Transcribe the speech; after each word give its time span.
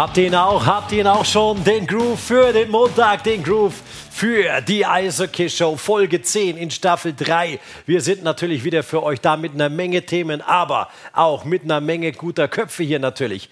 Habt 0.00 0.16
ihr 0.16 0.28
ihn 0.28 0.34
auch? 0.34 0.64
Habt 0.64 0.92
ihr 0.92 1.00
ihn 1.00 1.06
auch 1.06 1.26
schon? 1.26 1.62
Den 1.62 1.86
Groove 1.86 2.18
für 2.18 2.54
den 2.54 2.70
Montag, 2.70 3.22
den 3.22 3.42
Groove 3.42 3.74
für 4.10 4.62
die 4.62 4.86
Eishockey 4.86 5.50
Show 5.50 5.76
Folge 5.76 6.22
10 6.22 6.56
in 6.56 6.70
Staffel 6.70 7.12
3. 7.14 7.60
Wir 7.84 8.00
sind 8.00 8.22
natürlich 8.22 8.64
wieder 8.64 8.82
für 8.82 9.02
euch 9.02 9.20
da 9.20 9.36
mit 9.36 9.52
einer 9.52 9.68
Menge 9.68 10.00
Themen, 10.06 10.40
aber 10.40 10.88
auch 11.12 11.44
mit 11.44 11.64
einer 11.64 11.82
Menge 11.82 12.12
guter 12.12 12.48
Köpfe 12.48 12.82
hier 12.82 12.98
natürlich. 12.98 13.50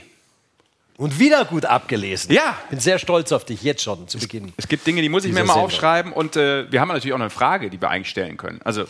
Und 0.97 1.19
wieder 1.19 1.43
gut 1.45 1.65
abgelesen. 1.65 2.33
Ja. 2.33 2.57
Bin 2.69 2.79
sehr 2.79 2.99
stolz 2.99 3.31
auf 3.31 3.43
dich, 3.43 3.61
jetzt 3.63 3.83
schon 3.83 4.07
zu 4.07 4.17
Beginn. 4.17 4.53
Es 4.55 4.67
gibt 4.67 4.87
Dinge, 4.87 5.01
die 5.01 5.09
muss 5.09 5.25
ich 5.25 5.33
mir 5.33 5.43
mal 5.43 5.53
aufschreiben 5.53 6.13
und 6.13 6.37
äh, 6.37 6.71
wir 6.71 6.79
haben 6.79 6.87
natürlich 6.87 7.13
auch 7.13 7.19
eine 7.19 7.29
Frage, 7.29 7.69
die 7.69 7.81
wir 7.81 7.89
eigentlich 7.89 8.09
stellen 8.09 8.37
können. 8.37 8.61
Also, 8.63 8.85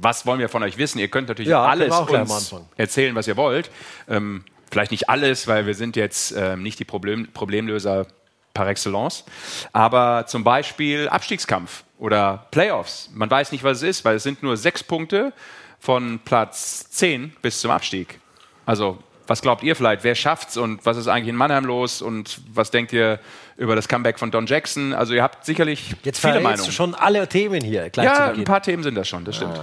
was 0.00 0.24
wollen 0.24 0.38
wir 0.38 0.48
von 0.48 0.62
euch 0.62 0.78
wissen? 0.78 0.98
Ihr 0.98 1.08
könnt 1.08 1.28
natürlich 1.28 1.50
Ja, 1.50 1.64
alles 1.64 1.94
uns 1.94 2.54
erzählen, 2.76 3.14
was 3.14 3.26
ihr 3.26 3.36
wollt. 3.36 3.70
Ähm, 4.08 4.44
vielleicht 4.70 4.90
nicht 4.90 5.10
alles, 5.10 5.48
weil 5.48 5.66
wir 5.66 5.74
sind 5.74 5.96
jetzt 5.96 6.32
ähm, 6.36 6.62
nicht 6.62 6.78
die 6.78 6.84
Problem 6.84 7.28
Problemlöser 7.32 8.06
par 8.54 8.68
excellence. 8.68 9.24
Aber 9.72 10.24
zum 10.26 10.44
Beispiel 10.44 11.08
Abstiegskampf 11.08 11.84
oder 11.98 12.46
Playoffs. 12.50 13.10
Man 13.12 13.30
weiß 13.30 13.52
nicht, 13.52 13.64
was 13.64 13.78
es 13.78 13.82
ist, 13.82 14.04
weil 14.04 14.16
es 14.16 14.22
sind 14.22 14.42
nur 14.42 14.56
sechs 14.56 14.82
Punkte 14.82 15.32
von 15.78 16.20
Platz 16.24 16.88
10 16.90 17.36
bis 17.42 17.60
zum 17.60 17.70
Abstieg. 17.70 18.18
Also, 18.64 18.98
was 19.30 19.42
glaubt 19.42 19.62
ihr 19.62 19.76
vielleicht? 19.76 20.02
Wer 20.02 20.16
schafft's 20.16 20.56
und 20.56 20.84
was 20.84 20.96
ist 20.96 21.06
eigentlich 21.06 21.28
in 21.28 21.36
Mannheim 21.36 21.64
los 21.64 22.02
und 22.02 22.40
was 22.52 22.72
denkt 22.72 22.92
ihr 22.92 23.20
über 23.56 23.76
das 23.76 23.86
Comeback 23.86 24.18
von 24.18 24.32
Don 24.32 24.46
Jackson? 24.46 24.92
Also, 24.92 25.14
ihr 25.14 25.22
habt 25.22 25.46
sicherlich 25.46 25.94
Jetzt 26.02 26.18
viele 26.18 26.40
Meinungen. 26.40 26.66
du 26.66 26.72
schon 26.72 26.96
alle 26.96 27.28
Themen 27.28 27.62
hier 27.62 27.88
ja, 27.96 28.32
ein 28.32 28.42
paar 28.42 28.60
Themen 28.60 28.82
sind 28.82 28.96
das 28.96 29.08
schon, 29.08 29.24
das 29.24 29.36
stimmt. 29.36 29.56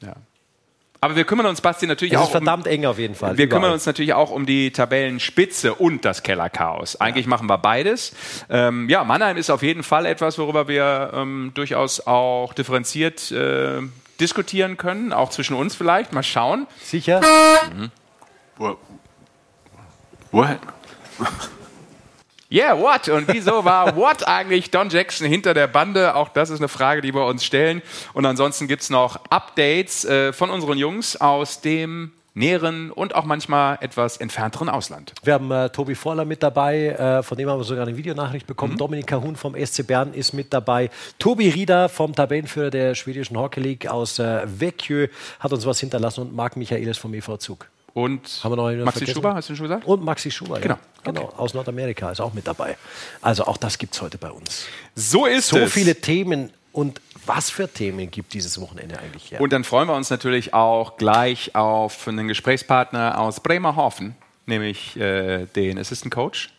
Ja. 0.00 0.14
Aber 1.02 1.16
wir 1.16 1.24
kümmern 1.24 1.46
uns, 1.46 1.60
Basti, 1.60 1.86
natürlich 1.86 2.14
Es 2.14 2.18
ist 2.18 2.24
auch 2.24 2.28
um, 2.28 2.32
verdammt 2.32 2.66
eng 2.66 2.86
auf 2.86 2.98
jeden 2.98 3.14
Fall. 3.14 3.36
wir 3.36 3.44
überall. 3.44 3.60
kümmern 3.60 3.74
uns 3.74 3.84
natürlich 3.84 4.14
auch 4.14 4.30
um 4.30 4.46
die 4.46 4.70
Tabellenspitze 4.70 5.74
und 5.74 6.06
das 6.06 6.22
Kellerchaos. 6.22 6.98
Eigentlich 6.98 7.26
machen 7.26 7.46
wir 7.46 7.58
beides. 7.58 8.14
Ähm, 8.48 8.88
ja, 8.88 9.04
Mannheim 9.04 9.36
ist 9.36 9.50
auf 9.50 9.62
jeden 9.62 9.82
Fall 9.82 10.06
etwas, 10.06 10.38
worüber 10.38 10.66
wir 10.66 11.10
ähm, 11.14 11.52
durchaus 11.52 12.06
auch 12.06 12.54
differenziert 12.54 13.30
äh, 13.32 13.82
diskutieren 14.18 14.78
können, 14.78 15.12
auch 15.12 15.28
zwischen 15.28 15.56
uns 15.56 15.74
vielleicht. 15.74 16.14
Mal 16.14 16.22
schauen. 16.22 16.66
Sicher? 16.82 17.20
What? 18.56 18.78
What? 20.32 20.58
Yeah, 22.52 22.76
what? 22.78 23.08
Und 23.08 23.28
wieso 23.32 23.64
war 23.64 23.94
what 23.96 24.26
eigentlich 24.26 24.70
Don 24.70 24.88
Jackson 24.88 25.26
hinter 25.28 25.54
der 25.54 25.68
Bande? 25.68 26.14
Auch 26.16 26.28
das 26.28 26.50
ist 26.50 26.58
eine 26.60 26.68
Frage, 26.68 27.00
die 27.00 27.14
wir 27.14 27.24
uns 27.26 27.44
stellen. 27.44 27.80
Und 28.12 28.26
ansonsten 28.26 28.66
gibt's 28.66 28.90
noch 28.90 29.20
Updates 29.30 30.04
äh, 30.04 30.32
von 30.32 30.50
unseren 30.50 30.76
Jungs 30.76 31.16
aus 31.16 31.60
dem 31.60 32.12
näheren 32.34 32.90
und 32.92 33.14
auch 33.14 33.24
manchmal 33.24 33.78
etwas 33.80 34.16
entfernteren 34.16 34.68
Ausland. 34.68 35.12
Wir 35.24 35.34
haben 35.34 35.50
äh, 35.50 35.68
Tobi 35.70 35.94
Vorler 35.96 36.24
mit 36.24 36.42
dabei, 36.42 36.86
äh, 36.88 37.22
von 37.24 37.36
dem 37.36 37.48
haben 37.48 37.58
wir 37.58 37.64
sogar 37.64 37.86
eine 37.86 37.96
Videonachricht 37.96 38.46
Mhm. 38.46 38.48
bekommen. 38.48 38.76
Dominik 38.76 39.08
Kahun 39.08 39.34
vom 39.36 39.54
SC 39.56 39.84
Bern 39.86 40.12
ist 40.14 40.32
mit 40.32 40.52
dabei. 40.52 40.90
Tobi 41.18 41.48
Rieder 41.50 41.88
vom 41.88 42.14
Tabellenführer 42.14 42.70
der 42.70 42.94
schwedischen 42.94 43.36
Hockey 43.36 43.60
League 43.60 43.86
aus 43.88 44.18
äh, 44.20 44.42
Vecchio 44.46 45.06
hat 45.40 45.52
uns 45.52 45.66
was 45.66 45.80
hinterlassen 45.80 46.22
und 46.22 46.34
Marc 46.34 46.56
Michaelis 46.56 46.98
vom 46.98 47.12
EV 47.14 47.36
Zug. 47.38 47.66
Und 47.92 48.40
Haben 48.44 48.52
wir 48.52 48.56
noch 48.56 48.84
Maxi 48.84 48.98
vergessen? 49.00 49.14
Schuber, 49.14 49.34
hast 49.34 49.48
du 49.50 49.56
schon 49.56 49.64
gesagt? 49.64 49.86
Und 49.86 50.04
Maxi 50.04 50.30
Schuber, 50.30 50.60
Genau. 50.60 50.74
ja. 50.74 50.80
Genau, 51.12 51.32
aus 51.36 51.54
Nordamerika 51.54 52.10
ist 52.10 52.20
auch 52.20 52.34
mit 52.34 52.46
dabei. 52.46 52.76
Also 53.22 53.44
auch 53.46 53.56
das 53.56 53.78
gibt 53.78 53.94
es 53.94 54.02
heute 54.02 54.18
bei 54.18 54.30
uns. 54.30 54.66
So 54.94 55.26
ist 55.26 55.48
So 55.48 55.58
es. 55.58 55.72
viele 55.72 55.94
Themen 55.96 56.50
und 56.72 57.00
was 57.26 57.50
für 57.50 57.68
Themen 57.68 58.10
gibt 58.10 58.32
dieses 58.34 58.60
Wochenende 58.60 58.98
eigentlich 58.98 59.30
her? 59.32 59.40
Und 59.40 59.52
dann 59.52 59.64
freuen 59.64 59.88
wir 59.88 59.94
uns 59.96 60.10
natürlich 60.10 60.54
auch 60.54 60.96
gleich 60.98 61.54
auf 61.54 62.06
einen 62.06 62.28
Gesprächspartner 62.28 63.18
aus 63.18 63.40
Bremerhaven, 63.40 64.14
nämlich 64.46 64.96
äh, 64.96 65.46
den 65.46 65.78
Assistant 65.78 66.12
Coach. 66.14 66.50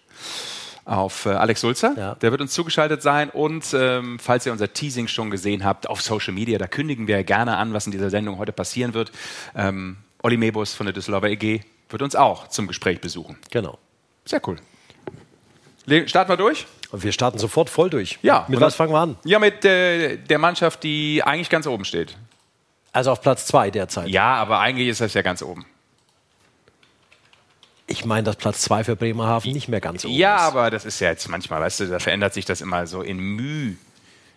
Auf 0.84 1.28
äh, 1.28 1.30
Alex 1.30 1.62
Sulzer. 1.62 1.94
Ja. 1.96 2.16
Der 2.16 2.32
wird 2.32 2.42
uns 2.42 2.54
zugeschaltet 2.54 3.04
sein. 3.04 3.30
Und 3.30 3.66
ähm, 3.74 4.18
falls 4.20 4.46
ihr 4.48 4.52
unser 4.52 4.74
Teasing 4.74 5.08
schon 5.08 5.30
gesehen 5.30 5.64
habt 5.64 5.88
auf 5.88 6.02
Social 6.02 6.34
Media, 6.34 6.58
da 6.58 6.66
kündigen 6.68 7.08
wir 7.08 7.24
gerne 7.24 7.58
an, 7.58 7.74
was 7.74 7.86
in 7.86 7.92
dieser 7.92 8.10
Sendung 8.10 8.40
heute 8.40 8.52
passieren 8.52 8.96
wird. 8.96 9.12
Ähm, 9.56 9.98
Olli 10.24 10.38
Mebus 10.38 10.74
von 10.74 10.86
der 10.86 10.94
Düsseldorfer 10.94 11.30
EG 11.30 11.62
wird 11.90 12.02
uns 12.02 12.16
auch 12.16 12.48
zum 12.48 12.68
Gespräch 12.68 13.02
besuchen. 13.02 13.38
genau. 13.50 13.78
Sehr 14.24 14.42
cool. 14.48 14.58
Starten 16.06 16.30
wir 16.32 16.38
durch? 16.38 16.68
Wir 16.92 17.12
starten 17.12 17.40
sofort 17.40 17.70
voll 17.72 17.90
durch. 17.90 18.20
Ja. 18.22 18.46
Mit 18.48 18.60
was 18.62 18.76
fangen 18.76 18.94
wir 18.94 19.00
an? 19.00 19.18
Ja, 19.24 19.40
mit 19.40 19.66
äh, 19.66 20.18
der 20.18 20.38
Mannschaft, 20.38 20.84
die 20.84 21.24
eigentlich 21.24 21.50
ganz 21.50 21.66
oben 21.66 21.86
steht. 21.86 22.16
Also 22.94 23.12
auf 23.12 23.22
Platz 23.22 23.48
zwei 23.48 23.72
derzeit. 23.72 24.10
Ja, 24.10 24.36
aber 24.36 24.60
eigentlich 24.60 24.90
ist 24.90 25.02
das 25.02 25.14
ja 25.16 25.22
ganz 25.24 25.42
oben. 25.42 25.66
Ich 27.88 28.06
meine, 28.06 28.24
dass 28.24 28.36
Platz 28.36 28.62
zwei 28.62 28.84
für 28.84 28.96
Bremerhaven 28.96 29.52
nicht 29.52 29.68
mehr 29.68 29.82
ganz 29.82 30.06
oben 30.06 30.14
Ja, 30.14 30.36
ist. 30.36 30.42
aber 30.44 30.70
das 30.70 30.86
ist 30.86 31.00
ja 31.00 31.10
jetzt 31.10 31.28
manchmal, 31.30 31.62
weißt 31.62 31.80
du, 31.82 31.88
da 31.88 32.00
verändert 32.00 32.34
sich 32.34 32.46
das 32.46 32.62
immer 32.62 32.86
so 32.88 33.02
in 33.02 33.18
Mühe. 33.18 33.76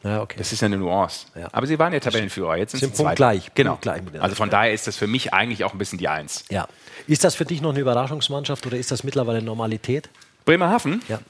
Ja, 0.04 0.20
okay. 0.22 0.36
Das 0.38 0.52
ist 0.52 0.60
ja 0.60 0.66
eine 0.66 0.76
Nuance. 0.76 1.26
Ja. 1.34 1.48
Aber 1.50 1.66
sie 1.66 1.78
waren 1.78 1.92
ja 1.92 1.98
Tabellenführer. 2.00 2.56
Jetzt 2.56 2.72
sind, 2.72 2.80
Sind 2.80 2.90
sie 2.90 2.96
Zweiter. 3.02 3.08
punktgleich, 3.08 3.54
Genau. 3.54 3.70
punktgleich 3.72 4.02
miteinander. 4.02 4.22
Also 4.24 4.36
von 4.36 4.50
daher 4.50 4.72
ist 4.72 4.86
das 4.86 4.96
für 4.96 5.06
mich 5.06 5.32
eigentlich 5.32 5.64
auch 5.64 5.72
ein 5.72 5.78
bisschen 5.78 5.98
die 5.98 6.08
Eins. 6.08 6.44
ja. 6.50 6.68
Ist 7.06 7.22
das 7.24 7.34
für 7.34 7.44
dich 7.44 7.60
noch 7.60 7.70
eine 7.70 7.80
Überraschungsmannschaft 7.80 8.66
oder 8.66 8.78
ist 8.78 8.90
das 8.90 9.04
mittlerweile 9.04 9.42
Normalität? 9.42 10.08
Bremerhaven. 10.46 11.02
Ja. 11.08 11.20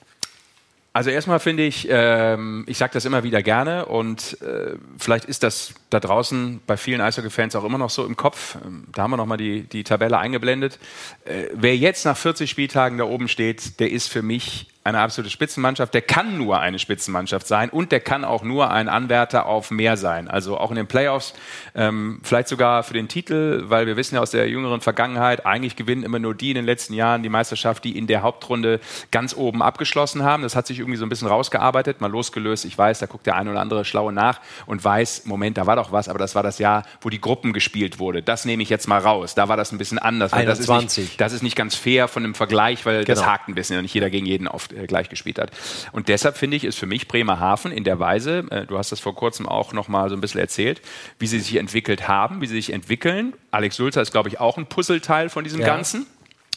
Also 0.92 1.10
erstmal 1.10 1.40
finde 1.40 1.64
ich, 1.64 1.88
ähm, 1.90 2.62
ich 2.68 2.78
sage 2.78 2.92
das 2.92 3.04
immer 3.04 3.24
wieder 3.24 3.42
gerne 3.42 3.86
und 3.86 4.40
äh, 4.42 4.76
vielleicht 4.96 5.24
ist 5.24 5.42
das 5.42 5.74
da 5.90 5.98
draußen 5.98 6.60
bei 6.68 6.76
vielen 6.76 7.00
Eishockey-Fans 7.00 7.56
auch 7.56 7.64
immer 7.64 7.78
noch 7.78 7.90
so 7.90 8.06
im 8.06 8.16
Kopf. 8.16 8.56
Ähm, 8.64 8.86
da 8.92 9.02
haben 9.02 9.10
wir 9.10 9.16
nochmal 9.16 9.38
die, 9.38 9.64
die 9.64 9.82
Tabelle 9.82 10.18
eingeblendet. 10.18 10.78
Äh, 11.24 11.46
wer 11.52 11.76
jetzt 11.76 12.04
nach 12.04 12.16
40 12.16 12.48
Spieltagen 12.48 12.98
da 12.98 13.04
oben 13.04 13.26
steht, 13.26 13.80
der 13.80 13.90
ist 13.90 14.08
für 14.08 14.22
mich 14.22 14.68
eine 14.84 15.00
absolute 15.00 15.30
Spitzenmannschaft. 15.30 15.94
Der 15.94 16.02
kann 16.02 16.36
nur 16.36 16.60
eine 16.60 16.78
Spitzenmannschaft 16.78 17.46
sein 17.46 17.70
und 17.70 17.90
der 17.90 18.00
kann 18.00 18.22
auch 18.24 18.42
nur 18.42 18.70
ein 18.70 18.90
Anwärter 18.90 19.46
auf 19.46 19.70
mehr 19.70 19.96
sein. 19.96 20.28
Also 20.28 20.58
auch 20.58 20.70
in 20.70 20.76
den 20.76 20.86
Playoffs, 20.86 21.32
ähm, 21.74 22.20
vielleicht 22.22 22.48
sogar 22.48 22.82
für 22.82 22.92
den 22.92 23.08
Titel, 23.08 23.62
weil 23.66 23.86
wir 23.86 23.96
wissen 23.96 24.16
ja 24.16 24.20
aus 24.20 24.30
der 24.30 24.46
jüngeren 24.48 24.82
Vergangenheit, 24.82 25.46
eigentlich 25.46 25.76
gewinnen 25.76 26.02
immer 26.02 26.18
nur 26.18 26.34
die 26.34 26.50
in 26.50 26.56
den 26.56 26.66
letzten 26.66 26.92
Jahren 26.92 27.22
die 27.22 27.30
Meisterschaft, 27.30 27.82
die 27.84 27.96
in 27.96 28.06
der 28.06 28.20
Hauptrunde 28.22 28.78
ganz 29.10 29.34
oben 29.34 29.62
abgeschlossen 29.62 30.22
haben. 30.22 30.42
Das 30.42 30.54
hat 30.54 30.66
sich 30.66 30.78
irgendwie 30.78 30.98
so 30.98 31.06
ein 31.06 31.08
bisschen 31.08 31.28
rausgearbeitet, 31.28 32.02
mal 32.02 32.10
losgelöst. 32.10 32.66
Ich 32.66 32.76
weiß, 32.76 32.98
da 32.98 33.06
guckt 33.06 33.24
der 33.26 33.36
eine 33.36 33.50
oder 33.50 33.60
andere 33.60 33.86
Schlaue 33.86 34.12
nach 34.12 34.40
und 34.66 34.84
weiß, 34.84 35.24
Moment, 35.24 35.56
da 35.56 35.66
war 35.66 35.76
doch 35.76 35.92
was, 35.92 36.08
aber 36.10 36.18
das 36.18 36.34
war 36.34 36.42
das 36.42 36.58
Jahr, 36.58 36.82
wo 37.00 37.08
die 37.08 37.22
Gruppen 37.22 37.54
gespielt 37.54 37.98
wurde. 37.98 38.22
Das 38.22 38.44
nehme 38.44 38.62
ich 38.62 38.68
jetzt 38.68 38.86
mal 38.86 38.98
raus. 39.00 39.34
Da 39.34 39.48
war 39.48 39.56
das 39.56 39.72
ein 39.72 39.78
bisschen 39.78 39.98
anders. 39.98 40.32
weil 40.32 40.44
Das, 40.44 40.60
ist 40.60 40.68
21. 40.68 41.04
nicht, 41.04 41.20
das 41.22 41.32
ist 41.32 41.42
nicht 41.42 41.56
ganz 41.56 41.74
fair 41.74 42.06
von 42.06 42.22
dem 42.22 42.34
Vergleich, 42.34 42.84
weil 42.84 43.04
das 43.06 43.20
Genau. 43.20 43.30
hakt 43.32 43.48
ein 43.48 43.54
bisschen 43.54 43.78
und 43.78 43.82
nicht 43.84 43.94
jeder 43.94 44.10
gegen 44.10 44.26
jeden 44.26 44.46
oft 44.46 44.73
gleich 44.86 45.08
gespielt 45.08 45.38
hat. 45.38 45.50
Und 45.92 46.08
deshalb 46.08 46.36
finde 46.36 46.56
ich, 46.56 46.64
ist 46.64 46.78
für 46.78 46.86
mich 46.86 47.08
Bremerhaven 47.08 47.72
in 47.72 47.84
der 47.84 47.98
Weise, 47.98 48.46
äh, 48.50 48.66
du 48.66 48.78
hast 48.78 48.92
das 48.92 49.00
vor 49.00 49.14
kurzem 49.14 49.48
auch 49.48 49.72
noch 49.72 49.88
mal 49.88 50.08
so 50.08 50.16
ein 50.16 50.20
bisschen 50.20 50.40
erzählt, 50.40 50.80
wie 51.18 51.26
sie 51.26 51.40
sich 51.40 51.56
entwickelt 51.56 52.08
haben, 52.08 52.40
wie 52.40 52.46
sie 52.46 52.56
sich 52.56 52.72
entwickeln. 52.72 53.34
Alex 53.50 53.76
Sulzer 53.76 54.02
ist, 54.02 54.12
glaube 54.12 54.28
ich, 54.28 54.40
auch 54.40 54.58
ein 54.58 54.66
Puzzleteil 54.66 55.28
von 55.28 55.44
diesem 55.44 55.60
ja. 55.60 55.66
Ganzen 55.66 56.06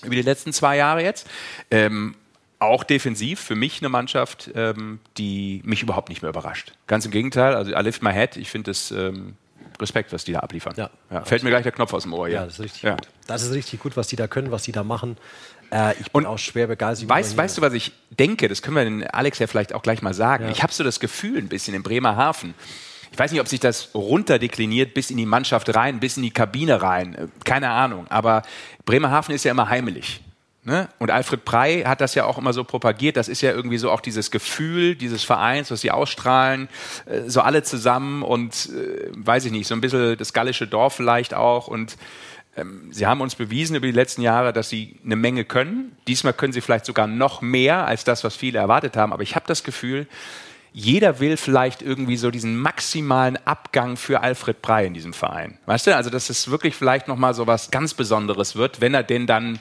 über 0.04 0.16
die 0.16 0.22
letzten 0.22 0.54
zwei 0.54 0.78
Jahre 0.78 1.04
jetzt. 1.04 1.28
Ähm, 1.72 2.16
auch 2.60 2.84
defensiv 2.84 3.40
für 3.40 3.56
mich 3.56 3.82
eine 3.82 3.90
Mannschaft, 3.90 4.50
ähm, 4.56 5.00
die 5.18 5.62
mich 5.64 5.84
überhaupt 5.84 6.10
nicht 6.10 6.22
mehr 6.22 6.30
überrascht. 6.30 6.74
Ganz 6.88 7.06
im 7.06 7.12
Gegenteil, 7.12 7.54
also 7.54 7.72
I 7.72 7.82
lift 7.82 8.02
my 8.02 8.12
head, 8.12 8.36
ich 8.36 8.50
finde 8.50 8.72
es 8.72 8.90
ähm, 8.92 9.36
Respekt, 9.80 10.12
was 10.12 10.24
die 10.24 10.34
da 10.34 10.40
abliefern. 10.40 10.74
Ja, 10.76 10.90
ja, 11.12 11.24
fällt 11.24 11.44
mir 11.44 11.50
gleich 11.50 11.64
der 11.64 11.72
Knopf 11.72 11.94
aus 11.94 12.04
dem 12.04 12.14
Ohr. 12.14 12.28
Ja, 12.28 12.42
ja 12.42 12.46
das 12.46 12.56
ist 12.56 12.60
richtig 12.62 12.82
ja. 12.84 12.96
gut. 12.96 13.08
Das 13.28 13.44
ist 13.44 13.52
richtig 13.54 13.80
gut, 13.80 13.96
was 13.96 14.08
die 14.08 14.16
da 14.16 14.28
können, 14.28 14.52
was 14.52 14.64
die 14.64 14.72
da 14.72 14.84
machen. 14.84 15.18
Äh, 15.72 15.94
ich 15.94 16.12
bin 16.12 16.24
Und 16.24 16.26
auch 16.26 16.40
schwer 16.40 16.68
begeistert. 16.68 17.10
Weißt, 17.10 17.38
weißt 17.38 17.58
du, 17.58 17.62
was 17.62 17.74
ich 17.74 17.92
denke? 18.10 18.48
Das 18.48 18.62
können 18.62 18.76
wir 18.76 18.84
den 18.86 19.08
Alex 19.08 19.40
ja 19.40 19.48
vielleicht 19.48 19.74
auch 19.74 19.82
gleich 19.82 20.02
mal 20.02 20.14
sagen. 20.14 20.50
Ich 20.52 20.64
habe 20.64 20.74
so 20.74 20.84
das 20.84 21.00
Gefühl, 21.00 21.38
ein 21.38 21.50
bisschen 21.50 21.74
in 21.74 21.84
Bremerhaven, 21.84 22.54
ich 23.12 23.18
weiß 23.18 23.32
nicht, 23.32 23.42
ob 23.42 23.48
sich 23.48 23.60
das 23.60 23.90
runterdekliniert 23.96 24.94
bis 24.94 25.10
in 25.10 25.18
die 25.18 25.26
Mannschaft 25.26 25.74
rein, 25.74 26.00
bis 26.00 26.18
in 26.18 26.24
die 26.24 26.32
Kabine 26.32 26.82
rein. 26.82 27.32
Keine 27.46 27.70
Ahnung. 27.70 28.06
Aber 28.10 28.44
Bremerhaven 28.86 29.34
ist 29.34 29.44
ja 29.44 29.52
immer 29.52 29.70
heimelig. 29.70 30.22
Ne? 30.64 30.90
Und 31.00 31.12
Alfred 31.12 31.46
Prey 31.46 31.84
hat 31.84 32.02
das 32.02 32.14
ja 32.14 32.26
auch 32.26 32.38
immer 32.38 32.52
so 32.52 32.66
propagiert. 32.66 33.16
Das 33.16 33.30
ist 33.30 33.42
ja 33.42 33.52
irgendwie 33.52 33.78
so 33.78 33.90
auch 33.90 34.02
dieses 34.02 34.32
Gefühl 34.32 34.96
dieses 34.96 35.24
Vereins, 35.24 35.72
was 35.72 35.80
sie 35.80 35.92
ausstrahlen, 35.92 36.68
äh, 37.06 37.22
so 37.28 37.40
alle 37.40 37.64
zusammen 37.64 38.22
und 38.22 38.70
äh, 38.76 39.10
weiß 39.14 39.46
ich 39.46 39.54
nicht, 39.54 39.66
so 39.66 39.76
ein 39.76 39.82
bisschen 39.82 40.18
das 40.18 40.34
gallische 40.34 40.68
Dorf 40.68 40.94
vielleicht 40.94 41.34
auch. 41.34 41.70
Und 41.70 41.96
sie 42.92 43.06
haben 43.06 43.22
uns 43.22 43.36
bewiesen 43.36 43.76
über 43.76 43.86
die 43.86 43.94
letzten 43.94 44.22
Jahre, 44.22 44.54
dass 44.54 44.70
sie 44.70 44.98
eine 45.06 45.16
Menge 45.16 45.46
können. 45.46 45.96
Diesmal 46.08 46.34
können 46.34 46.54
sie 46.54 46.62
vielleicht 46.62 46.86
sogar 46.86 47.08
noch 47.08 47.42
mehr 47.42 47.86
als 47.86 48.04
das, 48.04 48.24
was 48.24 48.36
viele 48.36 48.60
erwartet 48.60 48.98
haben. 48.98 49.14
Aber 49.14 49.24
ich 49.24 49.36
habe 49.36 49.46
das 49.48 49.64
Gefühl, 49.64 50.08
jeder 50.74 51.20
will 51.20 51.38
vielleicht 51.38 51.82
irgendwie 51.82 52.18
so 52.18 52.30
diesen 52.30 52.58
maximalen 52.58 53.38
Abgang 53.46 53.98
für 53.98 54.22
Alfred 54.22 54.62
Prey 54.62 54.86
in 54.86 54.94
diesem 54.94 55.14
Verein. 55.14 55.58
Weißt 55.66 55.88
du, 55.88 55.96
also 55.96 56.10
dass 56.10 56.30
es 56.30 56.52
wirklich 56.52 56.76
vielleicht 56.76 57.08
nochmal 57.08 57.34
so 57.34 57.48
was 57.48 57.72
ganz 57.72 57.94
Besonderes 57.94 58.56
wird, 58.56 58.82
wenn 58.82 58.94
er 58.94 59.04
denn 59.04 59.28
dann 59.28 59.60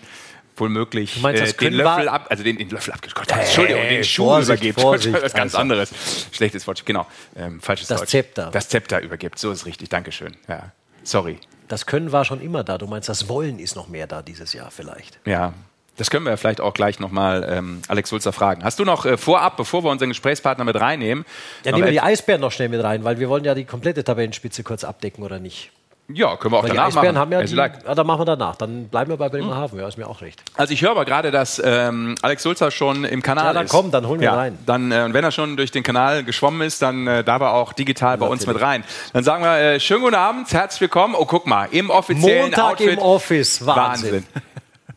wohl 0.56 0.68
möglich 0.68 1.22
äh, 1.22 1.52
den 1.52 1.74
Löffel 1.74 2.08
ab, 2.08 2.26
also 2.30 2.42
den, 2.42 2.56
den 2.56 2.70
Löffel 2.70 2.92
abgeschüttelt, 2.92 3.34
hey, 3.34 3.44
Entschuldigung, 3.44 3.82
den 3.88 4.04
Schuh 4.04 4.24
Vorsicht, 4.24 4.58
übergibt. 4.58 4.80
Vorsicht, 4.82 5.22
was 5.22 5.32
ganz 5.32 5.54
also. 5.54 5.58
anderes. 5.58 5.90
Schlechtes 6.32 6.66
Wort, 6.66 6.84
genau. 6.84 7.06
Ähm, 7.34 7.60
falsches 7.60 7.88
das 7.88 8.00
Deutsch. 8.00 8.10
Zepter. 8.10 8.50
Das 8.50 8.68
Zepter 8.68 9.00
übergibt, 9.00 9.38
so 9.38 9.50
ist 9.50 9.66
richtig, 9.66 9.88
Dankeschön. 9.88 10.36
Ja. 10.48 10.72
Sorry. 11.02 11.38
Das 11.68 11.86
Können 11.86 12.12
war 12.12 12.24
schon 12.24 12.40
immer 12.40 12.64
da. 12.64 12.78
Du 12.78 12.86
meinst, 12.86 13.08
das 13.08 13.28
Wollen 13.28 13.58
ist 13.58 13.76
noch 13.76 13.88
mehr 13.88 14.06
da 14.06 14.22
dieses 14.22 14.52
Jahr 14.52 14.70
vielleicht. 14.70 15.18
Ja, 15.24 15.52
das 15.96 16.10
können 16.10 16.24
wir 16.24 16.30
ja 16.30 16.36
vielleicht 16.36 16.60
auch 16.60 16.74
gleich 16.74 17.00
nochmal 17.00 17.46
ähm, 17.48 17.80
Alex 17.88 18.10
Sulzer 18.10 18.32
fragen. 18.32 18.62
Hast 18.64 18.78
du 18.78 18.84
noch 18.84 19.06
äh, 19.06 19.16
vorab, 19.16 19.56
bevor 19.56 19.82
wir 19.82 19.90
unseren 19.90 20.10
Gesprächspartner 20.10 20.64
mit 20.64 20.78
reinnehmen? 20.78 21.24
Ja, 21.64 21.72
nehmen 21.72 21.84
wir 21.84 21.92
die 21.92 22.00
Eisbären 22.00 22.40
noch 22.40 22.52
schnell 22.52 22.68
mit 22.68 22.82
rein, 22.82 23.04
weil 23.04 23.18
wir 23.18 23.28
wollen 23.28 23.44
ja 23.44 23.54
die 23.54 23.64
komplette 23.64 24.04
Tabellenspitze 24.04 24.62
kurz 24.62 24.84
abdecken, 24.84 25.24
oder 25.24 25.38
nicht? 25.38 25.70
Ja, 26.12 26.36
können 26.36 26.54
wir 26.54 26.58
auch 26.58 26.62
Weil 26.62 26.70
danach 26.70 26.84
die 26.84 26.88
Eisbären 26.88 27.14
machen. 27.14 27.18
Haben 27.18 27.32
ja, 27.32 27.42
die, 27.42 27.54
like. 27.54 27.84
ja, 27.84 27.94
dann 27.94 28.06
machen 28.06 28.20
wir 28.20 28.24
danach. 28.26 28.54
Dann 28.54 28.88
bleiben 28.88 29.10
wir 29.10 29.16
bei 29.16 29.28
Bremerhaven. 29.28 29.78
Ja, 29.80 29.88
ist 29.88 29.98
mir 29.98 30.06
auch 30.06 30.20
recht. 30.20 30.40
Also 30.54 30.72
ich 30.72 30.82
höre 30.82 30.92
aber 30.92 31.04
gerade, 31.04 31.32
dass 31.32 31.60
ähm, 31.64 32.14
Alex 32.22 32.44
Sulzer 32.44 32.70
schon 32.70 33.04
im 33.04 33.22
Kanal 33.22 33.46
ist. 33.46 33.48
Ja, 33.48 33.52
dann 33.54 33.68
komm, 33.68 33.90
dann 33.90 34.06
holen 34.06 34.20
wir 34.20 34.26
ja, 34.26 34.34
rein. 34.34 34.58
Dann, 34.66 34.92
äh, 34.92 35.12
wenn 35.12 35.24
er 35.24 35.32
schon 35.32 35.56
durch 35.56 35.72
den 35.72 35.82
Kanal 35.82 36.22
geschwommen 36.22 36.60
ist, 36.62 36.80
dann 36.80 37.08
äh, 37.08 37.24
darf 37.24 37.42
er 37.42 37.54
auch 37.54 37.72
digital 37.72 38.18
bei 38.18 38.26
uns 38.26 38.46
mit 38.46 38.60
rein. 38.60 38.84
Dann 39.12 39.24
sagen 39.24 39.42
wir, 39.42 39.58
äh, 39.58 39.80
schönen 39.80 40.02
guten 40.02 40.14
Abend, 40.14 40.52
herzlich 40.52 40.80
willkommen. 40.80 41.16
Oh, 41.18 41.24
guck 41.24 41.46
mal, 41.46 41.68
im 41.72 41.90
offiziellen 41.90 42.50
Montag 42.50 42.64
Outfit. 42.72 42.92
im 42.92 42.98
Office, 42.98 43.66
Wahnsinn. 43.66 44.12
Wahnsinn. 44.12 44.26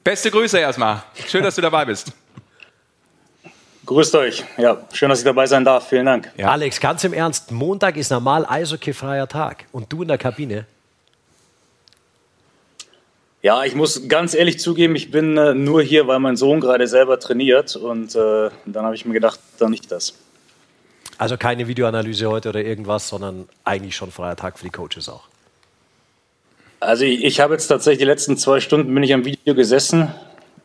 Beste 0.03 0.29
Grüße 0.29 0.59
erstmal. 0.59 1.01
Schön, 1.27 1.43
dass 1.43 1.55
du 1.55 1.61
dabei 1.61 1.85
bist. 1.85 2.13
Grüßt 3.87 4.13
euch. 4.15 4.43
Ja, 4.57 4.77
schön, 4.93 5.09
dass 5.09 5.19
ich 5.19 5.25
dabei 5.25 5.47
sein 5.47 5.65
darf. 5.65 5.89
Vielen 5.89 6.05
Dank. 6.05 6.31
Ja. 6.37 6.49
Alex, 6.49 6.79
ganz 6.79 7.03
im 7.03 7.13
Ernst, 7.13 7.51
Montag 7.51 7.97
ist 7.97 8.11
normal 8.11 8.45
eishockeyfreier 8.47 9.27
Tag. 9.27 9.65
Und 9.71 9.91
du 9.91 10.03
in 10.03 10.07
der 10.07 10.19
Kabine? 10.19 10.65
Ja, 13.41 13.63
ich 13.63 13.73
muss 13.73 14.09
ganz 14.09 14.33
ehrlich 14.33 14.59
zugeben, 14.59 14.95
ich 14.95 15.11
bin 15.11 15.37
äh, 15.37 15.53
nur 15.53 15.81
hier, 15.81 16.07
weil 16.07 16.19
mein 16.19 16.35
Sohn 16.35 16.59
gerade 16.59 16.87
selber 16.87 17.19
trainiert 17.19 17.75
und 17.77 18.13
äh, 18.15 18.49
dann 18.65 18.83
habe 18.85 18.95
ich 18.95 19.05
mir 19.05 19.13
gedacht, 19.13 19.39
dann 19.59 19.71
nicht 19.71 19.89
das. 19.91 20.13
Also 21.17 21.37
keine 21.37 21.67
Videoanalyse 21.67 22.29
heute 22.29 22.49
oder 22.49 22.61
irgendwas, 22.61 23.07
sondern 23.07 23.47
eigentlich 23.63 23.95
schon 23.95 24.11
freier 24.11 24.35
Tag 24.35 24.59
für 24.59 24.65
die 24.65 24.71
Coaches 24.71 25.07
auch. 25.07 25.23
Also 26.81 27.05
ich, 27.05 27.23
ich 27.23 27.39
habe 27.39 27.53
jetzt 27.53 27.67
tatsächlich 27.67 27.99
die 27.99 28.05
letzten 28.05 28.37
zwei 28.37 28.59
Stunden 28.59 28.93
bin 28.93 29.03
ich 29.03 29.13
am 29.13 29.23
Video 29.23 29.55
gesessen, 29.55 30.13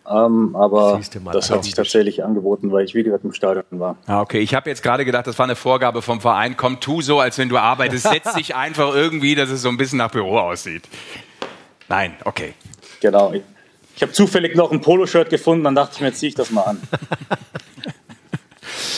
ähm, 0.09 0.55
aber 0.55 1.01
das 1.33 1.51
hat 1.51 1.65
sich 1.65 1.75
tatsächlich 1.75 2.25
angeboten, 2.25 2.71
weil 2.73 2.85
ich 2.85 2.95
wie 2.95 3.03
gesagt 3.03 3.25
im 3.25 3.33
Stadion 3.33 3.65
war. 3.71 3.97
Ah, 4.07 4.21
okay, 4.21 4.39
ich 4.39 4.55
habe 4.55 4.69
jetzt 4.69 4.83
gerade 4.83 5.05
gedacht, 5.05 5.27
das 5.27 5.39
war 5.39 5.45
eine 5.45 5.57
Vorgabe 5.57 6.03
vom 6.03 6.21
Verein. 6.21 6.57
Komm, 6.57 6.79
tu 6.81 7.01
so, 7.03 7.21
als 7.21 7.39
wenn 7.39 7.49
du 7.49 7.57
arbeitest. 7.57 8.09
Setz 8.11 8.35
dich 8.35 8.55
einfach 8.55 8.95
irgendwie, 8.95 9.35
dass 9.35 9.51
es 9.51 9.63
so 9.63 9.69
ein 9.69 9.77
bisschen 9.77 9.99
nach 9.99 10.11
Büro 10.11 10.39
aussieht. 10.39 10.83
Nein, 11.89 12.17
okay. 12.25 12.55
Genau. 13.01 13.33
Ich, 13.33 13.43
ich 13.97 14.03
habe 14.03 14.13
zufällig 14.13 14.57
noch 14.57 14.73
ein 14.73 14.81
Poloshirt 14.81 15.31
gefunden, 15.31 15.65
dann 15.65 15.75
dachte 15.75 15.93
ich 15.97 16.01
mir, 16.01 16.13
ziehe 16.13 16.29
ich 16.29 16.35
das 16.35 16.51
mal 16.51 16.63
an. 16.63 16.81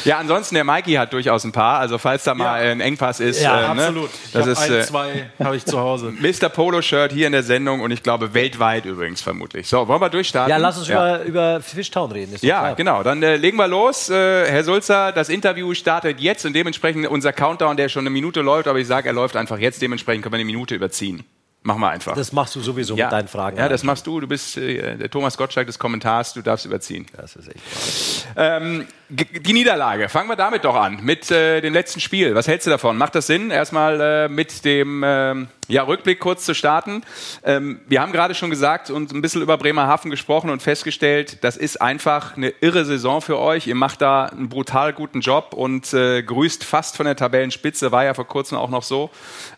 Ja, 0.06 0.18
ansonsten 0.18 0.54
der 0.54 0.62
Mikey 0.62 0.94
hat 0.94 1.12
durchaus 1.12 1.42
ein 1.42 1.50
paar. 1.50 1.80
Also 1.80 1.98
falls 1.98 2.22
da 2.22 2.34
mal 2.34 2.64
ja. 2.64 2.70
ein 2.70 2.80
Engpass 2.80 3.18
ist. 3.18 3.42
Ja, 3.42 3.72
äh, 3.72 3.74
ne? 3.74 3.86
absolut. 3.86 4.10
Das 4.32 4.46
ist 4.46 4.58
ein, 4.58 4.72
äh, 4.72 4.82
zwei 4.82 5.30
habe 5.42 5.56
ich 5.56 5.64
zu 5.64 5.80
Hause. 5.80 6.12
Mr. 6.20 6.48
Polo-Shirt 6.48 7.12
hier 7.12 7.26
in 7.26 7.32
der 7.32 7.42
Sendung 7.42 7.80
und 7.80 7.90
ich 7.90 8.04
glaube 8.04 8.32
weltweit 8.32 8.84
übrigens 8.84 9.20
vermutlich. 9.20 9.66
So, 9.66 9.88
wollen 9.88 10.00
wir 10.00 10.08
durchstarten? 10.08 10.50
Ja, 10.50 10.58
lass 10.58 10.78
uns 10.78 10.86
ja. 10.86 11.16
über, 11.16 11.24
über 11.24 11.60
Fishtown 11.60 12.12
reden. 12.12 12.36
ja, 12.40 12.60
klar. 12.60 12.74
genau. 12.76 13.02
Dann 13.02 13.20
äh, 13.22 13.36
legen 13.36 13.56
wir 13.56 13.66
los. 13.66 14.08
Äh, 14.08 14.14
Herr 14.48 14.62
Sulzer, 14.62 15.10
das 15.10 15.28
Interview 15.28 15.74
startet 15.74 16.20
jetzt 16.20 16.46
und 16.46 16.54
dementsprechend 16.54 17.08
unser 17.08 17.32
Countdown, 17.32 17.76
der 17.76 17.88
schon 17.88 18.02
eine 18.02 18.10
Minute 18.10 18.42
läuft, 18.42 18.68
aber 18.68 18.78
ich 18.78 18.86
sage, 18.86 19.08
er 19.08 19.14
läuft 19.14 19.34
einfach 19.34 19.58
jetzt. 19.58 19.82
Dementsprechend 19.82 20.22
können 20.22 20.34
wir 20.34 20.38
eine 20.38 20.44
Minute 20.44 20.76
überziehen. 20.76 21.24
Machen 21.66 21.80
wir 21.80 21.90
einfach. 21.90 22.14
Das 22.14 22.30
machst 22.30 22.54
du 22.54 22.60
sowieso 22.60 22.94
ja. 22.94 23.06
mit 23.06 23.12
deinen 23.12 23.26
Fragen. 23.26 23.56
Ja, 23.56 23.68
das 23.68 23.82
machst 23.82 24.06
du. 24.06 24.20
Du 24.20 24.28
bist 24.28 24.56
äh, 24.56 24.96
der 24.96 25.10
Thomas 25.10 25.36
Gottschalk 25.36 25.66
des 25.66 25.80
Kommentars. 25.80 26.32
Du 26.32 26.40
darfst 26.40 26.64
überziehen. 26.64 27.06
Das 27.16 27.34
ist 27.34 27.48
echt 27.48 28.28
ähm, 28.36 28.86
Die 29.08 29.52
Niederlage. 29.52 30.08
Fangen 30.08 30.28
wir 30.28 30.34
damit 30.34 30.64
doch 30.64 30.74
an. 30.74 30.98
Mit 31.02 31.30
äh, 31.30 31.60
dem 31.60 31.72
letzten 31.72 32.00
Spiel. 32.00 32.34
Was 32.34 32.48
hältst 32.48 32.66
du 32.66 32.70
davon? 32.70 32.98
Macht 32.98 33.14
das 33.14 33.28
Sinn, 33.28 33.50
erstmal 33.52 34.00
äh, 34.00 34.28
mit 34.28 34.64
dem 34.64 35.02
ähm, 35.06 35.48
ja, 35.68 35.82
Rückblick 35.82 36.20
kurz 36.20 36.44
zu 36.44 36.54
starten. 36.54 37.02
Ähm, 37.44 37.80
wir 37.88 38.00
haben 38.00 38.12
gerade 38.12 38.34
schon 38.34 38.50
gesagt 38.50 38.90
und 38.90 39.12
ein 39.12 39.22
bisschen 39.22 39.42
über 39.42 39.58
Bremerhaven 39.58 40.10
gesprochen 40.10 40.50
und 40.50 40.62
festgestellt, 40.62 41.42
das 41.42 41.56
ist 41.56 41.80
einfach 41.80 42.36
eine 42.36 42.50
irre 42.60 42.84
Saison 42.84 43.20
für 43.20 43.38
euch. 43.38 43.66
Ihr 43.66 43.74
macht 43.74 44.00
da 44.00 44.26
einen 44.26 44.48
brutal 44.48 44.92
guten 44.92 45.20
Job 45.20 45.54
und 45.54 45.92
äh, 45.92 46.22
grüßt 46.22 46.64
fast 46.64 46.96
von 46.96 47.06
der 47.06 47.16
Tabellenspitze, 47.16 47.92
war 47.92 48.04
ja 48.04 48.14
vor 48.14 48.26
kurzem 48.26 48.58
auch 48.58 48.70
noch 48.70 48.82
so. 48.82 49.10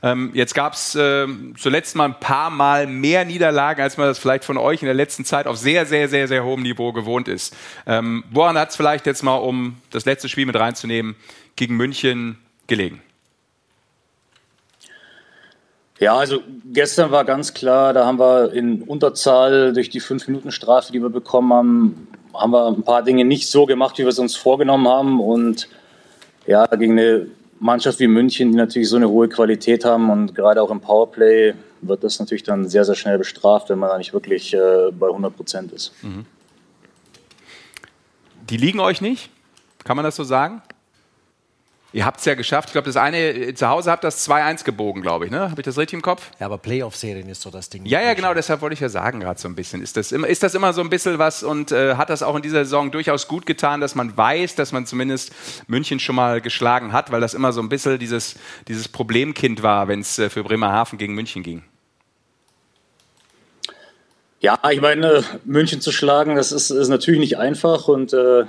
Ähm, 0.02 0.30
jetzt 0.34 0.54
gab 0.54 0.75
es 0.75 0.94
äh, 0.94 1.26
zuletzt 1.58 1.96
mal 1.96 2.06
ein 2.06 2.20
paar 2.20 2.50
Mal 2.50 2.87
mehr 2.87 3.25
Niederlagen, 3.25 3.82
als 3.82 3.96
man 3.96 4.06
das 4.06 4.18
vielleicht 4.18 4.44
von 4.44 4.56
euch 4.56 4.82
in 4.82 4.87
der 4.87 4.94
letzten 4.94 5.25
Zeit 5.25 5.46
auf 5.46 5.56
sehr, 5.56 5.87
sehr, 5.87 6.08
sehr, 6.08 6.28
sehr 6.28 6.44
hohem 6.44 6.62
Niveau 6.62 6.92
gewohnt 6.92 7.28
ist. 7.28 7.54
Ähm, 7.87 8.25
woran 8.30 8.58
hat 8.58 8.70
es 8.70 8.76
vielleicht 8.76 9.06
jetzt 9.06 9.23
mal, 9.23 9.38
um 9.42 9.76
das 9.90 10.04
letzte 10.04 10.28
Spiel 10.28 10.47
mit 10.47 10.57
reinzunehmen, 10.57 11.16
gegen 11.57 11.76
München 11.76 12.38
gelegen? 12.66 13.02
Ja, 15.99 16.16
also 16.16 16.40
gestern 16.64 17.11
war 17.11 17.25
ganz 17.25 17.54
klar, 17.54 17.92
da 17.92 18.07
haben 18.07 18.21
wir 18.21 18.52
in 18.52 18.83
Unterzahl 18.83 19.73
durch 19.73 19.90
die 19.90 20.00
fünf 20.00 20.28
Minuten 20.28 20.52
Strafe, 20.52 20.92
die 20.92 21.02
wir 21.02 21.11
bekommen 21.11 21.52
haben, 21.52 22.09
haben 22.35 22.52
wir 22.52 22.66
ein 22.68 22.83
paar 22.83 23.02
Dinge 23.02 23.25
nicht 23.25 23.49
so 23.49 23.66
gemacht, 23.66 23.99
wie 23.99 24.02
wir 24.02 24.11
es 24.11 24.18
uns 24.18 24.37
vorgenommen 24.37 24.87
haben. 24.87 25.21
Und 25.21 25.68
ja, 26.47 26.66
gegen 26.66 26.92
eine 26.92 27.26
Mannschaft 27.59 27.99
wie 27.99 28.07
München, 28.07 28.52
die 28.52 28.57
natürlich 28.57 28.88
so 28.88 28.97
eine 28.97 29.09
hohe 29.09 29.28
Qualität 29.28 29.85
haben 29.85 30.09
und 30.11 30.35
gerade 30.35 30.62
auch 30.62 30.71
im 30.71 30.80
Powerplay 30.80 31.54
wird 31.80 32.04
das 32.04 32.18
natürlich 32.21 32.45
dann 32.45 32.68
sehr, 32.68 32.85
sehr 32.85 32.95
schnell 32.95 33.18
bestraft, 33.18 33.68
wenn 33.71 33.78
man 33.78 33.90
da 33.90 33.99
nicht 33.99 34.12
wirklich 34.12 34.54
äh, 34.54 34.90
bei 34.92 35.09
100 35.09 35.37
Prozent 35.37 35.73
ist. 35.73 35.92
Mhm. 36.02 36.26
Die 38.50 38.57
liegen 38.57 38.81
euch 38.81 39.00
nicht? 39.00 39.31
Kann 39.85 39.97
man 39.97 40.05
das 40.05 40.17
so 40.17 40.25
sagen? 40.25 40.62
Ihr 41.93 42.05
habt 42.05 42.19
es 42.19 42.26
ja 42.26 42.35
geschafft. 42.35 42.69
Ich 42.69 42.73
glaube, 42.73 42.87
das 42.87 42.99
eine, 42.99 43.55
zu 43.55 43.67
Hause 43.67 43.90
habt 43.90 44.05
das 44.05 44.28
2-1 44.28 44.64
gebogen, 44.64 45.00
glaube 45.00 45.25
ich. 45.25 45.31
Ne? 45.31 45.50
Habe 45.50 45.61
ich 45.61 45.64
das 45.64 45.78
richtig 45.78 45.95
im 45.95 46.02
Kopf? 46.02 46.31
Ja, 46.38 46.45
aber 46.45 46.59
Playoff-Serien 46.59 47.26
ist 47.31 47.40
so 47.40 47.50
das 47.50 47.71
Ding. 47.71 47.87
Ja, 47.87 48.02
ja, 48.02 48.12
genau. 48.12 48.35
Deshalb 48.35 48.61
wollte 48.61 48.75
ich 48.75 48.81
ja 48.81 48.90
sagen 48.90 49.21
gerade 49.21 49.40
so 49.40 49.49
ein 49.49 49.55
bisschen. 49.55 49.81
Ist 49.81 49.97
das, 49.97 50.12
immer, 50.12 50.28
ist 50.28 50.43
das 50.43 50.55
immer 50.55 50.75
so 50.75 50.83
ein 50.83 50.90
bisschen 50.90 51.19
was 51.19 51.43
und 51.43 51.73
äh, 51.73 51.95
hat 51.95 52.11
das 52.11 52.23
auch 52.23 52.37
in 52.37 52.43
dieser 52.43 52.64
Saison 52.64 52.90
durchaus 52.90 53.26
gut 53.26 53.47
getan, 53.47 53.81
dass 53.81 53.95
man 53.95 54.14
weiß, 54.14 54.55
dass 54.55 54.73
man 54.73 54.85
zumindest 54.85 55.33
München 55.67 55.99
schon 55.99 56.14
mal 56.14 56.43
geschlagen 56.43 56.93
hat, 56.93 57.11
weil 57.11 57.23
das 57.23 57.33
immer 57.33 57.52
so 57.52 57.62
ein 57.62 57.71
bisschen 57.71 57.99
dieses, 57.99 58.35
dieses 58.67 58.87
Problemkind 58.88 59.62
war, 59.62 59.88
wenn 59.88 60.00
es 60.00 60.19
äh, 60.19 60.28
für 60.28 60.45
Bremerhaven 60.45 60.99
gegen 60.99 61.14
München 61.14 61.43
ging? 61.43 61.62
Ja, 64.40 64.59
ich 64.71 64.80
meine, 64.80 65.25
München 65.45 65.80
zu 65.80 65.90
schlagen, 65.90 66.37
das 66.37 66.52
ist, 66.52 66.71
ist 66.71 66.88
natürlich 66.88 67.18
nicht 67.18 67.38
einfach 67.38 67.88
und 67.88 68.12
äh, 68.12 68.45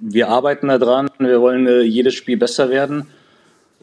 wir 0.00 0.28
arbeiten 0.28 0.66
da 0.66 0.78
dran. 0.78 1.08
Wir 1.18 1.40
wollen 1.40 1.66
äh, 1.68 1.82
jedes 1.82 2.14
Spiel 2.14 2.36
besser 2.36 2.70
werden. 2.70 3.06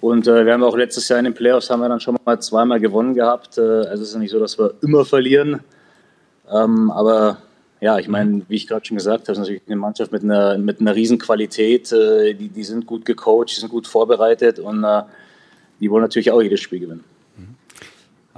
Und 0.02 0.28
äh, 0.28 0.46
wir 0.46 0.54
haben 0.54 0.64
auch 0.64 0.76
letztes 0.76 1.08
Jahr 1.08 1.20
in 1.20 1.26
den 1.26 1.34
Playoffs 1.34 1.70
haben 1.70 1.80
wir 1.80 1.88
dann 1.90 2.02
schon 2.02 2.18
mal 2.26 2.40
zweimal 2.42 2.82
gewonnen 2.82 3.14
gehabt. 3.14 3.58
Äh, 3.58 3.62
also 3.62 4.04
es 4.04 4.10
ist 4.10 4.16
nicht 4.16 4.32
so, 4.32 4.40
dass 4.40 4.60
wir 4.60 4.74
immer 4.82 5.06
verlieren. 5.06 5.62
Ähm, 6.52 6.92
aber 6.92 7.38
ja, 7.80 7.98
ich 8.00 8.10
meine, 8.10 8.42
wie 8.50 8.56
ich 8.56 8.68
gerade 8.68 8.86
schon 8.86 8.98
gesagt 8.98 9.24
habe, 9.24 9.32
ist 9.32 9.38
natürlich 9.38 9.62
eine 9.66 9.78
Mannschaft 9.78 10.12
mit 10.12 10.24
einer, 10.24 10.58
mit 10.58 10.82
einer 10.82 10.94
riesen 10.94 11.20
Qualität. 11.20 11.92
Äh, 11.94 12.34
die, 12.34 12.50
die 12.50 12.64
sind 12.64 12.86
gut 12.86 13.06
gecoacht, 13.06 13.52
die 13.52 13.60
sind 13.60 13.70
gut 13.70 13.88
vorbereitet 13.88 14.60
und 14.60 14.84
äh, 14.84 15.04
die 15.80 15.90
wollen 15.90 16.04
natürlich 16.04 16.32
auch 16.32 16.42
jedes 16.42 16.60
Spiel 16.60 16.80
gewinnen. 16.80 17.06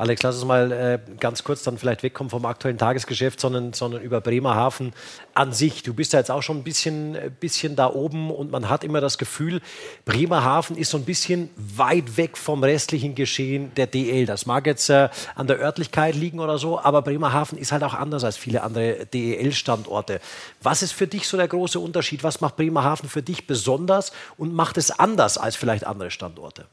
Alex, 0.02 0.24
lass 0.24 0.38
uns 0.38 0.46
mal 0.46 0.72
äh, 0.72 1.00
ganz 1.20 1.44
kurz 1.44 1.62
dann 1.62 1.78
vielleicht 1.78 2.02
wegkommen 2.02 2.32
vom 2.32 2.44
aktuellen 2.48 2.80
Tagesgeschäft, 2.80 3.40
sondern, 3.40 3.74
sondern 3.74 4.02
über 4.02 4.20
Bremerhaven 4.20 4.94
an 5.36 5.54
sich. 5.54 5.84
Du 5.84 5.94
bist 5.94 6.14
ja 6.14 6.20
jetzt 6.20 6.32
auch 6.32 6.42
schon 6.42 6.58
ein 6.58 6.64
bisschen, 6.64 7.14
äh, 7.14 7.30
bisschen 7.40 7.76
da 7.76 7.86
oben 7.86 8.32
und 8.32 8.50
man 8.50 8.68
hat 8.68 8.84
immer 8.84 9.00
das 9.00 9.20
Gefühl, 9.20 9.62
Bremerhaven 10.06 10.76
ist 10.76 10.90
so 10.90 10.98
ein 10.98 11.06
bisschen 11.06 11.52
weit 11.56 12.18
weg 12.18 12.36
vom 12.36 12.64
restlichen 12.64 13.14
Geschehen 13.14 13.76
der 13.76 13.86
DL. 13.86 14.26
Das 14.26 14.48
mag 14.48 14.66
jetzt 14.66 14.90
äh, 14.90 15.10
an 15.36 15.46
der 15.46 15.60
Örtlichkeit 15.60 16.16
liegen 16.16 16.40
oder 16.40 16.58
so, 16.58 16.80
aber 16.80 17.04
Bremerhaven 17.04 17.60
ist 17.60 17.72
halt 17.72 17.84
auch 17.84 17.94
anders 17.94 18.24
als 18.24 18.38
viele 18.38 18.64
andere 18.64 19.06
DEL-Standorte. 19.06 20.20
Was 20.64 20.82
ist 20.82 20.94
für 20.94 21.06
dich 21.06 21.28
so 21.28 21.38
der 21.38 21.48
große 21.48 21.80
Unterschied? 21.80 22.24
Was 22.24 22.42
macht 22.42 22.56
Bremerhaven 22.56 23.08
für 23.08 23.22
dich 23.22 23.46
besonders 23.46 24.12
und 24.40 24.52
macht 24.52 24.80
es 24.80 24.90
anders 24.90 25.38
als 25.38 25.56
vielleicht 25.56 25.86
andere 25.86 26.10
Standorte? 26.10 26.66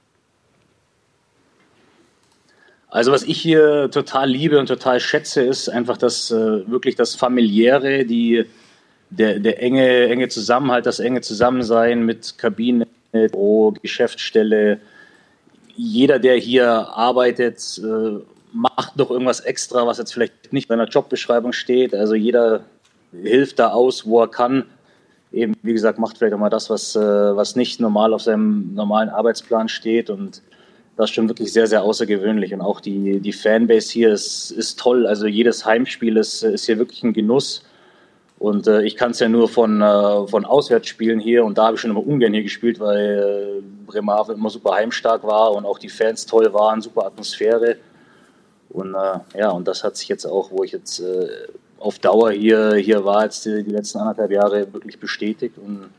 Also 2.90 3.12
was 3.12 3.23
ich 3.23 3.40
hier 3.40 3.90
total 3.90 4.30
liebe 4.30 4.59
und 4.59 4.66
total 4.66 4.99
schätze, 4.99 5.42
ist 5.42 5.68
einfach 5.68 5.99
das 5.99 6.30
äh, 6.30 6.71
wirklich 6.71 6.95
das 6.97 7.14
familiäre, 7.14 8.07
die 8.07 8.47
der, 9.11 9.40
der 9.40 9.62
enge 9.62 10.09
enge 10.09 10.28
Zusammenhalt, 10.28 10.87
das 10.87 10.99
enge 10.99 11.21
Zusammensein 11.21 12.04
mit 12.04 12.38
Kabine, 12.38 12.87
Büro, 13.12 13.73
Geschäftsstelle. 13.83 14.80
Jeder, 15.76 16.18
der 16.18 16.37
hier 16.37 16.71
arbeitet, 16.71 17.80
äh, 17.83 18.18
macht 18.52 18.97
noch 18.97 19.11
irgendwas 19.11 19.40
extra, 19.40 19.87
was 19.87 19.99
jetzt 19.99 20.12
vielleicht 20.12 20.52
nicht 20.52 20.68
bei 20.68 20.75
einer 20.75 20.88
Jobbeschreibung 20.88 21.52
steht. 21.52 21.95
Also 21.95 22.14
jeder 22.14 22.64
hilft 23.12 23.59
da 23.59 23.68
aus, 23.68 24.07
wo 24.07 24.23
er 24.23 24.28
kann. 24.28 24.64
Eben, 25.30 25.54
wie 25.62 25.75
gesagt, 25.75 25.99
macht 25.99 26.16
vielleicht 26.16 26.35
auch 26.35 26.38
mal 26.38 26.49
das, 26.49 26.71
was, 26.71 26.97
äh, 26.97 27.00
was 27.00 27.54
nicht 27.54 27.80
normal 27.80 28.14
auf 28.14 28.23
seinem 28.23 28.75
normalen 28.75 29.11
Arbeitsplan 29.11 29.68
steht 29.68 30.09
und 30.09 30.42
das 30.98 31.10
ist 31.10 31.14
schon 31.14 31.28
wirklich 31.28 31.52
sehr, 31.52 31.68
sehr 31.68 31.84
außergewöhnlich. 31.84 32.52
Und 32.52 32.60
auch 32.60 32.80
die, 32.80 33.20
die 33.20 33.32
Fanbase 33.32 33.92
hier 33.92 34.12
ist, 34.12 34.50
ist 34.50 34.80
toll. 34.80 35.06
Also 35.06 35.28
jedes 35.28 35.64
Heimspiel 35.64 36.16
ist, 36.16 36.42
ist 36.42 36.66
hier 36.66 36.76
wirklich 36.76 37.04
ein 37.04 37.12
Genuss. 37.12 37.62
Und 38.40 38.66
äh, 38.66 38.82
ich 38.82 38.96
kann 38.96 39.12
es 39.12 39.20
ja 39.20 39.28
nur 39.28 39.48
von, 39.48 39.80
äh, 39.80 40.26
von 40.26 40.44
Auswärtsspielen 40.44 41.20
hier 41.20 41.44
und 41.44 41.56
da 41.56 41.66
habe 41.66 41.76
ich 41.76 41.80
schon 41.80 41.92
immer 41.92 42.04
ungern 42.04 42.32
hier 42.32 42.42
gespielt, 42.42 42.80
weil 42.80 43.60
äh, 43.60 43.86
Bremerhaven 43.86 44.36
immer 44.36 44.50
super 44.50 44.74
heimstark 44.74 45.22
war 45.22 45.52
und 45.52 45.64
auch 45.66 45.78
die 45.78 45.88
Fans 45.88 46.26
toll 46.26 46.52
waren, 46.52 46.80
super 46.80 47.06
Atmosphäre. 47.06 47.76
Und 48.68 48.94
äh, 48.94 49.38
ja, 49.38 49.50
und 49.50 49.68
das 49.68 49.84
hat 49.84 49.96
sich 49.96 50.08
jetzt 50.08 50.26
auch, 50.26 50.50
wo 50.50 50.64
ich 50.64 50.72
jetzt 50.72 50.98
äh, 50.98 51.28
auf 51.78 52.00
Dauer 52.00 52.32
hier, 52.32 52.74
hier 52.74 53.04
war, 53.04 53.22
jetzt 53.22 53.44
die, 53.44 53.62
die 53.62 53.70
letzten 53.70 53.98
anderthalb 53.98 54.32
Jahre 54.32 54.72
wirklich 54.72 54.98
bestätigt. 54.98 55.58
Und 55.58 55.90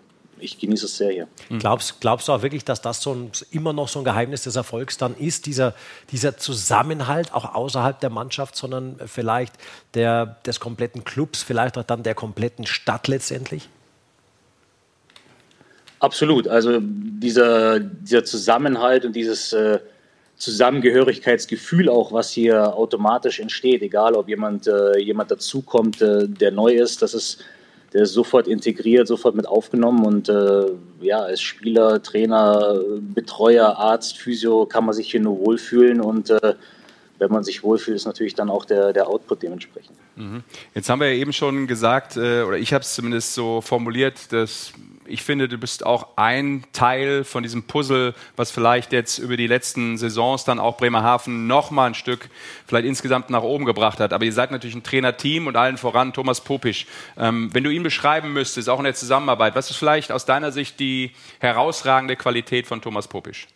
ich 0.41 0.59
genieße 0.59 0.85
es 0.85 0.97
sehr 0.97 1.11
hier. 1.11 1.27
Mhm. 1.49 1.59
Glaubst, 1.59 2.01
glaubst 2.01 2.27
du 2.27 2.33
auch 2.33 2.41
wirklich, 2.41 2.65
dass 2.65 2.81
das 2.81 3.01
so 3.01 3.13
ein, 3.13 3.31
immer 3.51 3.73
noch 3.73 3.87
so 3.87 3.99
ein 3.99 4.05
Geheimnis 4.05 4.43
des 4.43 4.55
Erfolgs 4.55 4.97
dann 4.97 5.15
ist, 5.15 5.45
dieser, 5.45 5.73
dieser 6.11 6.37
Zusammenhalt 6.37 7.33
auch 7.33 7.55
außerhalb 7.55 7.99
der 7.99 8.09
Mannschaft, 8.09 8.55
sondern 8.55 8.99
vielleicht 9.05 9.53
der, 9.93 10.37
des 10.45 10.59
kompletten 10.59 11.03
Clubs, 11.03 11.43
vielleicht 11.43 11.77
auch 11.77 11.83
dann 11.83 12.03
der 12.03 12.15
kompletten 12.15 12.65
Stadt 12.65 13.07
letztendlich? 13.07 13.69
Absolut. 15.99 16.47
Also 16.47 16.79
dieser, 16.81 17.79
dieser 17.79 18.23
Zusammenhalt 18.23 19.05
und 19.05 19.15
dieses 19.15 19.53
äh, 19.53 19.79
Zusammengehörigkeitsgefühl 20.37 21.89
auch, 21.89 22.13
was 22.13 22.31
hier 22.31 22.73
automatisch 22.73 23.39
entsteht, 23.39 23.81
egal 23.81 24.15
ob 24.15 24.29
jemand, 24.29 24.67
äh, 24.67 24.97
jemand 24.97 25.31
dazukommt, 25.31 26.01
äh, 26.01 26.27
der 26.27 26.51
neu 26.51 26.73
ist, 26.73 27.01
das 27.01 27.13
ist 27.13 27.43
der 27.93 28.03
ist 28.03 28.13
sofort 28.13 28.47
integriert, 28.47 29.07
sofort 29.07 29.35
mit 29.35 29.47
aufgenommen 29.47 30.05
und 30.05 30.29
äh, 30.29 30.65
ja, 31.01 31.19
als 31.19 31.41
Spieler, 31.41 32.01
Trainer, 32.01 32.79
Betreuer, 32.99 33.77
Arzt, 33.77 34.17
Physio 34.17 34.65
kann 34.65 34.85
man 34.85 34.93
sich 34.93 35.11
hier 35.11 35.21
nur 35.21 35.39
wohlfühlen 35.39 36.01
und 36.01 36.29
äh, 36.29 36.53
wenn 37.19 37.31
man 37.31 37.43
sich 37.43 37.63
wohlfühlt, 37.63 37.97
ist 37.97 38.05
natürlich 38.05 38.33
dann 38.33 38.49
auch 38.49 38.65
der, 38.65 38.93
der 38.93 39.07
Output 39.07 39.43
dementsprechend. 39.43 39.95
Mhm. 40.15 40.43
Jetzt 40.73 40.89
haben 40.89 40.99
wir 40.99 41.13
ja 41.13 41.19
eben 41.19 41.33
schon 41.33 41.67
gesagt, 41.67 42.15
äh, 42.15 42.43
oder 42.43 42.57
ich 42.57 42.73
habe 42.73 42.83
es 42.83 42.95
zumindest 42.95 43.33
so 43.33 43.61
formuliert, 43.61 44.31
dass 44.31 44.71
ich 45.09 45.23
finde, 45.23 45.47
du 45.47 45.57
bist 45.57 45.85
auch 45.85 46.09
ein 46.15 46.63
Teil 46.71 47.23
von 47.23 47.43
diesem 47.43 47.63
Puzzle, 47.63 48.13
was 48.35 48.51
vielleicht 48.51 48.93
jetzt 48.93 49.17
über 49.17 49.37
die 49.37 49.47
letzten 49.47 49.97
Saisons 49.97 50.43
dann 50.43 50.59
auch 50.59 50.77
Bremerhaven 50.77 51.47
noch 51.47 51.71
mal 51.71 51.87
ein 51.87 51.93
Stück 51.95 52.29
vielleicht 52.67 52.85
insgesamt 52.85 53.29
nach 53.29 53.43
oben 53.43 53.65
gebracht 53.65 53.99
hat. 53.99 54.13
Aber 54.13 54.25
ihr 54.25 54.33
seid 54.33 54.51
natürlich 54.51 54.75
ein 54.75 54.83
Trainerteam 54.83 55.47
und 55.47 55.55
allen 55.55 55.77
voran 55.77 56.13
Thomas 56.13 56.41
Popisch. 56.41 56.85
Ähm, 57.17 57.49
wenn 57.53 57.63
du 57.63 57.69
ihn 57.69 57.83
beschreiben 57.83 58.33
müsstest, 58.33 58.69
auch 58.69 58.79
in 58.79 58.85
der 58.85 58.95
Zusammenarbeit, 58.95 59.55
was 59.55 59.69
ist 59.69 59.77
vielleicht 59.77 60.11
aus 60.11 60.25
deiner 60.25 60.51
Sicht 60.51 60.79
die 60.79 61.11
herausragende 61.39 62.15
Qualität 62.15 62.67
von 62.67 62.81
Thomas 62.81 63.07
Popisch? 63.07 63.47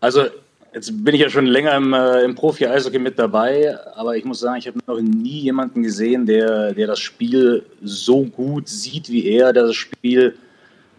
Also 0.00 0.26
Jetzt 0.76 0.92
bin 1.06 1.14
ich 1.14 1.22
ja 1.22 1.30
schon 1.30 1.46
länger 1.46 1.74
im, 1.74 1.94
äh, 1.94 2.20
im 2.22 2.34
Profi-Eishockey 2.34 2.98
mit 2.98 3.18
dabei, 3.18 3.78
aber 3.94 4.14
ich 4.14 4.26
muss 4.26 4.40
sagen, 4.40 4.58
ich 4.58 4.66
habe 4.66 4.78
noch 4.86 5.00
nie 5.00 5.40
jemanden 5.40 5.82
gesehen, 5.82 6.26
der, 6.26 6.74
der 6.74 6.86
das 6.86 7.00
Spiel 7.00 7.62
so 7.82 8.24
gut 8.24 8.68
sieht 8.68 9.08
wie 9.08 9.26
er, 9.26 9.54
der 9.54 9.68
das 9.68 9.74
Spiel 9.74 10.36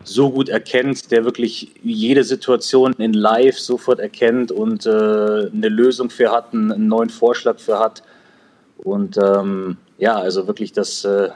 so 0.03 0.31
gut 0.31 0.49
erkennt, 0.49 1.11
der 1.11 1.25
wirklich 1.25 1.75
jede 1.83 2.23
Situation 2.23 2.93
in 2.93 3.13
Live 3.13 3.59
sofort 3.59 3.99
erkennt 3.99 4.51
und 4.51 4.87
äh, 4.87 4.89
eine 4.89 5.69
Lösung 5.69 6.09
für 6.09 6.31
hat, 6.31 6.55
einen, 6.55 6.87
neuen 6.87 7.11
Vorschlag 7.11 7.59
für 7.59 7.77
hat. 7.77 8.01
Und 8.79 9.15
ähm, 9.23 9.77
ja, 9.99 10.15
also 10.15 10.47
wirklich, 10.47 10.73
das 10.73 11.05
äh, 11.05 11.29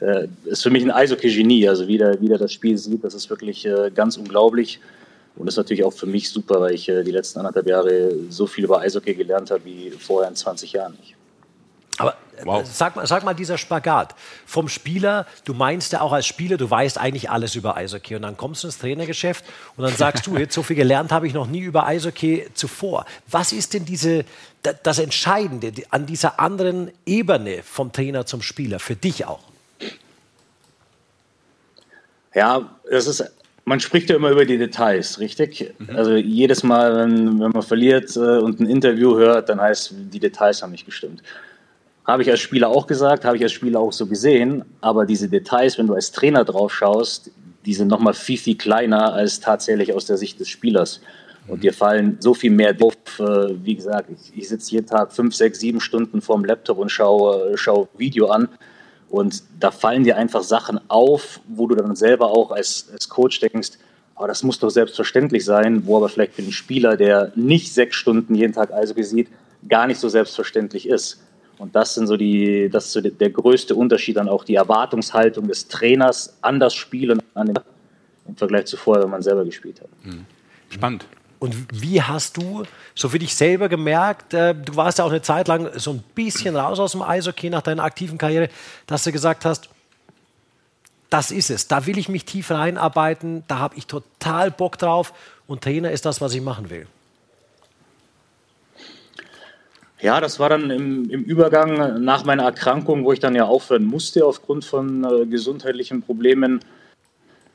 äh 0.00 0.28
ist 0.46 0.62
für 0.62 0.70
mich 0.70 0.82
ein 0.82 0.90
Eishockey-Genie. 0.90 1.68
Also 1.68 1.88
wie 1.88 1.98
der, 1.98 2.18
wie 2.22 2.28
der 2.28 2.38
das 2.38 2.54
Spiel 2.54 2.78
sieht, 2.78 3.04
das 3.04 3.12
ist 3.12 3.28
wirklich 3.28 3.66
äh, 3.66 3.90
ganz 3.94 4.16
unglaublich. 4.16 4.80
Und 5.36 5.46
das 5.46 5.54
ist 5.54 5.58
natürlich 5.58 5.84
auch 5.84 5.92
für 5.92 6.06
mich 6.06 6.30
super, 6.30 6.60
weil 6.60 6.74
ich 6.74 6.88
äh, 6.88 7.02
die 7.02 7.10
letzten 7.10 7.40
anderthalb 7.40 7.66
Jahre 7.66 8.12
so 8.30 8.46
viel 8.46 8.64
über 8.64 8.80
Eishockey 8.80 9.14
gelernt 9.14 9.50
habe 9.50 9.64
wie 9.64 9.90
vorher 9.90 10.28
in 10.28 10.36
20 10.36 10.72
Jahren 10.72 10.92
nicht. 11.00 11.16
Aber 11.98 12.12
äh, 12.36 12.44
wow. 12.44 12.64
sag, 12.64 12.96
mal, 12.96 13.06
sag 13.06 13.24
mal, 13.24 13.34
dieser 13.34 13.58
Spagat 13.58 14.14
vom 14.46 14.68
Spieler, 14.68 15.26
du 15.44 15.54
meinst 15.54 15.92
ja 15.92 16.00
auch 16.00 16.12
als 16.12 16.26
Spieler, 16.26 16.56
du 16.56 16.70
weißt 16.70 16.98
eigentlich 16.98 17.30
alles 17.30 17.54
über 17.56 17.76
Eishockey 17.76 18.14
und 18.14 18.22
dann 18.22 18.36
kommst 18.36 18.62
du 18.62 18.68
ins 18.68 18.78
Trainergeschäft 18.78 19.44
und 19.76 19.84
dann 19.84 19.94
sagst 19.94 20.26
du, 20.26 20.36
jetzt 20.38 20.54
so 20.54 20.62
viel 20.62 20.76
gelernt 20.76 21.10
habe 21.10 21.26
ich 21.26 21.34
noch 21.34 21.46
nie 21.46 21.60
über 21.60 21.86
Eishockey 21.86 22.46
zuvor. 22.54 23.04
Was 23.28 23.52
ist 23.52 23.74
denn 23.74 23.84
diese, 23.84 24.24
das 24.62 24.98
Entscheidende 24.98 25.72
an 25.90 26.06
dieser 26.06 26.38
anderen 26.38 26.92
Ebene 27.06 27.62
vom 27.62 27.92
Trainer 27.92 28.26
zum 28.26 28.42
Spieler, 28.42 28.78
für 28.78 28.96
dich 28.96 29.26
auch? 29.26 29.40
Ja, 32.34 32.68
das 32.90 33.06
ist 33.06 33.24
man 33.64 33.80
spricht 33.80 34.10
ja 34.10 34.16
immer 34.16 34.30
über 34.30 34.44
die 34.44 34.58
Details, 34.58 35.18
richtig? 35.18 35.74
Mhm. 35.78 35.96
Also 35.96 36.14
jedes 36.16 36.62
Mal, 36.62 36.96
wenn, 36.96 37.40
wenn 37.40 37.50
man 37.50 37.62
verliert 37.62 38.14
äh, 38.16 38.38
und 38.38 38.60
ein 38.60 38.66
Interview 38.66 39.16
hört, 39.16 39.48
dann 39.48 39.60
heißt, 39.60 39.94
die 40.12 40.20
Details 40.20 40.62
haben 40.62 40.72
nicht 40.72 40.86
gestimmt. 40.86 41.22
Habe 42.06 42.22
ich 42.22 42.30
als 42.30 42.40
Spieler 42.40 42.68
auch 42.68 42.86
gesagt, 42.86 43.24
habe 43.24 43.36
ich 43.36 43.42
als 43.42 43.52
Spieler 43.52 43.80
auch 43.80 43.92
so 43.92 44.06
gesehen, 44.06 44.64
aber 44.82 45.06
diese 45.06 45.28
Details, 45.28 45.78
wenn 45.78 45.86
du 45.86 45.94
als 45.94 46.12
Trainer 46.12 46.44
drauf 46.44 46.74
schaust, 46.74 47.30
die 47.64 47.72
sind 47.72 47.88
nochmal 47.88 48.12
viel, 48.12 48.36
viel 48.36 48.58
kleiner 48.58 49.14
als 49.14 49.40
tatsächlich 49.40 49.94
aus 49.94 50.04
der 50.04 50.18
Sicht 50.18 50.38
des 50.38 50.48
Spielers. 50.48 51.00
Und 51.46 51.62
dir 51.62 51.72
fallen 51.72 52.16
so 52.20 52.34
viel 52.34 52.50
mehr 52.50 52.74
auf. 52.80 52.94
Äh, 53.18 53.54
wie 53.64 53.74
gesagt, 53.74 54.10
ich, 54.10 54.38
ich 54.38 54.48
sitze 54.48 54.72
jeden 54.72 54.86
Tag 54.86 55.12
fünf, 55.12 55.34
sechs, 55.34 55.60
sieben 55.60 55.80
Stunden 55.80 56.20
vorm 56.20 56.44
Laptop 56.44 56.78
und 56.78 56.90
schaue, 56.90 57.56
schaue 57.56 57.88
Video 57.96 58.28
an. 58.28 58.48
Und 59.14 59.44
da 59.60 59.70
fallen 59.70 60.02
dir 60.02 60.16
einfach 60.16 60.42
Sachen 60.42 60.80
auf, 60.88 61.38
wo 61.46 61.68
du 61.68 61.76
dann 61.76 61.94
selber 61.94 62.32
auch 62.32 62.50
als, 62.50 62.88
als 62.92 63.08
Coach 63.08 63.38
denkst, 63.38 63.78
aber 64.16 64.26
das 64.26 64.42
muss 64.42 64.58
doch 64.58 64.70
selbstverständlich 64.70 65.44
sein, 65.44 65.86
wo 65.86 65.96
aber 65.96 66.08
vielleicht 66.08 66.34
für 66.34 66.42
den 66.42 66.50
Spieler, 66.50 66.96
der 66.96 67.30
nicht 67.36 67.72
sechs 67.72 67.94
Stunden 67.94 68.34
jeden 68.34 68.52
Tag 68.52 68.72
Eishockey 68.72 69.04
sieht, 69.04 69.28
gar 69.68 69.86
nicht 69.86 70.00
so 70.00 70.08
selbstverständlich 70.08 70.88
ist. 70.88 71.22
Und 71.58 71.76
das 71.76 71.94
sind 71.94 72.08
so 72.08 72.16
die, 72.16 72.68
das 72.68 72.86
ist 72.86 72.92
so 72.92 73.00
der 73.00 73.30
größte 73.30 73.76
Unterschied 73.76 74.16
dann 74.16 74.28
auch 74.28 74.42
die 74.42 74.56
Erwartungshaltung 74.56 75.46
des 75.46 75.68
Trainers 75.68 76.36
an 76.42 76.58
das 76.58 76.74
Spiel 76.74 77.12
und 77.12 77.22
an 77.34 77.46
den, 77.46 77.58
im 78.26 78.34
Vergleich 78.34 78.66
zu 78.66 78.76
vorher, 78.76 79.04
wenn 79.04 79.10
man 79.10 79.22
selber 79.22 79.44
gespielt 79.44 79.80
hat. 79.80 79.88
Mhm. 80.02 80.26
Spannend. 80.70 81.06
Und 81.44 81.54
wie 81.78 82.00
hast 82.00 82.38
du 82.38 82.62
so 82.94 83.10
für 83.10 83.18
dich 83.18 83.34
selber 83.36 83.68
gemerkt, 83.68 84.32
äh, 84.32 84.54
du 84.54 84.76
warst 84.76 84.96
ja 84.96 85.04
auch 85.04 85.10
eine 85.10 85.20
Zeit 85.20 85.46
lang 85.46 85.68
so 85.78 85.90
ein 85.90 86.02
bisschen 86.14 86.56
raus 86.56 86.80
aus 86.80 86.92
dem 86.92 87.02
Eishockey 87.02 87.50
nach 87.50 87.60
deiner 87.60 87.84
aktiven 87.84 88.16
Karriere, 88.16 88.48
dass 88.86 89.04
du 89.04 89.12
gesagt 89.12 89.44
hast, 89.44 89.68
das 91.10 91.30
ist 91.30 91.50
es, 91.50 91.68
da 91.68 91.84
will 91.84 91.98
ich 91.98 92.08
mich 92.08 92.24
tief 92.24 92.50
reinarbeiten, 92.50 93.44
da 93.46 93.58
habe 93.58 93.76
ich 93.76 93.86
total 93.86 94.50
Bock 94.50 94.78
drauf 94.78 95.12
und 95.46 95.60
Trainer 95.60 95.90
ist 95.90 96.06
das, 96.06 96.22
was 96.22 96.34
ich 96.34 96.40
machen 96.40 96.70
will. 96.70 96.86
Ja, 100.00 100.22
das 100.22 100.40
war 100.40 100.48
dann 100.48 100.70
im, 100.70 101.10
im, 101.10 101.24
Übergang 101.24 102.02
nach 102.02 102.24
meiner 102.24 102.44
Erkrankung, 102.44 103.04
wo 103.04 103.12
ich 103.12 103.20
dann 103.20 103.34
ja 103.34 103.44
aufhören 103.44 103.84
musste 103.84 104.24
aufgrund 104.24 104.64
von 104.64 105.04
äh, 105.04 105.26
gesundheitlichen 105.26 106.00
Problemen 106.00 106.60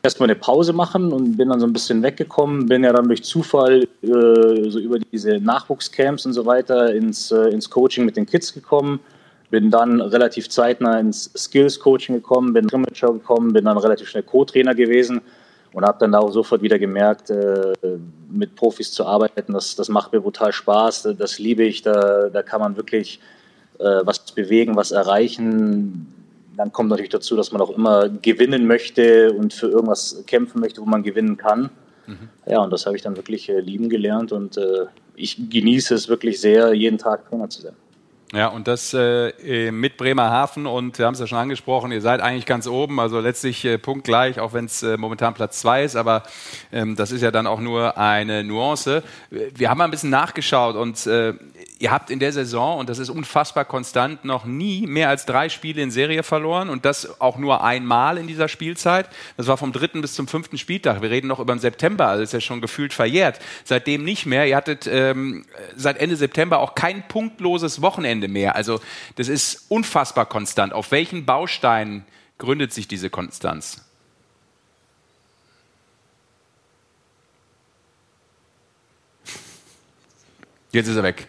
erstmal 0.03 0.29
eine 0.29 0.39
Pause 0.39 0.74
machen 0.74 1.12
und 1.12 1.38
bin 1.38 1.50
dann 1.50 1.60
so 1.60 1.65
ein 1.65 1.74
bisschen 1.74 2.01
weggekommen, 2.03 2.68
bin 2.68 2.84
ja 2.84 2.94
dann 2.94 3.08
durch 3.08 3.24
Zufall 3.24 3.84
äh, 4.01 4.70
so 4.70 4.79
über 4.79 5.00
diese 5.00 5.39
Nachwuchscamps 5.39 6.25
und 6.25 6.34
so 6.34 6.46
weiter 6.46 6.94
ins, 6.94 7.32
äh, 7.32 7.50
ins 7.50 7.70
Coaching 7.70 8.06
mit 8.06 8.18
den 8.18 8.25
Kids 8.25 8.53
gekommen 8.53 9.00
bin 9.50 9.72
dann 9.72 10.00
relativ 10.01 10.50
zeitnah 10.50 11.00
ins 11.00 11.32
Skills-Coaching 11.36 12.15
gekommen, 12.15 12.53
bin 12.53 12.68
Trimmager 12.68 13.13
gekommen, 13.13 13.53
bin 13.53 13.65
dann 13.65 13.77
relativ 13.77 14.10
schnell 14.10 14.24
Co-Trainer 14.24 14.75
gewesen 14.75 15.22
und 15.74 15.84
habe 15.84 15.98
dann 16.00 16.13
auch 16.15 16.32
sofort 16.32 16.62
wieder 16.62 16.77
gemerkt, 16.77 17.29
äh, 17.29 17.74
mit 18.29 18.56
Profis 18.56 18.91
zu 18.91 19.06
arbeiten, 19.06 19.53
das, 19.53 19.75
das 19.75 19.89
macht 19.89 20.13
mir 20.13 20.22
brutal 20.22 20.51
Spaß, 20.51 21.10
das 21.18 21.39
liebe 21.39 21.63
ich, 21.63 21.82
da, 21.82 22.29
da 22.29 22.44
kann 22.44 22.62
man 22.62 22.77
wirklich 22.77 23.20
äh, 23.79 23.84
was 24.03 24.20
bewegen, 24.32 24.75
was 24.75 24.91
erreichen. 24.91 26.13
Dann 26.59 26.73
kommt 26.73 26.89
natürlich 26.89 27.09
dazu, 27.09 27.37
dass 27.37 27.53
man 27.53 27.61
auch 27.61 27.69
immer 27.69 28.09
gewinnen 28.09 28.67
möchte 28.67 29.31
und 29.31 29.53
für 29.53 29.67
irgendwas 29.69 30.25
kämpfen 30.27 30.59
möchte, 30.59 30.81
wo 30.81 30.85
man 30.85 31.03
gewinnen 31.03 31.37
kann. 31.37 31.69
Mhm. 32.05 32.27
Ja, 32.45 32.59
und 32.59 32.73
das 32.73 32.85
habe 32.85 32.97
ich 32.97 33.01
dann 33.01 33.15
wirklich 33.15 33.47
äh, 33.47 33.61
lieben 33.61 33.87
gelernt 33.87 34.33
und 34.33 34.57
äh, 34.57 34.87
ich 35.15 35.49
genieße 35.49 35.95
es 35.95 36.09
wirklich 36.09 36.41
sehr, 36.41 36.73
jeden 36.73 36.97
Tag 36.97 37.29
Trainer 37.29 37.49
zu 37.49 37.61
sein. 37.61 37.75
Ja, 38.33 38.49
und 38.49 38.67
das 38.67 38.93
äh, 38.93 39.71
mit 39.71 39.97
Bremerhaven 39.97 40.67
und 40.67 40.99
wir 40.99 41.07
haben 41.07 41.15
es 41.15 41.19
ja 41.19 41.25
schon 41.25 41.39
angesprochen, 41.39 41.91
ihr 41.91 42.01
seid 42.01 42.19
eigentlich 42.19 42.45
ganz 42.45 42.67
oben, 42.67 42.99
also 42.99 43.19
letztlich 43.21 43.65
äh, 43.65 43.79
punktgleich, 43.79 44.39
auch 44.39 44.53
wenn 44.53 44.65
es 44.65 44.83
äh, 44.83 44.97
momentan 44.97 45.33
Platz 45.33 45.61
zwei 45.61 45.83
ist, 45.83 45.95
aber 45.95 46.23
ähm, 46.71 46.95
das 46.95 47.11
ist 47.11 47.21
ja 47.21 47.31
dann 47.31 47.47
auch 47.47 47.59
nur 47.59 47.97
eine 47.97 48.43
Nuance. 48.43 49.01
Wir 49.31 49.69
haben 49.71 49.79
mal 49.79 49.85
ein 49.85 49.91
bisschen 49.91 50.11
nachgeschaut 50.11 50.75
und 50.75 51.07
äh, 51.07 51.33
ihr 51.79 51.91
habt 51.91 52.09
in 52.09 52.19
der 52.19 52.33
Saison, 52.33 52.77
und 52.77 52.89
das 52.89 53.00
ist 53.00 53.09
unfassbar 53.09 53.63
konstant, 53.63 54.25
noch 54.25 54.43
nie 54.43 54.86
mehr 54.86 55.07
als 55.07 55.25
drei 55.25 55.48
Spiele 55.48 55.81
in 55.81 55.91
Serie 55.91 56.24
verloren 56.24 56.69
und 56.69 56.83
das 56.83 57.21
auch 57.21 57.38
nur 57.38 57.63
einmal 57.63 58.17
in 58.17 58.27
dieser 58.27 58.50
Spielzeit. 58.50 59.09
Das 59.38 59.48
war 59.48 59.55
vom 59.55 59.71
dritten 59.71 60.01
bis 60.01 60.13
zum 60.13 60.27
fünften 60.27 60.57
Spieltag. 60.57 61.01
Wir 61.01 61.09
reden 61.09 61.27
noch 61.27 61.39
über 61.39 61.55
den 61.55 61.59
September, 61.59 62.07
also 62.07 62.21
ist 62.21 62.33
ja 62.33 62.41
schon 62.41 62.59
gefühlt 62.59 62.93
verjährt. 62.93 63.39
Seitdem 63.63 64.03
nicht 64.03 64.25
mehr. 64.25 64.45
Ihr 64.45 64.57
hattet 64.57 64.88
ähm, 64.88 65.45
seit 65.75 65.98
Ende 65.98 66.17
September 66.17 66.59
auch 66.59 66.75
kein 66.75 67.07
punktloses 67.07 67.81
Wochenende 67.81 68.27
mehr. 68.27 68.55
Also 68.55 68.81
das 69.15 69.29
ist 69.29 69.65
unfassbar 69.69 70.25
konstant. 70.25 70.74
Auf 70.74 70.91
welchen 70.91 71.25
Bausteinen 71.25 72.05
gründet 72.38 72.74
sich 72.74 72.89
diese 72.89 73.09
Konstanz? 73.09 73.86
Jetzt 80.71 80.88
ist 80.88 80.98
er 80.98 81.03
weg. 81.03 81.27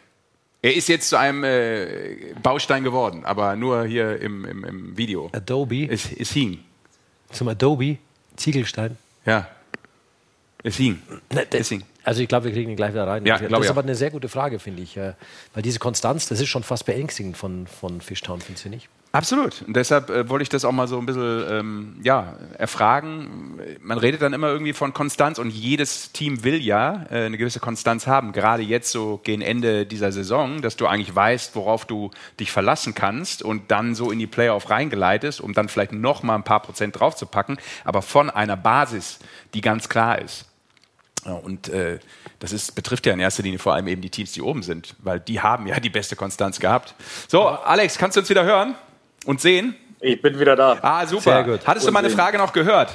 Er 0.62 0.74
ist 0.74 0.88
jetzt 0.88 1.08
zu 1.08 1.18
einem 1.18 1.42
äh, 1.44 2.34
Baustein 2.42 2.84
geworden, 2.84 3.24
aber 3.24 3.56
nur 3.56 3.84
hier 3.86 4.20
im, 4.20 4.44
im, 4.44 4.64
im 4.64 4.96
Video. 4.96 5.30
Adobe. 5.32 5.88
Es, 5.90 6.12
es 6.12 6.32
hing. 6.32 6.58
Zum 7.30 7.48
Adobe, 7.48 7.96
Ziegelstein. 8.36 8.98
Ja. 9.24 9.48
Es 10.62 10.76
hing. 10.76 11.00
Ne, 11.32 11.46
es 11.50 11.70
hing. 11.70 11.82
Also 12.02 12.20
ich 12.20 12.28
glaube, 12.28 12.46
wir 12.46 12.52
kriegen 12.52 12.70
ihn 12.70 12.76
gleich 12.76 12.92
wieder 12.92 13.06
rein. 13.06 13.24
Ja, 13.24 13.38
das 13.38 13.60
ist 13.64 13.70
aber 13.70 13.82
eine 13.82 13.94
sehr 13.94 14.10
gute 14.10 14.28
Frage, 14.28 14.58
finde 14.58 14.82
ich. 14.82 14.96
Weil 14.96 15.62
diese 15.62 15.78
Konstanz, 15.78 16.28
das 16.28 16.40
ist 16.40 16.48
schon 16.48 16.62
fast 16.62 16.84
beängstigend 16.84 17.36
von, 17.36 17.66
von 17.66 18.00
Fishtown, 18.00 18.40
findest 18.40 18.66
du 18.66 18.68
nicht? 18.68 18.88
Absolut. 19.12 19.62
Und 19.66 19.74
deshalb 19.74 20.08
äh, 20.08 20.28
wollte 20.28 20.44
ich 20.44 20.48
das 20.50 20.64
auch 20.64 20.70
mal 20.70 20.86
so 20.86 20.96
ein 20.98 21.04
bisschen 21.04 21.44
ähm, 21.50 21.96
ja, 22.04 22.36
erfragen. 22.58 23.58
Man 23.80 23.98
redet 23.98 24.22
dann 24.22 24.32
immer 24.32 24.48
irgendwie 24.48 24.72
von 24.72 24.94
Konstanz 24.94 25.40
und 25.40 25.50
jedes 25.50 26.12
Team 26.12 26.44
will 26.44 26.62
ja 26.62 27.06
äh, 27.10 27.24
eine 27.24 27.36
gewisse 27.36 27.58
Konstanz 27.58 28.06
haben. 28.06 28.30
Gerade 28.30 28.62
jetzt 28.62 28.92
so 28.92 29.20
gegen 29.24 29.42
Ende 29.42 29.84
dieser 29.84 30.12
Saison, 30.12 30.62
dass 30.62 30.76
du 30.76 30.86
eigentlich 30.86 31.12
weißt, 31.12 31.56
worauf 31.56 31.86
du 31.86 32.12
dich 32.38 32.52
verlassen 32.52 32.94
kannst 32.94 33.42
und 33.42 33.72
dann 33.72 33.96
so 33.96 34.12
in 34.12 34.20
die 34.20 34.28
Playoff 34.28 34.70
reingeleitest, 34.70 35.40
um 35.40 35.54
dann 35.54 35.68
vielleicht 35.68 35.92
noch 35.92 36.22
mal 36.22 36.36
ein 36.36 36.44
paar 36.44 36.60
Prozent 36.60 37.00
draufzupacken, 37.00 37.58
aber 37.84 38.02
von 38.02 38.30
einer 38.30 38.56
Basis, 38.56 39.18
die 39.54 39.60
ganz 39.60 39.88
klar 39.88 40.20
ist. 40.20 40.46
Und 41.24 41.68
äh, 41.68 41.98
das 42.38 42.52
ist, 42.52 42.76
betrifft 42.76 43.06
ja 43.06 43.12
in 43.12 43.20
erster 43.20 43.42
Linie 43.42 43.58
vor 43.58 43.74
allem 43.74 43.88
eben 43.88 44.00
die 44.02 44.08
Teams, 44.08 44.32
die 44.32 44.40
oben 44.40 44.62
sind, 44.62 44.94
weil 45.00 45.18
die 45.18 45.40
haben 45.40 45.66
ja 45.66 45.80
die 45.80 45.90
beste 45.90 46.14
Konstanz 46.14 46.60
gehabt. 46.60 46.94
So, 47.28 47.48
Alex, 47.48 47.98
kannst 47.98 48.16
du 48.16 48.20
uns 48.20 48.30
wieder 48.30 48.44
hören? 48.44 48.76
Und 49.24 49.40
sehen? 49.40 49.74
Ich 50.00 50.20
bin 50.20 50.38
wieder 50.38 50.56
da. 50.56 50.78
Ah, 50.80 51.06
super. 51.06 51.22
Sehr 51.22 51.44
gut. 51.44 51.66
Hattest 51.66 51.86
du 51.86 51.92
meine 51.92 52.10
Frage 52.10 52.38
noch 52.38 52.52
gehört? 52.52 52.90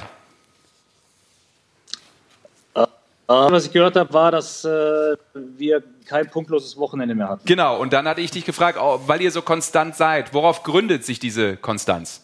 Äh, 3.27 3.33
was 3.33 3.65
ich 3.65 3.71
gehört 3.71 3.95
habe, 3.95 4.13
war, 4.13 4.31
dass 4.31 4.63
äh, 4.65 5.15
wir 5.33 5.81
kein 6.05 6.29
punktloses 6.29 6.77
Wochenende 6.77 7.15
mehr 7.15 7.29
hatten. 7.29 7.45
Genau, 7.45 7.79
und 7.79 7.91
dann 7.91 8.07
hatte 8.07 8.21
ich 8.21 8.29
dich 8.29 8.45
gefragt, 8.45 8.77
oh, 8.79 9.01
weil 9.07 9.19
ihr 9.21 9.31
so 9.31 9.41
konstant 9.41 9.95
seid, 9.95 10.33
worauf 10.33 10.61
gründet 10.61 11.03
sich 11.03 11.17
diese 11.17 11.57
Konstanz? 11.57 12.21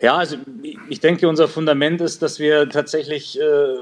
Ja, 0.00 0.16
also 0.16 0.36
ich 0.88 1.00
denke, 1.00 1.28
unser 1.28 1.48
Fundament 1.48 2.00
ist, 2.00 2.22
dass 2.22 2.38
wir 2.38 2.68
tatsächlich 2.68 3.40
äh, 3.40 3.78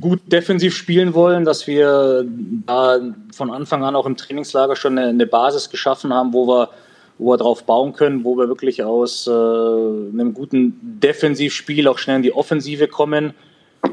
gut 0.00 0.20
defensiv 0.26 0.74
spielen 0.76 1.14
wollen, 1.14 1.44
dass 1.44 1.66
wir 1.66 2.24
da 2.66 2.98
von 3.32 3.50
Anfang 3.50 3.84
an 3.84 3.94
auch 3.96 4.06
im 4.06 4.16
Trainingslager 4.16 4.76
schon 4.76 4.98
eine, 4.98 5.08
eine 5.08 5.26
Basis 5.26 5.70
geschaffen 5.70 6.12
haben, 6.12 6.32
wo 6.32 6.46
wir, 6.46 6.70
wo 7.18 7.32
wir 7.32 7.36
drauf 7.36 7.64
bauen 7.64 7.92
können, 7.92 8.24
wo 8.24 8.36
wir 8.36 8.48
wirklich 8.48 8.82
aus 8.82 9.26
äh, 9.26 9.30
einem 9.30 10.34
guten 10.34 10.78
Defensivspiel 11.00 11.86
auch 11.88 11.98
schnell 11.98 12.16
in 12.16 12.22
die 12.22 12.32
Offensive 12.32 12.88
kommen. 12.88 13.34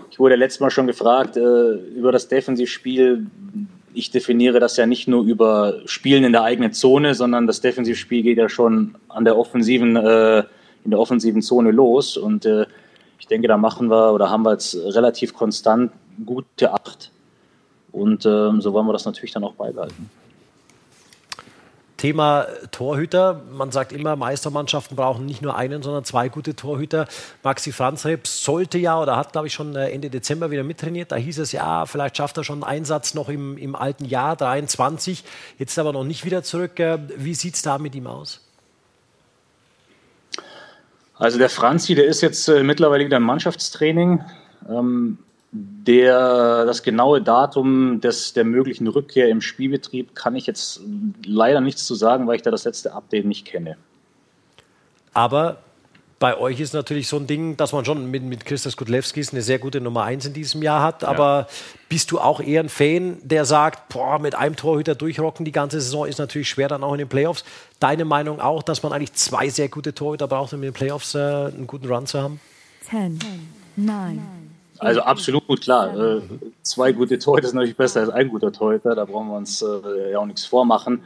Ich 0.10 0.20
wurde 0.20 0.36
letztes 0.36 0.60
Mal 0.60 0.72
schon 0.72 0.88
gefragt 0.88 1.38
äh, 1.38 1.74
über 1.96 2.12
das 2.12 2.28
Defensivspiel. 2.28 3.28
Ich 3.94 4.10
definiere 4.10 4.60
das 4.60 4.78
ja 4.78 4.86
nicht 4.86 5.08
nur 5.08 5.24
über 5.24 5.82
Spielen 5.86 6.24
in 6.24 6.32
der 6.32 6.44
eigenen 6.44 6.74
Zone, 6.74 7.14
sondern 7.14 7.46
das 7.46 7.62
Defensivspiel 7.62 8.24
geht 8.24 8.38
ja 8.38 8.50
schon 8.50 8.96
an 9.10 9.26
der 9.26 9.38
offensiven, 9.38 9.98
äh, 9.98 10.40
in 10.84 10.92
der 10.92 11.00
offensiven 11.00 11.42
Zone 11.42 11.72
los 11.72 12.18
und 12.18 12.46
äh, 12.46 12.66
ich 13.22 13.28
denke, 13.28 13.48
da 13.48 13.56
machen 13.56 13.92
wir 13.92 14.14
oder 14.14 14.32
haben 14.32 14.42
wir 14.42 14.52
jetzt 14.54 14.76
relativ 14.76 15.36
konstant 15.36 15.92
gute 16.26 16.74
Acht. 16.74 17.12
Und 17.92 18.26
ähm, 18.26 18.62
so 18.62 18.74
wollen 18.74 18.88
wir 18.88 18.94
das 18.94 19.06
natürlich 19.06 19.32
dann 19.32 19.44
auch 19.44 19.54
beibehalten. 19.54 20.10
Thema 21.98 22.48
Torhüter. 22.72 23.40
Man 23.52 23.72
sagt 23.72 23.94
immer, 23.94 24.16
Meistermannschaften 24.16 24.98
brauchen 24.98 25.28
nicht 25.28 25.44
nur 25.44 25.56
einen, 25.56 25.84
sondern 25.84 26.04
zwei 26.04 26.30
gute 26.30 26.56
Torhüter. 26.56 27.08
Maxi 27.44 27.72
Franzrebs 27.72 28.44
sollte 28.44 28.80
ja 28.80 29.00
oder 29.00 29.18
hat, 29.18 29.34
glaube 29.34 29.46
ich, 29.46 29.54
schon 29.54 29.76
äh, 29.76 29.92
Ende 29.92 30.10
Dezember 30.10 30.50
wieder 30.50 30.64
mittrainiert. 30.64 31.12
Da 31.12 31.16
hieß 31.18 31.38
es 31.38 31.52
ja, 31.52 31.86
vielleicht 31.86 32.18
schafft 32.18 32.38
er 32.38 32.44
schon 32.44 32.64
einen 32.64 32.80
Einsatz 32.80 33.14
noch 33.14 33.30
im, 33.30 33.56
im 33.56 33.76
alten 33.76 34.06
Jahr, 34.06 34.36
23. 34.36 35.24
Jetzt 35.60 35.78
aber 35.78 35.94
noch 35.94 36.06
nicht 36.06 36.26
wieder 36.26 36.42
zurück. 36.42 36.80
Äh, 36.80 36.98
wie 37.18 37.36
sieht 37.36 37.54
es 37.54 37.62
da 37.62 37.78
mit 37.78 37.94
ihm 37.94 38.08
aus? 38.08 38.42
Also 41.22 41.38
der 41.38 41.50
Franzi, 41.50 41.94
der 41.94 42.06
ist 42.06 42.22
jetzt 42.22 42.48
äh, 42.48 42.64
mittlerweile 42.64 43.06
wieder 43.06 43.18
im 43.18 43.24
Mannschaftstraining. 43.24 44.24
Ähm, 44.68 45.20
der, 45.52 46.66
das 46.66 46.82
genaue 46.82 47.22
Datum 47.22 48.02
des, 48.02 48.34
der 48.34 48.44
möglichen 48.44 48.88
Rückkehr 48.88 49.30
im 49.30 49.40
Spielbetrieb 49.40 50.16
kann 50.16 50.36
ich 50.36 50.48
jetzt 50.48 50.82
leider 51.24 51.62
nichts 51.62 51.86
zu 51.86 51.94
sagen, 51.94 52.26
weil 52.26 52.38
ich 52.38 52.42
da 52.42 52.50
das 52.50 52.64
letzte 52.64 52.94
Update 52.94 53.26
nicht 53.26 53.46
kenne. 53.46 53.78
Aber 55.14 55.58
bei 56.22 56.38
euch 56.38 56.60
ist 56.60 56.76
natürlich 56.76 57.08
so 57.08 57.18
ein 57.18 57.26
Ding, 57.26 57.58
dass 57.58 57.74
man 57.74 57.84
schon 57.84 58.12
mit, 58.12 58.22
mit 58.22 58.46
Christos 58.46 58.78
Kudlewskis 58.78 59.34
eine 59.34 59.42
sehr 59.42 59.58
gute 59.58 59.82
Nummer 59.82 60.04
1 60.04 60.28
in 60.28 60.34
diesem 60.34 60.62
Jahr 60.62 60.84
hat. 60.84 61.04
Aber 61.04 61.40
ja. 61.40 61.48
bist 61.90 62.12
du 62.12 62.20
auch 62.20 62.40
eher 62.40 62.62
ein 62.62 62.70
Fan, 62.70 63.18
der 63.24 63.44
sagt, 63.44 63.90
boah, 63.90 64.20
mit 64.20 64.36
einem 64.36 64.56
Torhüter 64.56 64.94
durchrocken 64.94 65.46
die 65.46 65.52
ganze 65.52 65.82
Saison 65.82 66.06
ist 66.06 66.20
natürlich 66.20 66.48
schwer 66.48 66.68
dann 66.68 66.84
auch 66.84 66.92
in 66.92 67.00
den 67.00 67.10
Playoffs. 67.10 67.44
Deine 67.80 68.06
Meinung 68.06 68.40
auch, 68.40 68.62
dass 68.62 68.84
man 68.84 68.94
eigentlich 68.94 69.14
zwei 69.14 69.50
sehr 69.50 69.68
gute 69.68 69.96
Torhüter 69.96 70.28
braucht, 70.28 70.54
um 70.54 70.60
in 70.60 70.70
den 70.70 70.74
Playoffs 70.74 71.16
äh, 71.16 71.18
einen 71.18 71.66
guten 71.66 71.88
Run 71.88 72.06
zu 72.06 72.22
haben? 72.22 72.40
10, 72.92 73.20
9. 73.78 74.22
Also 74.78 75.02
absolut 75.02 75.60
klar. 75.60 76.18
Äh, 76.18 76.22
zwei 76.62 76.92
gute 76.92 77.18
Torhüter 77.18 77.48
sind 77.48 77.56
natürlich 77.56 77.78
besser 77.78 78.02
als 78.02 78.10
ein 78.12 78.30
guter 78.30 78.52
Torhüter. 78.52 78.94
Da 78.94 79.06
brauchen 79.06 79.30
wir 79.30 79.38
uns 79.38 79.64
äh, 79.64 80.12
ja 80.12 80.20
auch 80.20 80.28
nichts 80.28 80.46
vormachen. 80.46 81.02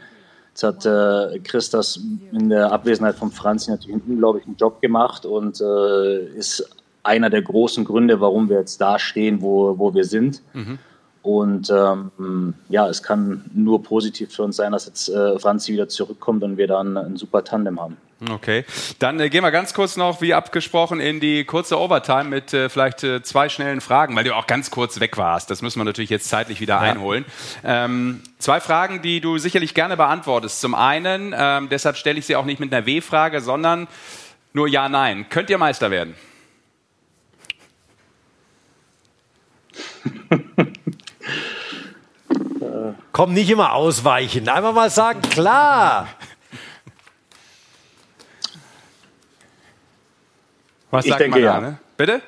Jetzt 0.55 0.63
hat 0.63 0.85
äh, 0.85 1.37
Christas 1.39 1.99
in 2.31 2.47
der 2.47 2.71
Abwesenheit 2.71 3.15
von 3.15 3.29
Franzi 3.29 3.71
natürlich 3.71 3.95
einen 3.95 4.13
unglaublichen 4.13 4.55
Job 4.55 4.79
gemacht 4.79 5.25
und 5.25 5.59
äh, 5.59 6.27
ist 6.27 6.65
einer 7.03 7.29
der 7.29 7.41
großen 7.41 7.83
Gründe, 7.83 8.21
warum 8.21 8.47
wir 8.47 8.59
jetzt 8.59 8.79
da 8.79 8.97
stehen, 8.97 9.41
wo, 9.41 9.77
wo 9.77 9.93
wir 9.93 10.05
sind. 10.05 10.41
Mhm. 10.53 10.79
Und 11.23 11.69
ähm, 11.69 12.53
ja, 12.69 12.87
es 12.87 13.03
kann 13.03 13.43
nur 13.53 13.83
positiv 13.83 14.33
für 14.33 14.43
uns 14.43 14.55
sein, 14.55 14.71
dass 14.71 14.85
jetzt 14.85 15.09
äh, 15.09 15.37
Franzi 15.39 15.73
wieder 15.73 15.89
zurückkommt 15.89 16.41
und 16.41 16.55
wir 16.55 16.67
dann 16.67 16.95
ein 16.95 17.17
super 17.17 17.43
Tandem 17.43 17.81
haben. 17.81 17.97
Okay, 18.29 18.63
dann 18.99 19.19
äh, 19.19 19.29
gehen 19.29 19.43
wir 19.43 19.51
ganz 19.51 19.73
kurz 19.73 19.97
noch, 19.97 20.21
wie 20.21 20.33
abgesprochen, 20.33 21.01
in 21.01 21.19
die 21.19 21.43
kurze 21.43 21.77
Overtime 21.77 22.23
mit 22.23 22.53
äh, 22.53 22.69
vielleicht 22.69 23.03
äh, 23.03 23.21
zwei 23.21 23.49
schnellen 23.49 23.81
Fragen, 23.81 24.15
weil 24.15 24.23
du 24.23 24.33
auch 24.33 24.47
ganz 24.47 24.71
kurz 24.71 25.01
weg 25.01 25.17
warst. 25.17 25.51
Das 25.51 25.61
müssen 25.61 25.81
wir 25.81 25.83
natürlich 25.83 26.09
jetzt 26.09 26.29
zeitlich 26.29 26.61
wieder 26.61 26.75
ja. 26.75 26.79
einholen. 26.79 27.25
Ähm, 27.65 28.21
zwei 28.39 28.61
Fragen, 28.61 29.01
die 29.01 29.19
du 29.19 29.37
sicherlich 29.37 29.73
gerne 29.73 29.97
beantwortest. 29.97 30.61
Zum 30.61 30.75
einen, 30.75 31.35
ähm, 31.37 31.67
deshalb 31.67 31.97
stelle 31.97 32.17
ich 32.17 32.25
sie 32.25 32.37
auch 32.37 32.45
nicht 32.45 32.61
mit 32.61 32.73
einer 32.73 32.85
W-Frage, 32.85 33.41
sondern 33.41 33.87
nur 34.53 34.69
Ja, 34.69 34.87
Nein. 34.87 35.25
Könnt 35.29 35.49
ihr 35.49 35.57
Meister 35.57 35.91
werden? 35.91 36.15
Komm, 43.11 43.33
nicht 43.33 43.49
immer 43.49 43.73
ausweichen. 43.73 44.47
Einfach 44.47 44.73
mal 44.73 44.89
sagen, 44.89 45.21
klar. 45.21 46.07
Was 50.91 51.05
ich 51.05 51.11
sagt 51.11 51.21
denke, 51.21 51.39
man 51.39 51.47
da, 51.47 51.53
ja. 51.55 51.61
ne? 51.61 51.77
Bitte? 51.97 52.21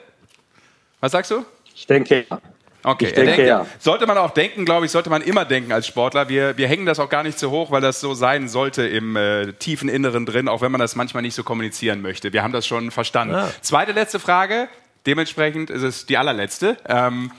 Was 0.99 1.11
sagst 1.11 1.31
du? 1.31 1.45
Ich 1.75 1.85
denke 1.85 2.25
ja. 2.29 2.41
Okay, 2.83 3.07
Ich 3.07 3.13
denke, 3.13 3.35
denkt, 3.35 3.47
ja. 3.47 3.65
Sollte 3.79 4.07
man 4.07 4.17
auch 4.17 4.31
denken, 4.31 4.63
glaube 4.63 4.85
ich, 4.85 4.91
sollte 4.91 5.09
man 5.09 5.21
immer 5.21 5.43
denken 5.43 5.73
als 5.73 5.87
Sportler. 5.87 6.29
Wir, 6.29 6.57
wir 6.57 6.67
hängen 6.69 6.85
das 6.85 6.99
auch 6.99 7.09
gar 7.09 7.23
nicht 7.23 7.37
so 7.37 7.51
hoch, 7.51 7.69
weil 7.69 7.81
das 7.81 7.99
so 7.99 8.13
sein 8.13 8.47
sollte 8.47 8.87
im 8.87 9.17
äh, 9.17 9.51
tiefen 9.53 9.89
Inneren 9.89 10.25
drin, 10.25 10.47
auch 10.47 10.61
wenn 10.61 10.71
man 10.71 10.79
das 10.79 10.95
manchmal 10.95 11.21
nicht 11.21 11.35
so 11.35 11.43
kommunizieren 11.43 12.01
möchte. 12.01 12.31
Wir 12.31 12.43
haben 12.43 12.53
das 12.53 12.65
schon 12.65 12.91
verstanden. 12.91 13.33
Ja. 13.33 13.49
Zweite 13.61 13.91
letzte 13.91 14.19
Frage, 14.19 14.69
dementsprechend 15.05 15.69
ist 15.69 15.81
es 15.81 16.05
die 16.05 16.17
allerletzte. 16.17 16.77
Ähm, 16.87 17.31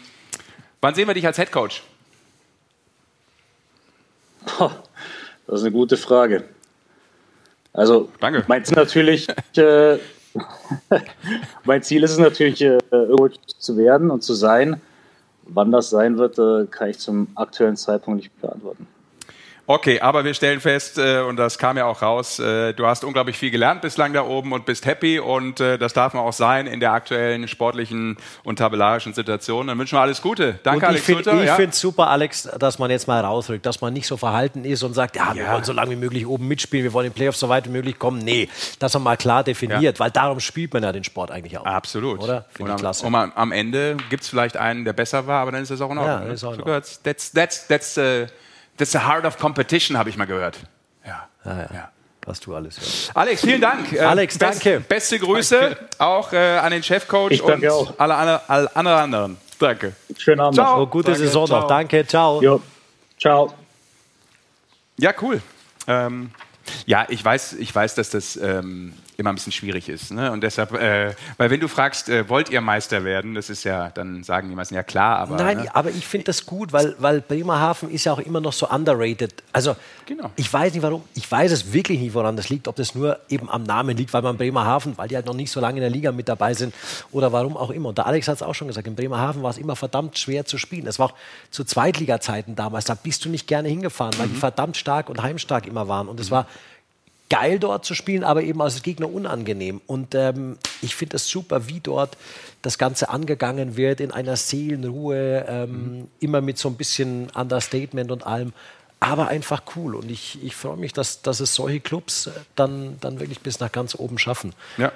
wann 0.83 0.95
sehen 0.95 1.07
wir 1.07 1.15
dich 1.15 1.27
als 1.27 1.39
Headcoach? 1.39 1.83
Das 5.47 5.61
ist 5.61 5.63
eine 5.63 5.73
gute 5.73 5.97
Frage. 5.97 6.45
Also, 7.73 8.11
Danke. 8.21 8.45
mein 8.49 8.65
Ziel 8.65 8.77
natürlich, 8.77 9.29
äh, 9.57 9.99
mein 11.65 11.83
Ziel 11.83 12.03
ist 12.03 12.13
es 12.13 12.19
natürlich, 12.19 12.61
äh, 12.63 12.79
irgendwo 12.91 13.29
zu 13.29 13.77
werden 13.77 14.11
und 14.11 14.23
zu 14.23 14.35
sein. 14.35 14.81
Wann 15.45 15.73
das 15.73 15.91
sein 15.91 16.19
wird, 16.19 16.39
äh, 16.39 16.67
kann 16.71 16.91
ich 16.91 16.99
zum 16.99 17.29
aktuellen 17.35 17.77
Zeitpunkt 17.77 18.19
nicht 18.19 18.41
beantworten. 18.41 18.87
Okay, 19.71 20.01
aber 20.01 20.25
wir 20.25 20.33
stellen 20.33 20.61
fest, 20.61 20.97
äh, 20.97 21.21
und 21.21 21.37
das 21.37 21.59
kam 21.59 21.77
ja 21.77 21.85
auch 21.85 22.01
raus, 22.01 22.39
äh, 22.39 22.73
du 22.73 22.87
hast 22.87 23.05
unglaublich 23.05 23.37
viel 23.37 23.51
gelernt 23.51 23.83
bislang 23.83 24.15
da 24.15 24.23
oben 24.23 24.53
und 24.55 24.65
bist 24.65 24.87
happy 24.87 25.19
und 25.21 25.61
äh, 25.61 25.77
das 25.77 25.93
darf 25.93 26.15
man 26.15 26.23
auch 26.25 26.33
sein 26.33 26.67
in 26.67 26.81
der 26.81 26.93
aktuellen 26.93 27.47
sportlichen 27.49 28.17
und 28.45 28.59
tabellarischen 28.59 29.13
Situation. 29.13 29.67
Dann 29.67 29.79
wünschen 29.79 29.97
wir 29.99 30.01
alles 30.01 30.23
Gute. 30.23 30.59
Danke, 30.63 30.79
Und 30.79 30.85
Alex 30.85 31.01
ich 31.01 31.05
finde 31.05 31.25
Sulter. 31.25 31.45
Ja. 31.45 31.59
es 31.59 31.79
super, 31.79 32.09
Alex, 32.09 32.45
dass 32.59 32.79
man 32.79 32.91
jetzt 32.91 33.09
mal 33.09 33.21
rausrückt, 33.23 33.67
dass 33.67 33.83
man 33.83 33.93
nicht 33.93 34.07
so 34.07 34.17
verhalten 34.17 34.65
ist 34.65 34.83
und 34.85 34.95
sagt, 34.95 35.17
ja, 35.17 35.35
wir 35.35 35.43
Ja. 35.43 35.53
wollen 35.53 35.65
so 35.65 35.75
lange 35.75 35.91
wie 35.91 35.97
möglich 35.97 36.27
oben 36.27 36.49
mitspielen, 36.49 36.85
wir 36.85 36.95
wollen 36.95 37.09
in 37.09 37.13
den 37.13 37.17
Playoffs 37.17 37.39
so 37.39 37.51
weit 37.51 37.67
wie 37.67 37.71
möglich 37.71 37.99
kommen. 37.99 38.21
Nee, 38.21 38.49
dass 38.79 38.95
man 38.95 39.03
mal 39.03 39.17
klar 39.19 39.45
definiert, 39.45 40.01
weil 40.01 40.11
darum 40.11 40.41
spielt 40.41 40.73
man 40.73 40.83
ja 40.83 40.93
den 40.93 41.05
Sport 41.05 41.31
eigentlich 41.31 41.59
auch. 41.59 41.67
Absolut. 41.67 42.21
Oder? 42.21 42.37
Und 42.39 42.45
Finde 42.57 42.71
ich 42.71 42.75
am, 42.75 42.81
klasse. 42.81 43.07
und 43.07 43.15
am, 43.15 43.33
am 43.35 43.53
Ende 43.53 43.99
gibt 44.09 44.23
es 44.23 44.31
vielleicht 44.31 44.57
einen, 44.57 44.87
der 44.87 44.95
besser 44.95 45.27
war, 45.27 45.43
aber 45.43 45.53
dann 45.53 45.61
ist 45.61 45.71
das 45.71 45.83
auch 45.83 45.91
in 45.91 45.99
Ordnung. 45.99 46.21
Ja, 46.21 46.25
ne? 46.25 46.33
ist 46.33 46.43
auch 46.43 46.53
in 46.53 46.57
So 46.57 46.61
Ordnung. 46.61 46.65
gehört's. 46.65 47.03
That's, 47.03 47.31
that's, 47.33 47.67
that's, 47.67 47.95
the, 47.97 48.27
that's 48.79 48.93
the 48.93 49.01
heart 49.01 49.25
of 49.25 49.39
competition, 49.39 49.99
habe 49.99 50.09
ich 50.11 50.17
mal 50.17 50.27
gehört. 50.27 50.59
Ja. 51.05 51.29
ja. 51.45 51.91
Was 52.25 52.41
du 52.41 52.55
alles 52.55 52.79
hörst. 52.79 53.17
Alex, 53.17 53.41
vielen 53.41 53.61
Dank. 53.61 53.93
Äh, 53.93 54.01
Alex, 54.01 54.37
danke. 54.37 54.81
Beste 54.81 55.19
Grüße 55.19 55.77
auch 55.99 56.33
äh, 56.33 56.59
an 56.59 56.73
den 56.73 56.83
Chefcoach 56.83 57.41
und 57.41 57.49
danke 57.49 57.73
auch. 57.73 57.95
alle, 57.99 58.15
alle, 58.15 58.49
alle, 58.49 58.77
alle 58.77 58.97
anderen. 58.97 59.37
Danke. 59.59 59.95
Schönen 60.17 60.41
Abend. 60.41 60.55
Ciao. 60.55 60.77
noch. 60.77 60.83
Oh, 60.83 60.87
gute 60.87 61.13
Danke, 61.13 61.21
Saison 61.21 61.47
ciao. 61.47 61.61
noch. 61.61 61.69
Danke, 61.69 62.07
ciao. 62.07 62.43
Jo. 62.43 62.61
Ciao. 63.19 63.55
Ja, 64.99 65.15
cool. 65.23 65.41
Ähm, 65.87 66.31
ja, 66.87 67.07
ich 67.09 67.25
weiß, 67.25 67.55
ich 67.55 67.75
weiß, 67.75 67.95
dass 67.95 68.11
das 68.11 68.37
ähm, 68.37 68.93
immer 69.19 69.31
ein 69.31 69.35
bisschen 69.35 69.51
schwierig 69.53 69.89
ist. 69.89 70.13
Ne? 70.13 70.31
Und 70.31 70.43
deshalb, 70.43 70.73
äh, 70.75 71.13
weil 71.39 71.51
wenn 71.51 71.59
du 71.59 71.67
fragst, 71.67 72.09
äh, 72.09 72.29
wollt 72.29 72.51
ihr 72.51 72.61
Meister 72.61 73.03
werden, 73.03 73.35
das 73.35 73.51
ist 73.51 73.65
ja, 73.65 73.91
dann 73.91 74.23
sagen 74.23 74.49
die 74.49 74.55
meisten 74.55 74.77
ja 74.77 74.85
klar, 74.85 75.19
aber. 75.19 75.35
Nein, 75.35 75.57
ne? 75.57 75.75
aber 75.75 75.91
ich 75.91 76.07
finde 76.07 76.27
das 76.27 76.47
gut, 76.47 76.73
weil, 76.73 76.95
weil 77.01 77.21
Bremerhaven 77.21 77.91
ist 77.91 78.05
ja 78.05 78.13
auch 78.13 78.21
immer 78.21 78.41
noch 78.41 78.53
so 78.53 78.69
underrated. 78.69 79.43
Also 79.53 79.75
Genau. 80.07 80.31
ich 80.37 80.51
weiß 80.53 80.73
nicht 80.73 80.83
warum, 80.85 81.03
ich 81.15 81.29
weiß 81.29 81.51
es 81.51 81.73
wirklich 81.73 81.99
nicht, 81.99 82.15
woran 82.15 82.37
das 82.37 82.49
liegt, 82.49 82.69
ob 82.69 82.77
das 82.77 82.95
nur 82.95 83.19
eben 83.29 83.51
am 83.51 83.65
Namen 83.65 83.97
liegt, 83.97 84.13
weil 84.15 84.23
man 84.23 84.37
Bremerhaven, 84.37 84.97
weil 84.97 85.09
die 85.09 85.17
halt 85.17 85.27
noch 85.27 85.35
nicht 85.35 85.51
so 85.51 85.59
lange 85.59 85.79
in 85.79 85.83
der 85.83 85.91
Liga 85.91 86.13
mit 86.13 86.29
dabei 86.29 86.55
sind 86.55 86.73
oder 87.11 87.33
warum 87.33 87.57
auch 87.57 87.71
immer. 87.71 87.89
Und 87.89 87.99
der 87.99 88.07
Alex 88.07 88.29
hat 88.29 88.37
es 88.37 88.43
auch 88.43 88.55
schon 88.55 88.69
gesagt, 88.69 88.87
in 88.87 88.95
Bremerhaven 88.95 89.43
war 89.43 89.51
es 89.51 89.59
immer 89.59 89.75
verdammt 89.75 90.17
schwer 90.17 90.47
zu 90.47 90.59
spielen. 90.59 90.87
Es 90.87 91.01
war 91.01 91.07
auch 91.07 91.15
zu 91.51 91.65
Zweitliga-Zeiten 91.65 92.55
damals, 92.55 92.85
da 92.85 92.95
bist 92.95 93.25
du 93.25 93.31
nicht 93.31 93.49
gerne 93.49 93.69
hingefahren, 93.69 94.15
weil 94.17 94.29
die 94.29 94.37
verdammt 94.37 94.77
stark 94.77 95.11
und 95.11 95.21
heimstark 95.23 95.67
immer 95.67 95.89
waren. 95.89 96.09
Und 96.09 96.21
es 96.21 96.31
war 96.31 96.47
geil 97.31 97.59
dort 97.59 97.85
zu 97.85 97.95
spielen, 97.95 98.25
aber 98.25 98.43
eben 98.43 98.61
als 98.63 98.83
Gegner 98.83 99.13
unangenehm. 99.13 99.81
Und 99.87 100.15
ähm, 100.15 100.59
ich 100.81 100.95
finde 100.95 101.17
es 101.17 101.29
super, 101.29 101.69
wie 101.69 101.81
dort 101.81 102.17
das 102.63 102.79
Ganze 102.79 103.11
angegangen 103.11 103.77
wird, 103.77 104.01
in 104.01 104.11
einer 104.11 104.37
Seelenruhe, 104.37 105.45
ähm, 105.49 106.09
immer 106.21 106.41
mit 106.41 106.59
so 106.59 106.69
ein 106.69 106.77
bisschen 106.77 107.31
Understatement 107.31 108.11
und 108.11 108.27
allem. 108.27 108.53
Aber 109.01 109.29
einfach 109.29 109.63
cool. 109.77 109.95
Und 109.95 110.11
ich, 110.11 110.43
ich 110.43 110.57
freue 110.57 110.77
mich, 110.77 110.93
dass, 110.93 111.23
dass 111.23 111.41
es 111.41 111.55
solche 111.55 111.81
Clubs 111.81 112.27
äh, 112.27 112.33
dann, 112.57 112.99
dann 113.01 113.21
wirklich 113.21 113.41
bis 113.41 113.61
nach 113.61 113.71
ganz 113.71 113.95
oben 113.95 114.19
schaffen. 114.19 114.55
Ja, 114.77 114.93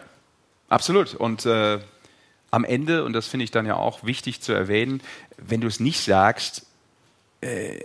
absolut. 0.68 1.14
Und 1.14 1.46
äh, 1.46 1.78
am 2.50 2.64
Ende, 2.64 3.04
und 3.04 3.12
das 3.12 3.26
finde 3.26 3.44
ich 3.44 3.50
dann 3.50 3.66
ja 3.66 3.76
auch 3.76 4.04
wichtig 4.04 4.40
zu 4.40 4.52
erwähnen, 4.52 5.02
wenn 5.36 5.60
du 5.60 5.68
es 5.68 5.80
nicht 5.80 6.04
sagst, 6.04 6.66
äh, 7.40 7.80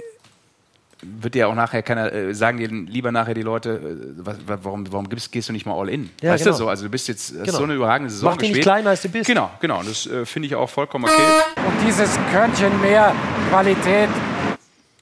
wird 1.02 1.36
dir 1.36 1.48
auch 1.48 1.54
nachher 1.56 1.84
keiner, 1.84 2.12
äh, 2.12 2.34
sagen 2.34 2.58
dir 2.58 2.68
lieber 2.70 3.12
nachher 3.12 3.34
die 3.36 3.44
Leute, 3.44 3.70
äh, 3.78 4.26
was, 4.26 4.38
wa- 4.48 4.58
warum, 4.64 4.92
warum 4.92 5.08
gibst, 5.10 5.32
gehst 5.32 5.48
du 5.50 5.54
nicht 5.54 5.66
mal 5.66 5.78
all 5.80 5.90
in? 5.90 6.10
Ja, 6.22 6.32
weißt 6.34 6.44
genau. 6.46 6.58
du 6.58 6.64
so? 6.64 6.70
Also 6.70 6.86
du 6.86 6.90
bist 6.90 7.08
jetzt 7.08 7.34
Genau. 7.34 7.52
so 7.58 7.64
eine 7.64 7.74
überragende 7.76 8.10
Saison 8.12 8.32
Mach 8.32 8.38
dich 8.38 8.52
nicht 8.52 8.62
kleiner, 8.64 8.90
als 8.90 9.02
du 9.04 9.10
bist. 9.10 9.28
Genau, 9.28 9.52
genau. 9.60 9.80
Und 9.80 9.90
das 9.90 10.08
äh, 10.08 10.26
finde 10.26 10.48
ich 10.48 10.56
auch 10.56 10.70
vollkommen 10.70 11.06
okay. 11.06 11.14
Und 11.58 11.88
dieses 11.88 12.18
Körnchen 12.32 12.82
mehr 12.82 13.14
Qualität 13.50 14.10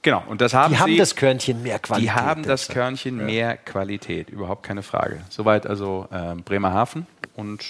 Genau. 0.02 0.22
Und 0.28 0.40
das 0.40 0.54
haben 0.54 0.72
Die 0.72 0.78
haben 0.78 0.92
sie. 0.92 0.98
das 0.98 1.16
Körnchen 1.16 1.64
mehr 1.64 1.80
Qualität. 1.80 2.08
Die 2.08 2.12
haben 2.12 2.42
das. 2.44 2.68
Körnchen 2.68 3.24
mehr 3.26 3.56
Qualität, 3.56 4.30
überhaupt 4.30 4.62
keine 4.62 4.84
Frage. 4.84 5.20
Soweit 5.30 5.66
also 5.66 6.06
ähm, 6.12 6.44
Bremerhaven. 6.44 7.08
Und 7.34 7.64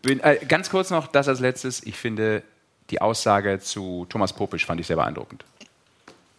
bin, 0.00 0.20
äh, 0.20 0.38
ganz 0.48 0.70
kurz 0.70 0.88
noch 0.90 1.06
das 1.08 1.28
als 1.28 1.40
letztes. 1.40 1.82
Ich 1.84 1.96
finde 1.96 2.42
die 2.88 3.02
Aussage 3.02 3.58
zu 3.60 4.06
Thomas 4.08 4.32
Popisch 4.32 4.64
fand 4.64 4.80
ich 4.80 4.86
sehr 4.86 4.96
beeindruckend. 4.96 5.44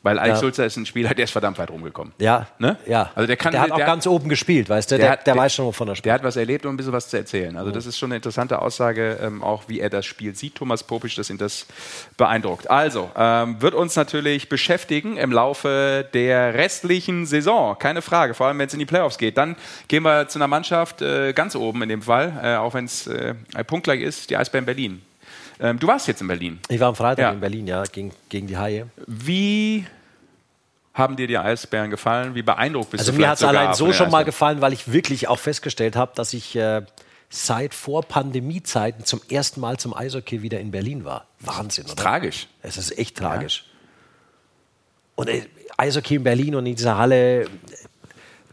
Weil 0.04 0.20
Alex 0.20 0.38
Ja. 0.38 0.42
Sulzer 0.42 0.66
ist 0.66 0.78
ein 0.78 0.86
Spieler, 0.86 1.14
der 1.16 1.26
ist 1.26 1.32
verdammt 1.32 1.58
weit 1.58 1.70
rumgekommen. 1.72 2.14
Ja, 2.20 2.48
Ne? 2.60 2.78
ja. 2.86 3.10
Also 3.16 3.26
der 3.28 3.36
kann- 3.36 3.52
der 3.52 3.62
hat 3.62 3.72
auch 3.72 3.78
der- 3.78 3.86
ganz 3.88 4.06
oben 4.08 4.30
gespielt, 4.30 4.70
weißt 4.70 4.92
du? 4.92 4.98
Der, 4.98 5.10
hat- 5.12 5.28
der, 5.28 5.36
weiß 5.36 5.56
schon, 5.56 5.66
wovon 5.66 5.88
er 5.88 5.96
spricht. 5.96 6.06
Der 6.06 6.14
hat 6.14 6.24
was 6.24 6.36
erlebt 6.38 6.66
und 6.66 6.76
ein 6.76 6.78
bisschen 6.78 6.94
was 6.94 7.10
zu 7.10 7.18
erzählen. 7.18 7.58
Also 7.58 7.72
das 7.72 7.86
ist 7.88 7.98
schon 7.98 8.10
eine 8.10 8.18
interessante 8.18 8.62
Aussage, 8.62 9.18
ähm, 9.22 9.44
auch 9.44 9.64
wie 9.68 9.80
er 9.80 9.90
das 9.90 10.06
Spiel 10.06 10.36
sieht, 10.36 10.56
Thomas 10.56 10.84
Popisch, 10.84 11.16
dass 11.16 11.30
ihn 11.32 11.40
das 11.40 11.66
beeindruckt. 12.16 12.70
Also, 12.70 13.10
ähm, 13.18 13.62
wird 13.62 13.74
uns 13.74 13.96
natürlich 13.96 14.50
beschäftigen 14.50 15.18
im 15.18 15.32
Laufe 15.32 16.08
der 16.14 16.54
restlichen 16.54 17.26
Saison. 17.26 17.78
Keine 17.78 18.02
Frage, 18.02 18.34
vor 18.36 18.48
allem 18.48 18.60
wenn 18.60 18.68
es 18.68 18.74
in 18.74 18.80
die 18.80 18.86
Playoffs 18.86 19.18
geht. 19.18 19.38
Dann 19.38 19.56
gehen 19.88 20.04
wir 20.04 20.28
zu 20.28 20.38
einer 20.38 20.48
Mannschaft 20.48 21.02
äh, 21.02 21.34
ganz 21.34 21.56
oben 21.56 21.82
in 21.82 21.90
dem 21.90 22.02
Fall, 22.04 22.40
äh, 22.44 22.56
auch 22.56 22.76
wenn 22.76 22.86
es 22.86 23.08
äh, 23.08 23.34
punktgleich 23.66 24.02
ist, 24.02 24.30
die 24.30 24.38
Eisbären 24.38 24.66
Berlin. 24.66 25.02
Ähm, 25.60 25.80
du 25.80 25.88
warst 25.88 26.08
jetzt 26.08 26.22
in 26.22 26.28
Berlin. 26.28 26.60
Ich 26.70 26.80
war 26.80 26.90
am 26.90 26.96
Freitag 26.96 27.24
Ja. 27.24 27.32
in 27.32 27.40
Berlin, 27.40 27.68
ja, 27.68 27.84
gegen, 27.84 28.12
gegen 28.30 28.48
die 28.48 28.58
Haie. 28.58 28.88
Wie 29.08 29.86
haben 30.94 31.16
dir 31.16 31.28
die 31.28 31.38
Eisbären 31.38 31.90
gefallen? 31.92 32.36
Wie 32.36 32.42
beeindruckt 32.42 32.92
bist 32.92 33.02
Also 33.02 33.12
du 33.12 33.18
mir 33.18 33.24
vielleicht 33.26 33.42
hat 33.44 33.50
es 33.50 33.56
allein 33.58 33.74
so 33.74 33.94
schon 33.94 34.10
mal 34.12 34.24
gefallen, 34.26 34.62
weil 34.62 34.74
ich 34.74 34.92
wirklich 34.92 35.28
auch 35.28 35.40
festgestellt 35.40 35.96
habe, 35.96 36.12
dass 36.16 36.34
ich 36.34 36.56
äh, 36.56 36.82
seit 37.30 37.74
vor 37.74 38.04
Pandemiezeiten 38.04 39.06
zum 39.06 39.22
ersten 39.30 39.60
Mal 39.62 39.78
zum 39.78 39.94
Eishockey 39.96 40.42
wieder 40.42 40.60
in 40.60 40.72
Berlin 40.72 41.06
war. 41.06 41.26
Wahnsinn, 41.40 41.86
oder? 41.86 41.96
Tragisch. 41.96 42.48
Es 42.62 42.78
ist 42.78 42.98
echt 42.98 43.18
tragisch. 43.18 43.66
Und 45.16 45.30
äh, 45.30 45.44
Eishockey 45.78 46.16
in 46.16 46.24
Berlin 46.24 46.56
und 46.56 46.66
in 46.66 46.76
dieser 46.76 46.98
Halle, 46.98 47.48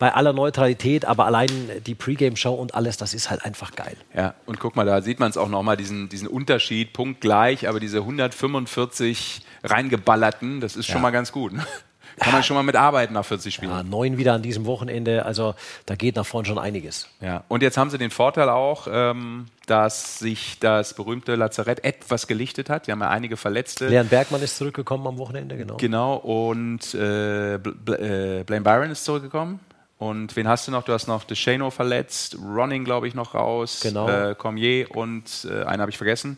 bei 0.04 0.12
aller 0.12 0.34
Neutralität, 0.34 1.06
aber 1.06 1.24
allein 1.24 1.48
die 1.86 1.94
Pre-Game-Show 1.94 2.52
und 2.52 2.74
alles, 2.74 2.98
das 2.98 3.14
ist 3.14 3.30
halt 3.30 3.42
einfach 3.42 3.74
geil. 3.74 3.96
Ja, 4.14 4.34
und 4.44 4.60
guck 4.60 4.76
mal, 4.76 4.84
da 4.84 5.00
sieht 5.00 5.18
man 5.18 5.30
es 5.30 5.38
auch 5.38 5.48
nochmal, 5.48 5.78
diesen, 5.78 6.10
diesen 6.10 6.28
Unterschied, 6.28 6.92
punktgleich, 6.92 7.66
aber 7.70 7.80
diese 7.80 8.00
145 8.00 9.40
reingeballerten, 9.62 10.60
das 10.60 10.76
ist 10.76 10.84
schon 10.88 10.96
Ja. 10.96 11.00
mal 11.00 11.10
ganz 11.10 11.32
gut. 11.32 11.54
Ne? 11.54 11.64
Kann 12.18 12.32
man 12.34 12.42
schon 12.42 12.54
mal 12.54 12.62
mitarbeiten 12.62 13.14
nach 13.14 13.24
40 13.24 13.54
Spielen. 13.54 13.70
Ja, 13.72 13.82
neun 13.82 14.18
wieder 14.18 14.34
an 14.34 14.42
diesem 14.42 14.66
Wochenende, 14.66 15.24
also 15.24 15.54
da 15.86 15.94
geht 15.96 16.16
nach 16.16 16.26
vorn 16.26 16.44
schon 16.44 16.58
einiges. 16.58 17.08
Ja. 17.22 17.44
Und 17.48 17.62
jetzt 17.62 17.78
haben 17.78 17.88
sie 17.88 17.96
den 17.96 18.10
Vorteil 18.10 18.50
auch, 18.50 18.86
ähm, 18.90 19.46
dass 19.66 20.18
sich 20.18 20.58
das 20.60 20.92
berühmte 20.94 21.34
Lazarett 21.34 21.82
etwas 21.82 22.26
gelichtet 22.26 22.68
hat. 22.68 22.86
Die 22.86 22.92
haben 22.92 23.00
ja 23.00 23.08
einige 23.08 23.38
Verletzte. 23.38 23.88
Leon 23.88 24.08
Bergmann 24.08 24.42
ist 24.42 24.58
zurückgekommen 24.58 25.06
am 25.06 25.16
Wochenende, 25.16 25.56
genau. 25.56 25.78
Genau, 25.78 26.16
und 26.16 26.92
äh, 26.94 27.58
Bl 27.58 27.72
Bl 27.72 27.94
äh, 27.94 28.44
Blaine 28.44 28.62
Byron 28.64 28.90
ist 28.90 29.04
zurückgekommen. 29.06 29.60
Und 29.96 30.34
wen 30.34 30.48
hast 30.48 30.66
du 30.66 30.72
noch? 30.72 30.82
Du 30.82 30.92
hast 30.92 31.06
noch 31.06 31.22
DeShano 31.24 31.70
verletzt, 31.70 32.36
Ronning, 32.44 32.84
glaube 32.84 33.06
ich, 33.06 33.14
noch 33.14 33.34
raus, 33.34 33.78
Genau. 33.82 34.08
äh, 34.08 34.34
Cormier 34.34 34.90
und 34.94 35.24
äh, 35.48 35.64
einen 35.64 35.80
habe 35.80 35.90
ich 35.90 35.96
vergessen. 35.96 36.36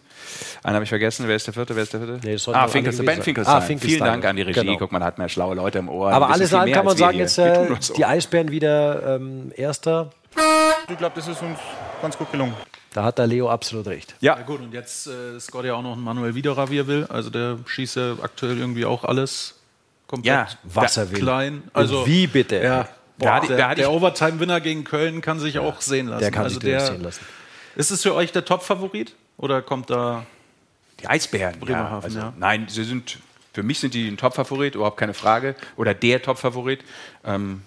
Einen 0.62 0.75
habe 0.75 0.85
ich 0.85 0.90
vergessen. 0.90 1.27
Wer 1.27 1.37
ist 1.37 1.47
der 1.47 1.55
vierte? 1.55 1.75
Wer 1.75 1.83
ist 1.85 1.92
der 1.95 2.01
vierte? 2.01 2.21
Nee, 2.27 2.37
ah, 2.55 2.69
Finkelstein. 2.69 3.07
Ben 3.07 3.23
Finkelstein. 3.23 3.55
sein. 3.55 3.62
Ah, 3.62 3.66
Finkelstein. 3.66 3.97
Vielen 3.99 4.05
Dank 4.05 4.25
an 4.27 4.37
die 4.37 4.42
Regie. 4.42 4.61
Genau. 4.61 4.77
Guck 4.79 4.92
mal, 4.92 5.03
hat 5.03 5.16
man 5.16 5.25
ja 5.25 5.29
schlaue 5.31 5.55
Leute 5.55 5.79
im 5.79 5.88
Ohr. 5.88 6.12
Aber 6.12 6.29
alles 6.31 6.53
in 6.53 6.59
allem 6.59 6.66
mehr 6.66 6.77
kann 6.77 6.85
man 6.85 6.97
sagen, 6.99 7.14
hier. 7.14 7.23
jetzt 7.23 7.38
äh, 7.38 7.95
die 7.97 8.05
Eisbären 8.05 8.51
wieder 8.51 9.16
ähm, 9.16 9.51
Erster. 9.57 10.11
Ich 10.90 10.99
glaube, 10.99 11.14
das 11.16 11.27
ist 11.27 11.40
uns 11.40 11.59
ganz 12.03 12.16
gut 12.19 12.31
gelungen. 12.31 12.55
Da 12.92 13.05
hat 13.05 13.19
der 13.19 13.27
Leo 13.27 13.49
absolut 13.51 13.87
recht. 13.87 14.14
Ja, 14.21 14.37
Ja 14.37 14.42
gut, 14.42 14.61
und 14.61 14.73
jetzt 14.75 15.07
äh, 15.07 15.37
ist 15.37 15.47
Scott 15.47 15.64
ja 15.64 15.75
auch 15.75 15.83
noch 15.83 15.97
ein 15.97 16.01
Manuel 16.01 16.35
Widerer, 16.35 16.71
wie 16.71 16.79
er 16.79 16.87
will. 16.87 17.07
Also 17.09 17.31
der 17.31 17.59
schießt 17.66 17.97
ja 17.97 18.12
aktuell 18.23 18.59
irgendwie 18.59 18.85
auch 18.85 19.05
alles 19.05 19.55
komplett 20.07 20.35
Ja, 20.35 20.47
Was 20.62 20.97
er 20.99 21.11
will. 21.11 21.19
klein. 21.19 21.62
Also 21.73 22.07
Wie 22.07 22.27
bitte? 22.27 22.57
Ja, 22.62 22.88
Da 23.18 23.40
der, 23.40 23.57
da 23.57 23.74
der 23.74 23.87
ich- 23.87 23.90
Overtime-Winner 23.90 24.61
gegen 24.61 24.85
Köln 24.85 25.20
kann 25.22 25.38
sich 25.38 25.59
auch 25.59 25.81
sehen 25.81 26.07
lassen. 26.09 26.20
Der 26.20 26.31
kann 26.31 26.44
also 26.44 26.61
sich 26.61 26.70
durchsehen 26.70 27.02
lassen. 27.02 27.24
Ist 27.76 27.90
es 27.90 28.02
für 28.02 28.14
euch 28.14 28.33
der 28.33 28.44
Top-Favorit? 28.44 29.14
Oder 29.38 29.62
kommt 29.62 29.90
da 29.90 30.24
Die 31.00 31.07
Eisbären. 31.09 31.59
Bremerhaven, 31.61 32.00
ja, 32.00 32.05
also, 32.05 32.18
ja. 32.18 32.33
Nein, 32.38 32.66
sie 32.68 32.85
sind, 32.85 33.18
für 33.52 33.62
mich 33.62 33.79
sind 33.81 33.94
die 33.94 34.09
ein 34.09 34.16
Top-Favorit, 34.16 34.74
überhaupt 34.74 34.96
keine 34.98 35.14
Frage. 35.14 35.55
Oder 35.76 35.94
der 35.94 36.22
Top-Favorit. 36.22 36.81
Ähm, 37.24 37.62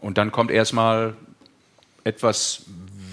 und 0.00 0.18
dann 0.18 0.32
kommt 0.32 0.50
erstmal 0.50 1.14
etwas 2.04 2.62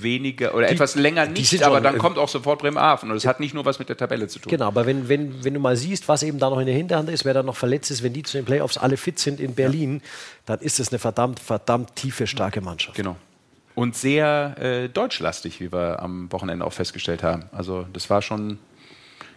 weniger 0.04 0.54
oder 0.54 0.70
etwas 0.70 0.96
länger 0.96 1.26
die 1.28 1.42
nicht, 1.42 1.64
aber 1.64 1.76
schon- 1.78 1.84
dann 1.84 1.98
kommt 1.98 2.18
auch 2.18 2.30
sofort 2.30 2.60
Bremerhaven. 2.60 3.10
Und 3.10 3.18
es 3.18 3.26
hat 3.26 3.40
nicht 3.40 3.54
nur 3.54 3.66
was 3.66 3.80
mit 3.80 3.90
der 3.90 3.98
Tabelle 3.98 4.28
zu 4.28 4.40
tun. 4.40 4.50
Genau, 4.50 4.68
aber 4.68 4.86
wenn, 4.86 5.10
wenn, 5.10 5.44
wenn 5.44 5.54
du 5.54 5.60
mal 5.60 5.76
siehst, 5.76 6.08
was 6.08 6.22
eben 6.24 6.38
da 6.40 6.50
noch 6.50 6.60
in 6.60 6.66
der 6.68 6.76
Hinterhand 6.76 7.10
ist, 7.10 7.26
wer 7.26 7.34
da 7.34 7.42
noch 7.44 7.56
verletzt 7.56 7.90
ist, 7.92 8.04
wenn 8.04 8.14
die 8.14 8.24
zu 8.24 8.38
den 8.38 8.46
Playoffs 8.46 8.78
alle 8.78 8.98
fit 8.98 9.18
sind 9.20 9.40
in 9.40 9.56
Berlin, 9.56 10.02
dann 10.46 10.60
ist 10.60 10.80
es 10.80 10.90
eine 10.90 11.00
verdammt, 11.00 11.40
verdammt 11.40 11.96
tiefe, 11.96 12.28
starke 12.28 12.62
Mannschaft. 12.62 12.96
Genau. 12.96 13.16
Und 13.76 13.96
sehr 13.96 14.56
äh, 14.60 14.88
deutschlastig, 14.90 15.60
wie 15.60 15.72
wir 15.74 16.00
am 16.00 16.32
Wochenende 16.32 16.64
auch 16.64 16.74
festgestellt 16.74 17.24
haben. 17.24 17.46
Also 17.52 17.88
das 17.92 18.08
war 18.10 18.22
schon 18.22 18.60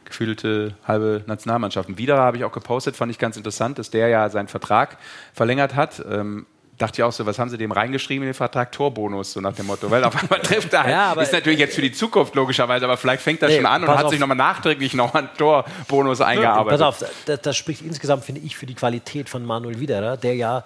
gefühlte 0.05 0.75
halbe 0.87 1.25
Nationalmannschaft. 1.27 1.89
Und 1.89 1.99
wieder 1.99 2.19
habe 2.19 2.37
ich 2.37 2.45
auch 2.45 2.53
gepostet, 2.53 2.97
fand 2.97 3.11
ich 3.11 3.19
ganz 3.19 3.37
interessant, 3.37 3.79
dass 3.79 3.91
der 3.91 4.09
ja 4.09 4.29
seinen 4.29 4.49
Vertrag 4.49 4.99
verlängert 5.33 5.75
hat. 5.75 6.05
Ähm, 6.09 6.47
dachte 6.79 7.01
ich 7.01 7.03
auch 7.05 7.13
so, 7.13 7.25
was 7.27 7.39
haben 7.39 7.49
sie 7.51 7.59
dem 7.59 7.73
reingeschrieben 7.73 8.23
in 8.23 8.29
den 8.29 8.35
Vertrag? 8.35 8.71
Torbonus, 8.73 9.33
so 9.33 9.41
nach 9.41 9.55
dem 9.55 9.67
Motto. 9.67 9.91
Weil 9.91 10.05
auf 10.05 10.15
einmal 10.23 10.41
trifft 10.41 10.73
er. 10.73 10.89
Ja, 10.89 11.13
aber- 11.13 11.23
ist 11.23 11.33
natürlich 11.33 11.59
jetzt 11.59 11.75
für 11.75 11.83
die 11.83 11.93
Zukunft 11.93 12.35
logischerweise, 12.35 12.85
aber 12.85 12.97
vielleicht 12.97 13.23
fängt 13.23 13.43
das 13.43 13.51
Nee, 13.51 13.57
schon 13.57 13.67
an 13.67 13.83
und 13.83 13.89
hat 13.89 14.05
auf. 14.05 14.11
sich 14.11 14.21
nochmal 14.21 14.37
nachträglich 14.37 14.95
noch 14.95 15.15
einen 15.15 15.29
Torbonus 15.37 16.21
eingearbeitet. 16.21 16.81
Pass 16.81 17.03
auf, 17.03 17.11
das, 17.27 17.41
das 17.43 17.57
spricht 17.57 17.83
insgesamt, 17.83 18.25
finde 18.25 18.41
ich, 18.43 18.57
für 18.57 18.67
die 18.67 18.75
Qualität 18.75 19.29
von 19.29 19.45
Manuel 19.45 19.81
Widerer, 19.81 20.17
der 20.17 20.35
ja 20.35 20.65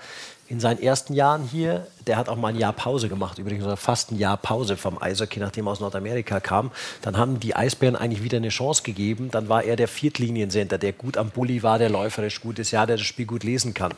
in 0.50 0.58
seinen 0.58 0.82
ersten 0.82 1.14
Jahren 1.14 1.44
hier, 1.44 1.86
der 2.08 2.16
hat 2.16 2.28
auch 2.28 2.34
mal 2.34 2.48
ein 2.48 2.58
Jahr 2.58 2.72
Pause 2.72 3.08
gemacht, 3.08 3.38
übrigens 3.38 3.64
oder 3.64 3.76
fast 3.76 4.10
ein 4.10 4.18
Jahr 4.18 4.36
Pause 4.36 4.76
vom 4.76 5.00
Eishockey, 5.00 5.38
nachdem 5.38 5.68
er 5.68 5.70
aus 5.70 5.78
Nordamerika 5.78 6.40
kam. 6.40 6.72
Dann 7.02 7.16
haben 7.16 7.38
die 7.38 7.54
Eisbären 7.54 7.94
eigentlich 7.94 8.24
wieder 8.24 8.38
eine 8.38 8.48
Chance 8.48 8.82
gegeben. 8.82 9.30
Dann 9.30 9.48
war 9.48 9.62
er 9.62 9.76
der 9.76 9.86
Viertliniensender, 9.86 10.76
der 10.76 10.92
gut 10.92 11.16
am 11.16 11.30
Bulli 11.30 11.62
war, 11.62 11.78
der 11.78 11.88
läuferisch 11.88 12.40
gut 12.40 12.58
ist, 12.58 12.72
ja, 12.72 12.84
der 12.84 12.96
das 12.96 13.06
Spiel 13.06 13.26
gut 13.26 13.44
lesen 13.44 13.74
kann. 13.74 13.92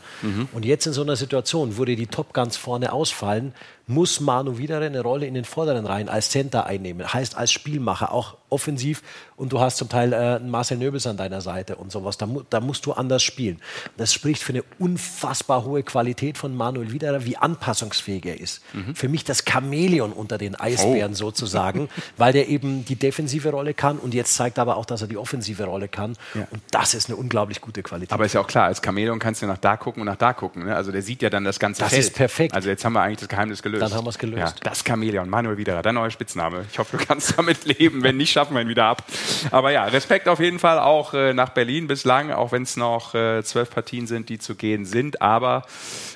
Und 0.52 0.66
jetzt 0.66 0.86
in 0.86 0.92
so 0.92 1.00
einer 1.00 1.16
Situation, 1.16 1.78
wo 1.78 1.86
dir 1.86 1.96
die 1.96 2.06
Top 2.06 2.34
Guns 2.34 2.58
vorne 2.58 2.92
ausfallen, 2.92 3.54
muss 3.92 4.20
Manu 4.20 4.58
Widerer 4.58 4.86
eine 4.86 5.00
Rolle 5.00 5.26
in 5.26 5.34
den 5.34 5.44
vorderen 5.44 5.86
Reihen 5.86 6.08
als 6.08 6.30
Center 6.30 6.66
einnehmen. 6.66 7.12
Heißt 7.12 7.36
als 7.36 7.52
Spielmacher, 7.52 8.12
auch 8.12 8.36
offensiv. 8.52 9.02
Und 9.36 9.52
du 9.52 9.60
hast 9.60 9.78
zum 9.78 9.88
Teil 9.88 10.12
äh, 10.12 10.16
einen 10.16 10.50
Marcel 10.50 10.76
Nöbels 10.76 11.06
an 11.06 11.16
deiner 11.16 11.40
Seite 11.40 11.76
und 11.76 11.90
sowas. 11.90 12.18
Da, 12.18 12.26
mu 12.26 12.42
da 12.48 12.60
musst 12.60 12.86
du 12.86 12.92
anders 12.92 13.22
spielen. 13.22 13.60
Das 13.96 14.12
spricht 14.12 14.42
für 14.42 14.52
eine 14.52 14.62
unfassbar 14.78 15.64
hohe 15.64 15.82
Qualität 15.82 16.38
von 16.38 16.54
Manuel 16.54 16.92
Widerer, 16.92 17.24
wie 17.24 17.36
anpassungsfähig 17.36 18.26
er 18.26 18.38
ist. 18.40 18.62
Für 18.94 19.08
mich 19.08 19.24
das 19.24 19.44
Chamäleon 19.48 20.12
unter 20.12 20.38
den 20.38 20.54
Eisbären 20.54 21.14
sozusagen, 21.14 21.88
weil 22.16 22.32
der 22.32 22.48
eben 22.48 22.84
die 22.84 22.96
defensive 22.96 23.50
Rolle 23.50 23.74
kann 23.74 23.98
und 23.98 24.14
jetzt 24.14 24.34
zeigt 24.34 24.58
aber 24.58 24.76
auch, 24.76 24.84
dass 24.84 25.02
er 25.02 25.08
die 25.08 25.16
offensive 25.16 25.64
Rolle 25.64 25.88
kann. 25.88 26.16
Und 26.50 26.62
das 26.70 26.94
ist 26.94 27.08
eine 27.08 27.16
unglaublich 27.16 27.60
gute 27.60 27.82
Qualität. 27.82 28.12
Aber 28.12 28.26
ist 28.26 28.34
ja 28.34 28.40
auch 28.40 28.46
klar, 28.46 28.66
als 28.66 28.80
Chamäleon 28.82 29.18
kannst 29.18 29.42
du 29.42 29.46
nach 29.46 29.58
da 29.58 29.76
gucken 29.76 30.02
und 30.02 30.06
nach 30.06 30.16
da 30.16 30.32
gucken. 30.34 30.66
Ne? 30.66 30.76
Also 30.76 30.92
der 30.92 31.02
sieht 31.02 31.22
ja 31.22 31.30
dann 31.30 31.44
das 31.44 31.58
ganze 31.58 31.80
Das 31.82 31.90
Feld. 31.90 32.04
ist 32.04 32.14
perfekt. 32.14 32.54
Also 32.54 32.68
jetzt 32.68 32.84
haben 32.84 32.92
wir 32.92 33.00
eigentlich 33.00 33.20
das 33.20 33.28
Geheimnis 33.28 33.62
gelöst. 33.62 33.81
Dann 33.82 33.94
haben 33.94 34.06
wir's 34.06 34.18
gelöst. 34.18 34.38
Ja, 34.38 34.70
das 34.70 34.84
Chamäleon, 34.86 35.28
Manuel 35.28 35.56
Widerer, 35.56 35.82
dein 35.82 35.96
neuer 35.96 36.10
Spitzname. 36.10 36.64
Ich 36.70 36.78
hoffe, 36.78 36.96
du 36.96 37.04
kannst 37.04 37.36
damit 37.38 37.64
leben. 37.64 38.02
Wenn 38.02 38.16
nicht, 38.16 38.30
schaffen 38.30 38.54
wir 38.54 38.62
ihn 38.62 38.68
wieder 38.68 38.84
ab. 38.84 39.04
Aber 39.50 39.72
ja, 39.72 39.84
Respekt 39.84 40.28
auf 40.28 40.40
jeden 40.40 40.58
Fall 40.58 40.78
auch 40.78 41.14
äh, 41.14 41.34
nach 41.34 41.50
Berlin 41.50 41.88
bislang, 41.88 42.30
auch 42.30 42.52
wenn 42.52 42.62
es 42.62 42.76
noch 42.76 43.14
äh, 43.14 43.42
zwölf 43.42 43.70
Partien 43.70 44.06
sind, 44.06 44.28
die 44.28 44.38
zu 44.38 44.54
gehen 44.54 44.84
sind. 44.84 45.20
Aber 45.20 45.64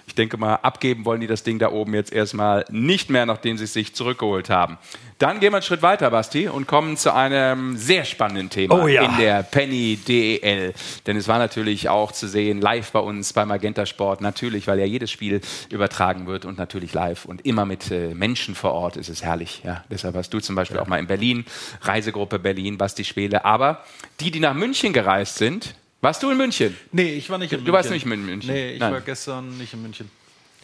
ich 0.07 0.15
denke 0.15 0.37
mal, 0.37 0.55
abgeben 0.57 1.05
wollen 1.05 1.21
die 1.21 1.27
das 1.27 1.43
Ding 1.43 1.59
da 1.59 1.71
oben 1.73 1.95
jetzt 1.95 2.13
erstmal 2.13 2.65
nicht 2.71 3.11
mehr, 3.11 3.27
nachdem 3.27 3.59
sie 3.59 3.65
es 3.65 3.73
sich 3.73 3.95
zurückgeholt 3.95 4.49
haben. 4.49 4.79
Dann 5.19 5.41
gehen 5.41 5.53
wir 5.53 5.57
einen 5.57 5.63
Schritt 5.63 5.81
weiter, 5.81 6.11
Basti, 6.11 6.47
und 6.47 6.67
kommen 6.67 6.99
zu 6.99 7.15
einem 7.15 7.79
sehr 7.79 8.05
spannenden 8.05 8.51
Thema 8.51 8.83
Oh 8.83 8.87
ja. 8.87 9.03
in 9.03 9.17
der 9.17 9.43
Penny 9.45 9.97
DEL. 9.97 10.75
Denn 11.07 11.17
es 11.17 11.27
war 11.27 11.39
natürlich 11.39 11.89
auch 11.89 12.13
zu 12.13 12.29
sehen, 12.29 12.61
live 12.61 12.93
bei 12.93 12.99
uns 12.99 13.33
bei 13.33 13.47
Magenta 13.47 13.87
Sport. 13.87 14.21
Natürlich, 14.21 14.67
weil 14.67 14.79
ja 14.79 14.85
jedes 14.85 15.11
Spiel 15.11 15.41
übertragen 15.71 16.27
wird 16.27 16.45
und 16.45 16.59
natürlich 16.59 16.93
live 16.93 17.25
und 17.25 17.47
immer 17.47 17.65
mit 17.65 17.91
äh, 17.91 18.15
Menschen 18.15 18.55
vor 18.55 18.73
Ort 18.73 18.99
ist 18.99 19.09
es 19.09 19.23
herrlich. 19.23 19.63
Ja, 19.65 19.85
deshalb 19.91 20.15
warst 20.15 20.35
du 20.35 20.41
zum 20.41 20.55
Beispiel 20.55 20.79
auch 20.79 20.87
mal 20.87 20.99
in 20.99 21.07
Berlin, 21.07 21.47
Reisegruppe 21.81 22.39
Berlin, 22.39 22.77
Basti 22.77 23.03
Schwele. 23.05 23.47
Aber 23.47 23.85
die, 24.21 24.31
die 24.31 24.41
nach 24.41 24.55
München 24.55 24.93
gereist 24.93 25.37
sind, 25.37 25.75
warst 26.03 26.23
du 26.23 26.31
in 26.31 26.37
München? 26.37 26.77
Nee, 26.93 27.15
ich 27.15 27.31
war 27.31 27.39
nicht 27.39 27.53
in 27.53 27.61
München. 27.61 27.67
Du 27.67 27.73
warst 27.73 27.91
nicht 27.91 28.05
in 28.05 28.27
München? 28.27 28.53
Nee, 28.53 28.73
ich 28.75 28.81
Nein. 28.81 28.93
war 28.93 29.01
gestern 29.01 29.57
nicht 29.57 29.73
in 29.73 29.81
München. 29.81 30.11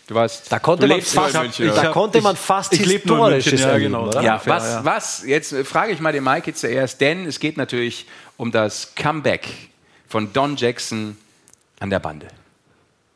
Du 0.06 0.14
warst. 0.14 0.50
Da 0.50 0.58
konnte 0.58 0.86
du 0.86 0.92
man 0.94 1.00
fast- 1.02 1.34
München, 1.34 1.68
ich? 1.68 1.74
Da 1.74 1.92
konnte 1.92 2.20
man 2.20 2.36
fast 2.36 2.72
ich 2.72 2.84
lebe 2.84 3.06
nur 3.08 3.28
in 3.28 3.34
Historisches 3.34 3.52
München, 3.52 3.66
ja, 3.68 3.72
erleben, 3.72 3.92
genau. 3.92 4.08
oder? 4.08 4.22
Ja, 4.22 4.42
was, 4.44 4.64
ja. 4.64 4.84
was, 4.84 5.24
jetzt 5.26 5.52
äh, 5.52 5.64
frage 5.64 5.92
ich 5.92 6.00
mal 6.00 6.12
den 6.12 6.24
Mikey 6.24 6.52
zuerst, 6.54 7.00
denn 7.00 7.26
es 7.26 7.38
geht 7.40 7.56
natürlich 7.56 8.06
um 8.36 8.50
das 8.50 8.94
Comeback 8.96 9.48
von 10.08 10.32
Don 10.32 10.56
Jackson 10.56 11.16
an 11.80 11.90
der 11.90 12.00
Bande. 12.00 12.28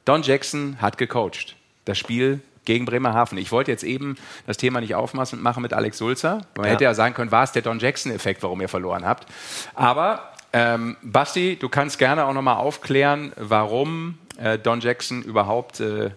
Don 0.04 0.22
Jackson 0.22 0.76
hat 0.80 0.98
gecoacht. 0.98 1.56
Das 1.84 1.98
Spiel 1.98 2.40
gegen 2.64 2.84
Bremerhaven. 2.84 3.38
Ich 3.38 3.52
wollte 3.52 3.70
jetzt 3.70 3.84
eben 3.84 4.16
das 4.46 4.56
Thema 4.56 4.80
nicht 4.80 4.94
aufmachen 4.94 5.40
machen 5.42 5.62
mit 5.62 5.72
Alex 5.72 5.98
Sulzer. 5.98 6.42
Man 6.56 6.66
Ja. 6.66 6.72
hätte 6.72 6.84
ja 6.84 6.94
sagen 6.94 7.14
können, 7.14 7.30
war 7.30 7.44
es 7.44 7.52
der 7.52 7.62
Don 7.62 7.78
Jackson-Effekt, 7.78 8.42
warum 8.42 8.60
ihr 8.60 8.68
verloren 8.68 9.04
habt. 9.04 9.26
Aber 9.74 10.32
ähm, 10.52 10.96
Basti, 11.02 11.56
du 11.56 11.68
kannst 11.68 11.98
gerne 11.98 12.24
auch 12.24 12.32
nochmal 12.32 12.56
aufklären, 12.56 13.32
warum 13.36 14.18
äh, 14.38 14.58
Don 14.58 14.80
Jackson 14.80 15.22
überhaupt 15.22 15.80
äh, 15.80 16.10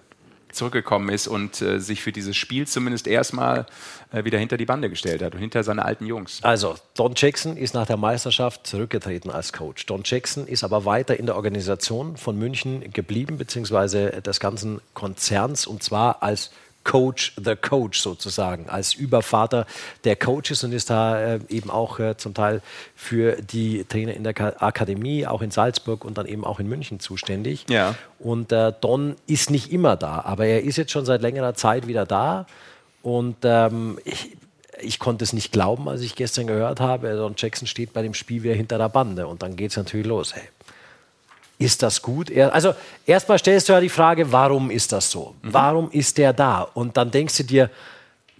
zurückgekommen 0.51 1.09
ist 1.09 1.27
und 1.27 1.62
äh, 1.62 1.79
sich 1.79 2.01
für 2.01 2.12
dieses 2.12 2.35
Spiel 2.35 2.67
zumindest 2.67 3.07
erstmal 3.07 3.65
äh, 4.12 4.23
wieder 4.23 4.38
hinter 4.38 4.57
die 4.57 4.65
Bande 4.65 4.89
gestellt 4.89 5.21
hat 5.21 5.33
und 5.33 5.39
hinter 5.39 5.63
seine 5.63 5.85
alten 5.85 6.05
Jungs. 6.05 6.39
Also, 6.43 6.75
Don 6.95 7.13
Jackson 7.15 7.57
ist 7.57 7.73
nach 7.73 7.88
der 7.88 7.97
Meisterschaft 7.97 8.65
zurückgetreten 8.65 9.31
als 9.31 9.53
Coach. 9.53 9.85
Don 9.85 10.01
Jackson 10.03 10.47
ist 10.47 10.63
aber 10.63 10.85
weiter 10.85 11.17
in 11.17 11.25
der 11.25 11.35
Organisation 11.35 12.17
von 12.17 12.38
München 12.38 12.91
geblieben, 12.91 13.38
beziehungsweise 13.38 14.21
des 14.21 14.39
ganzen 14.39 14.81
Konzerns, 14.93 15.67
und 15.67 15.83
zwar 15.83 16.23
als 16.23 16.51
the 16.91 17.56
Coach 17.56 18.02
sozusagen, 18.02 18.69
als 18.69 18.93
Übervater 18.93 19.65
der 20.04 20.15
Coaches 20.15 20.63
und 20.63 20.73
ist 20.73 20.89
da 20.89 21.19
äh, 21.36 21.39
eben 21.49 21.69
auch 21.69 21.99
äh, 21.99 22.17
zum 22.17 22.34
Teil 22.34 22.62
für 22.95 23.41
die 23.41 23.84
Trainer 23.86 24.13
in 24.13 24.23
der 24.23 24.34
Ka 24.34 24.54
Akademie, 24.60 25.25
auch 25.28 25.41
in 25.41 25.52
Salzburg 25.52 26.04
und 26.04 26.17
dann 26.17 26.25
eben 26.25 26.43
auch 26.43 26.60
in 26.60 26.67
München 26.67 26.99
zuständig. 26.99 27.65
Ja. 27.69 27.95
Und 28.19 28.52
äh, 28.52 28.73
Don 28.82 29.15
ist 29.28 29.49
nicht 29.49 29.71
immer 29.71 29.95
da, 29.95 30.21
aber 30.21 30.45
er 30.45 30.63
ist 30.63 30.78
jetzt 30.78 30.91
schon 30.91 31.06
seit 31.06 31.21
längerer 31.21 31.54
Zeit 31.54 31.88
wieder 31.88 32.06
da. 32.06 32.45
Und 33.02 33.38
ähm, 33.43 33.99
ich, 34.04 34.36
ich 34.82 34.99
konnte 34.99 35.23
es 35.23 35.34
nicht 35.34 35.52
glauben, 35.52 35.88
als 35.88 36.02
ich 36.02 36.15
gestern 36.15 36.47
gehört 36.47 36.80
habe, 36.80 37.15
Don 37.15 37.36
Jackson 37.38 37.67
steht 37.67 37.93
bei 37.93 38.02
dem 38.02 38.13
Spiel 38.13 38.43
wieder 38.43 38.56
hinter 38.56 38.78
der 38.78 38.89
Bande. 38.89 39.28
Und 39.28 39.43
dann 39.43 39.56
geht 39.56 39.71
es 39.71 39.78
natürlich 39.78 40.08
los. 40.08 40.34
Hey, 40.36 40.43
ist 41.59 41.83
das 41.83 42.01
gut? 42.01 42.35
Also 42.35 42.73
erstmal 43.05 43.37
stellst 43.37 43.69
du 43.69 43.73
ja 43.73 43.81
die 43.81 43.89
Frage, 43.89 44.31
warum 44.31 44.71
ist 44.71 44.91
das 44.93 45.11
so? 45.11 45.35
Warum 45.43 45.91
ist 45.91 46.17
der 46.17 46.33
da? 46.33 46.61
Und 46.61 46.97
dann 46.97 47.11
denkst 47.11 47.37
du 47.37 47.43
dir, 47.43 47.69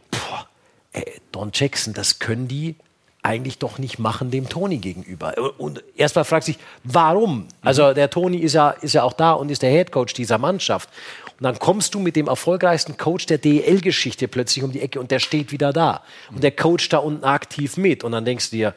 boah, 0.10 0.48
ey, 0.94 1.22
Don 1.32 1.52
Jackson, 1.54 1.94
das 1.94 2.18
können 2.20 2.48
die 2.48 2.76
eigentlich 3.22 3.58
doch 3.58 3.78
nicht 3.78 4.00
machen 4.00 4.32
dem 4.32 4.48
Toni 4.48 4.78
gegenüber. 4.78 5.34
Und 5.58 5.84
erstmal 5.98 6.24
fragst 6.24 6.48
du 6.48 6.54
dich, 6.54 6.62
warum? 6.86 7.50
Also 7.62 7.94
der 7.94 8.10
Toni 8.10 8.38
ist 8.38 8.54
ja, 8.54 8.70
ist 8.70 8.94
ja 8.94 9.04
auch 9.04 9.14
da 9.14 9.34
und 9.34 9.52
ist 9.52 9.62
der 9.62 9.72
Headcoach 9.72 10.14
dieser 10.16 10.38
Mannschaft. 10.38 10.90
Und 11.38 11.44
dann 11.44 11.60
kommst 11.60 11.94
du 11.94 12.00
mit 12.00 12.16
dem 12.16 12.28
erfolgreichsten 12.28 12.96
Coach 12.98 13.26
der 13.26 13.38
DEL-Geschichte 13.38 14.30
plötzlich 14.30 14.64
um 14.64 14.72
die 14.72 14.82
Ecke 14.82 15.00
und 15.00 15.12
der 15.12 15.20
steht 15.20 15.52
wieder 15.52 15.74
da. 15.74 16.04
Und 16.32 16.42
der 16.42 16.52
coacht 16.52 16.94
da 16.94 17.00
unten 17.00 17.26
aktiv 17.26 17.76
mit. 17.76 18.06
Und 18.06 18.14
dann 18.14 18.24
denkst 18.24 18.52
du 18.52 18.56
dir, 18.56 18.76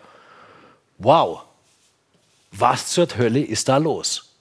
wow, 0.98 1.42
was 2.50 2.88
zur 2.88 3.06
Hölle 3.16 3.40
ist 3.40 3.68
da 3.68 3.76
los? 3.76 4.31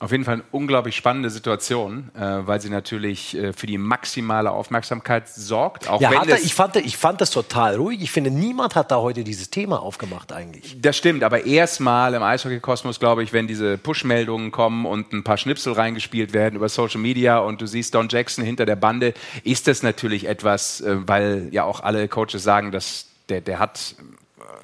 Auf 0.00 0.12
jeden 0.12 0.24
Fall 0.24 0.34
eine 0.34 0.44
unglaublich 0.52 0.96
spannende 0.96 1.30
Situation, 1.30 2.10
äh, 2.14 2.20
weil 2.20 2.60
sie 2.60 2.70
natürlich 2.70 3.36
äh, 3.36 3.52
für 3.52 3.66
die 3.66 3.78
maximale 3.78 4.50
Aufmerksamkeit 4.50 5.28
sorgt. 5.28 5.88
Auch 5.88 6.00
Ja, 6.00 6.10
wenn 6.10 6.28
er, 6.28 6.40
ich, 6.40 6.54
fand, 6.54 6.76
ich 6.76 6.96
fand 6.96 7.20
das 7.20 7.30
total 7.30 7.76
ruhig. 7.76 8.00
Ich 8.00 8.10
finde, 8.10 8.30
niemand 8.30 8.74
hat 8.74 8.90
da 8.90 8.98
heute 8.98 9.24
dieses 9.24 9.50
Thema 9.50 9.82
aufgemacht 9.82 10.32
eigentlich. 10.32 10.76
Das 10.80 10.96
stimmt, 10.96 11.24
aber 11.24 11.44
erstmal 11.44 12.14
im 12.14 12.22
Eishockey-Kosmos, 12.22 13.00
glaube 13.00 13.22
ich, 13.22 13.32
wenn 13.32 13.46
diese 13.46 13.78
Push-Meldungen 13.78 14.50
kommen 14.52 14.86
und 14.86 15.12
ein 15.12 15.24
paar 15.24 15.36
Schnipsel 15.36 15.72
reingespielt 15.72 16.32
werden 16.32 16.56
über 16.56 16.68
Social 16.68 17.00
Media 17.00 17.38
und 17.38 17.60
du 17.60 17.66
siehst 17.66 17.94
Don 17.94 18.08
Jackson 18.08 18.44
hinter 18.44 18.66
der 18.66 18.76
Bande, 18.76 19.14
ist 19.42 19.66
das 19.66 19.82
natürlich 19.82 20.28
etwas, 20.28 20.80
äh, 20.80 20.96
weil 21.06 21.48
ja 21.50 21.64
auch 21.64 21.80
alle 21.80 22.08
Coaches 22.08 22.42
sagen, 22.42 22.72
dass 22.72 23.06
der, 23.28 23.40
der 23.40 23.58
hat 23.58 23.94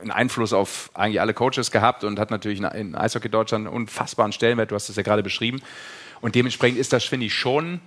einen 0.04 0.12
Einfluss 0.12 0.52
auf 0.52 0.90
eigentlich 0.94 1.20
alle 1.20 1.34
Coaches 1.34 1.70
gehabt 1.70 2.04
und 2.04 2.18
hat 2.18 2.30
natürlich 2.30 2.60
in- 2.60 2.94
Eishockey 2.94 3.28
Deutschland 3.28 3.66
einen 3.66 3.74
unfassbaren 3.76 4.32
Stellenwert, 4.32 4.70
du 4.70 4.74
hast 4.74 4.88
es 4.88 4.96
ja 4.96 5.02
gerade 5.02 5.22
beschrieben. 5.22 5.60
Und 6.20 6.34
dementsprechend 6.34 6.78
ist 6.78 6.92
das, 6.92 7.04
finde 7.04 7.26
ich, 7.26 7.34
schon 7.34 7.80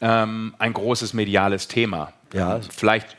ähm, 0.00 0.54
ein 0.58 0.72
großes 0.72 1.12
mediales 1.14 1.68
Thema. 1.68 2.12
Ja. 2.32 2.60
Vielleicht 2.74 3.16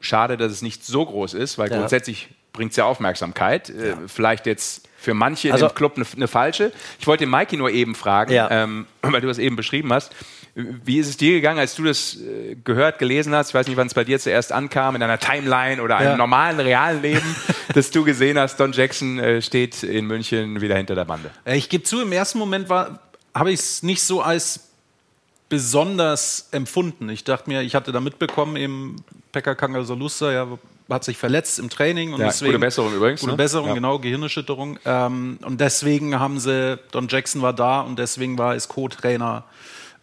schade, 0.00 0.36
dass 0.36 0.52
es 0.52 0.62
nicht 0.62 0.84
so 0.84 1.04
groß 1.06 1.34
ist, 1.34 1.56
weil 1.58 1.70
Ja. 1.70 1.78
grundsätzlich 1.78 2.28
bringt 2.52 2.70
es 2.72 2.76
ja 2.76 2.84
Aufmerksamkeit. 2.84 3.70
Äh, 3.70 3.94
vielleicht 4.06 4.46
jetzt 4.46 4.88
für 4.98 5.14
manche 5.14 5.52
Also- 5.52 5.68
dem 5.68 5.74
Club 5.74 5.96
eine, 5.96 6.06
eine 6.14 6.28
falsche. 6.28 6.72
Ich 6.98 7.06
wollte 7.06 7.26
Mikey 7.26 7.56
nur 7.56 7.70
eben 7.70 7.94
fragen, 7.94 8.32
Ja. 8.32 8.50
ähm, 8.50 8.86
weil 9.02 9.20
du 9.20 9.28
das 9.28 9.38
eben 9.38 9.56
beschrieben 9.56 9.92
hast. 9.92 10.14
Wie 10.58 10.98
ist 10.98 11.08
es 11.08 11.18
dir 11.18 11.32
gegangen, 11.32 11.58
als 11.58 11.74
du 11.74 11.84
das 11.84 12.16
äh, 12.16 12.56
gehört, 12.64 12.98
gelesen 12.98 13.34
hast? 13.34 13.48
Ich 13.50 13.54
weiß 13.54 13.66
nicht, 13.66 13.76
wann 13.76 13.88
es 13.88 13.92
bei 13.94 14.04
dir 14.04 14.18
zuerst 14.18 14.52
ankam, 14.52 14.94
in 14.94 15.02
deiner 15.02 15.18
Timeline 15.18 15.82
oder 15.82 15.98
einem 15.98 16.12
Ja. 16.12 16.16
normalen, 16.16 16.58
realen 16.58 17.02
Leben, 17.02 17.36
dass 17.74 17.90
du 17.90 18.04
gesehen 18.04 18.38
hast, 18.38 18.58
Don 18.58 18.72
Jackson 18.72 19.18
äh, 19.18 19.42
steht 19.42 19.82
in 19.82 20.06
München 20.06 20.62
wieder 20.62 20.74
hinter 20.76 20.94
der 20.94 21.04
Bande. 21.04 21.30
Äh, 21.44 21.58
Ich 21.58 21.68
gebe 21.68 21.84
zu, 21.84 22.00
im 22.00 22.10
ersten 22.10 22.38
Moment 22.38 22.70
war- 22.70 23.00
habe 23.34 23.52
ich 23.52 23.60
es 23.60 23.82
nicht 23.82 24.02
so 24.02 24.22
als 24.22 24.60
besonders 25.50 26.48
empfunden. 26.52 27.08
Ich 27.08 27.22
dachte 27.24 27.48
mir, 27.50 27.62
ich 27.62 27.74
hatte 27.74 27.92
da 27.92 28.00
mitbekommen, 28.00 28.56
eben 28.56 28.96
Pekka 29.32 29.54
Kangasalusta 29.54 30.32
ja, 30.32 30.48
hat 30.90 31.04
sich 31.04 31.18
verletzt 31.18 31.58
im 31.58 31.68
Training. 31.70 32.14
Und 32.14 32.20
Ja, 32.20 32.26
deswegen, 32.26 32.52
gute 32.52 32.60
Besserung 32.64 32.94
übrigens, 32.94 33.20
Gute 33.20 33.32
ne? 33.32 33.36
Besserung, 33.36 33.68
Ja. 33.68 33.74
genau, 33.74 33.98
Gehirnerschütterung. 33.98 34.78
Ähm, 34.84 35.38
und 35.44 35.60
deswegen 35.60 36.18
haben 36.18 36.40
sie, 36.40 36.78
Don 36.92 37.08
Jackson 37.08 37.42
war 37.42 37.52
da 37.52 37.82
und 37.82 37.98
deswegen 37.98 38.38
war 38.38 38.54
es 38.56 38.68
Co-Trainer 38.68 39.44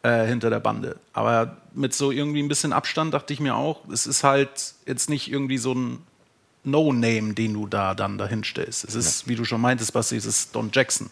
äh, 0.03 0.25
hinter 0.25 0.49
der 0.49 0.59
Bande. 0.59 0.97
Aber 1.13 1.57
mit 1.73 1.93
so 1.93 2.11
irgendwie 2.11 2.41
ein 2.43 2.47
bisschen 2.47 2.73
Abstand 2.73 3.13
dachte 3.13 3.33
ich 3.33 3.39
mir 3.39 3.55
auch, 3.55 3.87
es 3.91 4.05
ist 4.05 4.23
halt 4.23 4.75
jetzt 4.85 5.09
nicht 5.09 5.31
irgendwie 5.31 5.57
so 5.57 5.73
ein 5.73 5.99
No-Name, 6.65 7.33
den 7.33 7.53
du 7.53 7.67
da 7.67 7.93
dann 7.93 8.17
dahin 8.17 8.43
stellst. 8.43 8.85
Es 8.85 8.95
ist, 8.95 9.27
wie 9.27 9.35
du 9.35 9.43
schon 9.43 9.59
meintest, 9.59 9.91
Basti, 9.93 10.15
es 10.15 10.25
ist 10.25 10.55
Don 10.55 10.69
Jackson. 10.71 11.09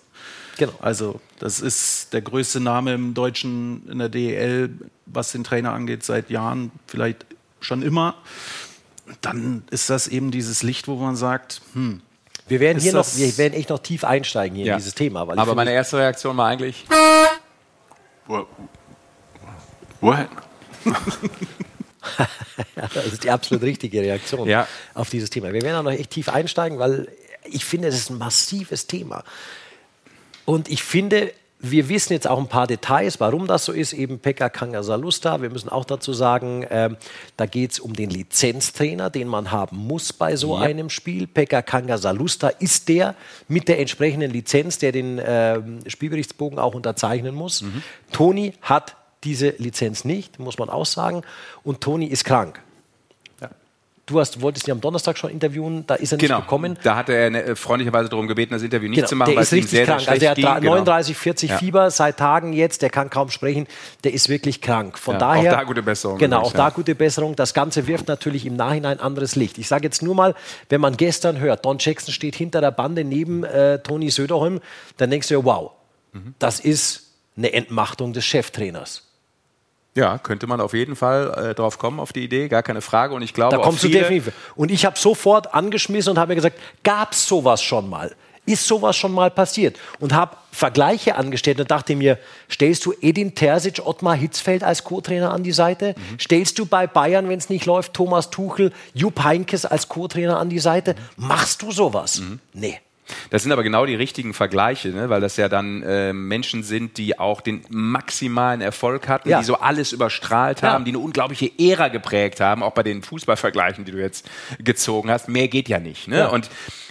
Genau. 0.57 0.73
Also, 0.81 1.19
das 1.39 1.59
ist 1.61 2.13
der 2.13 2.21
größte 2.21 2.59
Name 2.59 2.93
im 2.93 3.13
Deutschen 3.13 3.87
in 3.89 3.99
der 3.99 4.09
DEL, 4.09 4.69
was 5.07 5.31
den 5.31 5.43
Trainer 5.43 5.73
angeht, 5.73 6.03
seit 6.03 6.29
Jahren, 6.29 6.71
vielleicht 6.87 7.25
schon 7.59 7.81
immer. 7.81 8.15
Dann 9.21 9.63
ist 9.71 9.89
das 9.89 10.07
eben 10.07 10.31
dieses 10.31 10.63
Licht, 10.63 10.87
wo 10.87 10.95
man 10.95 11.15
sagt, 11.15 11.61
hm, 11.73 12.01
Wir 12.47 12.59
werden 12.59 12.79
hier 12.79 12.93
noch, 12.93 13.07
wir 13.17 13.37
werden 13.37 13.53
echt 13.53 13.69
noch 13.69 13.79
tief 13.79 14.03
einsteigen 14.03 14.55
hier 14.55 14.65
Ja. 14.67 14.73
in 14.73 14.79
dieses 14.79 14.95
Thema. 14.95 15.21
Aber 15.21 15.55
meine 15.55 15.71
erste 15.73 15.97
Reaktion 15.97 16.35
war 16.37 16.47
eigentlich, 16.47 16.85
What? 20.01 20.27
What? 20.83 20.97
Das 22.75 23.05
ist 23.05 23.23
die 23.23 23.29
absolut 23.29 23.63
richtige 23.63 24.01
Reaktion 24.01 24.47
Ja. 24.49 24.67
auf 24.95 25.09
dieses 25.11 25.29
Thema. 25.29 25.53
Wir 25.53 25.61
werden 25.61 25.75
auch 25.77 25.83
noch 25.83 25.91
echt 25.91 26.09
tief 26.09 26.29
einsteigen, 26.29 26.79
weil 26.79 27.07
ich 27.45 27.63
finde, 27.63 27.89
es 27.89 27.95
ist 27.95 28.09
ein 28.09 28.17
massives 28.17 28.87
Thema. 28.87 29.23
Und 30.45 30.67
ich 30.69 30.81
finde, 30.81 31.31
wir 31.59 31.89
wissen 31.89 32.13
jetzt 32.13 32.27
auch 32.27 32.39
ein 32.39 32.47
paar 32.47 32.65
Details, 32.65 33.19
warum 33.19 33.45
das 33.45 33.65
so 33.65 33.71
ist. 33.71 33.93
Eben 33.93 34.17
Pekka 34.17 34.49
Kangasalusta. 34.49 35.43
Wir 35.43 35.51
müssen 35.51 35.69
auch 35.69 35.85
dazu 35.85 36.11
sagen, 36.11 36.65
ähm, 36.71 36.97
da 37.37 37.45
geht 37.45 37.73
es 37.73 37.79
um 37.79 37.93
den 37.93 38.09
Lizenztrainer, 38.09 39.11
den 39.11 39.27
man 39.27 39.51
haben 39.51 39.77
muss 39.77 40.11
bei 40.11 40.35
so 40.35 40.55
einem 40.55 40.89
Spiel. 40.89 41.27
Pekka 41.27 41.61
Kangasalusta 41.61 42.47
ist 42.49 42.89
der 42.89 43.13
mit 43.47 43.67
der 43.67 43.77
entsprechenden 43.79 44.31
Lizenz, 44.31 44.79
der 44.79 44.91
den 44.91 45.21
ähm, 45.23 45.79
Spielberichtsbogen 45.85 46.57
auch 46.57 46.73
unterzeichnen 46.73 47.35
muss. 47.35 47.63
Toni 48.11 48.53
hat 48.63 48.95
diese 49.23 49.49
Lizenz 49.57 50.03
nicht, 50.05 50.39
muss 50.39 50.57
man 50.57 50.69
auch 50.69 50.85
sagen. 50.85 51.23
Und 51.63 51.81
Toni 51.81 52.05
ist 52.07 52.25
krank. 52.25 52.59
Du 54.07 54.19
hast, 54.19 54.41
wolltest 54.41 54.67
ihn 54.67 54.71
am 54.71 54.81
Donnerstag 54.81 55.17
schon 55.17 55.29
interviewen, 55.29 55.85
da 55.87 55.93
ist 55.95 56.11
er 56.11 56.17
nicht 56.17 56.27
genau, 56.27 56.41
gekommen. 56.41 56.77
da 56.83 56.97
hat 56.97 57.07
er 57.07 57.27
äh, 57.33 57.55
freundlicherweise 57.55 58.09
darum 58.09 58.27
gebeten, 58.27 58.51
das 58.51 58.61
Interview 58.63 58.89
nicht 58.89 58.97
Genau, 58.97 59.07
zu 59.07 59.15
machen, 59.15 59.29
der 59.29 59.35
weil 59.37 59.43
ist 59.43 59.49
es 59.49 59.53
ihm 59.53 59.55
richtig 59.61 59.71
sehr, 59.71 59.85
sehr 59.85 59.85
krank. 59.85 60.01
schlecht 60.01 60.11
Also 60.11 60.25
er 60.25 60.29
hat 60.31 60.35
ging. 60.37 60.45
dra- 60.45 60.59
Genau. 60.59 60.71
39, 60.71 61.17
40 61.17 61.49
Ja. 61.51 61.57
Fieber 61.57 61.91
seit 61.91 62.17
Tagen 62.17 62.51
jetzt, 62.51 62.81
der 62.81 62.89
kann 62.89 63.09
kaum 63.09 63.29
sprechen, 63.29 63.67
der 64.03 64.13
ist 64.13 64.27
wirklich 64.27 64.59
krank. 64.59 64.97
Von 64.97 65.13
Ja, 65.13 65.19
daher, 65.19 65.53
auch 65.53 65.57
da 65.59 65.63
gute 65.63 65.83
Besserung 65.83 66.17
Genau, 66.17 66.37
übrigens, 66.39 66.53
auch 66.53 66.57
da 66.57 66.63
ja. 66.67 66.69
gute 66.71 66.95
Besserung. 66.95 67.35
Das 67.37 67.53
Ganze 67.53 67.87
wirft 67.87 68.09
natürlich 68.09 68.45
im 68.45 68.55
Nachhinein 68.57 68.99
anderes 68.99 69.37
Licht. 69.37 69.57
Ich 69.59 69.69
sage 69.69 69.85
jetzt 69.85 70.01
nur 70.01 70.15
mal, 70.15 70.35
wenn 70.67 70.81
man 70.81 70.97
gestern 70.97 71.39
hört, 71.39 71.63
Don 71.63 71.77
Jackson 71.79 72.11
steht 72.13 72.35
hinter 72.35 72.59
der 72.59 72.71
Bande 72.71 73.05
neben 73.05 73.45
äh, 73.45 73.79
Toni 73.79 74.09
Söderholm, 74.09 74.59
dann 74.97 75.09
denkst 75.11 75.29
du 75.29 75.35
ja, 75.35 75.45
wow, 75.45 75.71
Mhm. 76.11 76.33
das 76.39 76.59
ist 76.59 77.11
eine 77.37 77.53
Entmachtung 77.53 78.11
des 78.11 78.25
Cheftrainers. 78.25 79.07
Ja, 79.93 80.17
könnte 80.17 80.47
man 80.47 80.61
auf 80.61 80.73
jeden 80.73 80.95
Fall 80.95 81.49
äh, 81.51 81.53
drauf 81.53 81.77
kommen, 81.77 81.99
auf 81.99 82.13
die 82.13 82.23
Idee, 82.23 82.47
gar 82.47 82.63
keine 82.63 82.81
Frage. 82.81 83.13
Und 83.13 83.23
ich 83.23 83.33
glaube, 83.33 83.57
Da 83.57 83.61
kommst 83.61 83.83
du 83.83 83.89
definitiv. 83.89 84.33
Und 84.55 84.71
ich 84.71 84.85
habe 84.85 84.97
sofort 84.97 85.53
angeschmissen 85.53 86.11
und 86.11 86.17
habe 86.17 86.29
mir 86.29 86.35
gesagt, 86.35 86.57
gab 86.83 87.11
es 87.11 87.27
sowas 87.27 87.61
schon 87.61 87.89
mal? 87.89 88.15
Ist 88.45 88.65
sowas 88.65 88.95
schon 88.95 89.11
mal 89.11 89.29
passiert? 89.29 89.77
Und 89.99 90.13
habe 90.13 90.35
Vergleiche 90.51 91.15
angestellt 91.15 91.59
und 91.59 91.69
dachte 91.69 91.95
mir, 91.95 92.17
stellst 92.49 92.85
du 92.85 92.93
Edin 93.01 93.35
Terzic, 93.35 93.85
Ottmar 93.85 94.15
Hitzfeld 94.15 94.63
als 94.63 94.83
Co-Trainer 94.83 95.31
an 95.31 95.43
die 95.43 95.51
Seite? 95.51 95.93
Mhm. 95.95 96.19
Stellst 96.19 96.57
du 96.57 96.65
bei 96.65 96.87
Bayern, 96.87 97.29
wenn 97.29 97.37
es 97.37 97.49
nicht 97.49 97.65
läuft, 97.65 97.93
Thomas 97.93 98.29
Tuchel, 98.29 98.71
Jupp 98.93 99.23
Heinkes 99.23 99.65
als 99.65 99.89
Co-Trainer 99.89 100.39
an 100.39 100.49
die 100.49 100.59
Seite? 100.59 100.95
Machst 101.17 101.61
du 101.61 101.71
sowas? 101.71 102.19
Mhm. 102.21 102.39
Nee. 102.53 102.79
Das 103.29 103.43
sind 103.43 103.51
aber 103.51 103.63
genau 103.63 103.85
die 103.85 103.95
richtigen 103.95 104.33
Vergleiche, 104.33 104.89
ne? 104.89 105.09
weil 105.09 105.21
das 105.21 105.37
ja 105.37 105.49
dann 105.49 105.83
äh, 105.83 106.13
Menschen 106.13 106.63
sind, 106.63 106.97
die 106.97 107.17
auch 107.19 107.41
den 107.41 107.63
maximalen 107.69 108.61
Erfolg 108.61 109.07
hatten, 109.07 109.29
Ja. 109.29 109.39
die 109.39 109.45
so 109.45 109.55
alles 109.55 109.91
überstrahlt 109.93 110.61
Ja. 110.61 110.73
haben, 110.73 110.85
die 110.85 110.91
eine 110.91 110.99
unglaubliche 110.99 111.51
Ära 111.59 111.87
geprägt 111.89 112.39
haben, 112.39 112.63
auch 112.63 112.73
bei 112.73 112.83
den 112.83 113.01
Fußballvergleichen, 113.03 113.85
die 113.85 113.91
du 113.91 113.99
jetzt 113.99 114.29
gezogen 114.59 115.09
hast. 115.11 115.27
Mehr 115.29 115.47
geht 115.47 115.69
ja 115.69 115.79
nicht. 115.79 116.07
Ne? 116.07 116.17
Ja. 116.19 116.27
Und 116.27 116.49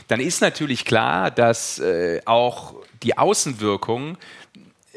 dann 0.08 0.20
ist 0.20 0.40
natürlich 0.40 0.84
klar, 0.84 1.30
dass 1.30 1.78
äh, 1.78 2.20
auch 2.24 2.74
die 3.02 3.16
Außenwirkung 3.18 4.16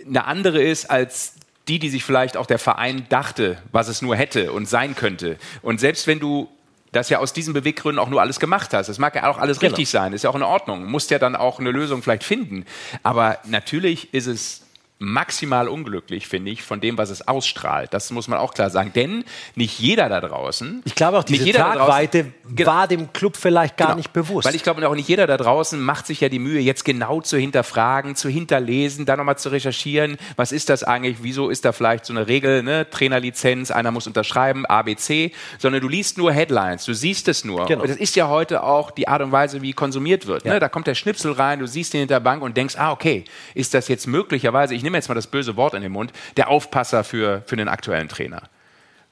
eine 0.08 0.26
andere 0.26 0.62
ist 0.62 0.90
als 0.90 1.36
die, 1.68 1.80
die 1.80 1.90
sich 1.90 2.04
vielleicht 2.04 2.36
auch 2.36 2.46
der 2.46 2.60
Verein 2.60 3.06
dachte, 3.08 3.58
was 3.72 3.88
es 3.88 4.02
nur 4.02 4.16
hätte 4.18 4.52
und 4.52 4.68
sein 4.68 4.96
könnte. 4.96 5.38
Und 5.62 5.80
selbst 5.80 6.08
wenn 6.08 6.20
du 6.20 6.50
das 6.94 7.10
ja 7.10 7.20
aus 7.20 7.34
diesen 7.34 7.54
Beweggründen 7.54 8.00
auch 8.00 8.10
nur 8.10 8.22
alles 8.22 8.40
gemacht 8.40 8.74
hast, 8.74 8.88
das 8.88 9.00
mag 9.00 9.16
ja 9.16 9.28
auch 9.30 9.38
alles 9.38 9.60
Genau. 9.60 9.72
richtig 9.72 9.90
sein, 9.90 10.14
ist 10.14 10.24
ja 10.24 10.30
auch 10.30 10.36
in 10.36 10.44
Ordnung, 10.44 10.86
musst 10.86 11.12
ja 11.12 11.20
dann 11.20 11.36
auch 11.36 11.60
eine 11.60 11.72
Lösung 11.72 12.02
vielleicht 12.02 12.24
finden. 12.24 12.66
Aber 13.04 13.40
natürlich 13.46 14.14
ist 14.14 14.28
es 14.28 14.62
maximal 15.00 15.68
unglücklich, 15.68 16.28
finde 16.28 16.52
ich, 16.52 16.64
von 16.64 16.80
dem, 16.80 16.98
was 16.98 17.10
es 17.10 17.28
ausstrahlt. 17.28 17.94
Das 17.94 18.10
muss 18.12 18.28
man 18.30 18.40
auch 18.40 18.54
klar 18.54 18.70
sagen. 18.70 18.94
Denn 18.94 19.26
nicht 19.56 19.78
jeder 19.80 20.08
da 20.08 20.22
draußen. 20.22 20.82
Ich 20.86 20.96
glaube 20.96 21.18
auch, 21.20 21.24
diese 21.24 21.44
draußen- 21.44 21.54
Tragweite 21.54 22.32
Genau. 22.56 22.72
war 22.72 22.88
dem 22.88 23.12
Club 23.12 23.36
vielleicht 23.36 23.76
gar 23.76 23.88
Genau. 23.90 23.98
nicht 23.98 24.14
bewusst. 24.14 24.48
Weil 24.48 24.56
ich 24.56 24.64
glaube, 24.64 24.88
auch 24.88 24.96
nicht 24.96 25.10
jeder 25.10 25.28
da 25.28 25.36
draußen 25.38 25.82
macht 25.82 26.06
sich 26.08 26.22
ja 26.22 26.30
die 26.30 26.40
Mühe, 26.40 26.60
jetzt 26.62 26.86
genau 26.86 27.20
zu 27.22 27.38
hinterfragen, 27.38 28.16
zu 28.16 28.30
hinterlesen, 28.30 29.06
dann 29.06 29.18
nochmal 29.18 29.38
zu 29.38 29.50
recherchieren. 29.50 30.18
Was 30.38 30.52
ist 30.54 30.70
das 30.70 30.84
eigentlich? 30.84 31.18
Wieso 31.22 31.50
ist 31.50 31.66
da 31.66 31.72
vielleicht 31.74 32.06
so 32.06 32.14
eine 32.14 32.28
Regel, 32.28 32.64
ne? 32.64 32.90
Trainerlizenz, 32.90 33.72
einer 33.72 33.92
muss 33.92 34.08
unterschreiben, 34.08 34.66
ABC, 34.66 35.32
sondern 35.60 35.82
du 35.82 35.90
liest 35.90 36.18
nur 36.18 36.32
Headlines, 36.32 36.86
du 36.86 36.94
siehst 36.94 37.28
es 37.28 37.44
nur. 37.44 37.66
Genau. 37.66 37.82
Und 37.82 37.90
das 37.90 37.98
ist 37.98 38.16
ja 38.16 38.30
heute 38.30 38.64
auch 38.64 38.92
die 38.92 39.08
Art 39.08 39.22
und 39.22 39.32
Weise, 39.32 39.62
wie 39.62 39.74
konsumiert 39.74 40.28
wird. 40.28 40.46
Ja. 40.46 40.54
Ne? 40.54 40.60
Da 40.60 40.70
kommt 40.70 40.88
der 40.88 40.96
Schnipsel 40.96 41.34
rein, 41.34 41.60
du 41.60 41.68
siehst 41.68 41.94
ihn 41.94 42.00
hinter 42.02 42.16
der 42.16 42.20
Bank 42.22 42.42
und 42.42 42.56
denkst, 42.56 42.76
ah, 42.78 42.92
okay, 42.92 43.26
ist 43.54 43.74
das 43.74 43.88
jetzt 43.88 44.08
möglicherweise, 44.08 44.76
ich 44.76 44.83
nehme 44.84 44.98
jetzt 44.98 45.08
mal 45.08 45.16
das 45.16 45.28
böse 45.28 45.56
Wort 45.56 45.74
in 45.74 45.82
den 45.82 45.92
Mund, 45.92 46.14
der 46.38 46.50
Aufpasser 46.50 47.04
für, 47.04 47.44
für 47.48 47.56
den 47.56 47.68
aktuellen 47.68 48.10
Trainer. 48.10 48.44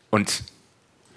Und 0.10 0.43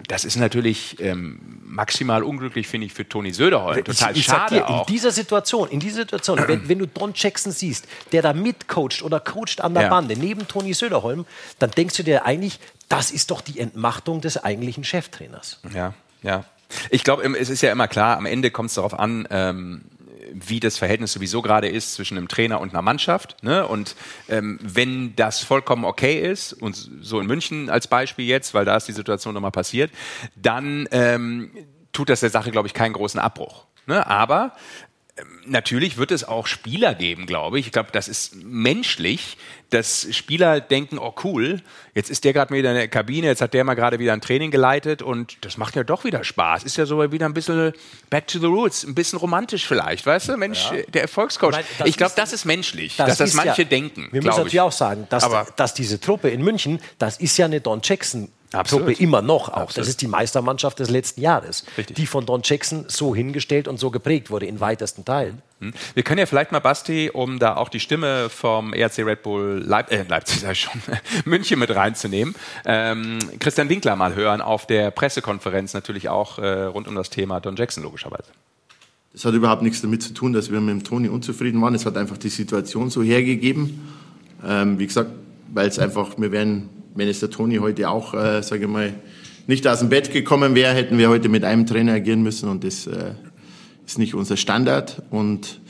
das 0.08 0.24
ist 0.24 0.36
natürlich 0.36 1.00
ähm, 1.00 1.38
maximal 1.64 2.22
unglücklich, 2.22 2.66
finde 2.66 2.86
ich, 2.86 2.92
für 2.92 3.08
Toni 3.08 3.32
Söderholm. 3.32 3.84
Total 3.84 4.12
ich, 4.12 4.18
ich 4.18 4.24
schade 4.24 4.56
dir, 4.56 4.68
auch. 4.68 4.86
In 4.86 4.94
dieser 4.94 5.10
Situation, 5.12 5.68
in 5.68 5.80
dieser 5.80 6.02
Situation, 6.02 6.42
wenn, 6.46 6.68
wenn 6.68 6.78
du 6.78 6.86
Don 6.86 7.12
Jackson 7.14 7.52
siehst, 7.52 7.86
der 8.12 8.22
da 8.22 8.32
mitcoacht 8.32 9.02
oder 9.02 9.20
coacht 9.20 9.60
an 9.60 9.74
der 9.74 9.84
Ja. 9.84 9.88
Bande 9.88 10.16
neben 10.16 10.46
Toni 10.48 10.74
Söderholm, 10.74 11.26
dann 11.58 11.70
denkst 11.70 11.96
du 11.96 12.02
dir 12.02 12.24
eigentlich, 12.24 12.58
das 12.88 13.10
ist 13.10 13.30
doch 13.30 13.40
die 13.40 13.60
Entmachtung 13.60 14.20
des 14.20 14.42
eigentlichen 14.42 14.84
Cheftrainers. 14.84 15.60
Ja, 15.72 15.94
ja. 16.22 16.44
Ich 16.90 17.04
glaube, 17.04 17.22
es 17.38 17.48
ist 17.48 17.62
ja 17.62 17.70
immer 17.70 17.88
klar, 17.88 18.16
am 18.16 18.26
Ende 18.26 18.50
kommt 18.50 18.70
es 18.70 18.74
darauf 18.74 18.98
an, 18.98 19.28
ähm, 19.30 19.82
wie 20.48 20.60
das 20.60 20.78
Verhältnis 20.78 21.12
sowieso 21.12 21.42
gerade 21.42 21.68
ist 21.68 21.94
zwischen 21.94 22.16
einem 22.16 22.28
Trainer 22.28 22.60
und 22.60 22.70
einer 22.70 22.82
Mannschaft. 22.82 23.42
Ne? 23.42 23.66
Und 23.66 23.96
ähm, 24.28 24.58
wenn 24.62 25.16
das 25.16 25.40
vollkommen 25.40 25.84
okay 25.84 26.20
ist, 26.20 26.52
und 26.52 26.90
so 27.00 27.20
in 27.20 27.26
München 27.26 27.70
als 27.70 27.88
Beispiel 27.88 28.26
jetzt, 28.26 28.54
weil 28.54 28.64
da 28.64 28.76
ist 28.76 28.88
die 28.88 28.92
Situation 28.92 29.34
nochmal 29.34 29.50
passiert, 29.50 29.90
dann 30.36 30.88
ähm, 30.90 31.50
tut 31.92 32.08
das 32.08 32.20
der 32.20 32.30
Sache, 32.30 32.50
glaube 32.50 32.68
ich, 32.68 32.74
keinen 32.74 32.92
großen 32.92 33.20
Abbruch. 33.20 33.66
Ne? 33.86 34.06
Aber 34.06 34.52
Natürlich 35.46 35.96
wird 35.96 36.10
es 36.10 36.24
auch 36.24 36.48
Spieler 36.48 36.92
geben, 36.94 37.26
glaube 37.26 37.60
ich. 37.60 37.66
Ich 37.66 37.72
glaube, 37.72 37.90
das 37.92 38.08
ist 38.08 38.34
menschlich, 38.34 39.36
dass 39.70 40.08
Spieler 40.10 40.60
denken, 40.60 40.98
oh 40.98 41.14
cool, 41.22 41.60
jetzt 41.94 42.10
ist 42.10 42.24
der 42.24 42.32
gerade 42.32 42.52
wieder 42.52 42.70
in 42.70 42.76
der 42.76 42.88
Kabine, 42.88 43.28
jetzt 43.28 43.40
hat 43.40 43.54
der 43.54 43.62
mal 43.62 43.74
gerade 43.74 44.00
wieder 44.00 44.12
ein 44.12 44.20
Training 44.20 44.50
geleitet 44.50 45.02
und 45.02 45.44
das 45.44 45.56
macht 45.56 45.76
ja 45.76 45.84
doch 45.84 46.02
wieder 46.02 46.24
Spaß. 46.24 46.64
Ist 46.64 46.78
ja 46.78 46.86
so 46.86 47.12
wieder 47.12 47.26
ein 47.26 47.34
bisschen 47.34 47.72
back 48.10 48.26
to 48.26 48.40
the 48.40 48.46
roots, 48.46 48.82
ein 48.82 48.96
bisschen 48.96 49.20
romantisch 49.20 49.66
vielleicht, 49.66 50.04
weißt 50.04 50.30
du? 50.30 50.36
Mensch, 50.36 50.70
der 50.88 51.02
Erfolgscoach. 51.02 51.54
Ich 51.84 51.92
das 51.92 51.96
glaube, 51.96 52.12
das 52.16 52.32
ist 52.32 52.44
menschlich, 52.44 52.96
dass 52.96 53.18
das 53.18 53.34
manche 53.34 53.62
ja, 53.62 53.68
denken. 53.68 54.08
Wir 54.10 54.20
müssen 54.20 54.36
natürlich 54.36 54.54
ich. 54.54 54.60
auch 54.60 54.72
sagen, 54.72 55.06
dass, 55.10 55.28
dass 55.54 55.74
diese 55.74 56.00
Truppe 56.00 56.30
in 56.30 56.42
München, 56.42 56.80
das 56.98 57.18
ist 57.18 57.36
ja 57.36 57.44
eine 57.44 57.60
Don 57.60 57.80
Jackson. 57.84 58.30
Absolut. 58.54 58.86
Truppe 58.86 59.02
immer 59.02 59.22
noch 59.22 59.48
auch. 59.48 59.62
Absolut. 59.62 59.78
Das 59.78 59.88
ist 59.88 60.00
die 60.02 60.06
Meistermannschaft 60.06 60.78
des 60.78 60.90
letzten 60.90 61.20
Jahres, 61.20 61.64
Richtig. 61.76 61.96
die 61.96 62.06
von 62.06 62.26
Don 62.26 62.42
Jackson 62.44 62.84
so 62.88 63.14
hingestellt 63.14 63.68
und 63.68 63.78
so 63.78 63.90
geprägt 63.90 64.30
wurde, 64.30 64.46
in 64.46 64.60
weitesten 64.60 65.04
Teilen. 65.04 65.42
Hm? 65.60 65.72
Wir 65.94 66.02
können 66.02 66.18
ja 66.18 66.26
vielleicht 66.26 66.52
mal, 66.52 66.60
Basti, 66.60 67.10
um 67.12 67.38
da 67.38 67.56
auch 67.56 67.68
die 67.68 67.80
Stimme 67.80 68.28
vom 68.28 68.72
ERC 68.72 68.98
Red 68.98 69.22
Bull 69.22 69.62
Leip 69.64 69.90
äh, 69.92 70.04
Leipzig, 70.08 70.40
sag 70.42 70.52
ich 70.52 70.60
schon, 70.60 70.80
München 71.24 71.58
mit 71.58 71.74
reinzunehmen, 71.74 72.34
ähm, 72.64 73.18
Christian 73.40 73.68
Winkler 73.68 73.96
mal 73.96 74.14
hören 74.14 74.40
auf 74.40 74.66
der 74.66 74.90
Pressekonferenz 74.90 75.74
natürlich 75.74 76.08
auch 76.08 76.38
äh, 76.38 76.64
rund 76.64 76.88
um 76.88 76.94
das 76.94 77.10
Thema 77.10 77.40
Don 77.40 77.56
Jackson 77.56 77.82
logischerweise. 77.82 78.30
Das 79.14 79.24
hat 79.24 79.34
überhaupt 79.34 79.62
nichts 79.62 79.80
damit 79.80 80.02
zu 80.02 80.12
tun, 80.12 80.32
dass 80.32 80.50
wir 80.50 80.60
mit 80.60 80.70
dem 80.70 80.82
Toni 80.82 81.08
unzufrieden 81.08 81.62
waren. 81.62 81.74
Es 81.74 81.86
hat 81.86 81.96
einfach 81.96 82.18
die 82.18 82.28
Situation 82.28 82.90
so 82.90 83.00
hergegeben. 83.00 83.88
Ähm, 84.44 84.78
wie 84.80 84.86
gesagt, 84.88 85.10
weil 85.52 85.68
es 85.68 85.78
einfach, 85.78 86.18
wir 86.18 86.32
wären, 86.32 86.68
wenn 86.94 87.08
es 87.08 87.20
der 87.20 87.30
Toni 87.30 87.56
heute 87.56 87.88
auch, 87.88 88.14
äh, 88.14 88.42
sage 88.42 88.64
ich 88.64 88.70
mal, 88.70 88.94
nicht 89.46 89.66
aus 89.66 89.80
dem 89.80 89.88
Bett 89.88 90.12
gekommen 90.12 90.54
wäre, 90.54 90.74
hätten 90.74 90.96
wir 90.98 91.08
heute 91.08 91.28
mit 91.28 91.44
einem 91.44 91.66
Trainer 91.66 91.92
agieren 91.92 92.22
müssen 92.22 92.48
und 92.48 92.64
das 92.64 92.86
äh, 92.86 93.12
ist 93.86 93.98
nicht 93.98 94.14
unser 94.14 94.36
Standard. 94.36 95.02
Und 95.10 95.60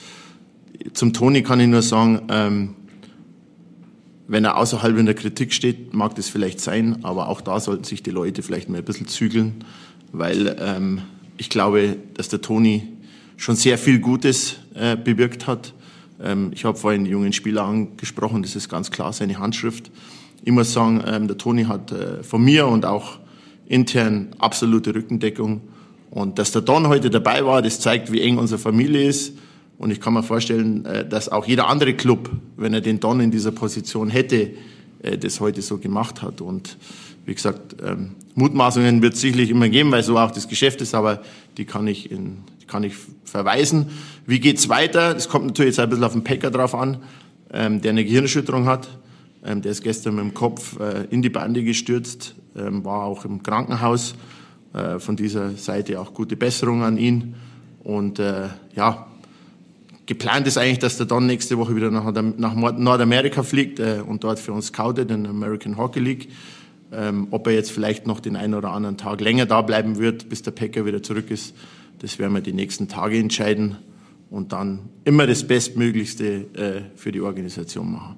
zum 0.93 1.13
Toni 1.13 1.43
kann 1.43 1.59
ich 1.61 1.67
nur 1.67 1.83
sagen, 1.83 2.23
ähm, 2.29 2.75
wenn 4.27 4.45
er 4.45 4.57
außerhalb 4.57 4.97
in 4.97 5.07
der 5.07 5.15
Kritik 5.15 5.53
steht, 5.53 5.93
mag 5.93 6.15
das 6.15 6.29
vielleicht 6.29 6.61
sein, 6.61 7.05
aber 7.05 7.29
auch 7.29 7.41
da 7.41 7.61
sollten 7.61 7.85
sich 7.85 8.03
die 8.03 8.11
Leute 8.11 8.43
vielleicht 8.43 8.69
mal 8.69 8.79
ein 8.79 8.85
bisschen 8.85 9.09
zügeln. 9.09 9.65
weil 10.13 10.57
ähm, 10.61 11.03
ich 11.37 11.51
glaube, 11.51 11.97
dass 12.15 12.29
der 12.29 12.41
Toni 12.41 12.85
schon 13.37 13.57
sehr 13.57 13.79
viel 13.79 13.99
Gutes 13.99 14.57
äh, 14.75 14.97
bewirkt 14.97 15.47
hat. 15.47 15.75
Ähm, 16.23 16.53
ich 16.55 16.65
habe 16.65 16.79
vorhin 16.79 17.05
die 17.05 17.11
jungen 17.11 17.33
Spieler 17.33 17.65
angesprochen, 17.65 18.43
das 18.43 18.55
ist 18.55 18.69
ganz 18.69 18.91
klar 18.91 19.13
seine 19.13 19.39
Handschrift. 19.39 19.91
Ich 20.47 20.53
muss 20.53 20.75
sagen, 20.75 21.03
ähm, 21.07 21.27
der 21.27 21.39
Toni 21.39 21.65
hat 21.65 21.91
äh, 21.91 22.23
von 22.23 22.45
mir 22.45 22.67
und 22.67 22.85
auch 22.85 23.19
intern 23.67 24.29
absolute 24.39 24.95
Rückendeckung. 24.95 25.63
Und 26.11 26.39
dass 26.39 26.53
der 26.53 26.61
Don 26.61 26.87
heute 26.89 27.09
dabei 27.09 27.47
war, 27.47 27.63
das 27.63 27.81
zeigt, 27.81 28.13
wie 28.13 28.21
eng 28.21 28.37
unsere 28.37 28.59
Familie 28.59 29.09
ist. 29.09 29.39
Und 29.79 29.91
ich 29.91 30.03
kann 30.03 30.13
mir 30.13 30.23
vorstellen, 30.23 30.85
äh, 30.85 31.09
dass 31.09 31.31
auch 31.31 31.47
jeder 31.47 31.69
andere 31.69 31.95
Club, 31.95 32.31
wenn 32.59 32.75
er 32.75 32.83
den 32.83 33.01
Don 33.01 33.21
in 33.21 33.31
dieser 33.31 33.53
Position 33.53 34.11
hätte, 34.11 34.51
äh, 35.03 35.17
das 35.17 35.41
heute 35.41 35.63
so 35.63 35.79
gemacht 35.79 36.21
hat. 36.21 36.43
Und 36.43 36.77
wie 37.25 37.35
gesagt, 37.35 37.77
ähm, 37.83 38.11
Mutmaßungen 38.35 39.01
wird 39.01 39.15
es 39.15 39.23
sicherlich 39.23 39.49
immer 39.49 39.71
geben, 39.71 39.93
weil 39.93 40.03
so 40.03 40.19
auch 40.19 40.31
das 40.31 40.47
Geschäft 40.47 40.83
ist, 40.83 40.95
aber 40.95 41.23
die 41.57 41.65
kann 41.65 41.87
ich, 41.87 42.11
in, 42.11 42.37
die 42.61 42.67
kann 42.67 42.85
ich 42.85 42.93
verweisen. 43.25 43.87
Wie 44.27 44.41
geht's 44.41 44.69
weiter? 44.69 45.15
Das 45.15 45.31
kommt 45.31 45.47
natürlich 45.47 45.71
jetzt 45.71 45.81
ein 45.81 45.89
bisschen 45.89 46.05
auf 46.05 46.13
den 46.13 46.23
Packer 46.23 46.51
drauf 46.51 46.75
an, 46.75 46.99
ähm, 47.51 47.81
der 47.81 47.93
eine 47.93 48.05
Gehirnerschütterung 48.05 48.67
hat. 48.67 48.91
Ähm, 49.45 49.63
der 49.63 49.73
ist 49.73 49.83
gestern 49.83 50.17
mit 50.17 50.25
dem 50.25 50.35
Kopf 50.35 50.79
äh, 50.81 51.07
in 51.11 51.23
die 51.23 51.31
Bande 51.31 51.63
gestürzt, 51.63 52.35
war 52.57 53.03
auch 53.03 53.25
im 53.25 53.43
Krankenhaus. 53.43 54.15
Von 54.99 55.17
dieser 55.17 55.57
Seite 55.57 56.01
auch 56.01 56.15
gute 56.15 56.37
Besserung 56.37 56.85
an 56.85 56.99
ihn. 56.99 57.35
Und 57.83 58.21
ja, 58.21 59.09
Geplant 60.07 60.47
ist 60.47 60.59
eigentlich, 60.59 60.81
dass 60.81 60.99
der 60.99 61.07
Don 61.07 61.27
nächste 61.27 61.57
Woche 61.57 61.75
wieder 61.75 61.91
nach, 61.91 62.13
nach 62.13 62.55
Nordamerika 62.55 63.43
fliegt 63.43 63.81
äh, 63.81 64.03
und 64.07 64.23
dort 64.23 64.39
für 64.39 64.53
uns 64.53 64.67
scoutet 64.67 65.11
in 65.11 65.25
der 65.25 65.31
American 65.31 65.79
Hockey 65.79 66.01
League. 66.01 66.29
Ähm, 66.93 67.29
ob 67.31 67.47
er 67.47 67.55
jetzt 67.55 67.73
vielleicht 67.73 68.07
noch 68.07 68.21
den 68.21 68.37
einen 68.37 68.55
oder 68.55 68.71
anderen 68.71 68.99
Tag 68.99 69.21
länger 69.21 69.47
da 69.47 69.63
bleiben 69.63 69.99
wird, 69.99 70.29
bis 70.29 70.43
der 70.43 70.51
Packer 70.51 70.85
wieder 70.85 71.03
zurück 71.03 71.31
ist, 71.31 71.55
das 72.01 72.19
werden 72.19 72.35
wir 72.35 72.43
die 72.43 72.53
nächsten 72.53 72.87
Tage 72.87 73.19
entscheiden 73.19 73.77
und 74.31 74.53
dann 74.53 74.81
immer 75.05 75.27
das 75.27 75.47
Bestmöglichste 75.47 76.27
äh, 76.55 76.83
für 76.97 77.11
die 77.11 77.23
Organisation 77.23 77.91
machen. 77.91 78.17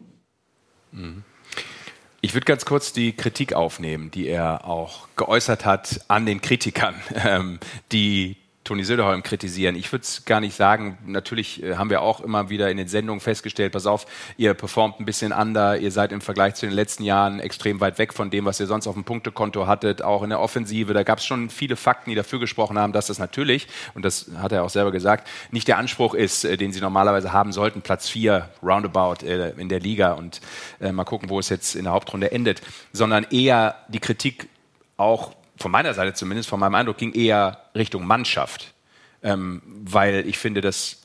Ich 2.21 2.35
würde 2.35 2.45
ganz 2.45 2.65
kurz 2.65 2.93
die 2.93 3.13
Kritik 3.13 3.55
aufnehmen, 3.55 4.11
die 4.11 4.27
er 4.27 4.65
auch 4.65 5.09
geäußert 5.17 5.65
hat 5.65 6.01
an 6.09 6.27
den 6.27 6.41
Kritikern, 6.41 6.95
ähm, 7.15 7.61
die 7.93 8.37
Toni 8.67 8.83
Söderholm 8.83 9.23
kritisieren. 9.23 9.77
Ich 9.77 9.93
würde 9.93 10.03
es 10.03 10.25
gar 10.25 10.41
nicht 10.41 10.57
sagen. 10.57 10.99
Natürlich 11.07 11.63
äh, 11.63 11.77
haben 11.77 11.89
wir 11.89 12.03
auch 12.03 12.21
immer 12.21 12.51
wieder 12.51 12.69
in 12.69 12.77
den 12.77 12.89
Sendungen 12.89 13.21
festgestellt, 13.21 13.73
pass 13.73 13.87
auf, 13.87 14.07
ihr 14.37 14.55
performt 14.55 14.99
ein 14.99 15.05
bisschen 15.05 15.33
anders, 15.33 15.81
ihr 15.81 15.93
seid 15.93 16.11
im 16.11 16.21
Vergleich 16.21 16.57
zu 16.57 16.67
den 16.67 16.75
letzten 16.75 17.05
Jahren 17.05 17.39
extrem 17.39 17.81
weit 17.81 17.99
weg 17.99 18.13
von 18.13 18.29
dem, 18.29 18.45
was 18.45 18.59
ihr 18.59 18.67
sonst 18.67 18.89
auf 18.89 18.95
dem 18.95 19.05
Punktekonto 19.05 19.69
hattet, 19.69 20.03
auch 20.03 20.25
in 20.25 20.31
der 20.31 20.41
Offensive. 20.41 20.95
Da 20.95 21.05
gab 21.05 21.21
es 21.21 21.25
schon 21.25 21.49
viele 21.49 21.77
Fakten, 21.77 22.11
die 22.11 22.17
dafür 22.17 22.41
gesprochen 22.41 22.77
haben, 22.77 22.93
dass 22.93 23.07
das 23.07 23.21
natürlich, 23.21 23.69
und 23.95 24.05
das 24.05 24.33
hat 24.37 24.51
er 24.51 24.65
auch 24.65 24.71
selber 24.71 24.91
gesagt, 24.91 25.29
nicht 25.53 25.69
der 25.69 25.79
Anspruch 25.79 26.15
ist, 26.15 26.45
äh, 26.45 26.57
den 26.57 26.73
sie 26.73 26.81
normalerweise 26.81 27.33
haben 27.33 27.53
sollten, 27.53 27.83
Platz 27.83 28.09
vier 28.09 28.51
roundabout 28.65 29.25
äh, 29.25 29.53
in 29.57 29.69
der 29.69 29.79
Liga 29.79 30.15
und 30.15 30.41
mal 30.81 31.05
gucken, 31.05 31.31
wo 31.31 31.39
es 31.39 31.49
jetzt 31.49 31.77
in 31.77 31.85
der 31.85 31.93
Hauptrunde 31.93 32.33
endet, 32.33 32.61
sondern 32.93 33.25
eher 33.31 33.77
die 33.89 34.01
Kritik 34.01 34.49
auch 34.97 35.36
von 35.57 35.71
meiner 35.71 35.95
Seite 35.95 36.15
zumindest, 36.15 36.49
von 36.49 36.61
meinem 36.61 36.75
Eindruck, 36.75 36.99
ging 36.99 37.13
eher 37.13 37.59
Richtung 37.75 38.07
Mannschaft. 38.07 38.75
Ähm, 39.23 39.63
weil 39.65 40.27
ich 40.29 40.39
finde, 40.39 40.61
dass, 40.61 40.99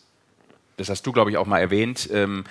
das 0.78 0.90
hast 0.90 1.04
du, 1.08 1.12
glaube 1.12 1.32
ich, 1.32 1.38
auch 1.38 1.48
mal 1.48 1.60
erwähnt, 1.60 2.10
ähm, 2.12 2.44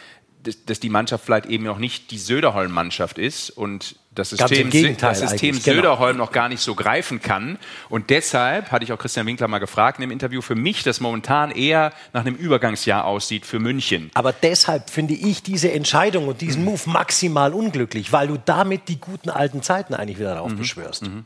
dass, 0.43 0.65
dass, 0.65 0.81
die 0.81 0.89
Mannschaft 0.89 1.25
vielleicht 1.25 1.47
eben 1.47 1.65
noch 1.65 1.79
nicht 1.79 2.11
die 2.11 2.19
Söderholm-Mannschaft 2.19 3.19
ist 3.19 3.51
und 3.51 3.97
das 4.13 4.31
System, 4.31 4.97
das 4.97 5.21
System 5.21 5.53
genau. 5.53 5.63
Söderholm 5.63 6.17
noch 6.17 6.33
gar 6.33 6.49
nicht 6.49 6.61
so 6.61 6.75
greifen 6.75 7.23
kann. 7.23 7.59
Und 7.89 8.11
deshalb 8.11 8.73
hatte 8.73 8.85
ich 8.85 8.93
auch 8.93 8.99
Christian 8.99 9.27
Winkler 9.27 9.47
mal 9.49 9.59
gefragt 9.59 9.99
in 9.99 10.03
dem 10.03 10.11
Interview, 10.11 10.41
für 10.41 10.57
mich, 10.57 10.83
das 10.83 11.01
momentan 11.01 11.51
eher 11.51 11.93
nach 12.13 12.23
einem 12.23 12.35
Übergangsjahr 12.35 13.05
aussieht 13.05 13.47
für 13.47 13.61
München. 13.61 14.11
Aber 14.15 14.33
deshalb 14.33 14.91
finde 14.91 15.15
ich 15.15 15.43
diese 15.43 15.71
Entscheidung 15.73 16.27
und 16.27 16.41
diesen 16.41 16.65
Move 16.71 16.81
maximal 16.87 17.55
unglücklich, 17.55 18.13
weil 18.13 18.29
du 18.29 18.39
damit 18.45 18.89
die 18.89 18.99
guten 18.99 19.31
alten 19.31 19.63
Zeiten 19.63 19.95
eigentlich 19.95 20.19
wieder 20.19 20.35
darauf 20.35 20.53
mhm. 20.53 20.59
beschwörst. 20.59 21.03
Mhm. 21.03 21.25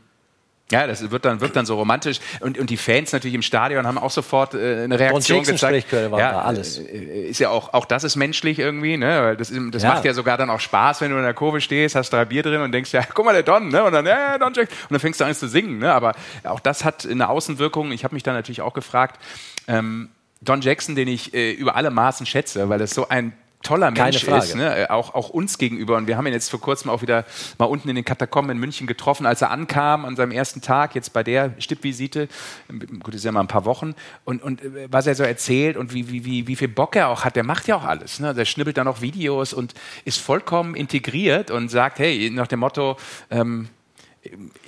Ja, 0.71 0.87
das 0.87 1.11
wird 1.11 1.25
dann, 1.25 1.41
wird 1.41 1.55
dann 1.55 1.67
so 1.67 1.75
romantisch. 1.75 2.19
Und, 2.39 2.57
und 2.57 2.71
die 2.71 2.77
Fans 2.77 3.11
natürlich 3.11 3.35
im 3.35 3.43
Stadion 3.43 3.85
haben 3.85 3.99
auch 3.99 4.09
sofort 4.09 4.55
äh, 4.55 4.83
eine 4.83 4.97
Reaktion 4.97 5.43
gezeigt. 5.43 5.93
War 5.93 6.19
ja, 6.19 6.31
da 6.31 6.41
alles. 6.41 6.79
Äh, 6.79 7.27
ist 7.27 7.39
ja 7.39 7.49
auch, 7.49 7.73
auch 7.73 7.85
das 7.85 8.03
ist 8.03 8.15
menschlich 8.15 8.57
irgendwie, 8.57 8.97
ne? 8.97 9.35
Das, 9.37 9.53
das 9.71 9.83
ja. 9.83 9.89
macht 9.89 10.05
ja 10.05 10.13
sogar 10.15 10.37
dann 10.39 10.49
auch 10.49 10.59
Spaß, 10.59 11.01
wenn 11.01 11.11
du 11.11 11.17
in 11.17 11.23
der 11.23 11.35
Kurve 11.35 11.61
stehst, 11.61 11.93
hast 11.93 12.11
drei 12.11 12.25
Bier 12.25 12.41
drin 12.41 12.61
und 12.61 12.71
denkst, 12.71 12.91
ja, 12.93 13.03
guck 13.13 13.25
mal, 13.25 13.33
der 13.33 13.43
Don, 13.43 13.69
ne? 13.69 13.83
Und 13.83 13.93
dann, 13.93 14.07
ja, 14.07 14.39
Don 14.39 14.53
Jack. 14.55 14.69
Und 14.69 14.91
dann 14.91 14.99
fängst 14.99 15.21
du 15.21 15.25
an 15.25 15.35
zu 15.35 15.47
singen, 15.47 15.77
ne? 15.77 15.93
Aber 15.93 16.13
auch 16.43 16.59
das 16.59 16.83
hat 16.83 17.05
eine 17.05 17.29
Außenwirkung. 17.29 17.91
Ich 17.91 18.03
habe 18.03 18.15
mich 18.15 18.23
dann 18.23 18.33
natürlich 18.33 18.61
auch 18.61 18.73
gefragt, 18.73 19.21
ähm, 19.67 20.09
Don 20.41 20.61
Jackson, 20.61 20.95
den 20.95 21.07
ich 21.07 21.35
äh, 21.35 21.51
über 21.51 21.75
alle 21.75 21.91
Maßen 21.91 22.25
schätze, 22.25 22.69
weil 22.69 22.79
das 22.79 22.91
so 22.91 23.07
ein 23.07 23.33
toller 23.65 23.91
Mensch 23.91 24.23
ist, 24.23 24.55
ne? 24.55 24.83
Äh, 24.83 24.87
auch, 24.89 25.13
auch 25.13 25.29
uns 25.29 25.57
gegenüber. 25.57 25.97
Und 25.97 26.07
wir 26.07 26.17
haben 26.17 26.27
ihn 26.27 26.33
jetzt 26.33 26.49
vor 26.49 26.61
kurzem 26.61 26.89
auch 26.89 27.01
wieder 27.01 27.25
mal 27.57 27.65
unten 27.65 27.89
in 27.89 27.95
den 27.95 28.05
Katakomben 28.05 28.51
in 28.51 28.57
München 28.59 28.87
getroffen, 28.87 29.25
als 29.25 29.41
er 29.41 29.51
ankam 29.51 30.05
an 30.05 30.15
seinem 30.15 30.31
ersten 30.31 30.61
Tag, 30.61 30.95
jetzt 30.95 31.13
bei 31.13 31.23
der 31.23 31.53
Stippvisite. 31.59 32.27
Gut, 32.69 33.07
das 33.07 33.15
ist 33.15 33.25
ja 33.25 33.31
mal 33.31 33.41
ein 33.41 33.47
paar 33.47 33.65
Wochen. 33.65 33.95
Und, 34.23 34.43
und 34.43 34.63
äh, 34.63 34.87
was 34.89 35.07
er 35.07 35.15
so 35.15 35.23
erzählt 35.23 35.77
und 35.77 35.93
wie, 35.93 36.09
wie, 36.09 36.25
wie, 36.25 36.47
wie 36.47 36.55
viel 36.55 36.67
Bock 36.67 36.95
er 36.95 37.09
auch 37.09 37.25
hat, 37.25 37.35
der 37.35 37.43
macht 37.43 37.67
ja 37.67 37.75
auch 37.75 37.85
alles. 37.85 38.19
Ne? 38.19 38.33
Der 38.33 38.45
schnibbelt 38.45 38.77
dann 38.77 38.87
auch 38.87 39.01
Videos 39.01 39.53
und 39.53 39.73
ist 40.05 40.19
vollkommen 40.19 40.75
integriert 40.75 41.51
und 41.51 41.69
sagt, 41.69 41.99
hey, 41.99 42.29
nach 42.29 42.47
dem 42.47 42.59
Motto, 42.59 42.97
ähm, 43.31 43.69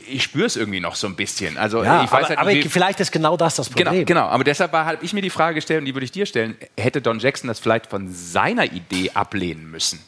ich 0.07 0.23
spüre 0.23 0.45
es 0.45 0.55
irgendwie 0.55 0.79
noch 0.79 0.95
so 0.95 1.07
ein 1.07 1.15
bisschen. 1.15 1.57
Also 1.57 1.83
ja, 1.83 2.03
ich 2.03 2.11
weiß 2.11 2.25
aber, 2.25 2.27
halt, 2.29 2.39
aber 2.39 2.49
wie, 2.51 2.63
vielleicht 2.63 2.99
ist 2.99 3.11
genau 3.11 3.37
das 3.37 3.55
das 3.55 3.69
Problem. 3.69 4.05
Genau, 4.05 4.05
genau. 4.05 4.25
aber 4.27 4.43
deshalb 4.43 4.71
habe 4.71 4.99
ich 5.01 5.13
mir 5.13 5.21
die 5.21 5.29
Frage 5.29 5.55
gestellt 5.55 5.79
und 5.79 5.85
die 5.85 5.95
würde 5.95 6.05
ich 6.05 6.11
dir 6.11 6.25
stellen: 6.25 6.55
Hätte 6.77 7.01
Don 7.01 7.19
Jackson 7.19 7.47
das 7.47 7.59
vielleicht 7.59 7.87
von 7.87 8.11
seiner 8.11 8.65
Idee 8.65 9.11
ablehnen 9.13 9.69
müssen? 9.69 9.99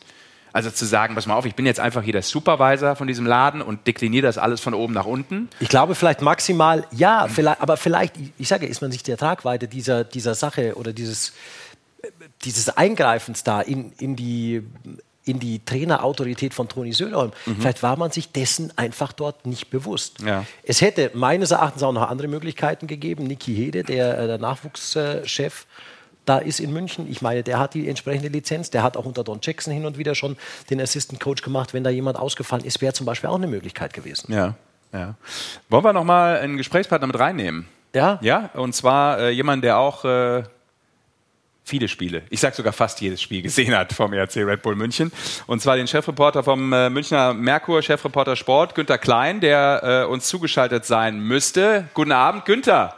Also 0.51 0.71
zu 0.71 0.85
sagen, 0.85 1.13
pass 1.13 1.27
mal 1.27 1.35
auf, 1.35 1.45
ich 1.45 1.53
bin 1.53 1.65
jetzt 1.67 1.79
einfach 1.79 2.01
hier 2.01 2.13
der 2.13 2.23
Supervisor 2.23 2.95
von 2.95 3.07
diesem 3.07 3.25
Laden 3.27 3.61
und 3.61 3.85
dekliniere 3.85 4.23
das 4.23 4.39
alles 4.39 4.61
von 4.61 4.73
oben 4.73 4.93
nach 4.93 5.05
unten. 5.05 5.47
Ich 5.59 5.69
glaube 5.69 5.93
vielleicht 5.93 6.21
maximal, 6.21 6.87
ja, 6.91 7.27
vielleicht, 7.27 7.61
aber 7.61 7.77
vielleicht, 7.77 8.15
ich 8.37 8.47
sage, 8.47 8.65
ist 8.65 8.81
man 8.81 8.91
sich 8.91 9.03
der 9.03 9.17
Tragweite 9.17 9.67
dieser, 9.67 10.03
dieser 10.03 10.33
Sache 10.33 10.75
oder 10.75 10.91
dieses, 10.91 11.33
dieses 12.45 12.69
Eingreifens 12.69 13.43
da 13.43 13.61
in, 13.61 13.91
in 13.99 14.15
die 14.15 14.63
in 15.29 15.39
die 15.39 15.63
Trainerautorität 15.63 16.53
von 16.53 16.67
Toni 16.67 16.91
Söderholm. 16.91 17.31
Mhm. 17.45 17.57
Vielleicht 17.59 17.83
war 17.83 17.97
man 17.97 18.11
sich 18.11 18.31
dessen 18.31 18.73
einfach 18.77 19.13
dort 19.13 19.45
nicht 19.45 19.69
bewusst. 19.69 20.21
Ja. 20.21 20.45
Es 20.63 20.81
hätte 20.81 21.11
meines 21.13 21.51
Erachtens 21.51 21.83
auch 21.83 21.91
noch 21.93 22.09
andere 22.09 22.27
Möglichkeiten 22.27 22.87
gegeben. 22.87 23.25
Niki 23.25 23.55
Hede, 23.55 23.83
der, 23.83 24.17
äh, 24.17 24.27
der 24.27 24.37
Nachwuchschef, 24.37 25.65
da 26.25 26.37
ist 26.37 26.59
in 26.59 26.73
München. 26.73 27.09
Ich 27.09 27.21
meine, 27.21 27.43
der 27.43 27.59
hat 27.59 27.73
die 27.73 27.87
entsprechende 27.87 28.29
Lizenz. 28.29 28.69
Der 28.69 28.83
hat 28.83 28.97
auch 28.97 29.05
unter 29.05 29.23
Don 29.23 29.39
Jackson 29.41 29.73
hin 29.73 29.85
und 29.85 29.97
wieder 29.97 30.15
schon 30.15 30.37
den 30.69 30.81
Assistant 30.81 31.19
Coach 31.19 31.41
gemacht. 31.41 31.73
Wenn 31.73 31.83
da 31.83 31.89
jemand 31.89 32.17
ausgefallen 32.17 32.63
ist, 32.63 32.81
wäre 32.81 32.93
zum 32.93 33.05
Beispiel 33.05 33.29
auch 33.29 33.35
eine 33.35 33.47
Möglichkeit 33.47 33.93
gewesen. 33.93 34.31
Ja, 34.31 34.55
ja. 34.93 35.15
Wollen 35.69 35.83
wir 35.83 35.93
noch 35.93 36.03
mal 36.03 36.37
einen 36.37 36.57
Gesprächspartner 36.57 37.07
mit 37.07 37.19
reinnehmen? 37.19 37.67
Ja. 37.93 38.19
Ja, 38.21 38.49
und 38.53 38.73
zwar 38.73 39.19
äh, 39.19 39.29
jemand, 39.29 39.63
der 39.63 39.79
auch 39.79 40.05
äh, 40.05 40.43
viele 41.69 41.87
Spiele, 41.87 42.23
ich 42.29 42.39
sage 42.39 42.55
sogar 42.55 42.73
fast 42.73 42.99
jedes 42.99 43.21
Spiel 43.21 43.41
gesehen 43.41 43.75
hat 43.75 43.93
vom 43.93 44.13
RC 44.13 44.37
Red 44.37 44.61
Bull 44.61 44.75
München. 44.75 45.11
Und 45.47 45.61
zwar 45.61 45.77
den 45.77 45.87
Chefreporter 45.87 46.43
vom 46.43 46.73
äh, 46.73 46.89
Münchner 46.89 47.33
Merkur, 47.33 47.81
Chefreporter 47.81 48.35
Sport, 48.35 48.75
Günter 48.75 48.97
Klein, 48.97 49.39
der 49.39 50.05
äh, 50.07 50.11
uns 50.11 50.27
zugeschaltet 50.27 50.85
sein 50.85 51.19
müsste. 51.19 51.85
Guten 51.93 52.11
Abend, 52.11 52.45
Günther. 52.45 52.95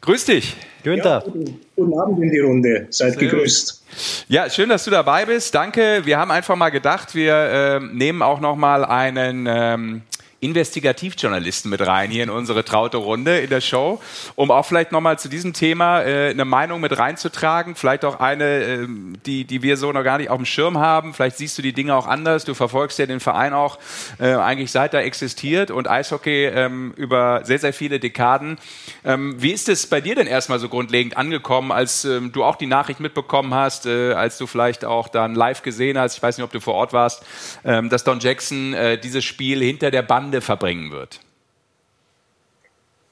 Grüß 0.00 0.24
dich. 0.24 0.56
Günther. 0.82 1.10
Ja, 1.10 1.20
guten, 1.20 1.60
guten, 1.76 1.98
Abend 1.98 2.22
in 2.22 2.30
die 2.30 2.38
Runde. 2.38 2.86
Seid 2.90 3.18
Sehr 3.18 3.28
gegrüßt. 3.28 3.84
Ja, 4.28 4.48
schön, 4.48 4.68
dass 4.68 4.84
du 4.84 4.90
dabei 4.90 5.26
bist. 5.26 5.54
Danke. 5.54 6.02
Wir 6.04 6.18
haben 6.18 6.30
einfach 6.30 6.56
mal 6.56 6.70
gedacht, 6.70 7.14
wir 7.14 7.34
äh, 7.34 7.80
nehmen 7.80 8.22
auch 8.22 8.40
noch 8.40 8.56
mal 8.56 8.84
einen 8.84 9.46
ähm, 9.48 10.02
Investigativjournalisten 10.40 11.68
mit 11.68 11.84
rein 11.84 12.10
hier 12.10 12.22
in 12.22 12.30
unsere 12.30 12.64
traute 12.64 12.98
Runde 12.98 13.38
in 13.40 13.50
der 13.50 13.60
Show, 13.60 14.00
um 14.36 14.52
auch 14.52 14.64
vielleicht 14.64 14.92
nochmal 14.92 15.18
zu 15.18 15.28
diesem 15.28 15.52
Thema 15.52 16.02
äh, 16.02 16.30
eine 16.30 16.44
Meinung 16.44 16.80
mit 16.80 16.96
reinzutragen, 16.96 17.74
vielleicht 17.74 18.04
auch 18.04 18.20
eine, 18.20 18.44
äh, 18.44 18.86
die, 19.26 19.44
die 19.44 19.62
wir 19.62 19.76
so 19.76 19.90
noch 19.90 20.04
gar 20.04 20.18
nicht 20.18 20.30
auf 20.30 20.36
dem 20.36 20.46
Schirm 20.46 20.78
haben. 20.78 21.12
Vielleicht 21.12 21.38
siehst 21.38 21.58
du 21.58 21.62
die 21.62 21.72
Dinge 21.72 21.96
auch 21.96 22.06
anders. 22.06 22.44
Du 22.44 22.54
verfolgst 22.54 23.00
ja 23.00 23.06
den 23.06 23.18
Verein 23.18 23.52
auch 23.52 23.78
äh, 24.20 24.34
eigentlich 24.34 24.70
seit 24.70 24.94
er 24.94 25.02
existiert 25.02 25.72
und 25.72 25.90
Eishockey 25.90 26.44
ähm, 26.44 26.92
über 26.94 27.40
sehr, 27.42 27.58
sehr 27.58 27.72
viele 27.72 27.98
Dekaden. 27.98 28.58
Ähm, 29.04 29.34
wie 29.42 29.50
ist 29.50 29.68
es 29.68 29.88
bei 29.88 30.00
dir 30.00 30.14
denn 30.14 30.28
erstmal 30.28 30.60
so 30.60 30.68
grundlegend 30.68 31.16
angekommen, 31.16 31.72
als 31.72 32.04
ähm, 32.04 32.30
du 32.30 32.44
auch 32.44 32.54
die 32.54 32.66
Nachricht 32.66 33.00
mitbekommen 33.00 33.54
hast, 33.54 33.86
äh, 33.86 34.12
als 34.12 34.38
du 34.38 34.46
vielleicht 34.46 34.84
auch 34.84 35.08
dann 35.08 35.34
live 35.34 35.62
gesehen 35.62 35.98
hast, 35.98 36.16
ich 36.16 36.22
weiß 36.22 36.38
nicht, 36.38 36.44
ob 36.44 36.52
du 36.52 36.60
vor 36.60 36.74
Ort 36.74 36.92
warst, 36.92 37.24
ähm, 37.64 37.88
dass 37.88 38.04
Don 38.04 38.20
Jackson 38.20 38.72
äh, 38.74 38.98
dieses 38.98 39.24
Spiel 39.24 39.60
hinter 39.64 39.90
der 39.90 40.02
Band 40.02 40.27
Bande 40.28 40.42
verbringen 40.42 40.90
wird? 40.90 41.20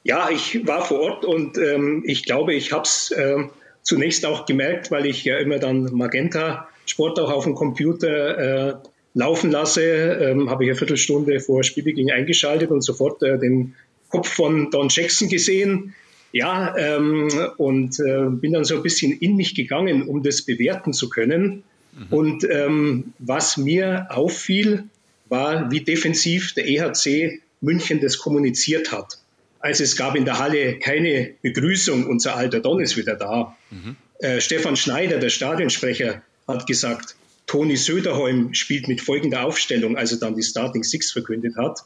Ja, 0.04 0.28
ich 0.30 0.66
war 0.66 0.84
vor 0.84 1.00
Ort 1.00 1.24
und 1.24 1.56
ähm, 1.56 2.04
ich 2.06 2.24
glaube, 2.24 2.52
ich 2.52 2.72
habe 2.72 2.82
es 2.82 3.10
äh, 3.10 3.38
zunächst 3.82 4.26
auch 4.26 4.44
gemerkt, 4.44 4.90
weil 4.90 5.06
ich 5.06 5.24
ja 5.24 5.38
immer 5.38 5.58
dann 5.58 5.84
Magenta 5.94 6.68
Sport 6.84 7.18
auch 7.18 7.32
auf 7.32 7.44
dem 7.44 7.54
Computer 7.54 8.38
äh, 8.38 8.74
laufen 9.14 9.50
lasse, 9.50 9.82
ähm, 9.82 10.50
habe 10.50 10.64
ich 10.64 10.70
eine 10.70 10.78
Viertelstunde 10.78 11.40
vor 11.40 11.64
Spielbeginn 11.64 12.10
eingeschaltet 12.10 12.70
und 12.70 12.82
sofort 12.82 13.22
äh, 13.22 13.38
den 13.38 13.74
Kopf 14.10 14.28
von 14.28 14.70
Don 14.70 14.88
Jackson 14.90 15.30
gesehen. 15.30 15.94
Ja, 16.32 16.76
ähm, 16.76 17.28
und 17.56 17.98
äh, 17.98 18.26
bin 18.28 18.52
dann 18.52 18.64
so 18.64 18.76
ein 18.76 18.82
bisschen 18.82 19.12
in 19.12 19.36
mich 19.36 19.54
gegangen, 19.54 20.06
um 20.06 20.22
das 20.22 20.42
bewerten 20.42 20.92
zu 20.92 21.08
können. 21.08 21.62
Mhm. 21.98 22.06
Und 22.10 22.46
ähm, 22.50 23.14
was 23.18 23.56
mir 23.56 24.08
auffiel, 24.10 24.84
war, 25.28 25.70
wie 25.70 25.80
defensiv 25.80 26.54
der 26.54 26.66
EHC 26.66 27.40
München 27.60 28.00
das 28.00 28.18
kommuniziert 28.18 28.92
hat. 28.92 29.18
Also 29.60 29.82
es 29.84 29.96
gab 29.96 30.14
in 30.14 30.24
der 30.24 30.38
Halle 30.38 30.78
keine 30.78 31.34
Begrüßung, 31.42 32.06
unser 32.06 32.36
alter 32.36 32.60
Don 32.60 32.80
ist 32.80 32.96
wieder 32.96 33.16
da. 33.16 33.56
Mhm. 33.70 33.96
Äh, 34.18 34.40
Stefan 34.40 34.76
Schneider, 34.76 35.18
der 35.18 35.30
Stadionsprecher, 35.30 36.22
hat 36.46 36.66
gesagt, 36.66 37.16
Toni 37.46 37.76
Söderholm 37.76 38.54
spielt 38.54 38.88
mit 38.88 39.00
folgender 39.00 39.44
Aufstellung, 39.44 39.96
also 39.96 40.16
dann 40.16 40.34
die 40.34 40.42
Starting 40.42 40.82
Six 40.82 41.12
verkündet 41.12 41.56
hat. 41.56 41.80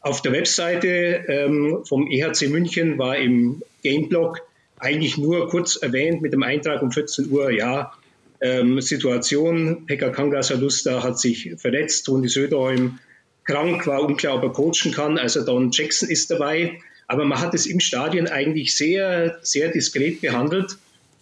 Auf 0.00 0.20
der 0.22 0.32
Webseite 0.32 1.24
ähm, 1.28 1.84
vom 1.86 2.10
EHC 2.10 2.48
München 2.48 2.98
war 2.98 3.16
im 3.16 3.62
Gameblog 3.82 4.40
eigentlich 4.78 5.16
nur 5.16 5.48
kurz 5.48 5.76
erwähnt 5.76 6.22
mit 6.22 6.32
dem 6.32 6.42
Eintrag 6.42 6.82
um 6.82 6.90
14 6.90 7.30
Uhr, 7.30 7.50
ja, 7.50 7.92
ähm, 8.42 8.80
Situation, 8.80 9.86
Pekka 9.86 10.10
Kangasalusta 10.10 11.02
hat 11.02 11.18
sich 11.18 11.54
verletzt, 11.56 12.04
Toni 12.06 12.28
Söderholm 12.28 12.98
krank, 13.44 13.86
war 13.86 14.02
unklar, 14.02 14.36
ob 14.36 14.42
er 14.42 14.50
coachen 14.50 14.92
kann, 14.92 15.16
also 15.16 15.44
Don 15.44 15.70
Jackson 15.70 16.08
ist 16.08 16.30
dabei. 16.30 16.78
Aber 17.06 17.24
man 17.24 17.40
hat 17.40 17.54
es 17.54 17.66
im 17.66 17.80
Stadion 17.80 18.26
eigentlich 18.26 18.74
sehr, 18.74 19.38
sehr 19.42 19.70
diskret 19.70 20.20
behandelt. 20.20 20.76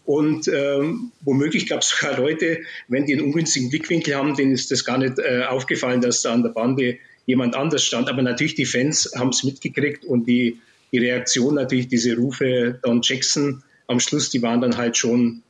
Und 0.07 0.49
ähm, 0.49 1.13
womöglich 1.21 1.69
gab 1.69 1.83
es 1.83 1.91
sogar 1.91 2.19
Leute, 2.19 2.61
wenn 2.89 3.07
die 3.07 3.15
einen 3.15 3.25
ungünstigen 3.25 3.71
Blickwinkel 3.71 4.15
haben, 4.15 4.35
denen 4.35 4.53
ist 4.53 4.71
das 4.71 4.85
gar 4.85 4.99
nicht 4.99 5.19
äh, 5.19 5.43
aufgefallen, 5.43 6.01
dass 6.01 6.23
da 6.23 6.33
an 6.33 6.43
der 6.43 6.51
Bande 6.51 6.99
jemand 7.27 7.55
anders 7.55 7.85
stand. 7.85 8.09
Aber 8.09 8.23
natürlich 8.23 8.55
die 8.55 8.67
Fans 8.67 9.13
haben 9.17 9.29
es 9.29 9.45
mitgekriegt 9.45 10.05
und 10.05 10.27
die, 10.27 10.59
die 10.91 10.99
Reaktion 10.99 11.55
natürlich, 11.55 11.89
diese 11.89 12.17
Rufe 12.17 12.79
Don 12.83 13.01
Jackson 13.03 13.63
am 13.87 14.01
Schluss, 14.01 14.31
die 14.31 14.43
waren 14.43 14.61
dann 14.61 14.77
halt 14.77 14.97
schon, 14.97 15.43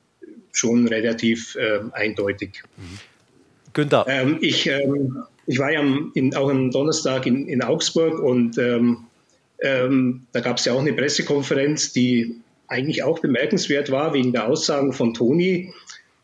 schon 0.53 0.89
relativ 0.89 1.57
äh, 1.57 1.81
eindeutig. 1.93 2.63
Mhm. 2.77 2.99
Günther. 3.73 4.05
Ähm, 4.09 4.39
ich, 4.41 4.67
ähm, 4.67 5.19
ich 5.47 5.59
war 5.59 5.73
ja 5.73 5.81
am, 5.81 6.11
in, 6.15 6.35
auch 6.35 6.51
am 6.51 6.71
Donnerstag 6.71 7.27
in, 7.27 7.47
in 7.47 7.63
Augsburg 7.63 8.19
und 8.19 8.59
ähm, 8.59 9.07
ähm 9.63 10.27
da 10.33 10.41
gab 10.41 10.59
es 10.59 10.65
ja 10.65 10.73
auch 10.73 10.81
eine 10.81 10.93
Pressekonferenz, 10.93 11.93
die 11.93 12.41
eigentlich 12.71 13.03
auch 13.03 13.19
bemerkenswert 13.19 13.91
war 13.91 14.15
wegen 14.15 14.33
der 14.33 14.49
Aussagen 14.49 14.93
von 14.93 15.13
Toni, 15.13 15.73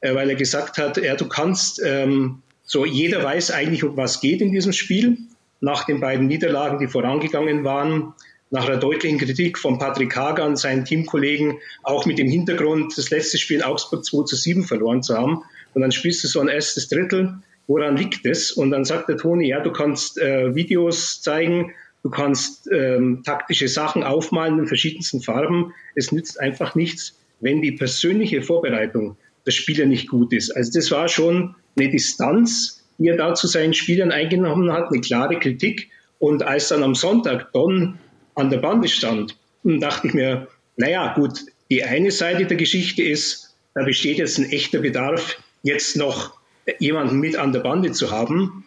äh, 0.00 0.14
weil 0.14 0.30
er 0.30 0.36
gesagt 0.36 0.78
hat, 0.78 0.96
ja, 0.96 1.16
du 1.16 1.28
kannst, 1.28 1.82
ähm, 1.84 2.42
so 2.64 2.84
jeder 2.84 3.22
weiß 3.22 3.50
eigentlich, 3.50 3.84
um 3.84 3.96
was 3.96 4.20
geht 4.20 4.40
in 4.40 4.52
diesem 4.52 4.72
Spiel 4.72 5.18
nach 5.60 5.84
den 5.84 6.00
beiden 6.00 6.26
Niederlagen, 6.26 6.78
die 6.78 6.88
vorangegangen 6.88 7.64
waren, 7.64 8.14
nach 8.56 8.66
einer 8.66 8.78
deutlichen 8.78 9.18
Kritik 9.18 9.58
von 9.58 9.78
Patrick 9.78 10.16
Hagan, 10.16 10.56
seinen 10.56 10.86
Teamkollegen, 10.86 11.58
auch 11.82 12.06
mit 12.06 12.18
dem 12.18 12.26
Hintergrund, 12.26 12.96
das 12.96 13.10
letzte 13.10 13.36
Spiel 13.36 13.58
in 13.58 13.62
Augsburg 13.62 14.02
2 14.02 14.24
zu 14.24 14.34
7 14.34 14.64
verloren 14.64 15.02
zu 15.02 15.14
haben. 15.14 15.42
Und 15.74 15.82
dann 15.82 15.92
spielst 15.92 16.24
du 16.24 16.28
so 16.28 16.40
ein 16.40 16.48
erstes 16.48 16.88
Drittel. 16.88 17.34
Woran 17.66 17.98
liegt 17.98 18.24
es? 18.24 18.52
Und 18.52 18.70
dann 18.70 18.86
sagt 18.86 19.10
der 19.10 19.18
Toni, 19.18 19.48
ja, 19.48 19.60
du 19.60 19.72
kannst 19.72 20.16
äh, 20.16 20.54
Videos 20.54 21.20
zeigen, 21.20 21.74
du 22.02 22.08
kannst 22.08 22.70
ähm, 22.72 23.22
taktische 23.26 23.68
Sachen 23.68 24.02
aufmalen 24.02 24.58
in 24.60 24.66
verschiedensten 24.66 25.20
Farben. 25.20 25.74
Es 25.94 26.10
nützt 26.10 26.40
einfach 26.40 26.74
nichts, 26.74 27.18
wenn 27.40 27.60
die 27.60 27.72
persönliche 27.72 28.40
Vorbereitung 28.40 29.18
der 29.44 29.50
Spieler 29.50 29.84
nicht 29.84 30.08
gut 30.08 30.32
ist. 30.32 30.50
Also 30.56 30.72
das 30.72 30.90
war 30.90 31.08
schon 31.08 31.56
eine 31.76 31.90
Distanz, 31.90 32.82
die 32.96 33.08
er 33.08 33.18
da 33.18 33.34
zu 33.34 33.48
seinen 33.48 33.74
Spielern 33.74 34.12
eingenommen 34.12 34.72
hat, 34.72 34.90
eine 34.90 35.02
klare 35.02 35.38
Kritik. 35.38 35.90
Und 36.18 36.42
als 36.42 36.68
dann 36.68 36.82
am 36.82 36.94
Sonntag 36.94 37.52
Don 37.52 37.98
an 38.36 38.50
der 38.50 38.58
Bande 38.58 38.88
stand, 38.88 39.36
dachte 39.64 40.06
ich 40.06 40.14
mir, 40.14 40.48
naja, 40.76 41.14
gut, 41.14 41.40
die 41.70 41.82
eine 41.82 42.10
Seite 42.12 42.46
der 42.46 42.56
Geschichte 42.56 43.02
ist, 43.02 43.54
da 43.74 43.82
besteht 43.82 44.18
jetzt 44.18 44.38
ein 44.38 44.48
echter 44.50 44.78
Bedarf, 44.78 45.38
jetzt 45.62 45.96
noch 45.96 46.34
jemanden 46.78 47.18
mit 47.18 47.36
an 47.36 47.52
der 47.52 47.60
Bande 47.60 47.92
zu 47.92 48.10
haben. 48.10 48.64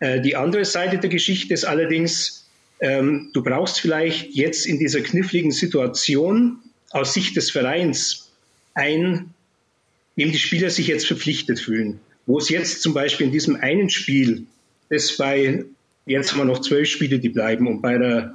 Äh, 0.00 0.20
die 0.20 0.36
andere 0.36 0.64
Seite 0.64 0.98
der 0.98 1.10
Geschichte 1.10 1.52
ist 1.52 1.64
allerdings, 1.64 2.48
ähm, 2.80 3.30
du 3.34 3.42
brauchst 3.42 3.80
vielleicht 3.80 4.34
jetzt 4.34 4.66
in 4.66 4.78
dieser 4.78 5.00
kniffligen 5.00 5.50
Situation 5.50 6.58
aus 6.90 7.12
Sicht 7.12 7.36
des 7.36 7.50
Vereins 7.50 8.30
ein, 8.74 9.34
dem 10.16 10.32
die 10.32 10.38
Spieler 10.38 10.70
sich 10.70 10.86
jetzt 10.86 11.06
verpflichtet 11.06 11.60
fühlen 11.60 12.00
wo 12.28 12.38
es 12.38 12.50
jetzt 12.50 12.82
zum 12.82 12.92
Beispiel 12.92 13.26
in 13.26 13.32
diesem 13.32 13.56
einen 13.56 13.88
Spiel, 13.88 14.44
das 14.90 15.16
bei, 15.16 15.64
jetzt 16.04 16.30
haben 16.30 16.40
wir 16.40 16.44
noch 16.44 16.60
zwölf 16.60 16.86
Spiele, 16.86 17.18
die 17.18 17.30
bleiben, 17.30 17.66
und 17.66 17.80
bei 17.80 17.96
der 17.96 18.34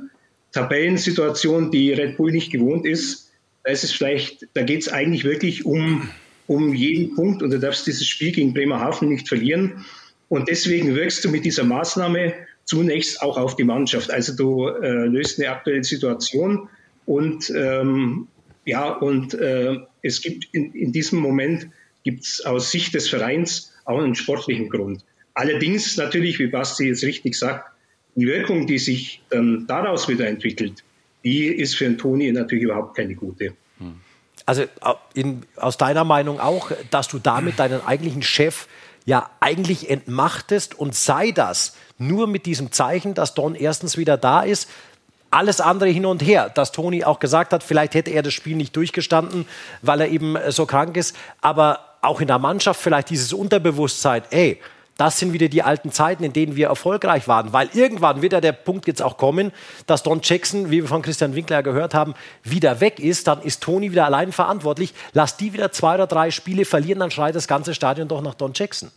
Tabellensituation, 0.53 1.71
die 1.71 1.91
Red 1.91 2.17
Bull 2.17 2.31
nicht 2.31 2.51
gewohnt 2.51 2.85
ist, 2.85 3.31
da 3.63 3.71
ist 3.71 3.83
es 3.83 3.91
vielleicht, 3.91 4.47
da 4.53 4.63
geht 4.63 4.81
es 4.81 4.89
eigentlich 4.89 5.23
wirklich 5.23 5.65
um, 5.65 6.09
um 6.47 6.73
jeden 6.73 7.15
Punkt 7.15 7.41
und 7.41 7.51
du 7.51 7.59
darfst 7.59 7.87
dieses 7.87 8.07
Spiel 8.07 8.31
gegen 8.31 8.53
Bremerhaven 8.53 9.09
nicht 9.09 9.27
verlieren. 9.27 9.85
Und 10.29 10.49
deswegen 10.49 10.95
wirkst 10.95 11.23
du 11.25 11.29
mit 11.29 11.45
dieser 11.45 11.63
Maßnahme 11.63 12.33
zunächst 12.65 13.21
auch 13.21 13.37
auf 13.37 13.55
die 13.55 13.63
Mannschaft. 13.63 14.11
Also 14.11 14.35
du 14.35 14.67
äh, 14.67 15.05
löst 15.05 15.39
eine 15.39 15.49
aktuelle 15.49 15.83
Situation 15.83 16.69
und 17.05 17.51
ähm, 17.55 18.27
ja, 18.65 18.89
und 18.89 19.33
äh, 19.33 19.77
es 20.01 20.21
gibt 20.21 20.47
in, 20.53 20.71
in 20.73 20.91
diesem 20.91 21.19
Moment 21.19 21.67
gibt 22.03 22.23
es 22.23 22.41
aus 22.45 22.71
Sicht 22.71 22.93
des 22.93 23.09
Vereins 23.09 23.73
auch 23.85 23.99
einen 23.99 24.15
sportlichen 24.15 24.69
Grund. 24.69 25.03
Allerdings 25.33 25.97
natürlich, 25.97 26.39
wie 26.39 26.47
Basti 26.47 26.87
jetzt 26.87 27.03
richtig 27.03 27.35
sagt, 27.35 27.72
die 28.15 28.27
Wirkung, 28.27 28.67
die 28.67 28.77
sich 28.77 29.21
dann 29.29 29.65
daraus 29.67 30.07
wieder 30.07 30.27
entwickelt, 30.27 30.83
die 31.23 31.47
ist 31.47 31.75
für 31.75 31.85
einen 31.85 31.97
Toni 31.97 32.31
natürlich 32.31 32.65
überhaupt 32.65 32.95
keine 32.95 33.15
gute. 33.15 33.53
Also 34.45 34.63
in, 35.13 35.43
aus 35.55 35.77
deiner 35.77 36.03
Meinung 36.03 36.39
auch, 36.39 36.71
dass 36.91 37.07
du 37.07 37.19
damit 37.19 37.59
deinen 37.59 37.81
eigentlichen 37.85 38.21
Chef 38.21 38.67
ja 39.05 39.29
eigentlich 39.39 39.89
entmachtest 39.89 40.77
und 40.77 40.95
sei 40.95 41.31
das 41.31 41.75
nur 41.97 42.27
mit 42.27 42.45
diesem 42.45 42.71
Zeichen, 42.71 43.13
dass 43.13 43.33
Don 43.33 43.55
erstens 43.55 43.97
wieder 43.97 44.17
da 44.17 44.41
ist, 44.41 44.69
alles 45.31 45.61
andere 45.61 45.89
hin 45.89 46.05
und 46.05 46.21
her, 46.21 46.49
dass 46.49 46.71
Toni 46.71 47.03
auch 47.03 47.19
gesagt 47.19 47.53
hat, 47.53 47.63
vielleicht 47.63 47.95
hätte 47.95 48.11
er 48.11 48.21
das 48.21 48.33
Spiel 48.33 48.55
nicht 48.55 48.75
durchgestanden, 48.75 49.45
weil 49.81 50.01
er 50.01 50.09
eben 50.09 50.37
so 50.49 50.65
krank 50.65 50.95
ist, 50.95 51.15
aber 51.41 51.79
auch 52.01 52.21
in 52.21 52.27
der 52.27 52.37
Mannschaft 52.37 52.79
vielleicht 52.79 53.09
dieses 53.09 53.33
Unterbewusstsein, 53.33 54.23
ey, 54.29 54.59
das 54.97 55.17
sind 55.19 55.33
wieder 55.33 55.47
die 55.47 55.63
alten 55.63 55.91
Zeiten, 55.91 56.23
in 56.23 56.33
denen 56.33 56.55
wir 56.55 56.67
erfolgreich 56.67 57.27
waren. 57.27 57.51
Weil 57.51 57.69
irgendwann 57.73 58.21
wird 58.21 58.33
ja 58.33 58.41
der 58.41 58.51
Punkt 58.51 58.87
jetzt 58.87 59.01
auch 59.01 59.17
kommen, 59.17 59.51
dass 59.87 60.03
Don 60.03 60.21
Jackson, 60.23 60.69
wie 60.69 60.81
wir 60.81 60.87
von 60.87 61.01
Christian 61.01 61.35
Winkler 61.35 61.63
gehört 61.63 61.93
haben, 61.93 62.13
wieder 62.43 62.79
weg 62.79 62.99
ist. 62.99 63.27
Dann 63.27 63.41
ist 63.41 63.63
Toni 63.63 63.91
wieder 63.91 64.05
allein 64.05 64.31
verantwortlich. 64.31 64.93
Lass 65.13 65.37
die 65.37 65.53
wieder 65.53 65.71
zwei 65.71 65.95
oder 65.95 66.07
drei 66.07 66.31
Spiele 66.31 66.65
verlieren, 66.65 66.99
dann 66.99 67.11
schreit 67.11 67.35
das 67.35 67.47
ganze 67.47 67.73
Stadion 67.73 68.07
doch 68.07 68.21
nach 68.21 68.35
Don 68.35 68.51
Jackson. 68.53 68.91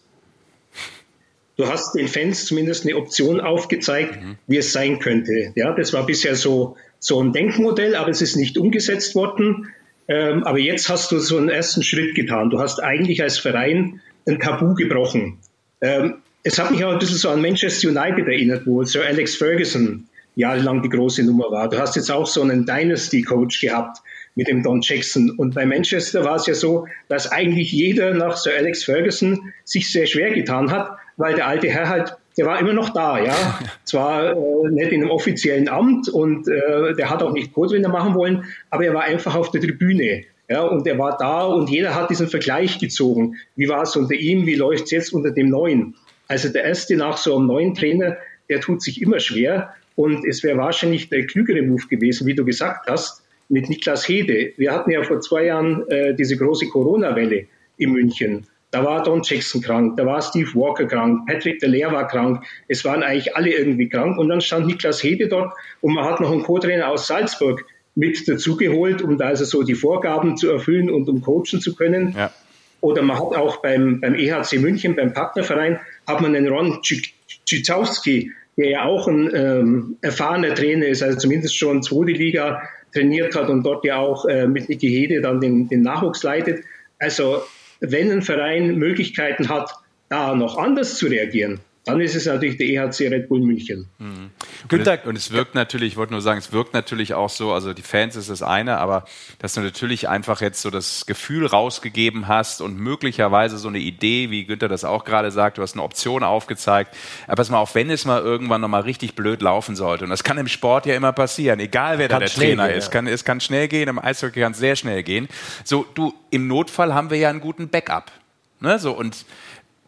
Du 1.56 1.66
hast 1.66 1.94
den 1.94 2.08
Fans 2.08 2.44
zumindest 2.44 2.84
eine 2.84 2.96
Option 2.96 3.40
aufgezeigt, 3.40 4.22
mhm. 4.22 4.36
wie 4.46 4.58
es 4.58 4.72
sein 4.72 4.98
könnte. 4.98 5.52
Ja, 5.54 5.72
das 5.72 5.94
war 5.94 6.04
bisher 6.04 6.36
so, 6.36 6.76
so 6.98 7.22
ein 7.22 7.32
Denkmodell, 7.32 7.96
aber 7.96 8.10
es 8.10 8.20
ist 8.20 8.36
nicht 8.36 8.58
umgesetzt 8.58 9.14
worden. 9.14 9.70
Ähm, 10.08 10.44
aber 10.44 10.58
jetzt 10.58 10.90
hast 10.90 11.10
du 11.10 11.18
so 11.18 11.38
einen 11.38 11.48
ersten 11.48 11.82
Schritt 11.82 12.14
getan. 12.14 12.50
Du 12.50 12.60
hast 12.60 12.80
eigentlich 12.82 13.22
als 13.22 13.38
Verein 13.38 14.02
ein 14.28 14.38
Tabu 14.38 14.74
gebrochen. 14.74 15.38
Ähm, 15.80 16.22
es 16.42 16.58
hat 16.58 16.70
mich 16.70 16.84
auch 16.84 16.92
ein 16.92 16.98
bisschen 16.98 17.18
so 17.18 17.30
an 17.30 17.42
Manchester 17.42 17.88
United 17.88 18.26
erinnert, 18.26 18.66
wo 18.66 18.82
Sir 18.84 19.04
Alex 19.04 19.34
Ferguson 19.34 20.06
jahrelang 20.36 20.82
die 20.82 20.88
große 20.88 21.24
Nummer 21.24 21.50
war. 21.50 21.68
Du 21.68 21.78
hast 21.78 21.96
jetzt 21.96 22.10
auch 22.10 22.26
so 22.26 22.42
einen 22.42 22.66
Dynasty-Coach 22.66 23.60
gehabt 23.60 23.98
mit 24.36 24.48
dem 24.48 24.62
Don 24.62 24.80
Jackson. 24.82 25.30
Und 25.30 25.54
bei 25.54 25.66
Manchester 25.66 26.24
war 26.24 26.36
es 26.36 26.46
ja 26.46 26.54
so, 26.54 26.86
dass 27.08 27.32
eigentlich 27.32 27.72
jeder 27.72 28.14
nach 28.14 28.36
Sir 28.36 28.52
Alex 28.56 28.84
Ferguson 28.84 29.52
sich 29.64 29.90
sehr 29.90 30.06
schwer 30.06 30.32
getan 30.32 30.70
hat, 30.70 30.90
weil 31.16 31.34
der 31.34 31.46
alte 31.46 31.68
Herr 31.68 31.88
halt 31.88 32.16
der 32.36 32.46
war 32.46 32.60
immer 32.60 32.74
noch 32.74 32.90
da, 32.90 33.18
ja. 33.18 33.34
Zwar 33.84 34.32
äh, 34.32 34.70
nicht 34.70 34.92
in 34.92 35.02
einem 35.02 35.10
offiziellen 35.10 35.68
Amt 35.68 36.08
und 36.08 36.48
äh, 36.48 36.94
der 36.94 37.10
hat 37.10 37.22
auch 37.22 37.32
nicht 37.32 37.52
Co-Trainer 37.52 37.88
machen 37.88 38.14
wollen, 38.14 38.44
aber 38.70 38.84
er 38.84 38.94
war 38.94 39.04
einfach 39.04 39.34
auf 39.34 39.50
der 39.50 39.60
Tribüne. 39.60 40.24
Ja, 40.48 40.62
und 40.62 40.86
er 40.86 40.98
war 40.98 41.16
da 41.18 41.44
und 41.44 41.70
jeder 41.70 41.94
hat 41.94 42.10
diesen 42.10 42.28
Vergleich 42.28 42.78
gezogen. 42.78 43.36
Wie 43.56 43.68
war 43.68 43.82
es 43.82 43.96
unter 43.96 44.14
ihm? 44.14 44.46
Wie 44.46 44.54
läuft 44.54 44.84
es 44.84 44.90
jetzt 44.92 45.12
unter 45.12 45.32
dem 45.32 45.48
neuen? 45.48 45.96
Also 46.28 46.48
der 46.48 46.64
erste 46.64 46.96
nach 46.96 47.16
so 47.16 47.36
einem 47.36 47.46
neuen 47.46 47.74
Trainer, 47.74 48.16
der 48.48 48.60
tut 48.60 48.82
sich 48.82 49.02
immer 49.02 49.18
schwer. 49.18 49.74
Und 49.96 50.24
es 50.26 50.42
wäre 50.42 50.58
wahrscheinlich 50.58 51.08
der 51.08 51.26
klügere 51.26 51.62
Move 51.62 51.86
gewesen, 51.88 52.26
wie 52.26 52.34
du 52.34 52.44
gesagt 52.44 52.88
hast, 52.88 53.22
mit 53.48 53.68
Niklas 53.68 54.08
Hede. 54.08 54.52
Wir 54.56 54.72
hatten 54.72 54.90
ja 54.90 55.02
vor 55.02 55.20
zwei 55.20 55.46
Jahren 55.46 55.88
äh, 55.88 56.14
diese 56.14 56.36
große 56.36 56.68
Corona-Welle 56.68 57.46
in 57.78 57.92
München. 57.92 58.46
Da 58.72 58.84
war 58.84 59.02
Don 59.02 59.22
Jackson 59.24 59.62
krank, 59.62 59.96
da 59.96 60.04
war 60.04 60.20
Steve 60.20 60.50
Walker 60.54 60.86
krank, 60.86 61.26
Patrick 61.26 61.60
Delaire 61.60 61.92
war 61.92 62.08
krank. 62.08 62.44
Es 62.68 62.84
waren 62.84 63.02
eigentlich 63.02 63.34
alle 63.34 63.50
irgendwie 63.50 63.88
krank. 63.88 64.18
Und 64.18 64.28
dann 64.28 64.40
stand 64.40 64.66
Niklas 64.66 65.02
Hede 65.02 65.28
dort 65.28 65.54
und 65.80 65.94
man 65.94 66.04
hat 66.04 66.20
noch 66.20 66.30
einen 66.30 66.42
Co-Trainer 66.42 66.88
aus 66.88 67.06
Salzburg 67.06 67.64
mit 67.96 68.28
dazugeholt, 68.28 69.02
um 69.02 69.18
da 69.18 69.26
also 69.26 69.44
so 69.44 69.64
die 69.64 69.74
Vorgaben 69.74 70.36
zu 70.36 70.48
erfüllen 70.50 70.90
und 70.90 71.08
um 71.08 71.20
coachen 71.22 71.60
zu 71.60 71.74
können. 71.74 72.14
Ja. 72.16 72.32
Oder 72.80 73.02
man 73.02 73.16
hat 73.16 73.34
auch 73.36 73.56
beim, 73.56 74.00
beim 74.00 74.14
EHC 74.14 74.60
München, 74.60 74.94
beim 74.94 75.12
Partnerverein, 75.12 75.80
hat 76.06 76.20
man 76.20 76.36
einen 76.36 76.48
Ron 76.48 76.80
Tschitschowski 76.82 78.30
der 78.56 78.70
ja 78.70 78.84
auch 78.84 79.06
ein 79.06 79.30
ähm, 79.34 79.96
erfahrener 80.00 80.54
Trainer 80.54 80.86
ist, 80.86 81.02
also 81.02 81.18
zumindest 81.18 81.56
schon 81.56 81.82
zweite 81.82 82.12
Liga 82.12 82.62
trainiert 82.92 83.36
hat 83.36 83.50
und 83.50 83.62
dort 83.62 83.84
ja 83.84 83.98
auch 83.98 84.24
äh, 84.26 84.46
mit 84.46 84.68
Niki 84.68 84.88
Hede 84.88 85.20
dann 85.20 85.40
den, 85.40 85.68
den 85.68 85.82
Nachwuchs 85.82 86.22
leitet. 86.22 86.64
Also 86.98 87.42
wenn 87.80 88.10
ein 88.10 88.22
Verein 88.22 88.76
Möglichkeiten 88.76 89.48
hat, 89.48 89.70
da 90.08 90.34
noch 90.34 90.56
anders 90.56 90.96
zu 90.96 91.06
reagieren, 91.06 91.60
dann 91.86 92.00
ist 92.00 92.16
es 92.16 92.26
natürlich 92.26 92.56
der 92.56 92.66
EHC 92.66 93.08
Red 93.12 93.28
Bull 93.28 93.38
München. 93.38 93.88
Mhm. 93.98 94.30
Und, 94.72 94.86
es, 94.86 95.06
und 95.06 95.16
es 95.16 95.30
wirkt 95.30 95.54
natürlich, 95.54 95.92
ich 95.92 95.96
wollte 95.96 96.12
nur 96.14 96.20
sagen, 96.20 96.38
es 96.38 96.50
wirkt 96.50 96.74
natürlich 96.74 97.14
auch 97.14 97.30
so, 97.30 97.52
also 97.52 97.72
die 97.74 97.82
Fans 97.82 98.16
ist 98.16 98.28
das 98.28 98.42
eine, 98.42 98.78
aber 98.78 99.04
dass 99.38 99.54
du 99.54 99.60
natürlich 99.60 100.08
einfach 100.08 100.40
jetzt 100.40 100.60
so 100.60 100.70
das 100.70 101.06
Gefühl 101.06 101.46
rausgegeben 101.46 102.26
hast 102.26 102.60
und 102.60 102.76
möglicherweise 102.76 103.56
so 103.56 103.68
eine 103.68 103.78
Idee, 103.78 104.30
wie 104.30 104.46
Günther 104.46 104.66
das 104.66 104.84
auch 104.84 105.04
gerade 105.04 105.30
sagt, 105.30 105.58
du 105.58 105.62
hast 105.62 105.74
eine 105.74 105.84
Option 105.84 106.24
aufgezeigt, 106.24 106.92
aber 107.28 107.36
pass 107.36 107.50
mal 107.50 107.58
auf, 107.58 107.76
wenn 107.76 107.88
es 107.88 108.04
mal 108.04 108.20
irgendwann 108.20 108.62
nochmal 108.62 108.82
richtig 108.82 109.14
blöd 109.14 109.40
laufen 109.40 109.76
sollte, 109.76 110.04
und 110.04 110.10
das 110.10 110.24
kann 110.24 110.38
im 110.38 110.48
Sport 110.48 110.86
ja 110.86 110.96
immer 110.96 111.12
passieren, 111.12 111.60
egal 111.60 112.00
wer 112.00 112.08
da 112.08 112.18
der 112.18 112.28
Trainer 112.28 112.66
gehen, 112.66 112.78
ist, 112.78 112.86
ja. 112.86 112.90
kann, 112.90 113.06
es 113.06 113.24
kann 113.24 113.40
schnell 113.40 113.68
gehen, 113.68 113.88
im 113.88 114.00
Eishockey 114.00 114.40
kann 114.40 114.52
es 114.52 114.58
sehr 114.58 114.74
schnell 114.74 115.04
gehen. 115.04 115.28
So, 115.62 115.86
du, 115.94 116.12
im 116.30 116.48
Notfall 116.48 116.94
haben 116.94 117.10
wir 117.10 117.18
ja 117.18 117.30
einen 117.30 117.40
guten 117.40 117.68
Backup. 117.68 118.10
Ne, 118.58 118.80
so, 118.80 118.90
und 118.92 119.24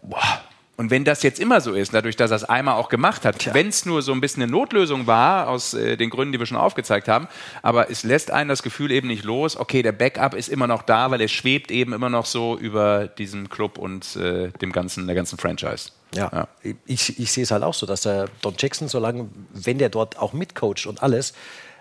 boah, 0.03 0.44
und 0.78 0.92
wenn 0.92 1.04
das 1.04 1.24
jetzt 1.24 1.40
immer 1.40 1.60
so 1.60 1.74
ist, 1.74 1.92
dadurch, 1.92 2.14
dass 2.14 2.30
er 2.30 2.36
es 2.36 2.44
einmal 2.44 2.76
auch 2.76 2.88
gemacht 2.88 3.24
hat, 3.24 3.52
wenn 3.52 3.66
es 3.66 3.84
nur 3.84 4.00
so 4.00 4.12
ein 4.12 4.20
bisschen 4.20 4.44
eine 4.44 4.52
Notlösung 4.52 5.08
war, 5.08 5.48
aus 5.48 5.74
äh, 5.74 5.96
den 5.96 6.08
Gründen, 6.08 6.30
die 6.30 6.38
wir 6.38 6.46
schon 6.46 6.56
aufgezeigt 6.56 7.08
haben, 7.08 7.26
aber 7.62 7.90
es 7.90 8.04
lässt 8.04 8.30
einen 8.30 8.48
das 8.48 8.62
Gefühl 8.62 8.92
eben 8.92 9.08
nicht 9.08 9.24
los, 9.24 9.56
okay, 9.56 9.82
der 9.82 9.90
Backup 9.90 10.34
ist 10.34 10.48
immer 10.48 10.68
noch 10.68 10.82
da, 10.82 11.10
weil 11.10 11.20
er 11.20 11.26
schwebt 11.26 11.72
eben 11.72 11.92
immer 11.92 12.10
noch 12.10 12.26
so 12.26 12.56
über 12.56 13.08
diesen 13.08 13.48
Club 13.48 13.76
und 13.76 14.14
äh, 14.14 14.52
dem 14.52 14.70
ganzen, 14.70 15.08
der 15.08 15.16
ganzen 15.16 15.36
Franchise. 15.36 15.90
Ja, 16.14 16.30
ja. 16.32 16.48
Ich, 16.86 17.18
ich 17.18 17.32
sehe 17.32 17.42
es 17.42 17.50
halt 17.50 17.64
auch 17.64 17.74
so, 17.74 17.84
dass 17.84 18.02
der 18.02 18.28
Don 18.40 18.54
Jackson, 18.56 18.86
solange, 18.86 19.28
wenn 19.52 19.78
der 19.78 19.88
dort 19.88 20.16
auch 20.16 20.32
mitcoacht 20.32 20.86
und 20.86 21.02
alles, 21.02 21.34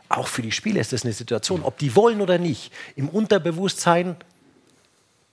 auch 0.10 0.28
für 0.28 0.42
die 0.42 0.52
Spieler 0.52 0.82
ist 0.82 0.92
das 0.92 1.04
eine 1.04 1.14
Situation, 1.14 1.62
ob 1.62 1.78
die 1.78 1.96
wollen 1.96 2.20
oder 2.20 2.40
nicht, 2.40 2.74
im 2.96 3.10
Unterbewusstsein 3.10 4.16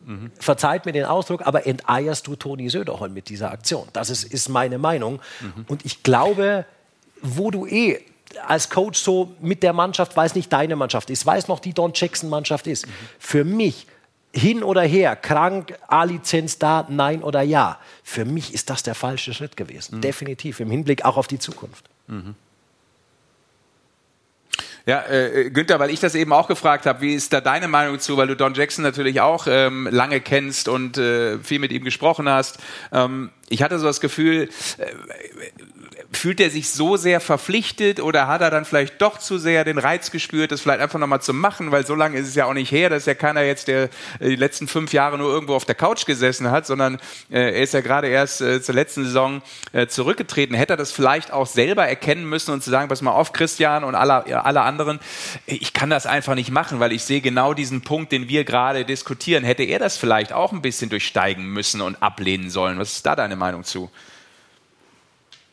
Mhm. 0.04 0.30
Verzeiht 0.38 0.86
mir 0.86 0.92
den 0.92 1.04
Ausdruck, 1.04 1.46
aber 1.46 1.66
enteierst 1.66 2.26
du 2.26 2.36
Toni 2.36 2.68
Söderholm 2.68 3.14
mit 3.14 3.28
dieser 3.28 3.50
Aktion? 3.50 3.88
Das 3.92 4.10
ist, 4.10 4.24
ist 4.24 4.48
meine 4.48 4.78
Meinung. 4.78 5.20
Mhm. 5.40 5.64
Und 5.68 5.84
ich 5.84 6.02
glaube, 6.02 6.66
wo 7.22 7.50
du 7.50 7.66
eh 7.66 8.00
als 8.46 8.68
Coach 8.70 8.98
so 8.98 9.34
mit 9.40 9.62
der 9.62 9.72
Mannschaft, 9.72 10.16
weiß 10.16 10.34
nicht 10.34 10.52
deine 10.52 10.76
Mannschaft 10.76 11.10
ist, 11.10 11.24
weiß 11.24 11.48
noch 11.48 11.60
die 11.60 11.72
Don 11.72 11.92
Jackson 11.94 12.28
Mannschaft 12.28 12.66
ist. 12.66 12.86
Mhm. 12.86 12.90
Für 13.18 13.44
mich 13.44 13.86
hin 14.32 14.64
oder 14.64 14.82
her, 14.82 15.14
krank, 15.14 15.78
A-Lizenz 15.86 16.58
da, 16.58 16.86
nein 16.88 17.22
oder 17.22 17.42
ja. 17.42 17.78
Für 18.02 18.24
mich 18.24 18.52
ist 18.52 18.68
das 18.68 18.82
der 18.82 18.94
falsche 18.94 19.32
Schritt 19.32 19.56
gewesen. 19.56 19.96
Mhm. 19.96 20.00
Definitiv, 20.00 20.60
im 20.60 20.70
Hinblick 20.70 21.04
auch 21.04 21.16
auf 21.16 21.28
die 21.28 21.38
Zukunft. 21.38 21.84
Mhm. 22.08 22.34
Ja, 24.86 25.02
äh, 25.08 25.48
Günther, 25.50 25.78
weil 25.78 25.88
ich 25.88 26.00
das 26.00 26.14
eben 26.14 26.32
auch 26.34 26.46
gefragt 26.46 26.84
habe, 26.84 27.00
wie 27.00 27.14
ist 27.14 27.32
da 27.32 27.40
deine 27.40 27.68
Meinung 27.68 28.00
zu, 28.00 28.18
weil 28.18 28.26
du 28.26 28.36
Don 28.36 28.52
Jackson 28.52 28.82
natürlich 28.82 29.22
auch 29.22 29.46
ähm, 29.48 29.88
lange 29.90 30.20
kennst 30.20 30.68
und 30.68 30.98
äh, 30.98 31.38
viel 31.38 31.58
mit 31.58 31.72
ihm 31.72 31.84
gesprochen 31.84 32.28
hast. 32.28 32.58
Ähm, 32.92 33.30
ich 33.48 33.62
hatte 33.62 33.78
so 33.78 33.86
das 33.86 34.00
Gefühl, 34.00 34.48
äh, 34.78 34.86
fühlt 36.12 36.40
er 36.40 36.50
sich 36.50 36.70
so 36.70 36.96
sehr 36.96 37.20
verpflichtet 37.20 38.00
oder 38.00 38.28
hat 38.28 38.40
er 38.40 38.50
dann 38.50 38.64
vielleicht 38.64 39.02
doch 39.02 39.18
zu 39.18 39.38
sehr 39.38 39.64
den 39.64 39.78
Reiz 39.78 40.10
gespürt, 40.10 40.52
das 40.52 40.60
vielleicht 40.60 40.80
einfach 40.80 40.98
nochmal 40.98 41.20
zu 41.20 41.34
machen, 41.34 41.70
weil 41.70 41.84
so 41.84 41.94
lange 41.94 42.18
ist 42.18 42.28
es 42.28 42.34
ja 42.34 42.46
auch 42.46 42.54
nicht 42.54 42.70
her, 42.70 42.88
dass 42.88 43.06
ja 43.06 43.14
keiner 43.14 43.42
jetzt, 43.42 43.68
der 43.68 43.84
äh, 44.20 44.28
die 44.30 44.36
letzten 44.36 44.68
fünf 44.68 44.92
Jahre 44.92 45.18
nur 45.18 45.30
irgendwo 45.30 45.54
auf 45.54 45.64
der 45.64 45.74
Couch 45.74 46.06
gesessen 46.06 46.50
hat, 46.50 46.66
sondern 46.66 46.96
äh, 47.30 47.54
er 47.54 47.62
ist 47.62 47.74
ja 47.74 47.80
gerade 47.80 48.08
erst 48.08 48.38
zur 48.38 48.74
letzten 48.74 49.04
Saison 49.04 49.42
zurückgetreten. 49.88 50.54
Hätte 50.54 50.74
er 50.74 50.76
das 50.76 50.92
vielleicht 50.92 51.32
auch 51.32 51.46
selber 51.46 51.86
erkennen 51.86 52.28
müssen 52.28 52.52
und 52.52 52.62
zu 52.62 52.70
sagen, 52.70 52.88
pass 52.88 53.02
mal 53.02 53.12
auf, 53.12 53.32
Christian 53.32 53.84
und 53.84 53.94
alle, 53.94 54.44
alle 54.44 54.62
anderen, 54.62 55.00
ich 55.46 55.72
kann 55.72 55.90
das 55.90 56.06
einfach 56.06 56.34
nicht 56.34 56.50
machen, 56.50 56.80
weil 56.80 56.92
ich 56.92 57.04
sehe 57.04 57.20
genau 57.20 57.54
diesen 57.54 57.82
Punkt, 57.82 58.12
den 58.12 58.28
wir 58.28 58.44
gerade 58.44 58.84
diskutieren. 58.84 59.44
Hätte 59.44 59.62
er 59.62 59.78
das 59.78 59.96
vielleicht 59.96 60.32
auch 60.32 60.52
ein 60.52 60.62
bisschen 60.62 60.90
durchsteigen 60.90 61.46
müssen 61.46 61.80
und 61.80 62.02
ablehnen 62.02 62.50
sollen? 62.50 62.78
Was 62.78 62.92
ist 62.92 63.06
da 63.06 63.16
deine 63.16 63.33
Meinung 63.36 63.64
zu? 63.64 63.90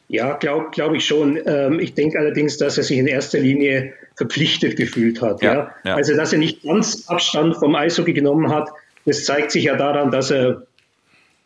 Ja, 0.08 0.34
glaube 0.34 0.72
glaub 0.72 0.94
ich 0.94 1.06
schon. 1.06 1.40
Ähm, 1.46 1.80
ich 1.80 1.94
denke 1.94 2.20
allerdings, 2.20 2.58
dass 2.58 2.78
er 2.78 2.84
sich 2.84 2.98
in 2.98 3.08
erster 3.08 3.40
Linie 3.40 3.94
verpflichtet 4.16 4.76
gefühlt 4.76 5.22
hat. 5.22 5.42
Ja, 5.42 5.54
ja? 5.54 5.76
ja, 5.86 5.96
Also, 5.96 6.16
dass 6.16 6.34
er 6.34 6.40
nicht 6.40 6.64
ganz 6.64 7.08
Abstand 7.08 7.56
vom 7.56 7.76
Eishockey 7.76 8.14
genommen 8.14 8.52
hat, 8.52 8.70
das 9.06 9.24
zeigt 9.24 9.52
sich 9.52 9.64
ja 9.64 9.78
daran, 9.78 10.12
dass 10.12 10.30
er, 10.32 10.64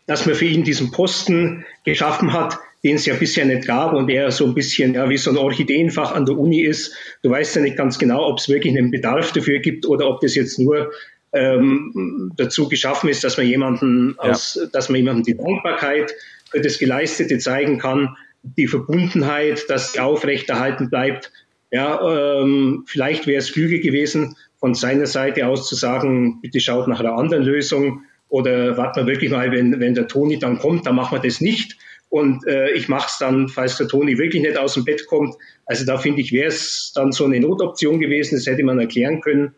dass 0.07 0.25
man 0.25 0.35
für 0.35 0.45
ihn 0.45 0.63
diesen 0.63 0.91
Posten 0.91 1.65
geschaffen 1.83 2.33
hat, 2.33 2.57
den 2.83 2.95
es 2.95 3.05
ja 3.05 3.15
bisher 3.15 3.45
nicht 3.45 3.67
gab 3.67 3.93
und 3.93 4.09
er 4.09 4.31
so 4.31 4.45
ein 4.45 4.53
bisschen 4.53 4.93
ja, 4.93 5.09
wie 5.09 5.17
so 5.17 5.31
ein 5.31 5.37
Orchideenfach 5.37 6.13
an 6.13 6.25
der 6.25 6.37
Uni 6.37 6.61
ist. 6.61 6.93
Du 7.23 7.29
weißt 7.29 7.55
ja 7.55 7.61
nicht 7.61 7.77
ganz 7.77 7.97
genau, 7.97 8.27
ob 8.27 8.39
es 8.39 8.49
wirklich 8.49 8.77
einen 8.77 8.91
Bedarf 8.91 9.31
dafür 9.31 9.59
gibt 9.59 9.85
oder 9.85 10.07
ob 10.07 10.21
das 10.21 10.35
jetzt 10.35 10.59
nur 10.59 10.91
ähm, 11.33 12.31
dazu 12.37 12.69
geschaffen 12.69 13.09
ist, 13.09 13.23
dass 13.23 13.37
man 13.37 13.47
jemanden 13.47 14.17
aus, 14.17 14.55
ja. 14.55 14.67
dass 14.71 14.89
man 14.89 14.97
jemandem 14.97 15.23
die 15.23 15.37
Dankbarkeit 15.37 16.13
für 16.49 16.61
das 16.61 16.79
Geleistete 16.79 17.37
zeigen 17.39 17.77
kann 17.77 18.15
die 18.57 18.67
Verbundenheit, 18.67 19.65
dass 19.69 19.93
sie 19.93 19.99
aufrechterhalten 19.99 20.89
bleibt. 20.89 21.31
Ja, 21.71 22.41
ähm, 22.41 22.83
vielleicht 22.87 23.27
wäre 23.27 23.39
es 23.39 23.49
Flüge 23.49 23.79
gewesen, 23.79 24.35
von 24.59 24.75
seiner 24.75 25.07
Seite 25.07 25.47
aus 25.47 25.67
zu 25.67 25.75
sagen, 25.75 26.39
bitte 26.41 26.59
schaut 26.59 26.87
nach 26.87 26.99
einer 26.99 27.17
anderen 27.17 27.43
Lösung 27.43 28.03
oder 28.29 28.77
warten 28.77 29.01
wir 29.01 29.13
wirklich 29.13 29.31
mal, 29.31 29.51
wenn, 29.51 29.79
wenn 29.79 29.95
der 29.95 30.07
Toni 30.07 30.39
dann 30.39 30.59
kommt, 30.59 30.85
dann 30.85 30.95
machen 30.95 31.17
wir 31.17 31.21
das 31.21 31.41
nicht. 31.41 31.77
Und 32.09 32.47
äh, 32.47 32.71
ich 32.71 32.87
mache 32.87 33.07
es 33.09 33.17
dann, 33.17 33.49
falls 33.49 33.77
der 33.77 33.87
Toni 33.87 34.17
wirklich 34.17 34.41
nicht 34.41 34.57
aus 34.57 34.75
dem 34.75 34.85
Bett 34.85 35.05
kommt. 35.07 35.35
Also 35.65 35.85
da 35.85 35.97
finde 35.97 36.21
ich, 36.21 36.31
wäre 36.31 36.47
es 36.47 36.91
dann 36.95 37.11
so 37.11 37.25
eine 37.25 37.39
Notoption 37.39 37.99
gewesen, 37.99 38.35
das 38.35 38.45
hätte 38.45 38.63
man 38.63 38.79
erklären 38.79 39.21
können. 39.21 39.55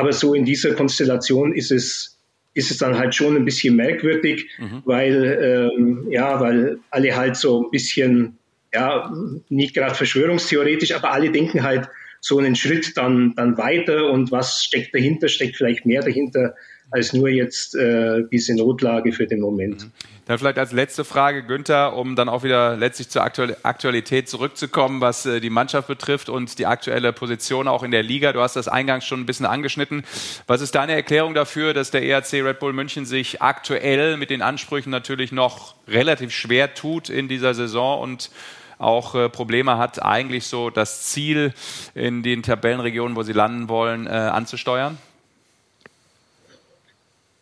Aber 0.00 0.14
so 0.14 0.32
in 0.32 0.46
dieser 0.46 0.72
Konstellation 0.72 1.52
ist 1.52 1.70
es 1.70 2.16
ist 2.54 2.70
es 2.70 2.78
dann 2.78 2.96
halt 2.98 3.14
schon 3.14 3.36
ein 3.36 3.44
bisschen 3.44 3.76
merkwürdig, 3.76 4.48
mhm. 4.58 4.82
weil, 4.84 5.70
ähm, 5.70 6.06
ja, 6.10 6.40
weil 6.40 6.78
alle 6.90 7.14
halt 7.14 7.36
so 7.36 7.64
ein 7.64 7.70
bisschen, 7.70 8.38
ja, 8.72 9.12
nicht 9.50 9.74
gerade 9.74 9.94
verschwörungstheoretisch, 9.94 10.92
aber 10.94 11.12
alle 11.12 11.30
denken 11.30 11.62
halt 11.62 11.88
so 12.20 12.38
einen 12.38 12.56
Schritt 12.56 12.96
dann, 12.96 13.34
dann 13.36 13.56
weiter 13.58 14.10
und 14.10 14.32
was 14.32 14.64
steckt 14.64 14.94
dahinter, 14.94 15.28
steckt 15.28 15.56
vielleicht 15.56 15.86
mehr 15.86 16.00
dahinter 16.00 16.54
als 16.90 17.12
nur 17.12 17.28
jetzt 17.28 17.76
äh, 17.76 18.24
diese 18.32 18.56
Notlage 18.56 19.12
für 19.12 19.26
den 19.26 19.40
Moment. 19.40 19.84
Mhm. 19.84 19.92
Dann 20.30 20.38
vielleicht 20.38 20.60
als 20.60 20.70
letzte 20.70 21.04
Frage, 21.04 21.42
Günther, 21.42 21.96
um 21.96 22.14
dann 22.14 22.28
auch 22.28 22.44
wieder 22.44 22.76
letztlich 22.76 23.08
zur 23.08 23.24
Aktualität 23.24 24.28
zurückzukommen, 24.28 25.00
was 25.00 25.26
äh, 25.26 25.40
die 25.40 25.50
Mannschaft 25.50 25.88
betrifft 25.88 26.28
und 26.28 26.60
die 26.60 26.66
aktuelle 26.66 27.12
Position 27.12 27.66
auch 27.66 27.82
in 27.82 27.90
der 27.90 28.04
Liga. 28.04 28.32
Du 28.32 28.40
hast 28.40 28.54
das 28.54 28.68
eingangs 28.68 29.04
schon 29.04 29.18
ein 29.18 29.26
bisschen 29.26 29.44
angeschnitten. 29.44 30.04
Was 30.46 30.60
ist 30.60 30.76
deine 30.76 30.92
Erklärung 30.92 31.34
dafür, 31.34 31.74
dass 31.74 31.90
der 31.90 32.04
ERC 32.04 32.34
Red 32.44 32.60
Bull 32.60 32.72
München 32.72 33.06
sich 33.06 33.42
aktuell 33.42 34.16
mit 34.16 34.30
den 34.30 34.40
Ansprüchen 34.40 34.90
natürlich 34.90 35.32
noch 35.32 35.74
relativ 35.88 36.30
schwer 36.30 36.74
tut 36.74 37.10
in 37.10 37.26
dieser 37.26 37.52
Saison 37.52 38.00
und 38.00 38.30
auch 38.78 39.16
äh, 39.16 39.28
Probleme 39.28 39.78
hat, 39.78 40.00
eigentlich 40.00 40.46
so 40.46 40.70
das 40.70 41.08
Ziel 41.08 41.52
in 41.96 42.22
den 42.22 42.44
Tabellenregionen, 42.44 43.16
wo 43.16 43.24
sie 43.24 43.32
landen 43.32 43.68
wollen, 43.68 44.06
äh, 44.06 44.10
anzusteuern? 44.10 44.96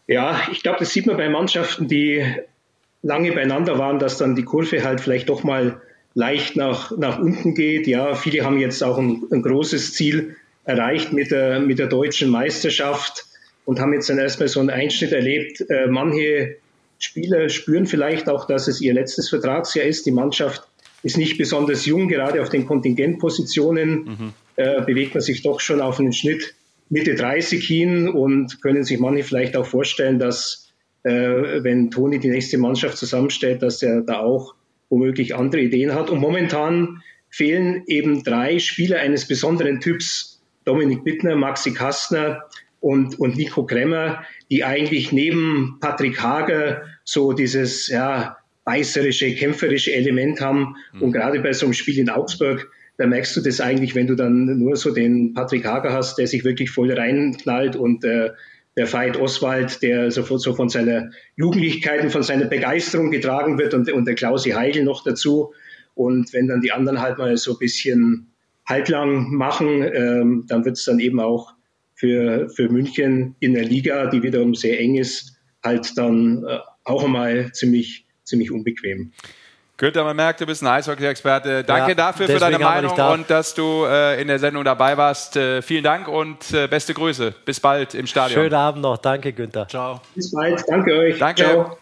Ja, 0.07 0.41
ich 0.51 0.63
glaube, 0.63 0.79
das 0.79 0.91
sieht 0.91 1.05
man 1.05 1.19
bei 1.19 1.29
Mannschaften, 1.29 1.87
die 1.87 2.25
lange 3.03 3.33
beieinander 3.33 3.79
waren, 3.79 3.99
dass 3.99 4.19
dann 4.19 4.35
die 4.35 4.45
Kurve 4.45 4.85
halt 4.85 5.01
vielleicht 5.01 5.29
doch 5.29 5.45
mal 5.45 5.81
leicht 6.15 6.57
nach, 6.57 6.97
nach 6.97 7.19
unten 7.19 7.55
geht. 7.55 7.87
Ja, 7.87 8.15
viele 8.15 8.45
haben 8.45 8.59
jetzt 8.59 8.83
auch 8.83 8.99
ein, 8.99 9.23
ein 9.31 9.43
großes 9.43 9.95
Ziel 9.95 10.37
erreicht 10.65 11.13
mit 11.13 11.31
der, 11.31 11.61
mit 11.61 11.79
der 11.79 11.87
deutschen 11.87 12.31
Meisterschaft 12.31 13.25
und 13.65 13.81
haben 13.81 13.93
jetzt 13.93 14.11
dann 14.11 14.19
erstmal 14.19 14.49
so 14.49 14.61
einen 14.61 14.71
Einschnitt 14.71 15.13
erlebt. 15.13 15.65
Äh, 15.69 15.87
manche 15.87 16.57
Spieler 16.99 17.49
spüren 17.49 17.87
vielleicht 17.87 18.29
auch, 18.29 18.47
dass 18.47 18.67
es 18.67 18.81
ihr 18.81 18.93
letztes 18.93 19.29
Vertragsjahr 19.29 19.87
ist. 19.87 20.07
Die 20.07 20.11
Mannschaft 20.11 20.67
ist 21.03 21.17
nicht 21.17 21.39
besonders 21.39 21.87
jung, 21.87 22.09
gerade 22.09 22.43
auf 22.43 22.49
den 22.49 22.67
Kontingentpositionen 22.67 24.05
mhm. 24.05 24.33
äh, 24.57 24.83
bewegt 24.83 25.15
man 25.15 25.21
sich 25.21 25.43
doch 25.43 25.61
schon 25.61 25.81
auf 25.81 26.01
einen 26.01 26.13
Schnitt 26.13 26.55
Mitte 26.91 27.15
30 27.15 27.65
hin 27.65 28.09
und 28.09 28.61
können 28.63 28.83
sich 28.83 28.99
manche 28.99 29.23
vielleicht 29.23 29.57
auch 29.57 29.67
vorstellen, 29.67 30.19
dass 30.19 30.68
äh, 31.05 31.63
wenn 31.63 31.91
Toni 31.91 32.19
die 32.19 32.31
nächste 32.31 32.59
Mannschaft 32.59 32.99
zusammenstellt, 32.99 33.63
dass 33.63 33.83
er 33.83 34.03
da 34.03 34.21
auch 34.21 34.55
womöglich 34.89 35.35
andere 35.35 35.63
Ideen 35.63 35.95
hat. 35.95 36.11
Und 36.11 36.21
momentan 36.21 37.03
fehlen 37.31 37.83
eben 37.87 38.23
drei 38.23 38.59
Spieler 38.59 39.01
eines 39.01 39.27
besonderen 39.27 39.81
Typs, 39.81 40.43
Dominik 40.65 41.05
Bittner, 41.05 41.37
Maxi 41.37 41.73
Kastner 41.73 42.43
und, 42.81 43.19
und 43.19 43.37
Nico 43.37 43.65
Kremmer, 43.65 44.23
die 44.51 44.65
eigentlich 44.65 45.13
neben 45.13 45.79
Patrick 45.81 46.21
Hager 46.23 46.83
so 47.05 47.33
dieses 47.33 47.89
ja, 47.89 48.39
beißerische, 48.65 49.35
kämpferische 49.35 49.93
Element 49.93 50.41
haben. 50.41 50.77
Mhm. 50.93 51.03
Und 51.03 51.13
gerade 51.13 51.41
bei 51.41 51.53
so 51.53 51.67
einem 51.67 51.73
Spiel 51.73 51.99
in 51.99 52.11
Augsburg, 52.11 52.71
da 52.99 53.07
merkst 53.07 53.37
du 53.37 53.41
das 53.41 53.61
eigentlich, 53.61 53.95
wenn 53.95 54.07
du 54.07 54.15
dann 54.15 54.59
nur 54.59 54.77
so 54.77 54.93
den 54.93 55.33
Patrick 55.33 55.65
Hager 55.65 55.93
hast, 55.93 56.19
der 56.19 56.27
sich 56.27 56.45
wirklich 56.45 56.71
voll 56.71 56.93
reinknallt 56.93 57.77
und 57.77 58.05
äh, 58.05 58.31
der 58.79 58.91
Veit 58.91 59.17
Oswald, 59.17 59.83
der 59.83 60.13
so 60.13 60.23
so 60.39 60.55
von 60.55 60.69
seiner 60.69 61.11
Jugendlichkeit 61.35 62.01
und 62.01 62.11
von 62.11 62.23
seiner 62.23 62.47
Begeisterung 62.47 63.11
getragen 63.11 63.59
wird 63.59 63.75
und, 63.75 63.91
und 63.91 64.05
der 64.07 64.15
Klausi 64.15 64.51
Heigl 64.51 64.85
noch 64.85 65.03
dazu. 65.03 65.53
Und 65.95 66.33
wenn 66.33 66.47
dann 66.47 66.61
die 66.61 66.71
anderen 66.71 67.01
halt 67.01 67.19
mal 67.19 67.37
so 67.37 67.55
ein 67.55 67.59
bisschen 67.59 68.29
halblang 68.67 69.35
machen, 69.35 69.83
ähm, 69.83 70.45
dann 70.47 70.65
wird 70.65 70.77
es 70.77 70.85
dann 70.85 71.01
eben 71.01 71.19
auch 71.19 71.55
für, 71.97 72.49
für 72.51 72.69
München 72.69 73.35
in 73.41 73.55
der 73.55 73.65
Liga, 73.65 74.07
die 74.07 74.23
wiederum 74.23 74.55
sehr 74.55 74.79
eng 74.79 74.95
ist, 74.95 75.37
halt 75.65 75.99
dann 75.99 76.45
äh, 76.47 76.59
auch 76.85 77.05
einmal 77.05 77.51
ziemlich, 77.53 78.07
ziemlich 78.23 78.53
unbequem. 78.53 79.11
Günther, 79.79 80.03
man 80.03 80.17
merkt, 80.17 80.41
du 80.41 80.47
bist 80.47 80.61
ein 80.61 80.67
Eishockey-Experte. 80.67 81.63
Danke 81.63 81.91
ja, 81.91 81.95
dafür 81.95 82.27
für 82.27 82.41
deine 82.41 82.59
Meinung 82.59 82.97
da. 82.97 83.13
und 83.13 83.31
dass 83.31 83.55
du 83.55 83.85
äh, 83.85 84.21
in 84.21 84.27
der 84.27 84.41
Sendung 84.41 84.65
dabei 84.65 84.97
warst. 84.97 85.37
Äh, 85.37 85.63
vielen 85.63 85.85
Dank 85.85 86.09
und 86.09 86.53
äh, 86.53 86.67
beste 86.67 86.95
Grüße. 86.95 87.33
Bis 87.45 87.61
bald 87.61 87.95
im 87.95 88.09
Stadion. 88.09 88.43
Schönen 88.43 88.55
Abend 88.55 88.83
noch. 88.83 88.99
Danke, 88.99 89.33
Günther. 89.33 89.69
Ciao. 89.69 90.01
Bis 90.17 90.33
bald. 90.33 90.65
Danke 90.69 90.99
euch. 90.99 91.19
Danke. 91.21 91.45
Ciao. 91.45 91.79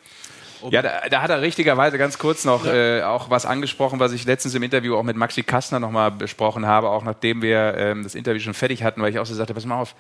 Ja, 0.71 0.83
da, 0.83 0.91
da, 1.09 1.23
hat 1.23 1.31
er 1.31 1.41
richtigerweise 1.41 1.97
ganz 1.97 2.19
kurz 2.19 2.45
noch 2.45 2.67
ja. 2.67 2.99
äh, 2.99 3.03
auch 3.03 3.31
was 3.31 3.47
angesprochen, 3.47 3.99
was 3.99 4.13
ich 4.13 4.27
letztens 4.27 4.55
im 4.55 4.63
Interview 4.63 4.95
auch 4.95 5.03
mit 5.03 5.17
Maxi 5.17 5.43
Kastner 5.43 5.81
nochmal 5.81 6.11
besprochen 6.11 6.67
habe, 6.67 6.91
auch 6.91 7.03
nachdem 7.03 7.41
wir 7.41 7.77
ähm, 7.79 8.03
das 8.03 8.15
Interview 8.15 8.41
schon 8.41 8.55
fertig 8.55 8.83
hatten, 8.83 9.01
weil 9.01 9.11
ich 9.11 9.19
auch 9.19 9.27
so 9.27 9.35
sagte, 9.35 9.55
pass 9.55 9.65
mal 9.65 9.81
auf, 9.81 9.95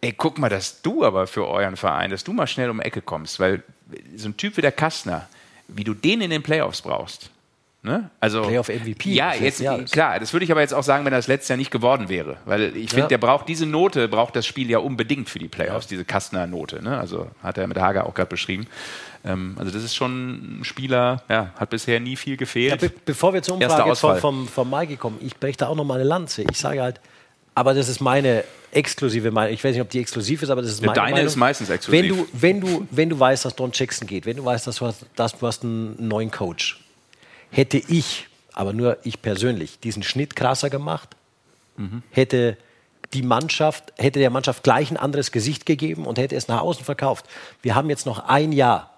ey, 0.00 0.12
guck 0.12 0.38
mal, 0.38 0.48
dass 0.48 0.82
du 0.82 1.04
aber 1.04 1.26
für 1.26 1.48
euren 1.48 1.76
Verein, 1.76 2.12
dass 2.12 2.22
du 2.22 2.32
mal 2.32 2.46
schnell 2.46 2.70
um 2.70 2.78
die 2.78 2.84
Ecke 2.84 3.02
kommst, 3.02 3.40
weil 3.40 3.64
so 4.14 4.28
ein 4.28 4.36
Typ 4.36 4.56
wie 4.56 4.60
der 4.60 4.72
Kastner, 4.72 5.28
wie 5.74 5.84
du 5.84 5.94
den 5.94 6.20
in 6.20 6.30
den 6.30 6.42
Playoffs 6.42 6.82
brauchst, 6.82 7.30
Ne? 7.84 8.10
Also, 8.20 8.42
Playoff 8.42 8.68
MVP. 8.68 9.10
Ja, 9.10 9.34
jetzt, 9.34 9.60
klar, 9.90 10.20
das 10.20 10.32
würde 10.32 10.44
ich 10.44 10.52
aber 10.52 10.60
jetzt 10.60 10.72
auch 10.72 10.84
sagen, 10.84 11.04
wenn 11.04 11.12
er 11.12 11.18
das 11.18 11.26
letztes 11.26 11.48
Jahr 11.48 11.56
nicht 11.56 11.72
geworden 11.72 12.08
wäre. 12.08 12.36
Weil 12.44 12.76
ich 12.76 12.90
finde, 12.90 13.02
ja. 13.02 13.06
der 13.08 13.18
braucht 13.18 13.48
diese 13.48 13.66
Note, 13.66 14.06
braucht 14.06 14.36
das 14.36 14.46
Spiel 14.46 14.70
ja 14.70 14.78
unbedingt 14.78 15.28
für 15.28 15.40
die 15.40 15.48
Playoffs, 15.48 15.86
ja. 15.86 15.90
diese 15.90 16.04
Kastner-Note. 16.04 16.80
Ne? 16.80 16.96
Also 16.96 17.26
hat 17.42 17.58
er 17.58 17.66
mit 17.66 17.80
Hager 17.80 18.06
auch 18.06 18.14
gerade 18.14 18.28
beschrieben. 18.28 18.68
Ähm, 19.24 19.56
also 19.58 19.72
das 19.72 19.82
ist 19.82 19.96
schon 19.96 20.60
ein 20.60 20.64
Spieler, 20.64 21.24
ja, 21.28 21.50
hat 21.56 21.70
bisher 21.70 21.98
nie 21.98 22.14
viel 22.14 22.36
gefehlt. 22.36 22.82
Ja, 22.82 22.88
be 22.88 22.94
bevor 23.04 23.34
wir 23.34 23.42
zur 23.42 23.56
Umfrage 23.56 23.96
vom, 23.96 24.16
vom, 24.18 24.48
vom 24.48 24.70
Maigi 24.70 24.96
kommen, 24.96 25.18
ich 25.20 25.36
breche 25.36 25.58
da 25.58 25.66
auch 25.66 25.76
noch 25.76 25.84
mal 25.84 25.94
eine 25.94 26.04
Lanze. 26.04 26.42
Ich 26.42 26.58
sage 26.58 26.82
halt, 26.82 27.00
aber 27.54 27.74
das 27.74 27.88
ist 27.88 28.00
meine 28.00 28.44
exklusive 28.70 29.30
Meinung. 29.30 29.52
Ich 29.52 29.62
weiß 29.62 29.72
nicht, 29.72 29.82
ob 29.82 29.90
die 29.90 30.00
exklusiv 30.00 30.42
ist, 30.42 30.50
aber 30.50 30.62
das 30.62 30.72
ist 30.72 30.80
meine 30.80 30.94
Deine 30.94 31.10
Meinung. 31.12 31.26
ist 31.26 31.36
meistens 31.36 31.68
exklusiv. 31.68 32.02
Wenn 32.02 32.16
du, 32.16 32.28
wenn 32.32 32.60
du, 32.60 32.86
wenn 32.90 33.08
du 33.10 33.18
weißt, 33.18 33.44
dass 33.44 33.54
Don 33.54 33.70
Jackson 33.72 34.06
geht, 34.06 34.26
wenn 34.26 34.36
du 34.36 34.44
weißt, 34.44 34.66
dass 34.66 34.76
du 34.76 34.86
hast, 34.86 35.04
dass 35.14 35.38
du 35.38 35.46
hast 35.46 35.62
einen 35.62 36.08
neuen 36.08 36.30
Coach, 36.30 36.80
hätte 37.50 37.78
ich 37.78 38.28
aber 38.54 38.72
nur 38.72 38.98
ich 39.02 39.22
persönlich, 39.22 39.78
diesen 39.80 40.02
Schnitt 40.02 40.36
krasser 40.36 40.70
gemacht, 40.70 41.16
mhm. 41.76 42.02
hätte 42.10 42.56
die 43.14 43.22
Mannschaft, 43.22 43.92
hätte 43.98 44.18
der 44.18 44.30
Mannschaft 44.30 44.62
gleich 44.62 44.90
ein 44.90 44.96
anderes 44.96 45.32
Gesicht 45.32 45.66
gegeben 45.66 46.06
und 46.06 46.18
hätte 46.18 46.34
es 46.34 46.48
nach 46.48 46.60
außen 46.60 46.84
verkauft. 46.84 47.26
Wir 47.60 47.74
haben 47.74 47.90
jetzt 47.90 48.06
noch 48.06 48.26
ein 48.26 48.52
Jahr, 48.52 48.90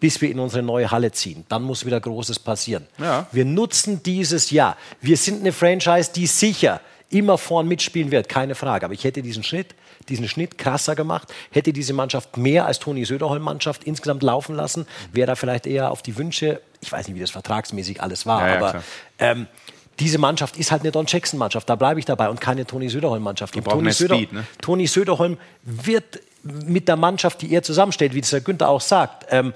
bis 0.00 0.20
wir 0.20 0.30
in 0.30 0.40
unsere 0.40 0.62
neue 0.62 0.90
Halle 0.90 1.12
ziehen. 1.12 1.44
Dann 1.48 1.62
muss 1.62 1.86
wieder 1.86 2.00
Großes 2.00 2.40
passieren. 2.40 2.86
Ja. 2.98 3.26
Wir 3.30 3.44
nutzen 3.44 4.02
dieses 4.02 4.50
Jahr. 4.50 4.76
Wir 5.00 5.16
sind 5.16 5.40
eine 5.40 5.52
Franchise, 5.52 6.10
die 6.12 6.26
sicher 6.26 6.80
immer 7.12 7.38
vorn 7.38 7.68
mitspielen 7.68 8.10
wird, 8.10 8.28
keine 8.28 8.54
Frage. 8.54 8.84
Aber 8.84 8.94
ich 8.94 9.04
hätte 9.04 9.22
diesen 9.22 9.42
Schnitt, 9.42 9.74
diesen 10.08 10.28
Schnitt 10.28 10.58
krasser 10.58 10.94
gemacht, 10.94 11.32
hätte 11.50 11.72
diese 11.72 11.92
Mannschaft 11.92 12.36
mehr 12.36 12.66
als 12.66 12.78
Toni 12.78 13.04
Söderholm-Mannschaft 13.04 13.84
insgesamt 13.84 14.22
laufen 14.22 14.56
lassen, 14.56 14.86
wäre 15.12 15.26
da 15.26 15.34
vielleicht 15.34 15.66
eher 15.66 15.90
auf 15.90 16.02
die 16.02 16.16
Wünsche, 16.16 16.60
ich 16.80 16.90
weiß 16.90 17.06
nicht, 17.08 17.16
wie 17.16 17.20
das 17.20 17.30
vertragsmäßig 17.30 18.02
alles 18.02 18.26
war, 18.26 18.40
ja, 18.40 18.54
ja, 18.54 18.56
aber 18.56 18.82
ähm, 19.18 19.46
diese 20.00 20.18
Mannschaft 20.18 20.56
ist 20.56 20.72
halt 20.72 20.82
eine 20.82 20.90
Don 20.90 21.06
Jackson-Mannschaft, 21.06 21.68
da 21.68 21.76
bleibe 21.76 22.00
ich 22.00 22.06
dabei 22.06 22.28
und 22.28 22.40
keine 22.40 22.66
Toni 22.66 22.88
Söderholm-Mannschaft. 22.88 23.54
Toni, 23.54 23.92
Söder 23.92 24.16
ne? 24.16 24.46
Toni 24.60 24.86
Söderholm 24.86 25.38
wird 25.62 26.20
mit 26.42 26.88
der 26.88 26.96
Mannschaft, 26.96 27.42
die 27.42 27.52
er 27.52 27.62
zusammenstellt, 27.62 28.14
wie 28.14 28.20
das 28.20 28.32
Herr 28.32 28.40
Günther 28.40 28.68
auch 28.68 28.80
sagt, 28.80 29.26
ähm, 29.30 29.52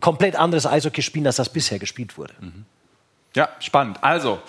komplett 0.00 0.34
anderes 0.34 0.66
Eishockey 0.66 1.02
spielen, 1.02 1.26
als 1.26 1.36
das 1.36 1.50
bisher 1.50 1.78
gespielt 1.78 2.16
wurde. 2.16 2.34
Mhm. 2.40 2.64
Ja, 3.36 3.48
spannend. 3.60 4.02
Also, 4.02 4.40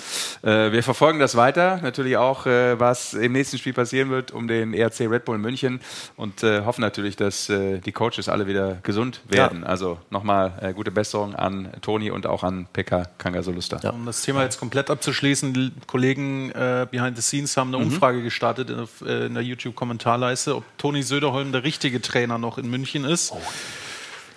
äh, 0.42 0.72
wir 0.72 0.82
verfolgen 0.82 1.20
das 1.20 1.36
weiter. 1.36 1.80
Natürlich 1.84 2.18
auch, 2.18 2.48
äh, 2.48 2.80
was 2.80 3.14
im 3.14 3.32
nächsten 3.32 3.60
Spiel 3.60 3.74
passieren 3.74 4.10
wird 4.10 4.32
um 4.32 4.48
den 4.48 4.74
ERC 4.74 5.02
Red 5.02 5.26
Bull 5.26 5.38
München 5.38 5.82
und 6.18 6.42
äh, 6.42 6.62
hoffen 6.62 6.82
natürlich, 6.82 7.16
dass 7.16 7.48
äh, 7.50 7.78
die 7.78 7.92
Coaches 7.92 8.28
alle 8.28 8.48
wieder 8.48 8.80
gesund 8.82 9.22
werden. 9.30 9.62
Ja. 9.62 9.68
Also 9.68 10.00
nochmal 10.10 10.54
äh, 10.62 10.74
gute 10.74 10.90
Besserung 10.90 11.36
an 11.36 11.70
Toni 11.82 12.10
und 12.10 12.26
auch 12.26 12.44
an 12.44 12.66
Pekka 12.74 13.06
Kangasolusta. 13.20 13.80
Ja, 13.84 13.92
um 13.92 14.04
das 14.08 14.24
Thema 14.24 14.42
jetzt 14.42 14.60
komplett 14.60 14.90
abzuschließen, 14.90 15.54
die 15.54 15.72
Kollegen 15.86 16.50
äh, 16.50 16.88
Behind 16.90 17.16
the 17.16 17.22
Scenes 17.22 17.56
haben 17.58 17.76
eine 17.76 17.86
mhm. 17.86 17.92
Umfrage 17.92 18.24
gestartet 18.24 18.72
in, 18.72 19.08
in 19.08 19.34
der 19.36 19.44
YouTube-Kommentarleiste, 19.44 20.56
ob 20.56 20.64
Toni 20.80 21.04
Söderholm 21.04 21.52
der 21.52 21.64
richtige 21.64 22.02
Trainer 22.02 22.40
noch 22.40 22.58
in 22.58 22.68
München 22.68 23.06
ist. 23.06 23.32
Oh. 23.32 23.42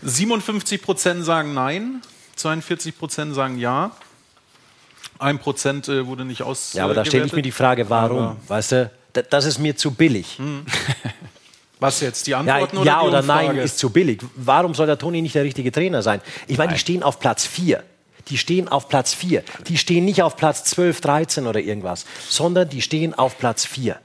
57 0.03 0.82
Prozent 0.82 1.24
sagen 1.24 1.55
nein, 1.55 2.03
42 2.36 2.99
Prozent 2.99 3.34
sagen 3.34 3.59
ja. 3.59 3.92
Ein 5.19 5.39
Prozent 5.39 5.89
äh, 5.89 6.07
wurde 6.07 6.25
nicht 6.25 6.43
aus. 6.43 6.73
Ja, 6.73 6.85
aber 6.85 6.95
da 6.95 7.05
stelle 7.05 7.27
ich 7.27 7.33
mir 7.33 7.43
die 7.43 7.53
Frage, 7.53 7.89
warum? 7.89 8.19
Aber 8.19 8.37
weißt 8.49 8.73
du, 8.73 8.91
das 9.31 9.45
ist 9.45 9.59
mir 9.59 9.77
zu 9.77 9.93
billig. 9.93 10.39
Hm. 10.39 10.67
Was 11.81 12.01
jetzt? 12.01 12.27
Die 12.27 12.35
Antworten 12.35 12.77
ja, 12.77 12.83
oder 12.83 12.87
Ja 12.87 13.03
oder 13.03 13.23
nein 13.23 13.57
ist 13.57 13.79
zu 13.79 13.91
billig. 13.91 14.23
Warum 14.37 14.75
soll 14.75 14.87
der 14.87 14.99
Toni 14.99 15.21
nicht 15.21 15.35
der 15.35 15.45
richtige 15.45 15.71
Trainer 15.71 16.03
sein? 16.03 16.21
Ich 16.47 16.57
meine, 16.57 16.73
die 16.73 16.79
stehen 16.79 17.03
auf 17.03 17.21
Platz 17.21 17.47
4. 17.47 17.83
Die 18.29 18.39
stehen 18.39 18.69
auf 18.69 18.89
Platz 18.89 19.12
4. 19.12 19.43
Die 19.69 19.77
stehen 19.77 20.05
nicht 20.05 20.23
auf 20.23 20.37
Platz 20.37 20.65
12, 20.65 21.01
13 21.01 21.47
oder 21.47 21.61
irgendwas, 21.61 22.07
sondern 22.29 22.69
die 22.69 22.81
stehen 22.81 23.12
auf 23.12 23.39
Platz 23.39 23.67
4. 23.67 23.99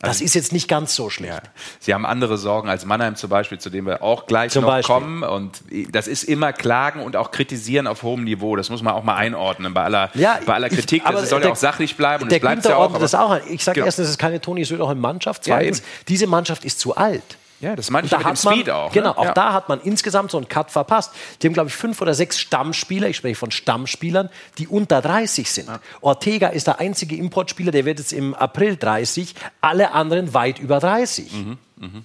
Das 0.00 0.10
also, 0.10 0.24
ist 0.24 0.34
jetzt 0.34 0.52
nicht 0.52 0.68
ganz 0.68 0.94
so 0.94 1.08
schlecht. 1.08 1.32
Ja. 1.32 1.50
Sie 1.80 1.94
haben 1.94 2.04
andere 2.04 2.36
Sorgen 2.36 2.68
als 2.68 2.84
Mannheim 2.84 3.16
zum 3.16 3.30
Beispiel, 3.30 3.58
zu 3.58 3.70
dem 3.70 3.86
wir 3.86 4.02
auch 4.02 4.26
gleich 4.26 4.52
zum 4.52 4.62
noch 4.62 4.68
Beispiel. 4.68 4.94
kommen. 4.94 5.22
Und 5.22 5.62
das 5.90 6.06
ist 6.06 6.24
immer 6.24 6.52
Klagen 6.52 7.00
und 7.00 7.16
auch 7.16 7.30
Kritisieren 7.30 7.86
auf 7.86 8.02
hohem 8.02 8.24
Niveau. 8.24 8.56
Das 8.56 8.68
muss 8.68 8.82
man 8.82 8.92
auch 8.92 9.04
mal 9.04 9.16
einordnen 9.16 9.72
bei 9.72 9.84
aller, 9.84 10.10
ja, 10.12 10.38
bei 10.44 10.52
aller 10.52 10.68
Kritik. 10.68 11.00
Ich, 11.02 11.06
aber 11.06 11.20
das 11.20 11.30
soll 11.30 11.40
der, 11.40 11.48
ja 11.48 11.52
auch 11.54 11.58
sachlich 11.58 11.96
bleiben. 11.96 12.24
Und 12.24 12.32
der 12.32 12.40
bleibt 12.40 12.66
ja 12.66 12.76
auch. 12.76 12.98
Das 12.98 13.14
auch 13.14 13.40
ich 13.48 13.64
sage 13.64 13.76
genau. 13.76 13.86
erstens, 13.86 14.04
es 14.04 14.10
ist 14.12 14.18
keine 14.18 14.38
Toni 14.38 14.64
Söderholm-Mannschaft. 14.64 15.44
Zweitens, 15.44 15.78
ja, 15.78 15.84
diese 16.08 16.26
Mannschaft 16.26 16.66
ist 16.66 16.78
zu 16.78 16.94
alt. 16.94 17.38
Ja, 17.60 17.74
das 17.74 17.90
meine 17.90 18.04
ich 18.04 18.10
da 18.10 18.18
mit 18.18 18.26
dem 18.26 18.36
Speed 18.36 18.70
auch. 18.70 18.92
Genau, 18.92 19.10
ne? 19.10 19.18
auch 19.18 19.24
ja. 19.24 19.32
da 19.32 19.52
hat 19.52 19.68
man 19.68 19.80
insgesamt 19.80 20.30
so 20.30 20.36
einen 20.36 20.48
Cut 20.48 20.70
verpasst. 20.70 21.12
Die 21.40 21.46
haben, 21.46 21.54
glaube 21.54 21.68
ich, 21.68 21.74
fünf 21.74 22.00
oder 22.02 22.12
sechs 22.12 22.38
Stammspieler, 22.38 23.08
ich 23.08 23.16
spreche 23.16 23.36
von 23.36 23.50
Stammspielern, 23.50 24.28
die 24.58 24.68
unter 24.68 25.00
30 25.00 25.50
sind. 25.50 25.68
Ja. 25.68 25.80
Ortega 26.02 26.48
ist 26.48 26.66
der 26.66 26.80
einzige 26.80 27.16
Importspieler, 27.16 27.72
der 27.72 27.84
wird 27.84 27.98
jetzt 27.98 28.12
im 28.12 28.34
April 28.34 28.76
30, 28.76 29.34
alle 29.60 29.92
anderen 29.92 30.34
weit 30.34 30.58
über 30.58 30.80
30. 30.80 31.32
Mhm. 31.32 31.58
Mhm. 31.76 32.04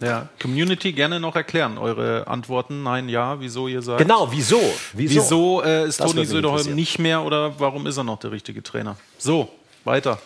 Ja, 0.00 0.28
Community 0.40 0.92
gerne 0.92 1.20
noch 1.20 1.36
erklären, 1.36 1.78
eure 1.78 2.26
Antworten. 2.26 2.82
Nein, 2.82 3.08
ja, 3.08 3.40
wieso 3.40 3.68
ihr 3.68 3.82
sagt. 3.82 3.98
Genau, 4.00 4.30
wieso? 4.32 4.60
Wieso, 4.92 5.14
wieso 5.14 5.62
äh, 5.62 5.86
ist 5.86 5.98
Toni 5.98 6.24
Söderholm 6.26 6.74
nicht 6.74 6.98
mehr 6.98 7.22
oder 7.22 7.58
warum 7.60 7.86
ist 7.86 7.96
er 7.96 8.04
noch 8.04 8.18
der 8.18 8.32
richtige 8.32 8.62
Trainer? 8.64 8.96
So, 9.18 9.48
weiter. 9.84 10.18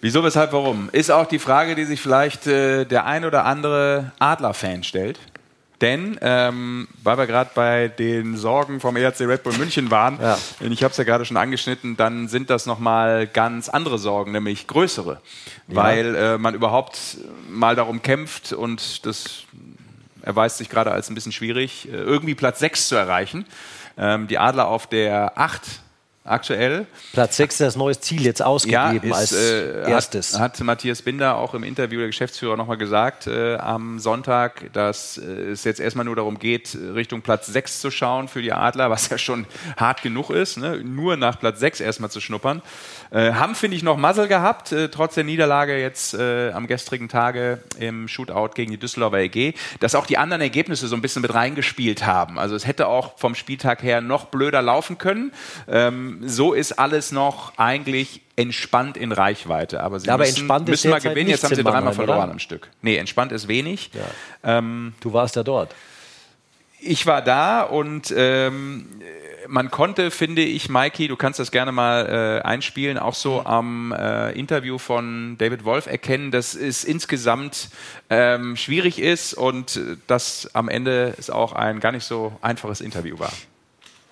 Wieso, 0.00 0.22
weshalb, 0.22 0.52
warum? 0.52 0.90
Ist 0.92 1.10
auch 1.10 1.26
die 1.26 1.40
Frage, 1.40 1.74
die 1.74 1.84
sich 1.84 2.00
vielleicht 2.00 2.46
äh, 2.46 2.84
der 2.84 3.04
ein 3.06 3.24
oder 3.24 3.44
andere 3.44 4.12
Adler-Fan 4.20 4.84
stellt. 4.84 5.18
Denn, 5.80 6.18
ähm, 6.22 6.88
weil 7.04 7.18
wir 7.18 7.26
gerade 7.26 7.50
bei 7.54 7.88
den 7.88 8.36
Sorgen 8.36 8.80
vom 8.80 8.96
ERC 8.96 9.20
Red 9.20 9.44
Bull 9.44 9.56
München 9.56 9.92
waren, 9.92 10.18
ja. 10.20 10.36
ich 10.60 10.82
habe 10.82 10.90
es 10.90 10.96
ja 10.96 11.04
gerade 11.04 11.24
schon 11.24 11.36
angeschnitten, 11.36 11.96
dann 11.96 12.26
sind 12.26 12.50
das 12.50 12.66
nochmal 12.66 13.28
ganz 13.28 13.68
andere 13.68 13.98
Sorgen, 13.98 14.32
nämlich 14.32 14.66
größere. 14.66 15.20
Ja. 15.68 15.76
Weil 15.76 16.14
äh, 16.16 16.38
man 16.38 16.54
überhaupt 16.54 16.98
mal 17.48 17.76
darum 17.76 18.02
kämpft 18.02 18.52
und 18.52 19.06
das 19.06 19.44
erweist 20.22 20.58
sich 20.58 20.68
gerade 20.68 20.90
als 20.90 21.10
ein 21.10 21.14
bisschen 21.14 21.32
schwierig, 21.32 21.88
äh, 21.88 21.92
irgendwie 21.92 22.34
Platz 22.34 22.58
6 22.58 22.88
zu 22.88 22.96
erreichen. 22.96 23.46
Ähm, 23.96 24.26
die 24.26 24.38
Adler 24.38 24.66
auf 24.66 24.88
der 24.88 25.38
8 25.38 25.62
aktuell. 26.28 26.86
Platz 27.12 27.36
6 27.36 27.54
ist 27.54 27.60
das 27.60 27.76
neue 27.76 27.98
Ziel 27.98 28.22
jetzt 28.22 28.42
ausgegeben 28.42 29.08
ja, 29.08 29.10
ist, 29.10 29.12
als 29.12 29.32
äh, 29.32 29.90
erstes. 29.90 30.38
Hat, 30.38 30.58
hat, 30.58 30.60
Matthias 30.60 31.02
Binder 31.02 31.36
auch 31.36 31.54
im 31.54 31.62
Interview 31.62 31.98
der 31.98 32.08
Geschäftsführer 32.08 32.56
nochmal 32.56 32.76
gesagt 32.76 33.26
äh, 33.26 33.56
am 33.56 33.98
Sonntag, 33.98 34.72
dass 34.72 35.18
äh, 35.18 35.50
es 35.50 35.64
jetzt 35.64 35.80
erstmal 35.80 36.04
nur 36.04 36.16
darum 36.16 36.38
geht, 36.38 36.76
Richtung 36.94 37.22
Platz 37.22 37.46
6 37.46 37.80
zu 37.80 37.90
schauen 37.90 38.28
für 38.28 38.42
die 38.42 38.52
Adler, 38.52 38.90
was 38.90 39.08
ja 39.08 39.18
schon 39.18 39.46
hart 39.76 40.02
genug 40.02 40.30
ist, 40.30 40.56
ne? 40.58 40.78
nur 40.84 41.16
nach 41.16 41.38
Platz 41.38 41.60
6 41.60 41.80
erstmal 41.80 42.10
zu 42.10 42.20
schnuppern. 42.20 42.62
Äh, 43.10 43.32
haben, 43.32 43.54
finde 43.54 43.76
ich, 43.76 43.82
noch 43.82 43.96
Muzzle 43.96 44.28
gehabt, 44.28 44.72
äh, 44.72 44.88
trotz 44.88 45.14
der 45.14 45.24
Niederlage 45.24 45.78
jetzt 45.80 46.14
äh, 46.14 46.50
am 46.50 46.66
gestrigen 46.66 47.08
Tage 47.08 47.60
im 47.78 48.08
Shootout 48.08 48.50
gegen 48.54 48.70
die 48.70 48.78
Düsseldorfer 48.78 49.18
EG, 49.18 49.54
dass 49.80 49.94
auch 49.94 50.06
die 50.06 50.18
anderen 50.18 50.42
Ergebnisse 50.42 50.88
so 50.88 50.94
ein 50.94 51.02
bisschen 51.02 51.22
mit 51.22 51.32
reingespielt 51.32 52.04
haben. 52.04 52.38
Also 52.38 52.54
es 52.54 52.66
hätte 52.66 52.86
auch 52.86 53.18
vom 53.18 53.34
Spieltag 53.34 53.82
her 53.82 54.00
noch 54.00 54.26
blöder 54.26 54.60
laufen 54.60 54.98
können. 54.98 55.32
Ähm, 55.68 56.17
so 56.20 56.52
ist 56.52 56.72
alles 56.72 57.12
noch 57.12 57.56
eigentlich 57.56 58.22
entspannt 58.36 58.96
in 58.96 59.12
Reichweite. 59.12 59.82
Aber 59.82 60.00
sie 60.00 60.08
aber 60.08 60.24
müssen, 60.24 60.46
müssen 60.66 60.90
mal 60.90 61.00
gewinnen. 61.00 61.30
Jetzt 61.30 61.44
haben 61.44 61.54
sie 61.54 61.62
dreimal 61.62 61.92
verloren 61.92 62.24
oder? 62.24 62.32
am 62.32 62.38
Stück. 62.38 62.68
Nee, 62.82 62.96
entspannt 62.96 63.32
ist 63.32 63.48
wenig. 63.48 63.90
Ja. 63.94 64.58
Ähm, 64.58 64.94
du 65.00 65.12
warst 65.12 65.36
ja 65.36 65.42
dort. 65.42 65.74
Ich 66.80 67.06
war 67.06 67.22
da 67.22 67.62
und 67.62 68.14
ähm, 68.16 68.86
man 69.48 69.70
konnte, 69.70 70.12
finde 70.12 70.42
ich, 70.42 70.68
Mikey, 70.68 71.08
du 71.08 71.16
kannst 71.16 71.40
das 71.40 71.50
gerne 71.50 71.72
mal 71.72 72.40
äh, 72.42 72.46
einspielen, 72.46 72.98
auch 72.98 73.14
so 73.14 73.44
am 73.44 73.92
äh, 73.92 74.30
Interview 74.32 74.78
von 74.78 75.36
David 75.38 75.64
Wolf 75.64 75.86
erkennen, 75.86 76.30
dass 76.30 76.54
es 76.54 76.84
insgesamt 76.84 77.70
ähm, 78.10 78.54
schwierig 78.56 79.00
ist 79.00 79.34
und 79.34 79.76
äh, 79.76 79.96
dass 80.06 80.50
am 80.54 80.68
Ende 80.68 81.14
es 81.18 81.30
auch 81.30 81.52
ein 81.52 81.80
gar 81.80 81.90
nicht 81.90 82.04
so 82.04 82.32
einfaches 82.42 82.80
Interview 82.80 83.18
war. 83.18 83.32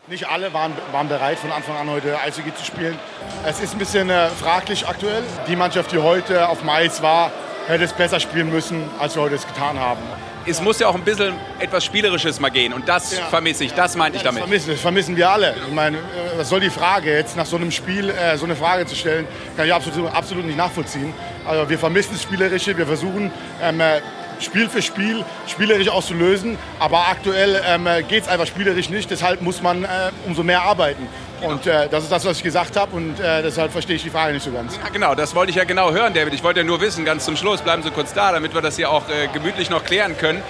Nicht 0.09 0.29
alle 0.29 0.53
waren, 0.53 0.73
waren 0.93 1.09
bereit, 1.09 1.37
von 1.39 1.51
Anfang 1.51 1.77
an 1.77 1.91
heute 1.91 2.17
Eishockey 2.21 2.55
zu 2.55 2.65
spielen. 2.65 2.97
Es 3.45 3.59
ist 3.59 3.73
ein 3.73 3.79
bisschen 3.79 4.09
äh, 4.09 4.29
fraglich 4.29 4.87
aktuell. 4.87 5.25
Die 5.49 5.57
Mannschaft, 5.57 5.91
die 5.91 5.99
heute 5.99 6.49
auf 6.49 6.61
dem 6.61 6.69
Eis 6.69 7.03
war, 7.03 7.33
hätte 7.67 7.83
es 7.83 7.93
besser 7.93 8.21
spielen 8.21 8.49
müssen, 8.51 8.85
als 9.01 9.17
wir 9.17 9.23
heute 9.23 9.35
es 9.35 9.45
getan 9.45 9.81
haben. 9.81 10.01
Es 10.49 10.63
muss 10.63 10.79
ja 10.79 10.87
auch 10.87 10.95
ein 10.95 11.03
bisschen 11.03 11.35
etwas 11.59 11.85
Spielerisches 11.85 12.39
mal 12.39 12.51
gehen. 12.51 12.73
Und 12.73 12.89
das 12.89 13.17
Ja. 13.17 13.25
vermisse 13.25 13.65
ich. 13.65 13.75
Das 13.75 13.97
meinte 13.97 14.17
ich 14.19 14.23
Das 14.23 14.29
damit. 14.33 14.45
vermissen, 14.45 14.71
das 14.71 14.81
vermissen 14.81 15.17
wir 15.17 15.29
alle. 15.29 15.57
Ich 15.67 15.75
meine, 15.75 15.97
äh, 15.97 16.01
was 16.37 16.51
soll 16.51 16.61
die 16.61 16.71
Frage 16.71 17.13
jetzt 17.13 17.37
nach 17.37 17.47
so 17.47 17.57
einem 17.57 17.73
Spiel, 17.73 18.11
äh, 18.11 18.37
so 18.39 18.45
eine 18.45 18.55
Frage 18.55 18.87
zu 18.87 18.95
stellen, 18.95 19.27
kann 19.57 19.67
ich 19.67 19.75
absolut, 19.75 20.15
absolut 20.15 20.45
nicht 20.47 20.57
nachvollziehen. 20.57 21.13
Also 21.45 21.69
wir 21.69 21.81
vermissen 21.81 22.13
das 22.13 22.23
Spielerische, 22.23 22.79
wir 22.79 22.87
versuchen 22.87 23.33
ähm, 23.61 23.81
äh, 23.81 24.01
Spiel 24.41 24.69
für 24.69 24.83
Spiel 24.83 25.25
spielerisch 25.47 25.89
auszulösen, 25.89 26.59
aber 26.79 27.09
aktuell 27.09 27.61
ähm, 27.67 27.89
geht 28.09 28.25
es 28.25 28.29
einfach 28.29 28.47
spielerisch 28.47 28.91
nicht, 28.91 29.11
deshalb 29.11 29.43
muss 29.43 29.63
man 29.63 29.85
äh, 29.85 30.11
umso 30.27 30.43
mehr 30.43 30.63
arbeiten. 30.63 31.09
Und 31.43 31.67
äh, 31.67 31.89
das 31.89 32.05
ist 32.05 32.13
das, 32.13 32.25
was 32.25 32.39
ich 32.39 32.43
gesagt 32.43 32.77
habe 32.77 32.97
und 32.97 33.21
äh, 33.21 33.43
deshalb 33.43 33.71
verstehe 33.71 33.97
ich 33.97 34.03
die 34.03 34.11
Frage 34.11 34.33
nicht 34.33 34.43
so 34.43 34.51
ganz. 34.51 34.77
Ja, 34.83 34.89
genau, 34.91 35.15
das 35.15 35.35
wollte 35.35 35.51
ich 35.51 35.57
ja 35.57 35.65
genau 35.65 35.93
hören, 35.93 36.15
David. 36.15 36.33
Ich 36.33 36.43
wollte 36.43 36.61
ja 36.61 36.65
nur 36.65 36.81
wissen, 36.81 37.05
ganz 37.05 37.25
zum 37.25 37.37
Schluss, 37.37 37.61
bleiben 37.61 37.83
Sie 37.83 37.91
kurz 37.91 38.15
da, 38.15 38.33
damit 38.33 38.55
wir 38.55 38.63
das 38.63 38.77
hier 38.77 38.91
auch 38.91 39.09
äh, 39.09 39.29
gemütlich 39.29 39.69
noch 39.69 39.85
klären 39.85 40.17
können. 40.17 40.43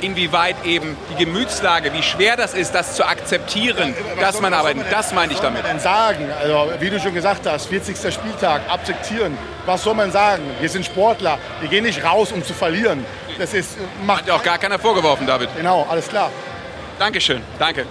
Inwieweit 0.00 0.64
eben 0.64 0.96
die 1.10 1.24
Gemütslage, 1.24 1.92
wie 1.92 2.02
schwer 2.02 2.36
das 2.36 2.54
ist, 2.54 2.74
das 2.74 2.94
zu 2.94 3.06
akzeptieren, 3.06 3.94
dass 4.20 4.40
man 4.40 4.54
arbeitet. 4.54 4.86
Das 4.90 5.12
meinte 5.12 5.34
ich 5.34 5.40
damit. 5.40 5.64
denn 5.64 5.80
sagen? 5.80 6.30
Also, 6.40 6.72
wie 6.80 6.90
du 6.90 7.00
schon 7.00 7.14
gesagt 7.14 7.46
hast, 7.46 7.66
40. 7.66 7.96
Spieltag, 8.12 8.62
akzeptieren. 8.70 9.36
Was 9.66 9.82
soll 9.82 9.94
man 9.94 10.10
sagen? 10.10 10.42
Wir 10.60 10.68
sind 10.68 10.84
Sportler. 10.84 11.38
Wir 11.60 11.68
gehen 11.68 11.84
nicht 11.84 12.04
raus, 12.04 12.32
um 12.32 12.44
zu 12.44 12.54
verlieren. 12.54 13.04
Das 13.38 13.54
ist, 13.54 13.76
macht 14.04 14.22
Hat 14.22 14.28
ja 14.28 14.34
auch 14.34 14.42
gar 14.42 14.58
keiner 14.58 14.78
vorgeworfen, 14.78 15.26
David. 15.26 15.50
Genau, 15.56 15.86
alles 15.88 16.08
klar. 16.08 16.30
Dankeschön, 16.98 17.42
danke. 17.58 17.86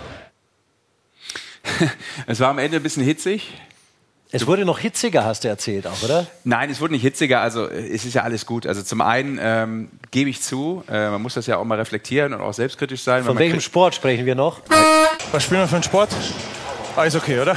es 2.28 2.40
war 2.40 2.50
am 2.50 2.60
Ende 2.60 2.78
ein 2.78 2.84
bisschen 2.84 3.04
hitzig. 3.04 3.54
Es 4.32 4.46
wurde 4.46 4.66
noch 4.66 4.80
hitziger, 4.80 5.24
hast 5.24 5.46
du 5.46 5.48
erzählt 5.48 5.88
auch, 5.88 6.04
oder? 6.04 6.28
Nein, 6.44 6.70
es 6.70 6.82
wurde 6.82 6.94
nicht 6.94 7.02
hitziger. 7.02 7.40
Also 7.40 7.68
es 7.68 8.04
ist 8.04 8.14
ja 8.14 8.24
alles 8.24 8.46
gut. 8.46 8.68
Also 8.68 8.84
zum 8.84 9.00
einen 9.00 9.40
ähm, 9.42 9.90
gebe 10.12 10.30
ich 10.30 10.42
zu, 10.42 10.84
äh, 10.90 11.10
man 11.10 11.22
muss 11.22 11.36
das 11.36 11.48
ja 11.48 11.58
auch 11.58 11.64
mal 11.64 11.78
reflektieren 11.78 12.34
und 12.34 12.42
auch 12.42 12.54
selbstkritisch 12.54 13.04
sein. 13.04 13.24
Von 13.24 13.40
welchem 13.40 13.62
Sport 13.62 13.96
sprechen 13.96 14.26
wir 14.26 14.36
noch? 14.36 14.62
Was 15.32 15.44
spielen 15.44 15.62
wir 15.62 15.68
für 15.68 15.76
einen 15.76 15.84
Sport? 15.84 16.10
Alles 16.98 17.16
okay, 17.16 17.40
oder? 17.40 17.56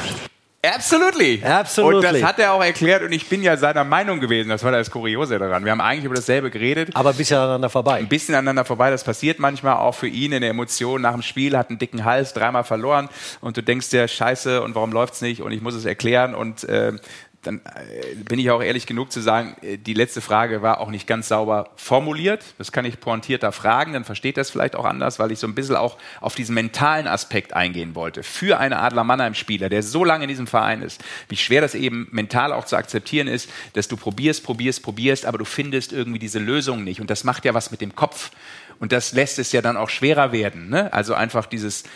Absolutely. 0.63 1.43
Absolutely. 1.43 1.97
Und 1.97 2.03
das 2.05 2.23
hat 2.23 2.39
er 2.39 2.53
auch 2.53 2.63
erklärt 2.63 3.03
und 3.03 3.13
ich 3.13 3.27
bin 3.31 3.43
ja 3.43 3.57
seiner 3.57 3.83
Meinung 3.83 4.21
gewesen. 4.21 4.51
Das 4.51 4.63
war 4.63 4.71
das 4.73 4.91
Kuriose 4.91 5.39
daran. 5.39 5.65
Wir 5.65 5.73
haben 5.73 5.81
eigentlich 5.81 6.05
über 6.05 6.17
dasselbe 6.17 6.51
geredet. 6.51 6.91
Aber 6.95 7.11
ein 7.11 7.17
bisschen 7.17 7.39
aneinander 7.39 7.71
vorbei. 7.71 7.95
Ein 7.95 8.09
bisschen 8.09 8.35
aneinander 8.35 8.67
vorbei. 8.67 8.91
Das 8.91 9.03
passiert 9.03 9.39
manchmal 9.39 9.77
auch 9.77 9.95
für 9.95 10.07
ihn 10.07 10.33
in 10.33 10.43
der 10.43 10.51
Emotion 10.51 11.01
nach 11.01 11.13
dem 11.13 11.23
Spiel, 11.23 11.57
hat 11.57 11.71
einen 11.71 11.79
dicken 11.79 12.05
Hals, 12.05 12.35
dreimal 12.35 12.65
verloren 12.65 13.09
und 13.41 13.57
du 13.57 13.63
denkst 13.63 13.89
dir, 13.89 14.07
scheiße, 14.07 14.63
und 14.63 14.75
warum 14.75 14.93
läuft's 14.93 15.23
nicht? 15.23 15.41
Und 15.41 15.53
ich 15.53 15.63
muss 15.63 15.75
es 15.75 15.87
erklären 15.87 16.35
und 16.35 16.65
äh, 16.65 16.93
dann 17.43 17.61
äh, 17.65 18.17
bin 18.17 18.39
ich 18.39 18.51
auch 18.51 18.63
ehrlich 18.63 18.87
genug 18.87 19.11
zu 19.11 19.21
sagen, 19.21 19.57
äh, 19.63 19.79
die 19.79 19.95
letzte 19.95 20.21
Frage 20.21 20.61
war 20.61 20.81
auch 20.81 20.91
nicht 20.91 21.07
ganz 21.07 21.29
sauber 21.29 21.71
formuliert. 21.77 22.45
Das 22.59 22.71
kann 22.71 22.85
ich 22.85 23.01
pointierter 23.01 23.51
fragen, 23.53 23.95
dann 23.95 24.05
versteht 24.05 24.37
das 24.37 24.51
vielleicht 24.51 24.77
auch 24.77 24.85
anders, 24.85 25.19
weil 25.19 25.33
ich 25.33 25.39
so 25.39 25.47
ein 25.47 25.55
bisschen 25.55 25.77
auch 25.77 25.97
auf 26.21 26.35
diesen 26.35 26.55
mentalen 26.55 27.07
Aspekt 27.07 27.55
eingehen 27.55 27.95
wollte. 27.95 28.23
Für 28.23 28.59
einen 28.59 28.75
Adler 28.75 29.05
Mannheim-Spieler, 29.05 29.71
der 29.71 29.83
so 29.83 30.05
lange 30.05 30.25
in 30.25 30.29
diesem 30.29 30.47
Verein 30.47 30.83
ist, 30.83 31.03
wie 31.29 31.37
schwer 31.37 31.63
das 31.63 31.75
eben 31.75 32.09
mental 32.11 32.53
auch 32.53 32.67
zu 32.67 32.77
akzeptieren 32.77 33.27
ist, 33.27 33.51
dass 33.73 33.89
du 33.89 33.97
probierst, 33.97 34.45
probierst, 34.45 34.83
probierst, 34.83 35.25
aber 35.25 35.39
du 35.39 35.47
findest 35.47 35.93
irgendwie 35.93 36.19
diese 36.19 36.39
Lösung 36.39 36.85
nicht. 36.85 37.01
Und 37.01 37.09
das 37.09 37.25
macht 37.25 37.47
ja 37.47 37.55
was 37.55 37.71
mit 37.71 37.81
dem 37.81 37.95
Kopf. 37.95 38.31
Und 38.81 38.93
das 38.93 39.13
lässt 39.13 39.39
es 39.39 39.53
ja 39.53 39.61
dann 39.63 39.77
auch 39.77 39.91
schwerer 39.91 40.33
werden. 40.33 40.71
Ne? 40.71 40.93
Also 40.93 41.15
einfach 41.15 41.45
dieses 41.47 41.83
äh, 41.83 41.87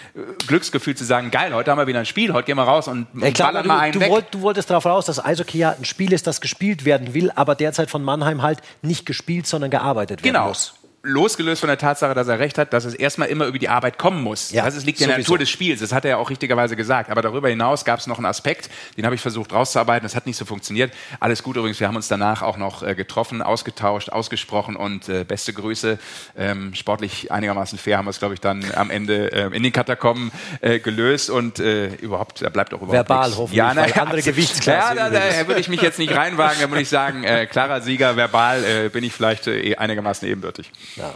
Glücksgefühl 0.46 0.94
zu 0.94 1.04
sagen, 1.04 1.30
geil, 1.30 1.52
heute 1.54 1.70
haben 1.70 1.78
wir 1.78 1.86
wieder 1.86 1.98
ein 1.98 2.06
Spiel, 2.06 2.32
heute 2.34 2.44
gehen 2.46 2.56
wir 2.58 2.64
raus 2.64 2.86
und, 2.88 3.06
Ja, 3.14 3.30
klar, 3.30 3.48
ballern 3.48 3.62
du, 3.62 3.68
mal 3.68 3.78
einen 3.80 3.92
du, 3.94 4.00
weg. 4.00 4.10
wollt, 4.10 4.26
du 4.32 4.42
wolltest 4.42 4.68
darauf 4.70 4.84
raus, 4.84 5.06
dass 5.06 5.24
Eishockey 5.24 5.56
ja 5.58 5.74
ein 5.78 5.86
Spiel 5.86 6.12
ist, 6.12 6.26
das 6.26 6.42
gespielt 6.42 6.84
werden 6.84 7.14
will, 7.14 7.32
aber 7.34 7.54
derzeit 7.54 7.90
von 7.90 8.04
Mannheim 8.04 8.42
halt 8.42 8.60
nicht 8.82 9.06
gespielt, 9.06 9.46
sondern 9.46 9.70
gearbeitet 9.70 10.22
werden 10.22 10.34
Genau. 10.34 10.48
muss. 10.48 10.74
Losgelöst 11.04 11.60
von 11.60 11.68
der 11.68 11.78
Tatsache, 11.78 12.14
dass 12.14 12.28
er 12.28 12.38
recht 12.38 12.56
hat, 12.56 12.72
dass 12.72 12.84
es 12.86 12.94
erstmal 12.94 13.28
immer 13.28 13.44
über 13.46 13.58
die 13.58 13.68
Arbeit 13.68 13.98
kommen 13.98 14.22
muss. 14.22 14.50
Ja, 14.50 14.64
das 14.64 14.84
liegt 14.84 15.00
in 15.00 15.08
der. 15.08 15.18
Natur 15.18 15.38
des 15.38 15.50
Spiels. 15.50 15.80
Das 15.80 15.92
hat 15.92 16.04
er 16.04 16.12
ja 16.12 16.16
auch 16.16 16.30
richtigerweise 16.30 16.76
gesagt. 16.76 17.10
Aber 17.10 17.22
darüber 17.22 17.48
hinaus 17.48 17.84
gab 17.84 18.00
es 18.00 18.06
noch 18.06 18.16
einen 18.16 18.26
Aspekt, 18.26 18.70
den 18.96 19.04
habe 19.04 19.14
ich 19.14 19.20
versucht 19.20 19.52
rauszuarbeiten. 19.52 20.04
Das 20.04 20.16
hat 20.16 20.26
nicht 20.26 20.36
so 20.36 20.44
funktioniert. 20.44 20.92
Alles 21.20 21.42
gut 21.42 21.56
übrigens. 21.56 21.78
Wir 21.78 21.88
haben 21.88 21.96
uns 21.96 22.08
danach 22.08 22.42
auch 22.42 22.56
noch 22.56 22.82
äh, 22.82 22.94
getroffen, 22.94 23.42
ausgetauscht, 23.42 24.08
ausgesprochen 24.08 24.76
und 24.76 25.08
äh, 25.08 25.24
beste 25.24 25.52
Grüße. 25.52 25.98
Ähm, 26.36 26.74
sportlich 26.74 27.30
einigermaßen 27.30 27.78
fair 27.78 27.98
haben 27.98 28.06
wir 28.06 28.10
es, 28.10 28.18
glaube 28.18 28.34
ich, 28.34 28.40
dann 28.40 28.64
am 28.74 28.90
Ende 28.90 29.32
äh, 29.32 29.54
in 29.54 29.62
den 29.62 29.72
Katakomben 29.72 30.32
äh, 30.62 30.78
gelöst 30.78 31.28
und 31.30 31.58
äh, 31.58 31.94
überhaupt, 31.96 32.42
da 32.42 32.48
bleibt 32.48 32.72
auch 32.72 32.78
überhaupt 32.78 33.08
Verbal 33.08 33.26
nichts. 33.26 33.38
hoffentlich, 33.38 33.58
Ja, 33.58 33.72
na, 33.74 33.82
weil 33.82 33.92
andere. 33.94 34.22
Gewichtsklasse 34.22 34.96
Ja, 34.96 35.10
da, 35.10 35.10
da 35.10 35.46
würde 35.46 35.60
ich 35.60 35.68
mich 35.68 35.82
jetzt 35.82 35.98
nicht 35.98 36.14
reinwagen. 36.14 36.56
Da 36.60 36.70
würde 36.70 36.82
ich 36.82 36.88
sagen, 36.88 37.24
äh, 37.24 37.46
klarer 37.46 37.80
Sieger, 37.82 38.16
verbal 38.16 38.64
äh, 38.64 38.88
bin 38.88 39.04
ich 39.04 39.12
vielleicht 39.12 39.46
äh, 39.46 39.60
eh 39.60 39.76
einigermaßen 39.76 40.26
ebenbürtig. 40.28 40.70
Ja. 40.96 41.14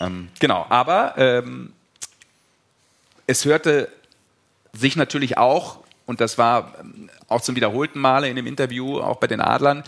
Ähm, 0.00 0.28
genau, 0.38 0.66
aber 0.68 1.14
ähm, 1.16 1.72
es 3.26 3.44
hörte 3.44 3.88
sich 4.72 4.96
natürlich 4.96 5.38
auch, 5.38 5.78
und 6.06 6.20
das 6.20 6.38
war 6.38 6.74
ähm, 6.80 7.10
auch 7.28 7.40
zum 7.42 7.56
wiederholten 7.56 7.98
Male 7.98 8.28
in 8.28 8.36
dem 8.36 8.46
Interview, 8.46 9.00
auch 9.00 9.16
bei 9.16 9.26
den 9.26 9.40
Adlern, 9.40 9.82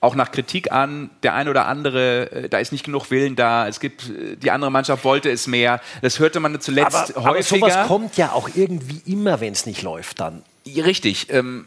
auch 0.00 0.14
nach 0.14 0.30
Kritik 0.30 0.70
an, 0.70 1.10
der 1.22 1.34
ein 1.34 1.48
oder 1.48 1.66
andere, 1.66 2.30
äh, 2.30 2.48
da 2.48 2.58
ist 2.58 2.72
nicht 2.72 2.84
genug 2.84 3.10
Willen 3.10 3.36
da, 3.36 3.66
es 3.66 3.80
gibt, 3.80 4.08
äh, 4.10 4.36
die 4.36 4.50
andere 4.50 4.70
Mannschaft 4.70 5.04
wollte 5.04 5.30
es 5.30 5.46
mehr. 5.46 5.80
Das 6.02 6.18
hörte 6.18 6.40
man 6.40 6.60
zuletzt 6.60 6.94
Aber, 6.94 7.16
aber 7.16 7.38
häufiger. 7.38 7.68
sowas 7.70 7.86
kommt 7.88 8.16
ja 8.16 8.32
auch 8.32 8.48
irgendwie 8.54 9.02
immer, 9.10 9.40
wenn 9.40 9.52
es 9.52 9.66
nicht 9.66 9.82
läuft 9.82 10.20
dann. 10.20 10.42
Richtig. 10.66 11.30
Ähm, 11.30 11.66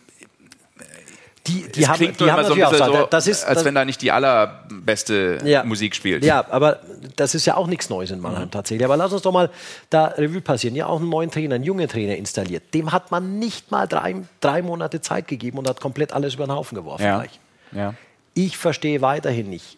Die, 1.47 1.63
es 1.65 1.71
die 1.71 1.87
haben, 1.87 1.95
klingt 1.95 2.19
die 2.19 2.31
haben 2.31 2.39
immer 2.39 2.47
so 2.47 2.53
ein 2.53 2.69
bisschen 2.69 2.89
auch 2.89 3.01
so, 3.01 3.07
das 3.09 3.27
ist, 3.27 3.45
als 3.45 3.59
das, 3.59 3.65
wenn 3.65 3.75
da 3.75 3.85
nicht 3.85 4.01
die 4.01 4.11
allerbeste 4.11 5.39
ja, 5.45 5.63
Musik 5.63 5.95
spielt. 5.95 6.23
Ja, 6.23 6.45
aber 6.49 6.79
das 7.15 7.35
ist 7.35 7.45
ja 7.45 7.55
auch 7.55 7.67
nichts 7.67 7.89
Neues 7.89 8.11
in 8.11 8.19
Mannheim 8.19 8.51
tatsächlich. 8.51 8.85
Aber 8.85 8.97
lass 8.97 9.13
uns 9.13 9.21
doch 9.21 9.31
mal 9.31 9.49
da 9.89 10.05
Revue 10.05 10.41
passieren. 10.41 10.75
Ja, 10.75 10.87
auch 10.87 10.99
einen 10.99 11.09
neuen 11.09 11.31
Trainer, 11.31 11.55
einen 11.55 11.63
jungen 11.63 11.87
Trainer 11.87 12.15
installiert. 12.15 12.73
Dem 12.73 12.91
hat 12.91 13.11
man 13.11 13.39
nicht 13.39 13.71
mal 13.71 13.87
drei, 13.87 14.15
drei 14.41 14.61
Monate 14.61 15.01
Zeit 15.01 15.27
gegeben 15.27 15.57
und 15.57 15.67
hat 15.67 15.81
komplett 15.81 16.13
alles 16.13 16.35
über 16.35 16.45
den 16.45 16.51
Haufen 16.51 16.75
geworfen. 16.75 17.03
Ja. 17.03 17.23
ja. 17.71 17.93
Ich 18.33 18.57
verstehe 18.57 19.01
weiterhin 19.01 19.49
nicht. 19.49 19.77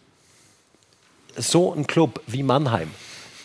So 1.36 1.72
ein 1.72 1.86
Club 1.86 2.20
wie 2.26 2.42
Mannheim, 2.42 2.90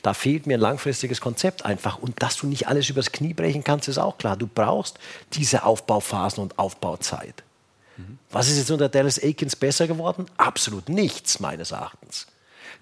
da 0.02 0.14
fehlt 0.14 0.46
mir 0.46 0.58
ein 0.58 0.62
langfristiges 0.62 1.22
Konzept 1.22 1.66
einfach. 1.66 2.00
Und 2.00 2.22
dass 2.22 2.38
du 2.38 2.48
nicht 2.48 2.68
alles 2.68 2.90
übers 2.90 3.12
Knie 3.12 3.34
brechen 3.34 3.64
kannst, 3.64 3.88
ist 3.88 3.98
auch 3.98 4.18
klar. 4.18 4.36
Du 4.36 4.46
brauchst 4.46 5.00
diese 5.34 5.64
Aufbauphasen 5.64 6.44
und 6.44 6.60
Aufbauzeit. 6.60 7.45
Was 8.36 8.50
ist 8.50 8.58
jetzt 8.58 8.70
unter 8.70 8.90
Dallas 8.90 9.18
Aikens 9.24 9.56
besser 9.56 9.88
geworden? 9.88 10.26
Absolut 10.36 10.90
nichts, 10.90 11.40
meines 11.40 11.72
Erachtens. 11.72 12.28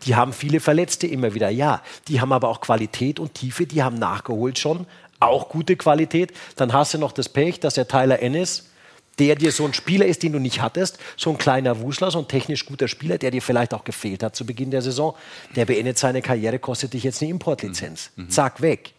Die 0.04 0.16
haben 0.16 0.34
viele 0.34 0.60
Verletzte 0.60 1.06
immer 1.06 1.36
wieder, 1.36 1.50
ja. 1.50 1.84
Die 2.08 2.20
haben 2.20 2.34
aber 2.34 2.50
auch 2.50 2.60
Qualität 2.60 3.20
und 3.20 3.36
Tiefe, 3.36 3.68
die 3.68 3.84
haben 3.84 4.00
nachgeholt 4.00 4.58
schon. 4.58 4.88
Auch 5.20 5.50
gute 5.50 5.76
Qualität. 5.76 6.34
Dann 6.56 6.74
hast 6.74 6.96
du 6.96 6.98
noch 6.98 7.12
das 7.12 7.30
Pech, 7.30 7.60
dass 7.60 7.76
der 7.76 7.88
Tyler 7.88 8.20
Ennis, 8.20 8.72
der 9.20 9.36
dir 9.36 9.52
so 9.52 9.64
ein 9.64 9.76
Spieler 9.76 10.08
ist, 10.08 10.24
den 10.24 10.34
du 10.34 10.40
nicht 10.40 10.60
hattest, 10.60 10.98
so 11.18 11.30
ein 11.30 11.38
kleiner 11.38 11.82
Wusler, 11.82 12.10
so 12.10 12.18
ein 12.18 12.28
technisch 12.28 12.66
guter 12.66 12.88
Spieler, 12.88 13.20
der 13.20 13.30
dir 13.30 13.44
vielleicht 13.44 13.76
auch 13.76 13.84
gefehlt 13.84 14.24
hat 14.24 14.36
zu 14.36 14.48
Beginn 14.48 14.72
der 14.72 14.82
Saison, 14.82 15.16
der 15.56 15.66
beendet 15.66 16.00
seine 16.00 16.24
Karriere, 16.24 16.58
kostet 16.58 16.94
dich 16.94 17.04
jetzt 17.04 17.22
eine 17.22 17.30
Importlizenz. 17.30 18.10
Zack, 18.28 18.64
weg. 18.64 18.94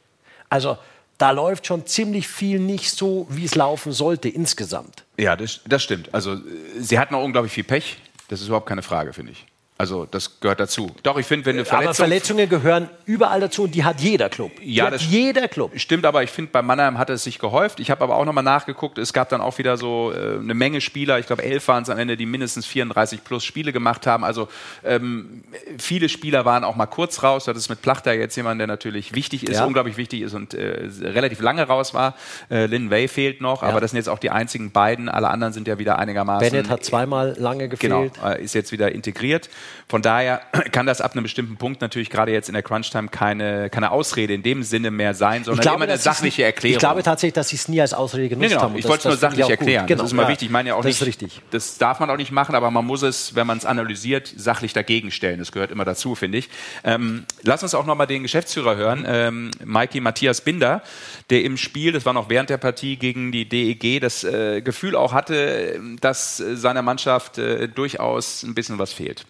Also 0.51 0.79
da 1.19 1.31
läuft 1.31 1.67
schon 1.67 1.87
ziemlich 1.87 2.29
viel 2.29 2.59
nicht 2.59 2.91
so, 2.91 3.27
wie 3.31 3.45
es 3.45 3.55
laufen 3.55 3.93
sollte 3.93 4.29
insgesamt. 4.29 5.05
Ja, 5.17 5.37
das, 5.37 5.61
das 5.67 5.83
stimmt. 5.83 6.12
Also 6.15 6.35
äh, 6.35 6.41
sie 6.79 6.99
hatten 6.99 7.15
auch 7.15 7.25
unglaublich 7.25 7.53
viel 7.53 7.65
Pech. 7.65 7.99
Das 8.29 8.41
ist 8.41 8.47
überhaupt 8.49 8.67
keine 8.67 8.83
Frage, 8.83 9.12
finde 9.12 9.33
ich. 9.33 9.47
Also 9.85 10.07
das 10.11 10.41
gehört 10.41 10.61
dazu. 10.61 10.91
Doch, 11.03 11.18
ich 11.18 11.26
finde, 11.26 11.45
wenn 11.45 11.57
eine 11.57 11.61
Aber 11.68 11.93
Verletzung... 11.93 12.05
Verletzungen 12.07 12.49
gehören 12.49 12.89
überall 13.05 13.39
dazu 13.41 13.64
und 13.64 13.74
die 13.74 13.85
hat 13.85 14.01
jeder 14.01 14.30
Club. 14.30 14.51
Die 14.62 14.74
Ja, 14.76 14.87
hat 14.87 14.99
jeder 15.03 15.47
Club. 15.47 15.72
Stimmt, 15.76 16.07
aber 16.07 16.22
ich 16.22 16.30
finde, 16.30 16.51
bei 16.53 16.62
Mannheim 16.62 16.97
hat 16.97 17.11
es 17.11 17.24
sich 17.24 17.39
gehäuft. 17.39 17.80
Ich 17.80 17.91
habe 17.91 18.03
aber 18.03 18.16
auch 18.16 18.24
nochmal 18.24 18.45
nachgeguckt. 18.45 18.97
Es 18.97 19.12
gab 19.12 19.28
dann 19.28 19.43
auch 19.43 19.59
wieder 19.59 19.76
so 19.76 20.11
äh, 20.11 20.39
eine 20.39 20.55
Menge 20.55 20.80
Spieler. 20.80 21.18
Ich 21.18 21.26
glaube, 21.26 21.43
elf 21.43 21.68
waren 21.68 21.82
es 21.82 21.91
am 21.91 21.99
Ende, 21.99 22.16
die 22.16 22.24
mindestens 22.24 22.64
34 22.64 23.24
plus 23.24 23.45
Spiele 23.45 23.74
gemacht 23.74 24.07
haben. 24.07 24.24
Also 24.24 24.49
ähm, 24.85 25.45
viele 25.76 26.09
Spieler 26.09 26.47
waren 26.47 26.64
auch 26.64 26.76
mal 26.76 26.87
kurz 26.87 27.22
raus. 27.22 27.45
Das 27.45 27.59
ist 27.59 27.68
mit 27.68 27.82
Plachter 27.82 28.14
jetzt 28.14 28.37
jemand, 28.37 28.59
der 28.61 28.66
natürlich 28.66 29.14
wichtig 29.14 29.43
ist, 29.47 29.57
Ja. 29.59 29.66
unglaublich 29.66 29.99
wichtig 29.99 30.22
ist 30.22 30.32
und 30.32 30.55
äh, 30.55 30.89
relativ 31.03 31.41
lange 31.41 31.64
raus 31.64 31.93
war. 31.93 32.14
Äh, 32.51 32.64
Lin 32.66 32.91
Way 32.91 33.07
fehlt 33.09 33.43
noch, 33.43 33.62
aber 33.62 33.82
das 33.82 33.91
sind 33.91 33.99
jetzt 33.99 34.09
auch 34.09 34.18
die 34.18 34.30
einzigen 34.30 34.70
beiden. 34.70 35.11
Alle 35.11 35.28
anderen 35.28 35.53
sind 35.53 35.68
ja 35.68 35.78
wieder 35.78 35.99
einigermaßen 35.99 36.49
Bennett 36.51 36.70
hat 36.70 36.85
zweimal 36.87 37.35
lange 37.39 37.68
Genau, 37.68 38.05
gefehlt. 38.05 38.39
äh, 38.39 38.43
ist 38.43 38.55
jetzt 38.55 38.72
wieder 38.72 38.91
integriert. 38.93 39.51
Von 39.89 40.03
daher 40.03 40.41
kann 40.72 40.87
das 40.87 41.01
ab 41.01 41.12
einem 41.12 41.22
bestimmten 41.22 41.57
Punkt 41.57 41.81
natürlich 41.81 42.11
gerade 42.11 42.33
jetzt 42.33 42.49
in 42.49 42.55
der 42.55 42.62
Crunch-Time 42.62 43.09
keine, 43.09 43.70
keine 43.70 43.91
Ausrede 43.91 44.35
in 44.35 44.43
dem 44.43 44.62
Sinne 44.62 44.91
mehr 44.91 45.14
sein, 45.14 45.45
sondern 45.45 45.62
glaube, 45.62 45.85
immer 45.85 45.93
eine 45.93 45.99
sachliche 45.99 46.45
Erklärung. 46.45 46.77
Ich 46.77 46.79
glaube 46.79 47.03
tatsächlich, 47.03 47.35
dass 47.35 47.49
sie 47.49 47.57
es 47.57 47.68
nie 47.68 47.81
als 47.81 47.95
Ausrede 47.95 48.29
genutzt 48.29 48.51
genau. 48.51 48.62
haben. 48.62 48.77
Ich 48.77 48.85
wollte 48.85 49.09
es 49.09 49.14
nur 49.14 49.16
sachlich 49.16 49.49
erklären. 49.49 49.87
Genau, 49.87 50.03
das 50.03 50.09
ist 50.09 50.12
immer 50.12 50.25
ja. 50.25 50.29
wichtig. 50.29 50.47
Ich 50.47 50.53
meine 50.53 50.70
ja 50.70 50.75
auch 50.75 50.79
das 50.79 50.87
nicht, 50.87 51.01
ist 51.01 51.07
richtig. 51.07 51.43
das 51.51 51.79
darf 51.79 52.01
man 52.01 52.11
auch 52.11 52.16
nicht 52.16 52.33
machen, 52.33 52.55
aber 52.55 52.70
man 52.70 52.85
muss 52.85 53.03
es, 53.03 53.35
wenn 53.35 53.47
man 53.47 53.59
es 53.59 53.64
analysiert, 53.64 54.33
sachlich 54.37 54.72
dagegen 54.72 55.11
stellen. 55.11 55.39
Das 55.39 55.53
gehört 55.53 55.70
immer 55.70 55.85
dazu, 55.85 56.14
finde 56.14 56.39
ich. 56.39 56.49
Ähm, 56.83 57.25
lass 57.43 57.62
uns 57.62 57.75
auch 57.75 57.87
nochmal 57.87 58.07
den 58.07 58.22
Geschäftsführer 58.22 58.77
hören, 58.77 59.05
ähm, 59.07 59.51
Mikey 59.64 60.01
Matthias 60.01 60.41
Binder, 60.41 60.83
der 61.31 61.45
im 61.45 61.57
Spiel, 61.57 61.93
das 61.93 62.07
war 62.07 62.12
noch 62.12 62.29
während 62.29 62.51
der 62.51 62.59
Partie 62.59 62.97
gegen 62.97 63.33
die 63.33 63.49
DEG, 63.49 64.01
das 64.01 64.25
äh, 64.25 64.61
Gefühl 64.62 64.97
auch 64.97 65.12
hatte, 65.12 65.81
dass 66.01 66.37
seiner 66.37 66.83
Mannschaft 66.83 67.39
äh, 67.39 67.68
durchaus 67.68 68.43
ein 68.43 68.55
bisschen 68.55 68.79
was 68.79 68.93
fehlt. 68.93 69.27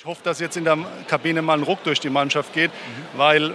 Ich 0.00 0.06
hoffe, 0.06 0.22
dass 0.24 0.40
jetzt 0.40 0.56
in 0.56 0.64
der 0.64 0.78
Kabine 1.08 1.42
mal 1.42 1.58
ein 1.58 1.62
Ruck 1.62 1.84
durch 1.84 2.00
die 2.00 2.08
Mannschaft 2.08 2.54
geht, 2.54 2.70
weil 3.18 3.52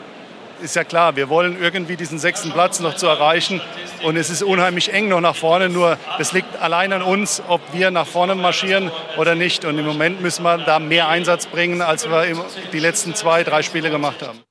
ist 0.61 0.75
ja 0.75 0.83
klar, 0.83 1.15
wir 1.15 1.27
wollen 1.27 1.59
irgendwie 1.59 1.95
diesen 1.95 2.19
sechsten 2.19 2.51
Platz 2.51 2.79
noch 2.79 2.95
zu 2.95 3.07
erreichen. 3.07 3.61
Und 4.03 4.15
es 4.15 4.29
ist 4.29 4.43
unheimlich 4.43 4.93
eng 4.93 5.07
noch 5.07 5.21
nach 5.21 5.35
vorne, 5.35 5.69
nur 5.69 5.97
das 6.19 6.33
liegt 6.33 6.61
allein 6.61 6.93
an 6.93 7.01
uns, 7.01 7.41
ob 7.47 7.61
wir 7.73 7.89
nach 7.89 8.05
vorne 8.05 8.35
marschieren 8.35 8.91
oder 9.17 9.33
nicht. 9.33 9.65
Und 9.65 9.79
im 9.79 9.87
Moment 9.87 10.21
müssen 10.21 10.43
wir 10.43 10.59
da 10.59 10.77
mehr 10.77 11.07
Einsatz 11.07 11.47
bringen, 11.47 11.81
als 11.81 12.07
wir 12.07 12.27
die 12.71 12.79
letzten 12.79 13.15
zwei, 13.15 13.43
drei 13.43 13.63
Spiele 13.63 13.89
gemacht 13.89 14.21
haben. 14.21 14.43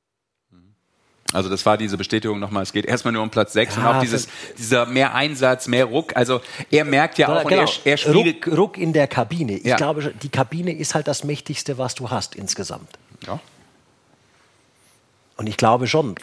Also 1.34 1.48
das 1.50 1.66
war 1.66 1.76
diese 1.76 1.96
Bestätigung 1.98 2.38
nochmal, 2.38 2.62
es 2.62 2.72
geht 2.72 2.86
erstmal 2.86 3.12
nur 3.12 3.22
um 3.22 3.28
Platz 3.30 3.52
6 3.54 3.76
und 3.76 3.82
Ja, 3.82 3.96
auch 3.96 4.00
dieses, 4.00 4.28
dieser 4.56 4.86
mehr 4.86 5.14
Einsatz, 5.14 5.66
mehr 5.66 5.84
Ruck. 5.84 6.16
Also 6.16 6.40
er 6.70 6.84
merkt 6.84 7.18
ja 7.18 7.28
auch, 7.28 7.42
und 7.44 7.48
genau. 7.48 7.62
er, 7.62 7.90
er 7.92 7.96
spielt, 7.96 8.46
Ruck, 8.46 8.56
Ruck 8.58 8.78
in 8.78 8.92
der 8.92 9.08
Kabine. 9.08 9.54
Ich 9.54 9.64
Ja. 9.64 9.76
glaube, 9.76 10.14
die 10.22 10.28
Kabine 10.28 10.72
ist 10.72 10.94
halt 10.94 11.08
das 11.08 11.24
Mächtigste, 11.24 11.76
was 11.76 11.94
du 11.96 12.08
hast 12.10 12.34
insgesamt. 12.36 12.88
Ja. 13.26 13.40
Und 15.36 15.48
ich 15.48 15.56
glaube 15.56 15.86
schon, 15.86 16.14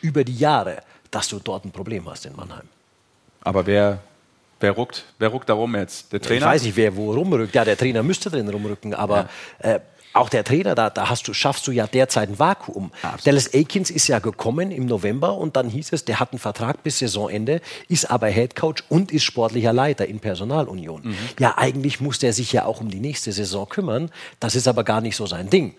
über 0.00 0.24
die 0.24 0.36
Jahre, 0.36 0.78
dass 1.10 1.28
du 1.28 1.40
dort 1.42 1.64
ein 1.64 1.72
Problem 1.72 2.08
hast 2.08 2.24
in 2.26 2.36
Mannheim. 2.36 2.68
aber 3.42 3.66
wer, 3.66 3.98
wer 4.60 4.72
ruckt, 4.72 5.04
wer 5.18 5.28
ruckt 5.30 5.48
da 5.48 5.54
rum 5.54 5.74
jetzt? 5.74 6.12
Der 6.12 6.20
Trainer? 6.20 6.40
Ich 6.46 6.52
weiß 6.52 6.62
nicht, 6.62 6.76
wer 6.76 6.94
wo 6.94 7.12
rumrückt. 7.12 7.54
Ja, 7.54 7.64
der 7.64 7.76
Trainer 7.76 8.02
müsste 8.02 8.30
drin 8.30 8.48
rumrücken, 8.48 8.94
aber 8.94 9.28
äh, 9.58 9.80
auch 10.18 10.28
der 10.28 10.44
Trainer, 10.44 10.74
da, 10.74 10.90
da 10.90 11.08
hast 11.08 11.28
du, 11.28 11.34
schaffst 11.34 11.66
du 11.66 11.72
ja 11.72 11.86
derzeit 11.86 12.28
ein 12.28 12.38
Vakuum. 12.38 12.92
Dallas 13.24 13.52
Aikens 13.54 13.90
ist 13.90 14.08
ja 14.08 14.18
gekommen 14.18 14.70
im 14.70 14.86
November 14.86 15.34
und 15.36 15.56
dann 15.56 15.68
hieß 15.68 15.92
es, 15.92 16.04
der 16.04 16.20
hat 16.20 16.32
einen 16.32 16.38
Vertrag 16.38 16.82
bis 16.82 16.98
Saisonende, 16.98 17.60
ist 17.88 18.10
aber 18.10 18.28
Headcoach 18.28 18.84
und 18.88 19.12
ist 19.12 19.24
sportlicher 19.24 19.72
Leiter 19.72 20.06
in 20.06 20.20
Personalunion. 20.20 21.02
Mhm. 21.04 21.16
Ja, 21.38 21.56
eigentlich 21.56 22.00
muss 22.00 22.18
der 22.18 22.32
sich 22.32 22.52
ja 22.52 22.64
auch 22.64 22.80
um 22.80 22.90
die 22.90 23.00
nächste 23.00 23.32
Saison 23.32 23.68
kümmern. 23.68 24.10
Das 24.40 24.54
ist 24.54 24.68
aber 24.68 24.84
gar 24.84 25.00
nicht 25.00 25.16
so 25.16 25.26
sein 25.26 25.50
Ding. 25.50 25.74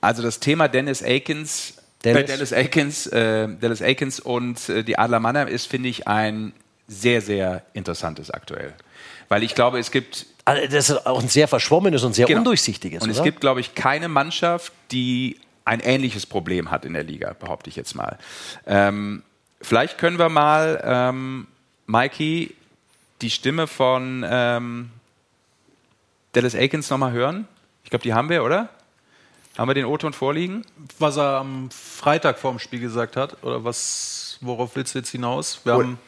Also 0.00 0.22
das 0.22 0.40
Thema 0.40 0.68
Dennis 0.68 1.02
Aikens, 1.02 1.74
Dennis? 2.04 2.22
Äh, 2.22 2.26
Dallas 2.26 2.52
Aikens, 2.52 3.06
äh, 3.06 3.48
Dallas 3.60 3.82
Aikens 3.82 4.20
und 4.20 4.68
äh, 4.68 4.82
die 4.82 4.98
Adler 4.98 5.20
Mannheim 5.20 5.48
ist, 5.48 5.66
finde 5.66 5.88
ich, 5.88 6.08
ein 6.08 6.52
sehr, 6.88 7.20
sehr 7.20 7.62
interessantes 7.72 8.30
aktuell. 8.30 8.74
Weil 9.28 9.42
ich 9.42 9.54
glaube, 9.54 9.78
es 9.78 9.90
gibt 9.90 10.26
das 10.44 10.90
ist 10.90 11.06
auch 11.06 11.20
ein 11.20 11.28
sehr 11.28 11.48
verschwommenes 11.48 12.02
und 12.04 12.14
sehr 12.14 12.26
Genau. 12.26 12.38
undurchsichtiges. 12.40 13.02
Und 13.02 13.10
es 13.10 13.18
oder? 13.18 13.24
gibt, 13.24 13.40
glaube 13.40 13.60
ich, 13.60 13.74
keine 13.74 14.08
Mannschaft, 14.08 14.72
die 14.90 15.38
ein 15.64 15.80
ähnliches 15.80 16.26
Problem 16.26 16.70
hat 16.70 16.84
in 16.84 16.94
der 16.94 17.04
Liga, 17.04 17.34
behaupte 17.38 17.70
ich 17.70 17.76
jetzt 17.76 17.94
mal. 17.94 18.18
Ähm, 18.66 19.22
vielleicht 19.60 19.98
können 19.98 20.18
wir 20.18 20.28
mal, 20.28 20.82
ähm, 20.84 21.46
Mikey, 21.86 22.54
die 23.20 23.30
Stimme 23.30 23.66
von 23.68 24.24
ähm, 24.28 24.90
Dallas 26.32 26.54
Aikens 26.54 26.90
nochmal 26.90 27.12
hören. 27.12 27.46
Ich 27.84 27.90
glaube, 27.90 28.02
die 28.02 28.14
haben 28.14 28.28
wir, 28.28 28.42
oder? 28.42 28.68
Haben 29.58 29.68
wir 29.68 29.74
den 29.74 29.84
O-Ton 29.84 30.12
vorliegen? 30.12 30.64
Was 30.98 31.18
er 31.18 31.36
am 31.36 31.70
Freitag 31.70 32.38
vor 32.38 32.50
dem 32.52 32.58
Spiel 32.58 32.80
gesagt 32.80 33.16
hat, 33.16 33.42
oder 33.44 33.64
was, 33.64 34.38
worauf 34.40 34.74
willst 34.76 34.94
du 34.94 34.98
jetzt 34.98 35.10
hinaus? 35.10 35.60
Wir 35.64 35.74
haben, 35.74 35.78
wir 35.80 35.86
haben 35.86 35.98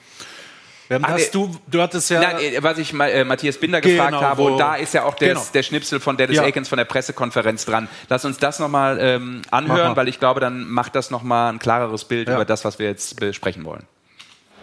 Das, 0.89 1.01
nee. 1.01 1.29
du, 1.33 1.57
du 1.67 1.81
hattest 1.81 2.11
ja. 2.11 2.21
Nein, 2.21 2.39
äh, 2.39 2.63
was 2.63 2.79
ich 2.79 2.93
äh, 2.93 3.25
Matthias 3.25 3.57
Binder 3.59 3.81
Genau, 3.81 4.05
gefragt 4.05 4.23
habe, 4.23 4.43
wo- 4.43 4.47
und 4.49 4.59
da 4.59 4.75
ist 4.77 4.93
ja 4.95 5.05
auch 5.05 5.15
der, 5.15 5.29
Genau. 5.31 5.43
der 5.55 5.63
Schnipsel 5.63 5.99
von 6.01 6.17
Dennis 6.17 6.37
Ja. 6.37 6.43
Aikens 6.43 6.69
von 6.69 6.77
der 6.79 6.85
Pressekonferenz 6.85 7.65
dran. 7.65 7.89
Lass 8.09 8.25
uns 8.25 8.37
das 8.39 8.59
nochmal 8.59 8.99
ähm, 9.01 9.43
anhören, 9.51 9.89
mal. 9.91 9.97
weil 9.97 10.09
ich 10.09 10.21
glaube, 10.21 10.41
dann 10.41 10.69
macht 10.69 10.95
das 10.95 11.11
nochmal 11.11 11.53
ein 11.53 11.59
klareres 11.59 12.05
Bild 12.05 12.29
Ja. 12.29 12.35
über 12.35 12.45
das, 12.45 12.65
was 12.65 12.79
wir 12.79 12.87
jetzt 12.87 13.19
besprechen 13.19 13.65
wollen. 13.65 13.85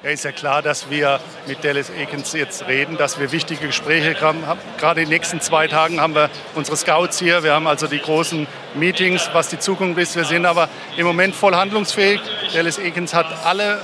Ja, 0.04 0.10
ist 0.10 0.24
ja 0.26 0.32
klar, 0.32 0.64
dass 0.64 0.90
wir 0.90 1.20
mit 1.48 1.64
Dallas 1.64 1.92
Aikens 1.92 2.34
jetzt 2.34 2.68
reden, 2.68 2.98
dass 2.98 3.20
wir 3.20 3.32
wichtige 3.32 3.68
Gespräche 3.68 4.20
haben. 4.20 4.48
Hab- 4.48 4.58
Gerade 4.80 5.02
in 5.02 5.08
den 5.08 5.14
nächsten 5.14 5.42
zwei 5.42 5.68
Tagen 5.68 6.02
haben 6.02 6.16
wir 6.16 6.32
unsere 6.56 6.76
Scouts 6.76 7.20
hier. 7.20 7.44
Wir 7.44 7.54
haben 7.54 7.68
also 7.68 7.86
die 7.86 8.00
großen 8.00 8.48
Meetings, 8.74 9.30
was 9.34 9.50
die 9.50 9.60
Zukunft 9.60 10.00
ist. 10.00 10.16
Wir 10.16 10.26
sind 10.26 10.48
aber 10.48 10.70
im 10.98 11.06
Moment 11.06 11.36
voll 11.36 11.54
handlungsfähig. 11.56 12.20
Dallas 12.54 12.80
Aikens 12.80 13.14
hat 13.14 13.28
alle 13.46 13.80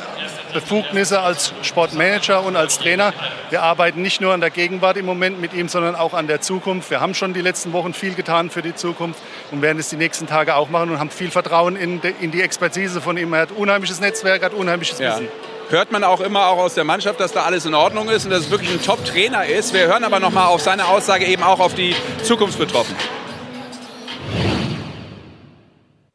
Befugnisse 0.62 1.22
als 1.22 1.54
Sportmanager 1.62 2.44
und 2.44 2.56
als 2.56 2.80
Trainer. 2.80 3.14
Wir 3.52 3.62
arbeiten 3.62 4.02
nicht 4.02 4.22
nur 4.22 4.34
an 4.34 4.42
der 4.42 4.50
Gegenwart 4.50 4.98
im 4.98 5.06
Moment 5.06 5.40
mit 5.40 5.54
ihm, 5.54 5.68
sondern 5.70 5.96
auch 5.96 6.16
an 6.16 6.26
der 6.26 6.42
Zukunft. 6.42 6.90
Wir 6.90 7.00
haben 7.00 7.14
schon 7.14 7.36
die 7.36 7.42
letzten 7.42 7.74
Wochen 7.74 7.94
viel 7.94 8.16
getan 8.16 8.50
für 8.50 8.64
die 8.64 8.74
Zukunft 8.74 9.20
und 9.52 9.62
werden 9.62 9.78
es 9.78 9.90
die 9.90 9.98
nächsten 9.98 10.26
Tage 10.26 10.56
auch 10.56 10.70
machen 10.70 10.90
und 10.90 11.00
haben 11.00 11.12
viel 11.12 11.30
Vertrauen 11.30 11.76
in, 11.76 12.02
die 12.02 12.42
Expertise 12.42 13.02
von 13.02 13.18
ihm. 13.18 13.34
Er 13.34 13.42
hat 13.42 13.52
unheimliches 13.52 14.00
Netzwerk, 14.00 14.44
hat 14.44 14.54
unheimliches 14.56 14.98
Ja. 14.98 15.14
Wissen. 15.14 15.28
Hört 15.70 15.92
man 15.92 16.04
auch 16.04 16.22
immer 16.22 16.48
auch 16.48 16.58
aus 16.58 16.74
der 16.74 16.86
Mannschaft, 16.86 17.20
dass 17.20 17.34
da 17.34 17.44
alles 17.44 17.66
in 17.66 17.76
Ordnung 17.76 18.10
ist 18.10 18.26
und 18.26 18.32
dass 18.32 18.46
es 18.46 18.50
wirklich 18.50 18.72
ein 18.72 18.82
Top-Trainer 18.82 19.46
ist. 19.46 19.74
Wir 19.74 19.86
hören 19.88 20.04
aber 20.06 20.20
noch 20.20 20.32
mal 20.32 20.48
auf 20.48 20.62
seine 20.62 20.88
Aussage 20.88 21.26
eben 21.26 21.44
auch 21.44 21.60
auf 21.60 21.76
die 21.76 21.96
Zukunft 22.24 22.58
betroffen. 22.58 22.96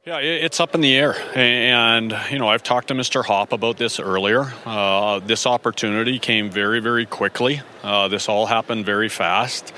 Yeah, 0.04 0.18
it's 0.18 0.58
up 0.58 0.74
in 0.74 0.80
the 0.80 0.96
air. 0.96 1.14
And, 1.36 2.12
you 2.28 2.40
know, 2.40 2.48
I've 2.48 2.64
talked 2.64 2.88
to 2.88 2.94
Mr. 2.94 3.24
Hopp 3.24 3.52
about 3.52 3.76
this 3.76 4.00
earlier. 4.00 4.52
Uh, 4.66 5.20
this 5.20 5.46
opportunity 5.46 6.18
came 6.18 6.50
very, 6.50 6.80
very 6.80 7.06
quickly. 7.06 7.60
Uh, 7.84 8.08
this 8.08 8.28
all 8.28 8.46
happened 8.46 8.84
very 8.84 9.08
fast. 9.08 9.72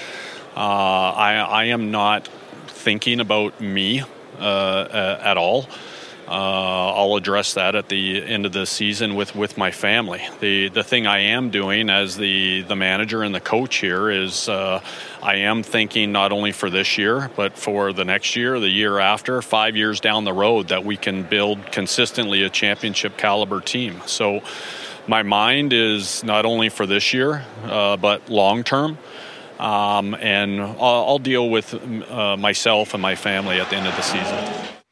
Uh, 0.56 0.60
I, 0.60 1.34
I 1.34 1.64
am 1.64 1.90
not 1.90 2.26
thinking 2.68 3.20
about 3.20 3.60
me 3.60 4.02
uh, 4.38 5.18
at 5.22 5.36
all. 5.36 5.68
Uh, 6.26 6.30
I'll 6.94 7.16
address 7.16 7.54
that 7.54 7.74
at 7.74 7.90
the 7.90 8.24
end 8.24 8.46
of 8.46 8.52
the 8.52 8.64
season 8.64 9.14
with, 9.14 9.34
with 9.36 9.58
my 9.58 9.70
family. 9.70 10.22
The 10.40 10.70
the 10.70 10.82
thing 10.82 11.06
I 11.06 11.18
am 11.18 11.50
doing 11.50 11.90
as 11.90 12.16
the 12.16 12.62
the 12.62 12.76
manager 12.76 13.22
and 13.22 13.34
the 13.34 13.40
coach 13.40 13.76
here 13.76 14.10
is 14.10 14.48
uh, 14.48 14.80
I 15.22 15.36
am 15.36 15.62
thinking 15.62 16.12
not 16.12 16.32
only 16.32 16.52
for 16.52 16.70
this 16.70 16.96
year 16.96 17.30
but 17.36 17.58
for 17.58 17.92
the 17.92 18.06
next 18.06 18.36
year, 18.36 18.58
the 18.58 18.70
year 18.70 18.98
after, 18.98 19.42
five 19.42 19.76
years 19.76 20.00
down 20.00 20.24
the 20.24 20.32
road 20.32 20.68
that 20.68 20.84
we 20.84 20.96
can 20.96 21.24
build 21.24 21.70
consistently 21.70 22.42
a 22.42 22.48
championship 22.48 23.18
caliber 23.18 23.60
team. 23.60 24.00
So 24.06 24.42
my 25.06 25.22
mind 25.22 25.74
is 25.74 26.24
not 26.24 26.46
only 26.46 26.70
for 26.70 26.86
this 26.86 27.12
year 27.12 27.44
uh, 27.64 27.98
but 27.98 28.30
long 28.30 28.64
term. 28.64 28.96
Um, 29.58 30.14
and 30.16 30.60
I'll, 30.60 31.04
I'll 31.06 31.18
deal 31.18 31.48
with 31.48 31.74
uh, 32.10 32.36
myself 32.36 32.92
and 32.92 33.00
my 33.00 33.14
family 33.14 33.60
at 33.60 33.70
the 33.70 33.76
end 33.76 33.86
of 33.86 33.94
the 33.94 34.02
season. 34.02 34.82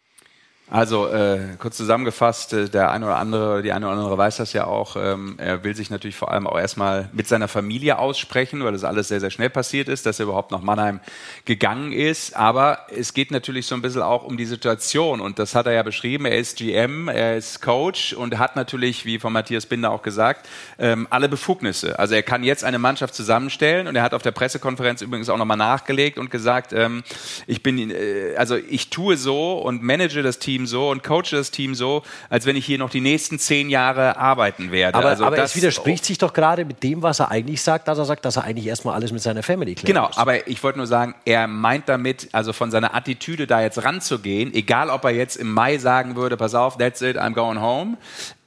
Also 0.72 1.06
äh, 1.08 1.38
kurz 1.58 1.76
zusammengefasst, 1.76 2.54
äh, 2.54 2.66
der 2.66 2.92
eine 2.92 3.04
oder 3.04 3.16
andere, 3.16 3.60
die 3.60 3.72
eine 3.72 3.84
oder 3.84 3.94
andere 3.94 4.16
weiß 4.16 4.38
das 4.38 4.54
ja 4.54 4.66
auch. 4.66 4.96
Ähm, 4.96 5.34
er 5.36 5.64
will 5.64 5.76
sich 5.76 5.90
natürlich 5.90 6.16
vor 6.16 6.32
allem 6.32 6.46
auch 6.46 6.58
erstmal 6.58 7.10
mit 7.12 7.28
seiner 7.28 7.46
Familie 7.46 7.98
aussprechen, 7.98 8.64
weil 8.64 8.72
das 8.72 8.82
alles 8.82 9.08
sehr, 9.08 9.20
sehr 9.20 9.28
schnell 9.28 9.50
passiert 9.50 9.90
ist, 9.90 10.06
dass 10.06 10.18
er 10.18 10.24
überhaupt 10.24 10.50
nach 10.50 10.62
Mannheim 10.62 11.00
gegangen 11.44 11.92
ist. 11.92 12.34
Aber 12.34 12.86
es 12.88 13.12
geht 13.12 13.32
natürlich 13.32 13.66
so 13.66 13.74
ein 13.74 13.82
bisschen 13.82 14.00
auch 14.00 14.24
um 14.24 14.38
die 14.38 14.46
Situation 14.46 15.20
und 15.20 15.38
das 15.38 15.54
hat 15.54 15.66
er 15.66 15.72
ja 15.74 15.82
beschrieben. 15.82 16.24
Er 16.24 16.38
ist 16.38 16.56
GM, 16.56 17.08
er 17.08 17.36
ist 17.36 17.60
Coach 17.60 18.14
und 18.14 18.38
hat 18.38 18.56
natürlich, 18.56 19.04
wie 19.04 19.18
von 19.18 19.34
Matthias 19.34 19.66
Binder 19.66 19.90
auch 19.90 20.02
gesagt, 20.02 20.48
ähm, 20.78 21.06
alle 21.10 21.28
Befugnisse. 21.28 21.98
Also 21.98 22.14
er 22.14 22.22
kann 22.22 22.44
jetzt 22.44 22.64
eine 22.64 22.78
Mannschaft 22.78 23.14
zusammenstellen 23.14 23.88
und 23.88 23.96
er 23.96 24.02
hat 24.02 24.14
auf 24.14 24.22
der 24.22 24.30
Pressekonferenz 24.30 25.02
übrigens 25.02 25.28
auch 25.28 25.36
nochmal 25.36 25.58
nachgelegt 25.58 26.16
und 26.16 26.30
gesagt, 26.30 26.72
ähm, 26.72 27.02
ich 27.46 27.62
bin, 27.62 27.90
äh, 27.90 28.36
also 28.38 28.56
ich 28.56 28.88
tue 28.88 29.18
so 29.18 29.58
und 29.58 29.82
manage 29.82 30.22
das 30.22 30.38
Team 30.38 30.61
so 30.66 30.90
und 30.90 31.02
coache 31.02 31.30
das 31.32 31.50
Team 31.50 31.74
so, 31.74 32.02
als 32.30 32.46
wenn 32.46 32.56
ich 32.56 32.66
hier 32.66 32.78
noch 32.78 32.90
die 32.90 33.00
nächsten 33.00 33.38
zehn 33.38 33.70
Jahre 33.70 34.16
arbeiten 34.16 34.72
werde. 34.72 34.98
Aber, 34.98 35.08
also 35.08 35.24
aber 35.24 35.36
das, 35.36 35.50
es 35.50 35.56
widerspricht 35.56 36.04
sich 36.04 36.18
doch 36.18 36.32
gerade 36.32 36.64
mit 36.64 36.82
dem, 36.82 37.02
was 37.02 37.20
er 37.20 37.30
eigentlich 37.30 37.62
sagt, 37.62 37.88
dass 37.88 37.98
er 37.98 38.04
sagt, 38.04 38.24
dass 38.24 38.36
er 38.36 38.44
eigentlich 38.44 38.66
erstmal 38.66 38.94
alles 38.94 39.12
mit 39.12 39.22
seiner 39.22 39.42
Family 39.42 39.74
klärt. 39.74 39.86
Genau, 39.86 40.10
aber 40.16 40.46
ich 40.46 40.62
wollte 40.62 40.78
nur 40.78 40.86
sagen, 40.86 41.14
er 41.24 41.46
meint 41.46 41.88
damit, 41.88 42.28
also 42.32 42.52
von 42.52 42.70
seiner 42.70 42.94
Attitüde 42.94 43.46
da 43.46 43.60
jetzt 43.60 43.82
ranzugehen, 43.84 44.54
egal 44.54 44.90
ob 44.90 45.04
er 45.04 45.10
jetzt 45.10 45.36
im 45.36 45.52
Mai 45.52 45.78
sagen 45.78 46.16
würde, 46.16 46.36
pass 46.36 46.54
auf, 46.54 46.78
that's 46.78 47.02
it, 47.02 47.16
I'm 47.16 47.34
going 47.34 47.60
home. 47.60 47.96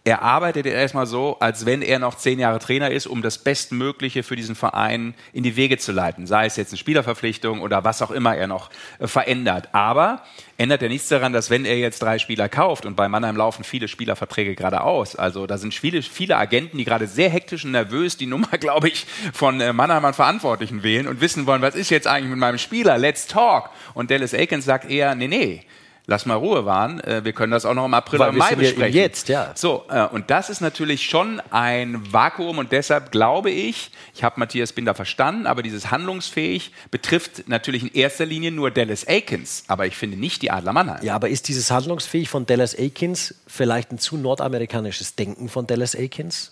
Er 0.06 0.22
arbeitet 0.22 0.68
erstmal 0.68 1.08
so, 1.08 1.38
als 1.40 1.66
wenn 1.66 1.82
er 1.82 1.98
noch 1.98 2.14
zehn 2.14 2.38
Jahre 2.38 2.60
Trainer 2.60 2.92
ist, 2.92 3.08
um 3.08 3.24
das 3.24 3.40
Bestmögliche 3.40 4.22
für 4.22 4.36
diesen 4.36 4.54
Verein 4.54 5.16
in 5.34 5.42
die 5.42 5.56
Wege 5.56 5.80
zu 5.80 5.92
leiten. 5.92 6.28
Sei 6.28 6.46
es 6.46 6.58
jetzt 6.58 6.72
eine 6.72 6.78
Spielerverpflichtung 6.78 7.60
oder 7.60 7.84
was 7.84 8.04
auch 8.04 8.12
immer 8.12 8.36
er 8.36 8.46
noch 8.46 8.70
äh, 9.00 9.08
verändert. 9.08 9.70
Aber 9.72 10.22
ändert 10.58 10.84
ja 10.84 10.90
nichts 10.90 11.10
daran, 11.10 11.34
dass 11.34 11.50
wenn 11.50 11.66
er 11.66 11.80
jetzt 11.80 12.04
drei 12.04 12.20
Spieler 12.20 12.50
kauft 12.50 12.86
und 12.86 12.96
bei 12.96 13.10
Mannheim 13.10 13.36
laufen 13.36 13.64
viele 13.64 13.88
Spielerverträge 13.88 14.54
gerade 14.54 14.82
aus. 14.82 15.16
Also 15.16 15.48
da 15.48 15.58
sind 15.58 15.74
viele, 15.74 16.04
viele 16.04 16.38
Agenten, 16.38 16.78
die 16.78 16.86
gerade 16.86 17.08
sehr 17.08 17.32
hektisch 17.32 17.66
und 17.66 17.72
nervös 17.72 18.16
die 18.16 18.28
Nummer, 18.28 18.48
glaube 18.60 18.90
ich, 18.90 19.08
von 19.34 19.60
äh, 19.60 19.74
Mannheim 19.74 20.06
an 20.06 20.14
Verantwortlichen 20.14 20.84
wählen 20.84 21.08
und 21.08 21.20
wissen 21.20 21.48
wollen, 21.48 21.64
was 21.64 21.74
ist 21.74 21.90
jetzt 21.90 22.06
eigentlich 22.06 22.30
mit 22.30 22.38
meinem 22.38 22.60
Spieler? 22.60 23.00
Let's 23.00 23.26
talk. 23.26 23.72
Und 23.96 24.12
Dallas 24.12 24.36
Aikens 24.36 24.66
sagt 24.66 24.88
eher, 24.88 25.16
nee, 25.16 25.28
nee 25.28 25.66
lass 26.08 26.26
mal 26.26 26.36
Ruhe 26.36 26.66
wahren. 26.66 27.00
Äh, 27.02 27.24
wir 27.26 27.34
können 27.34 27.52
das 27.52 27.66
auch 27.66 27.74
noch 27.74 27.86
im 27.86 27.94
April 27.94 28.22
oder 28.22 28.32
Mai 28.32 28.56
besprechen. 28.56 28.94
jetzt, 28.96 29.28
ja. 29.30 29.52
So, 29.56 29.86
äh, 29.90 30.06
und 30.08 30.30
das 30.30 30.50
ist 30.50 30.62
natürlich 30.62 31.06
schon 31.06 31.42
ein 31.52 32.02
Vakuum 32.12 32.58
und 32.58 32.72
deshalb 32.72 33.12
glaube 33.12 33.52
ich, 33.52 33.92
ich 34.14 34.24
habe 34.24 34.40
Matthias 34.40 34.74
Binder 34.74 34.94
verstanden, 34.94 35.48
aber 35.48 35.64
dieses 35.64 35.92
handlungsfähig 35.92 36.72
betrifft 36.92 37.48
natürlich 37.48 37.84
in 37.84 37.92
erster 37.94 38.26
Linie 38.26 38.52
nur 38.52 38.72
Dallas 38.72 39.08
Aikens, 39.08 39.64
aber 39.68 39.86
ich 39.88 39.96
finde 39.96 40.18
nicht 40.18 40.42
die 40.42 40.52
Adler 40.52 40.74
Mannheim. 40.74 41.04
Ja, 41.04 41.16
aber 41.16 41.30
ist 41.30 41.48
dieses 41.48 41.72
handlungsfähig 41.72 42.30
von 42.30 42.46
Dallas 42.46 42.78
Aikens 42.78 43.36
vielleicht 43.48 43.92
ein 43.92 44.00
zu 44.00 44.18
nordamerikanisches 44.18 45.16
Denken 45.16 45.50
von 45.50 45.68
Dallas 45.68 45.96
Aikens? 45.96 46.52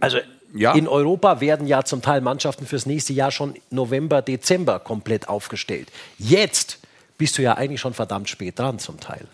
Also 0.00 0.18
Ja. 0.54 0.72
in 0.74 0.88
Europa 0.88 1.40
werden 1.40 1.66
ja 1.66 1.84
zum 1.84 2.02
Teil 2.02 2.20
Mannschaften 2.20 2.66
fürs 2.66 2.86
nächste 2.86 3.12
Jahr 3.12 3.30
schon 3.30 3.54
November, 3.70 4.22
Dezember 4.22 4.78
komplett 4.78 5.28
aufgestellt. 5.28 5.88
Jetzt 6.18 6.78
bist 7.18 7.36
du 7.36 7.42
ja 7.42 7.54
eigentlich 7.54 7.80
schon 7.80 7.94
verdammt 7.94 8.28
spät 8.28 8.58
dran 8.58 8.78
zum 8.78 8.98
Teil. 9.00 9.26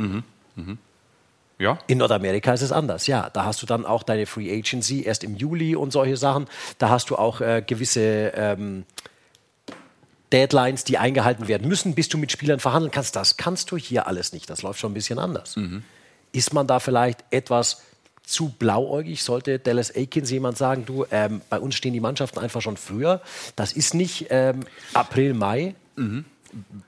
Ja. 1.58 1.78
In 1.86 1.98
Nordamerika 1.98 2.52
ist 2.52 2.62
es 2.62 2.72
anders, 2.72 3.06
ja. 3.06 3.30
Da 3.30 3.44
hast 3.44 3.62
du 3.62 3.66
dann 3.66 3.86
auch 3.86 4.02
deine 4.02 4.26
Free 4.26 4.52
Agency 4.52 5.02
erst 5.02 5.22
im 5.22 5.36
Juli 5.36 5.76
und 5.76 5.92
solche 5.92 6.16
Sachen. 6.16 6.46
Da 6.78 6.88
hast 6.88 7.10
du 7.10 7.16
auch 7.16 7.40
äh, 7.40 7.62
gewisse 7.64 8.32
ähm, 8.34 8.84
Deadlines, 10.32 10.82
die 10.82 10.98
eingehalten 10.98 11.46
werden 11.46 11.68
müssen, 11.68 11.94
bis 11.94 12.08
du 12.08 12.18
mit 12.18 12.32
Spielern 12.32 12.58
verhandeln 12.58 12.90
kannst. 12.90 13.14
Das 13.14 13.36
kannst 13.36 13.70
du 13.70 13.76
hier 13.76 14.08
alles 14.08 14.32
nicht. 14.32 14.50
Das 14.50 14.62
läuft 14.62 14.80
schon 14.80 14.90
ein 14.90 14.94
bisschen 14.94 15.20
anders. 15.20 15.54
Ist 16.32 16.52
man 16.52 16.66
da 16.66 16.80
vielleicht 16.80 17.24
etwas 17.30 17.82
zu 18.24 18.48
blauäugig? 18.48 19.22
Sollte 19.22 19.60
Dallas 19.60 19.94
Aikens 19.94 20.30
jemand 20.32 20.58
sagen, 20.58 20.84
du, 20.86 21.06
ähm, 21.12 21.40
bei 21.50 21.60
uns 21.60 21.76
stehen 21.76 21.92
die 21.92 22.00
Mannschaften 22.00 22.40
einfach 22.40 22.62
schon 22.62 22.76
früher. 22.76 23.20
Das 23.54 23.72
ist 23.72 23.94
nicht 23.94 24.26
ähm, 24.30 24.60
April, 24.92 25.34
Mai. 25.34 25.76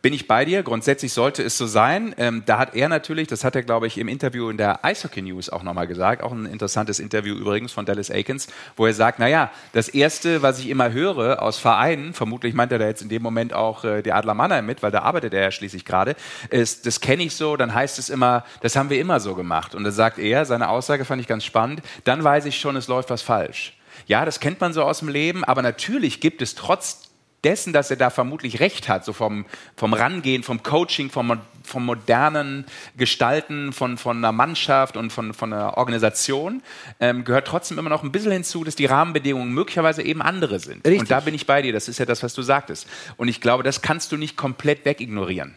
Bin 0.02 0.12
ich 0.12 0.28
bei 0.28 0.44
dir. 0.44 0.62
Grundsätzlich 0.62 1.12
sollte 1.12 1.42
es 1.42 1.58
so 1.58 1.66
sein. 1.66 2.14
Ähm, 2.18 2.42
da 2.46 2.58
hat 2.58 2.74
er 2.74 2.88
natürlich, 2.88 3.28
das 3.28 3.44
hat 3.44 3.56
er, 3.56 3.62
glaube 3.62 3.86
ich, 3.86 3.98
im 3.98 4.08
Interview 4.08 4.48
in 4.48 4.56
der 4.56 4.84
Eishockey 4.84 5.22
News 5.22 5.50
auch 5.50 5.62
nochmal 5.62 5.86
gesagt, 5.86 6.22
auch 6.22 6.32
ein 6.32 6.46
interessantes 6.46 6.98
Interview 6.98 7.34
übrigens 7.34 7.72
von 7.72 7.86
Dallas 7.86 8.10
Aikens, 8.10 8.48
wo 8.76 8.86
er 8.86 8.94
sagt, 8.94 9.18
naja, 9.18 9.50
das 9.72 9.88
Erste, 9.88 10.42
was 10.42 10.58
ich 10.58 10.68
immer 10.68 10.92
höre 10.92 11.42
aus 11.42 11.58
Vereinen, 11.58 12.14
vermutlich 12.14 12.54
meint 12.54 12.72
er 12.72 12.78
da 12.78 12.86
jetzt 12.86 13.02
in 13.02 13.08
dem 13.08 13.22
Moment 13.22 13.52
auch 13.52 13.84
äh, 13.84 14.02
die 14.02 14.12
Adler 14.12 14.34
Mannheim 14.34 14.66
mit, 14.66 14.82
weil 14.82 14.90
da 14.90 15.02
arbeitet 15.02 15.34
er 15.34 15.42
ja 15.42 15.50
schließlich 15.50 15.84
gerade, 15.84 16.16
ist, 16.50 16.86
das 16.86 17.00
kenne 17.00 17.22
ich 17.22 17.34
so, 17.34 17.56
dann 17.56 17.74
heißt 17.74 17.98
es 17.98 18.10
immer, 18.10 18.44
das 18.60 18.76
haben 18.76 18.90
wir 18.90 19.00
immer 19.00 19.20
so 19.20 19.34
gemacht. 19.34 19.74
Und 19.74 19.84
da 19.84 19.90
sagt 19.90 20.18
er, 20.18 20.44
seine 20.44 20.68
Aussage 20.68 21.04
fand 21.04 21.20
ich 21.20 21.28
ganz 21.28 21.44
spannend, 21.44 21.82
dann 22.04 22.22
weiß 22.22 22.44
ich 22.46 22.58
schon, 22.58 22.76
es 22.76 22.88
läuft 22.88 23.10
was 23.10 23.22
falsch. 23.22 23.76
Ja, 24.06 24.24
das 24.24 24.40
kennt 24.40 24.60
man 24.60 24.72
so 24.72 24.82
aus 24.82 24.98
dem 25.00 25.08
Leben, 25.08 25.42
aber 25.42 25.62
natürlich 25.62 26.20
gibt 26.20 26.42
es 26.42 26.54
trotz 26.54 27.05
dessen, 27.46 27.72
dass 27.72 27.90
er 27.90 27.96
da 27.96 28.10
vermutlich 28.10 28.58
recht 28.58 28.88
hat, 28.88 29.04
so 29.04 29.12
vom, 29.12 29.46
vom 29.76 29.94
Rangehen, 29.94 30.42
vom 30.42 30.64
Coaching, 30.64 31.10
vom, 31.10 31.40
vom 31.62 31.84
modernen 31.86 32.66
Gestalten 32.96 33.72
von, 33.72 33.96
von 33.98 34.16
einer 34.18 34.32
Mannschaft 34.32 34.96
und 34.96 35.12
von, 35.12 35.32
von 35.32 35.52
einer 35.52 35.78
Organisation, 35.78 36.60
ähm, 36.98 37.24
gehört 37.24 37.46
trotzdem 37.46 37.78
immer 37.78 37.88
noch 37.90 38.02
ein 38.02 38.10
bisschen 38.10 38.32
hinzu, 38.32 38.64
dass 38.64 38.74
die 38.74 38.86
Rahmenbedingungen 38.86 39.52
möglicherweise 39.54 40.02
eben 40.02 40.22
andere 40.22 40.58
sind. 40.58 40.84
Richtig. 40.84 41.00
Und 41.00 41.10
da 41.10 41.20
bin 41.20 41.34
ich 41.34 41.46
bei 41.46 41.62
dir, 41.62 41.72
das 41.72 41.88
ist 41.88 41.98
ja 41.98 42.04
das, 42.04 42.22
was 42.24 42.34
du 42.34 42.42
sagtest. 42.42 42.88
Und 43.16 43.28
ich 43.28 43.40
glaube, 43.40 43.62
das 43.62 43.80
kannst 43.80 44.10
du 44.10 44.16
nicht 44.16 44.36
komplett 44.36 44.84
wegignorieren. 44.84 45.54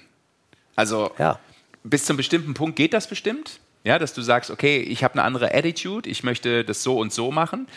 Also 0.76 1.12
Ja. 1.18 1.40
bis 1.84 2.06
zum 2.06 2.18
bestimmten 2.18 2.54
Punkt 2.54 2.76
geht 2.76 2.94
das 2.94 3.08
bestimmt. 3.08 3.60
Ja, 3.86 3.98
dass 3.98 4.14
du 4.14 4.22
sagst, 4.22 4.52
okay, 4.52 4.78
ich 4.80 5.04
habe 5.06 5.14
eine 5.16 5.24
andere 5.24 5.54
Attitude, 5.56 6.10
ich 6.10 6.24
möchte 6.24 6.66
das 6.66 6.84
so 6.84 6.98
und 7.00 7.14
so 7.14 7.32
machen. 7.32 7.68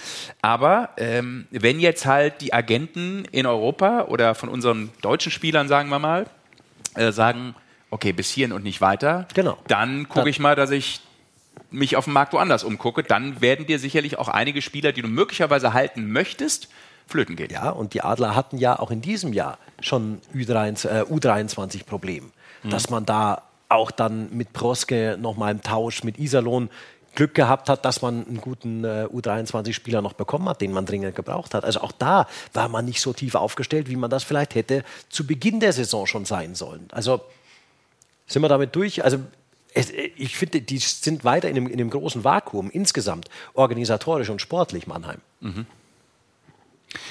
Aber 0.43 0.91
ähm, 0.97 1.47
wenn 1.51 1.79
jetzt 1.79 2.07
halt 2.07 2.41
die 2.41 2.53
Agenten 2.53 3.25
in 3.31 3.47
Europa 3.47 4.03
oder 4.09 4.35
von 4.35 4.49
unseren 4.49 4.91
deutschen 5.01 5.31
Spielern, 5.31 5.69
sagen 5.69 5.89
wir 5.91 6.01
mal, 6.01 6.27
äh, 6.97 7.13
sagen, 7.13 7.55
okay, 7.91 8.13
bis 8.13 8.31
hierhin 8.31 8.53
und 8.53 8.65
nicht 8.65 8.81
weiter, 8.81 9.29
Genau. 9.35 9.59
dann 9.69 10.09
gucke 10.09 10.29
ich 10.29 10.41
mal, 10.41 10.57
dass 10.57 10.71
ich 10.71 11.01
mich 11.71 11.97
auf 11.97 12.05
dem 12.05 12.15
Markt 12.15 12.33
woanders 12.33 12.65
umgucke. 12.65 13.03
Dann 13.05 13.41
werden 13.41 13.67
dir 13.67 13.79
sicherlich 13.79 14.19
auch 14.19 14.29
einige 14.29 14.61
Spieler, 14.61 14.93
die 14.93 15.03
du 15.03 15.09
möglicherweise 15.09 15.73
halten 15.73 16.11
möchtest, 16.11 16.69
flöten 17.07 17.37
gehen. 17.37 17.51
Ja, 17.51 17.71
und 17.71 17.95
die 17.95 18.03
Adler 18.03 18.35
hatten 18.35 18.59
ja 18.59 18.79
auch 18.79 18.91
in 18.91 19.03
diesem 19.03 19.33
Jahr 19.33 19.59
schon 19.81 20.21
U23, 20.35 20.89
äh, 20.89 21.03
U23-Problem. 21.03 22.33
Dass 22.65 22.91
man 22.91 23.05
da 23.05 23.43
auch 23.73 23.91
dann 23.91 24.29
mit 24.33 24.53
Proske 24.53 25.17
nochmal 25.21 25.53
im 25.53 25.63
Tausch 25.63 26.05
mit 26.05 26.19
Iserlohn 26.19 26.71
Glück 27.15 27.35
gehabt 27.35 27.69
hat, 27.69 27.85
dass 27.85 28.01
man 28.01 28.27
einen 28.27 28.41
guten 28.41 28.85
äh, 28.85 29.07
U23-Spieler 29.13 30.01
noch 30.01 30.15
bekommen 30.15 30.49
hat, 30.49 30.61
den 30.61 30.73
man 30.73 30.87
dringend 30.87 31.15
gebraucht 31.15 31.53
hat. 31.55 31.65
Also 31.65 31.81
auch 31.81 31.93
da 31.93 32.27
war 32.55 32.69
man 32.69 32.85
nicht 32.87 33.01
so 33.01 33.13
tief 33.13 33.35
aufgestellt, 33.35 33.89
wie 33.91 33.97
man 33.97 34.11
das 34.11 34.25
vielleicht 34.25 34.55
hätte 34.55 34.83
zu 35.11 35.27
Beginn 35.27 35.61
der 35.61 35.73
Saison 35.73 36.07
schon 36.07 36.25
sein 36.25 36.55
sollen. 36.55 36.89
Also 36.91 37.21
sind 38.27 38.41
wir 38.41 38.49
damit 38.49 38.75
durch? 38.75 39.05
Also 39.05 39.19
es, 39.75 39.91
ich 39.91 40.37
finde, 40.37 40.63
die 40.63 40.79
sind 40.79 41.25
weiter 41.25 41.49
in 41.49 41.57
einem, 41.57 41.67
in 41.67 41.75
einem 41.75 41.91
großen 41.91 42.25
Vakuum 42.25 42.71
insgesamt, 42.71 43.29
organisatorisch 43.55 44.31
und 44.31 44.41
sportlich, 44.41 44.87
Mannheim. 44.87 45.21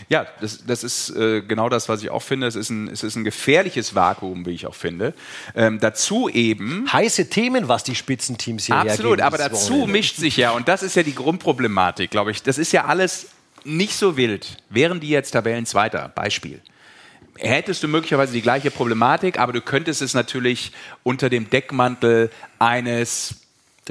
Ja, 0.10 0.28
das, 0.40 0.66
das 0.66 0.84
ist 0.84 1.10
äh, 1.12 1.42
genau 1.42 1.70
das, 1.70 1.90
was 1.90 2.04
ich 2.04 2.10
auch 2.10 2.22
finde. 2.22 2.48
Es 2.48 2.56
ist 2.56 2.70
ein, 2.70 2.88
es 2.88 3.04
ist 3.04 3.16
ein 3.16 3.24
gefährliches 3.24 3.96
Vakuum, 3.96 4.46
wie 4.46 4.52
ich 4.52 4.68
auch 4.68 4.76
finde. 4.76 5.14
Ähm, 5.56 5.80
dazu 5.80 6.30
eben. 6.30 6.92
Heiße 6.92 7.30
Themen, 7.30 7.68
was 7.68 7.84
die 7.84 7.96
Spitzenteams 7.96 8.66
hier 8.66 8.76
Absolut, 8.76 9.20
hergeben 9.20 9.24
aber 9.24 9.38
dazu 9.38 9.74
Wochenende. 9.74 9.92
mischt 9.92 10.18
sich 10.18 10.38
ja, 10.38 10.52
und 10.52 10.68
das 10.68 10.84
ist 10.84 10.96
ja 10.96 11.04
die 11.04 11.16
Grundproblematik, 11.16 12.12
glaube 12.12 12.32
ich. 12.32 12.44
Das 12.44 12.58
ist 12.58 12.72
ja 12.72 12.86
alles 12.86 13.28
nicht 13.64 13.96
so 13.96 14.18
wild. 14.18 14.58
Wären 14.70 15.00
die 15.00 15.10
jetzt 15.10 15.32
Tabellenzweiter, 15.32 16.10
Beispiel. 16.10 16.62
Hättest 17.38 17.82
du 17.82 17.88
möglicherweise 17.88 18.34
die 18.34 18.42
gleiche 18.42 18.72
Problematik, 18.72 19.40
aber 19.40 19.54
du 19.54 19.62
könntest 19.62 20.02
es 20.02 20.14
natürlich 20.14 20.74
unter 21.04 21.30
dem 21.30 21.50
Deckmantel 21.50 22.30
eines 22.60 23.41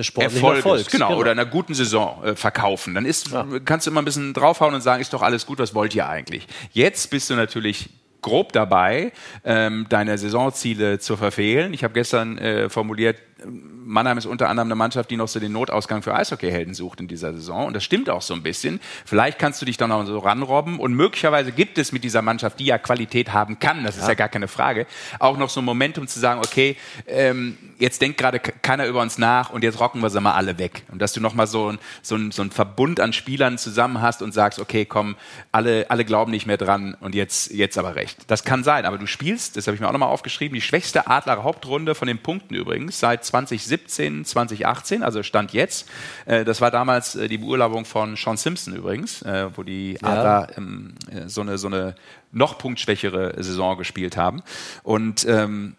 des 0.00 0.06
sportlichen 0.06 0.36
Erfolges, 0.36 0.64
Erfolgs, 0.64 0.90
genau, 0.90 1.08
genau. 1.08 1.20
oder 1.20 1.30
einer 1.30 1.46
guten 1.46 1.74
Saison 1.74 2.24
äh, 2.24 2.34
verkaufen. 2.34 2.94
Dann 2.94 3.06
ist, 3.06 3.30
kannst 3.64 3.86
du 3.86 3.90
immer 3.90 4.02
ein 4.02 4.04
bisschen 4.04 4.32
draufhauen 4.34 4.74
und 4.74 4.80
sagen, 4.80 5.00
ist 5.00 5.12
doch 5.12 5.22
alles 5.22 5.46
gut, 5.46 5.58
was 5.58 5.74
wollt 5.74 5.94
ihr 5.94 6.08
eigentlich? 6.08 6.46
Jetzt 6.72 7.10
bist 7.10 7.30
du 7.30 7.34
natürlich 7.34 7.90
grob 8.22 8.52
dabei, 8.52 9.12
ähm, 9.44 9.86
deine 9.88 10.16
Saisonziele 10.18 10.98
zu 10.98 11.16
verfehlen. 11.16 11.72
Ich 11.72 11.84
habe 11.84 11.94
gestern 11.94 12.38
äh, 12.38 12.68
formuliert, 12.68 13.18
Mannheim 13.44 14.18
ist 14.18 14.26
unter 14.26 14.48
anderem 14.48 14.68
eine 14.68 14.76
Mannschaft, 14.76 15.10
die 15.10 15.16
noch 15.16 15.28
so 15.28 15.40
den 15.40 15.52
Notausgang 15.52 16.02
für 16.02 16.14
Eishockeyhelden 16.14 16.74
sucht 16.74 17.00
in 17.00 17.08
dieser 17.08 17.32
Saison. 17.32 17.66
Und 17.66 17.74
das 17.74 17.82
stimmt 17.82 18.08
auch 18.08 18.22
so 18.22 18.34
ein 18.34 18.42
bisschen. 18.42 18.80
Vielleicht 19.04 19.38
kannst 19.38 19.60
du 19.60 19.66
dich 19.66 19.76
dann 19.76 19.90
noch 19.90 20.06
so 20.06 20.18
ranrobben. 20.18 20.78
Und 20.78 20.94
möglicherweise 20.94 21.52
gibt 21.52 21.78
es 21.78 21.90
mit 21.92 22.04
dieser 22.04 22.22
Mannschaft, 22.22 22.60
die 22.60 22.66
ja 22.66 22.78
Qualität 22.78 23.32
haben 23.32 23.58
kann, 23.58 23.82
das 23.84 23.96
ist 23.96 24.06
ja 24.06 24.14
gar 24.14 24.28
keine 24.28 24.48
Frage, 24.48 24.86
auch 25.18 25.36
noch 25.36 25.50
so 25.50 25.60
ein 25.60 25.64
Momentum 25.64 26.06
zu 26.06 26.20
sagen, 26.20 26.40
okay, 26.40 26.76
ähm, 27.06 27.58
jetzt 27.78 28.00
denkt 28.00 28.18
gerade 28.18 28.38
ke- 28.38 28.52
keiner 28.62 28.86
über 28.86 29.00
uns 29.00 29.18
nach 29.18 29.50
und 29.50 29.64
jetzt 29.64 29.80
rocken 29.80 30.00
wir 30.02 30.10
sie 30.10 30.20
mal 30.20 30.34
alle 30.34 30.58
weg. 30.58 30.84
Und 30.92 31.00
dass 31.02 31.12
du 31.12 31.20
nochmal 31.20 31.46
so, 31.46 31.72
ein, 31.72 31.78
so, 32.02 32.14
ein, 32.16 32.30
so 32.30 32.42
ein 32.42 32.50
Verbund 32.50 33.00
an 33.00 33.12
Spielern 33.12 33.58
zusammen 33.58 34.00
hast 34.00 34.22
und 34.22 34.32
sagst, 34.32 34.60
okay, 34.60 34.84
komm, 34.84 35.16
alle, 35.50 35.86
alle 35.90 36.04
glauben 36.04 36.30
nicht 36.30 36.46
mehr 36.46 36.58
dran 36.58 36.96
und 37.00 37.14
jetzt, 37.14 37.50
jetzt 37.50 37.78
aber 37.78 37.96
recht. 37.96 38.18
Das 38.28 38.44
kann 38.44 38.62
sein, 38.62 38.84
aber 38.84 38.98
du 38.98 39.06
spielst, 39.06 39.56
das 39.56 39.66
habe 39.66 39.74
ich 39.74 39.80
mir 39.80 39.88
auch 39.88 39.92
nochmal 39.92 40.10
aufgeschrieben, 40.10 40.54
die 40.54 40.60
schwächste 40.60 41.08
Adler 41.08 41.42
Hauptrunde 41.42 41.94
von 41.94 42.06
den 42.06 42.18
Punkten 42.18 42.54
übrigens 42.54 43.00
seit 43.00 43.24
2017, 43.30 44.24
2018, 44.24 45.02
also 45.02 45.22
Stand 45.22 45.52
jetzt. 45.52 45.88
Äh, 46.26 46.44
das 46.44 46.60
war 46.60 46.70
damals 46.70 47.14
äh, 47.14 47.28
die 47.28 47.38
Beurlaubung 47.38 47.84
von 47.84 48.16
Sean 48.16 48.36
Simpson 48.36 48.74
übrigens, 48.74 49.22
äh, 49.22 49.48
wo 49.56 49.62
die 49.62 49.98
Ja. 50.00 50.08
Adler 50.08 50.48
ähm, 50.56 50.94
äh, 51.10 51.28
so 51.28 51.40
eine, 51.40 51.58
so 51.58 51.68
eine 51.68 51.94
noch 52.32 52.58
punktschwächere 52.58 53.42
Saison 53.42 53.78
gespielt 53.78 54.16
haben. 54.16 54.42
Und 54.82 55.24
ähm, 55.26 55.76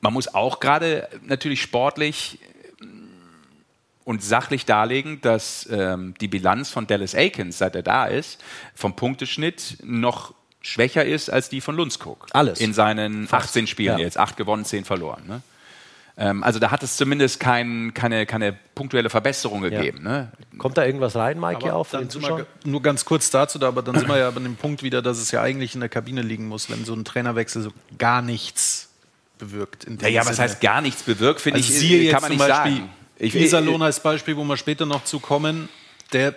man 0.00 0.12
muss 0.12 0.34
auch 0.34 0.60
gerade 0.60 1.08
natürlich 1.24 1.62
sportlich 1.62 2.38
und 4.04 4.22
sachlich 4.22 4.66
darlegen, 4.66 5.20
dass 5.20 5.68
ähm, 5.70 6.14
die 6.20 6.28
Bilanz 6.28 6.70
von 6.70 6.86
Dallas 6.86 7.14
Aikens, 7.14 7.58
seit 7.58 7.76
er 7.76 7.82
da 7.82 8.06
ist, 8.06 8.42
vom 8.74 8.96
Punkteschnitt 8.96 9.78
noch 9.82 10.34
schwächer 10.60 11.04
ist 11.04 11.30
als 11.30 11.48
die 11.48 11.60
von 11.60 11.76
Lundskog. 11.76 12.26
Alles. 12.32 12.60
In 12.60 12.72
seinen 12.72 13.26
Fast, 13.26 13.48
18 13.50 13.66
Spielen 13.66 13.98
ja. 13.98 14.04
jetzt. 14.04 14.18
Acht 14.18 14.36
gewonnen, 14.36 14.64
zehn 14.64 14.84
verloren. 14.84 15.22
Ne? 15.26 15.42
Ähm, 16.16 16.42
also 16.42 16.58
da 16.58 16.70
hat 16.70 16.82
es 16.82 16.96
zumindest 16.96 17.40
kein, 17.40 17.94
keine, 17.94 18.26
keine 18.26 18.52
punktuelle 18.74 19.08
Verbesserung 19.08 19.62
gegeben. 19.62 20.02
Ne? 20.02 20.30
Kommt 20.58 20.76
da 20.76 20.84
irgendwas 20.84 21.16
rein, 21.16 21.40
Mike, 21.40 21.60
hier 21.62 21.70
Aber 21.72 21.80
auf 21.80 21.90
den 21.90 22.10
Zuschauer? 22.10 22.46
nur 22.64 22.82
ganz 22.82 23.04
kurz 23.04 23.30
dazu, 23.30 23.58
da, 23.58 23.68
aber 23.68 23.82
dann 23.82 23.98
sind 23.98 24.08
wir 24.08 24.18
ja 24.18 24.28
an 24.28 24.42
dem 24.42 24.56
Punkt 24.56 24.82
wieder, 24.82 25.00
dass 25.00 25.18
es 25.18 25.30
ja 25.30 25.40
eigentlich 25.40 25.74
in 25.74 25.80
der 25.80 25.88
Kabine 25.88 26.22
liegen 26.22 26.48
muss, 26.48 26.70
wenn 26.70 26.84
so 26.84 26.94
ein 26.94 27.04
Trainerwechsel 27.04 27.62
so 27.62 27.70
gar 27.98 28.20
nichts 28.20 28.90
bewirkt. 29.38 29.86
Ja, 30.02 30.08
ja, 30.08 30.26
was 30.26 30.38
heißt 30.38 30.60
gar 30.60 30.80
nichts 30.82 31.02
bewirkt, 31.02 31.40
finde 31.40 31.60
Also 31.60 31.72
ich, 31.72 31.80
kann 31.80 32.00
jetzt 32.00 32.12
man 32.12 32.22
zum 32.22 32.30
nicht 32.30 32.38
Beispiel 32.38 32.76
sagen. 32.76 32.90
Ich, 33.18 33.34
Iserlohn 33.34 33.82
als 33.82 34.00
Beispiel, 34.00 34.36
wo 34.36 34.44
wir 34.44 34.56
später 34.56 34.84
noch 34.84 35.04
zu 35.04 35.18
kommen. 35.20 35.68
Der 36.12 36.34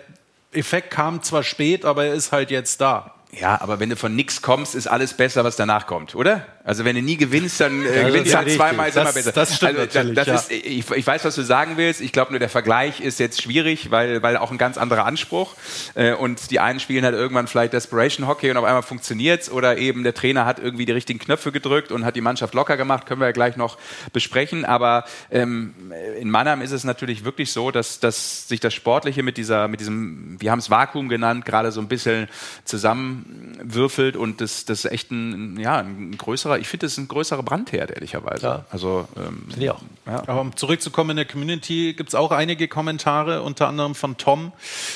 Effekt 0.52 0.90
kam 0.90 1.22
zwar 1.22 1.42
spät, 1.42 1.84
aber 1.84 2.06
er 2.06 2.14
ist 2.14 2.32
halt 2.32 2.50
jetzt 2.50 2.80
da. 2.80 3.14
Ja, 3.32 3.60
aber 3.60 3.80
wenn 3.80 3.90
du 3.90 3.96
von 3.96 4.14
nix 4.14 4.40
kommst, 4.40 4.74
ist 4.74 4.86
alles 4.86 5.14
besser, 5.14 5.44
was 5.44 5.56
danach 5.56 5.86
kommt, 5.86 6.14
oder? 6.14 6.46
Also 6.66 6.84
wenn 6.84 6.96
du 6.96 7.02
nie 7.02 7.16
gewinnst, 7.16 7.60
dann 7.60 7.86
äh, 7.86 8.02
Ja, 8.02 8.08
gewinnst 8.08 8.32
du 8.32 8.36
halt 8.36 8.50
zweimal, 8.50 8.88
ist 8.88 8.96
immer 8.96 9.12
besser. 9.12 9.30
das 9.30 9.54
stimmt 9.54 9.78
also, 9.78 10.00
natürlich, 10.00 10.16
das 10.16 10.26
ja. 10.26 10.34
ist, 10.34 10.50
ich, 10.50 10.90
ich 10.90 11.06
weiß, 11.06 11.24
was 11.24 11.36
du 11.36 11.42
sagen 11.42 11.76
willst. 11.76 12.00
Ich 12.00 12.10
glaube 12.10 12.32
nur, 12.32 12.40
der 12.40 12.48
Vergleich 12.48 13.00
ist 13.00 13.20
jetzt 13.20 13.40
schwierig, 13.40 13.92
weil, 13.92 14.20
weil 14.24 14.36
auch 14.36 14.50
ein 14.50 14.58
ganz 14.58 14.76
anderer 14.76 15.04
Anspruch. 15.04 15.54
Äh, 15.94 16.14
und 16.14 16.50
die 16.50 16.58
einen 16.58 16.80
spielen 16.80 17.04
halt 17.04 17.14
irgendwann 17.14 17.46
vielleicht 17.46 17.72
Desperation 17.72 18.26
Hockey 18.26 18.50
und 18.50 18.56
auf 18.56 18.64
einmal 18.64 18.82
funktioniert's 18.82 19.48
oder 19.48 19.78
eben 19.78 20.02
der 20.02 20.12
Trainer 20.12 20.44
hat 20.44 20.58
irgendwie 20.58 20.86
die 20.86 20.92
richtigen 20.92 21.20
Knöpfe 21.20 21.52
gedrückt 21.52 21.92
und 21.92 22.04
hat 22.04 22.16
die 22.16 22.20
Mannschaft 22.20 22.52
locker 22.52 22.76
gemacht. 22.76 23.06
Können 23.06 23.20
wir 23.20 23.26
ja 23.28 23.32
gleich 23.32 23.56
noch 23.56 23.78
besprechen. 24.12 24.64
Aber 24.64 25.04
ähm, 25.30 25.72
in 26.20 26.30
Mannheim 26.30 26.62
ist 26.62 26.72
es 26.72 26.82
natürlich 26.82 27.24
wirklich 27.24 27.52
so, 27.52 27.70
dass, 27.70 28.00
dass 28.00 28.48
sich 28.48 28.58
das 28.58 28.74
Sportliche 28.74 29.22
mit 29.22 29.36
dieser, 29.36 29.68
mit 29.68 29.78
diesem, 29.78 30.34
wir 30.40 30.50
haben 30.50 30.58
es 30.58 30.68
Vakuum 30.68 31.08
genannt, 31.08 31.44
gerade 31.44 31.70
so 31.70 31.80
ein 31.80 31.86
bisschen 31.86 32.26
zusammenwürfelt 32.64 34.16
und 34.16 34.40
das, 34.40 34.64
das 34.64 34.84
ist 34.84 34.90
echt 34.90 35.12
ein, 35.12 35.60
ja, 35.60 35.78
ein 35.78 36.16
größerer, 36.18 36.55
ich 36.58 36.68
finde, 36.68 36.86
das 36.86 36.92
ist 36.92 36.98
ein 36.98 37.08
größerer 37.08 37.42
Brandherd, 37.42 37.90
ehrlicherweise. 37.90 38.46
Ja. 38.46 38.64
Also, 38.70 39.08
ähm, 39.16 39.46
Finde 39.48 39.64
ich 39.64 39.70
auch. 39.70 39.80
Ja. 40.06 40.22
Aber 40.26 40.40
um 40.40 40.56
zurückzukommen 40.56 41.10
in 41.10 41.16
der 41.16 41.24
Community 41.26 41.94
gibt 41.94 42.10
es 42.10 42.14
auch 42.14 42.30
einige 42.30 42.68
Kommentare, 42.68 43.42
unter 43.42 43.68
anderem 43.68 43.94
von 43.94 44.16
Tom, 44.16 44.52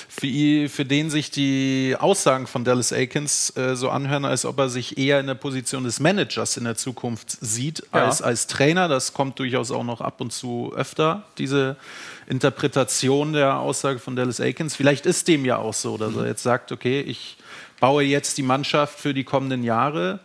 für, 0.09 0.69
für 0.69 0.85
den 0.85 1.11
sich 1.11 1.31
die 1.31 1.97
Aussagen 1.99 2.47
von 2.47 2.65
Dallas 2.65 2.93
Aikens 2.93 3.57
äh, 3.57 3.77
so 3.77 3.91
anhören, 3.91 4.25
als 4.25 4.45
ob 4.45 4.59
er 4.59 4.69
sich 4.69 4.99
eher 4.99 5.21
in 5.21 5.27
der 5.27 5.35
Position 5.35 5.85
des 5.85 6.01
Managers 6.01 6.57
in 6.57 6.65
der 6.65 6.77
Zukunft 6.77 7.39
sieht 7.41 7.83
Ja. 7.93 8.05
als 8.05 8.23
als 8.23 8.47
Trainer. 8.47 8.89
Das 8.89 9.13
kommt 9.13 9.39
durchaus 9.39 9.71
auch 9.71 9.85
noch 9.85 10.01
ab 10.01 10.21
und 10.21 10.33
zu 10.33 10.73
öfter, 10.75 11.25
diese 11.39 11.77
Interpretation 12.27 13.33
der 13.33 13.59
Aussage 13.59 13.99
von 13.99 14.17
Dallas 14.17 14.41
Aikens. 14.41 14.77
Vielleicht 14.77 15.05
ist 15.05 15.27
dem 15.29 15.45
ja 15.45 15.59
auch 15.59 15.75
so, 15.75 15.99
dass 15.99 16.15
er 16.15 16.27
jetzt 16.27 16.43
sagt, 16.43 16.71
okay, 16.73 17.01
ich 17.01 17.37
baue 17.81 18.05
jetzt 18.05 18.39
die 18.39 18.43
Mannschaft 18.43 19.01
für 19.01 19.13
die 19.15 19.25
kommenden 19.25 19.65
Jahre. 19.65 20.21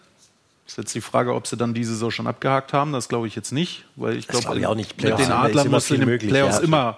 Ist 0.68 0.78
jetzt 0.78 0.96
die 0.96 1.02
Frage, 1.02 1.36
ob 1.36 1.46
sie 1.46 1.58
dann 1.58 1.74
diese 1.74 1.94
Saison 1.94 2.10
schon 2.12 2.28
abgehakt 2.28 2.74
haben. 2.74 2.92
Das 2.92 3.08
glaube 3.08 3.28
ich 3.28 3.36
jetzt 3.36 3.52
nicht, 3.52 3.86
weil 3.96 4.18
ich 4.18 4.28
glaube, 4.28 4.48
nicht. 4.76 4.90
mit 4.90 4.98
Playoffs 4.98 5.24
den 5.24 5.32
Adlern 5.32 5.66
immer 5.68 5.76
musst 5.76 5.90
du 5.90 5.94
in 5.94 6.00
den 6.02 6.10
möglich, 6.10 6.32
Playoffs 6.32 6.58
ja. 6.58 6.64
immer 6.64 6.98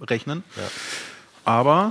rechnen. 0.00 0.44
Aber 1.44 1.90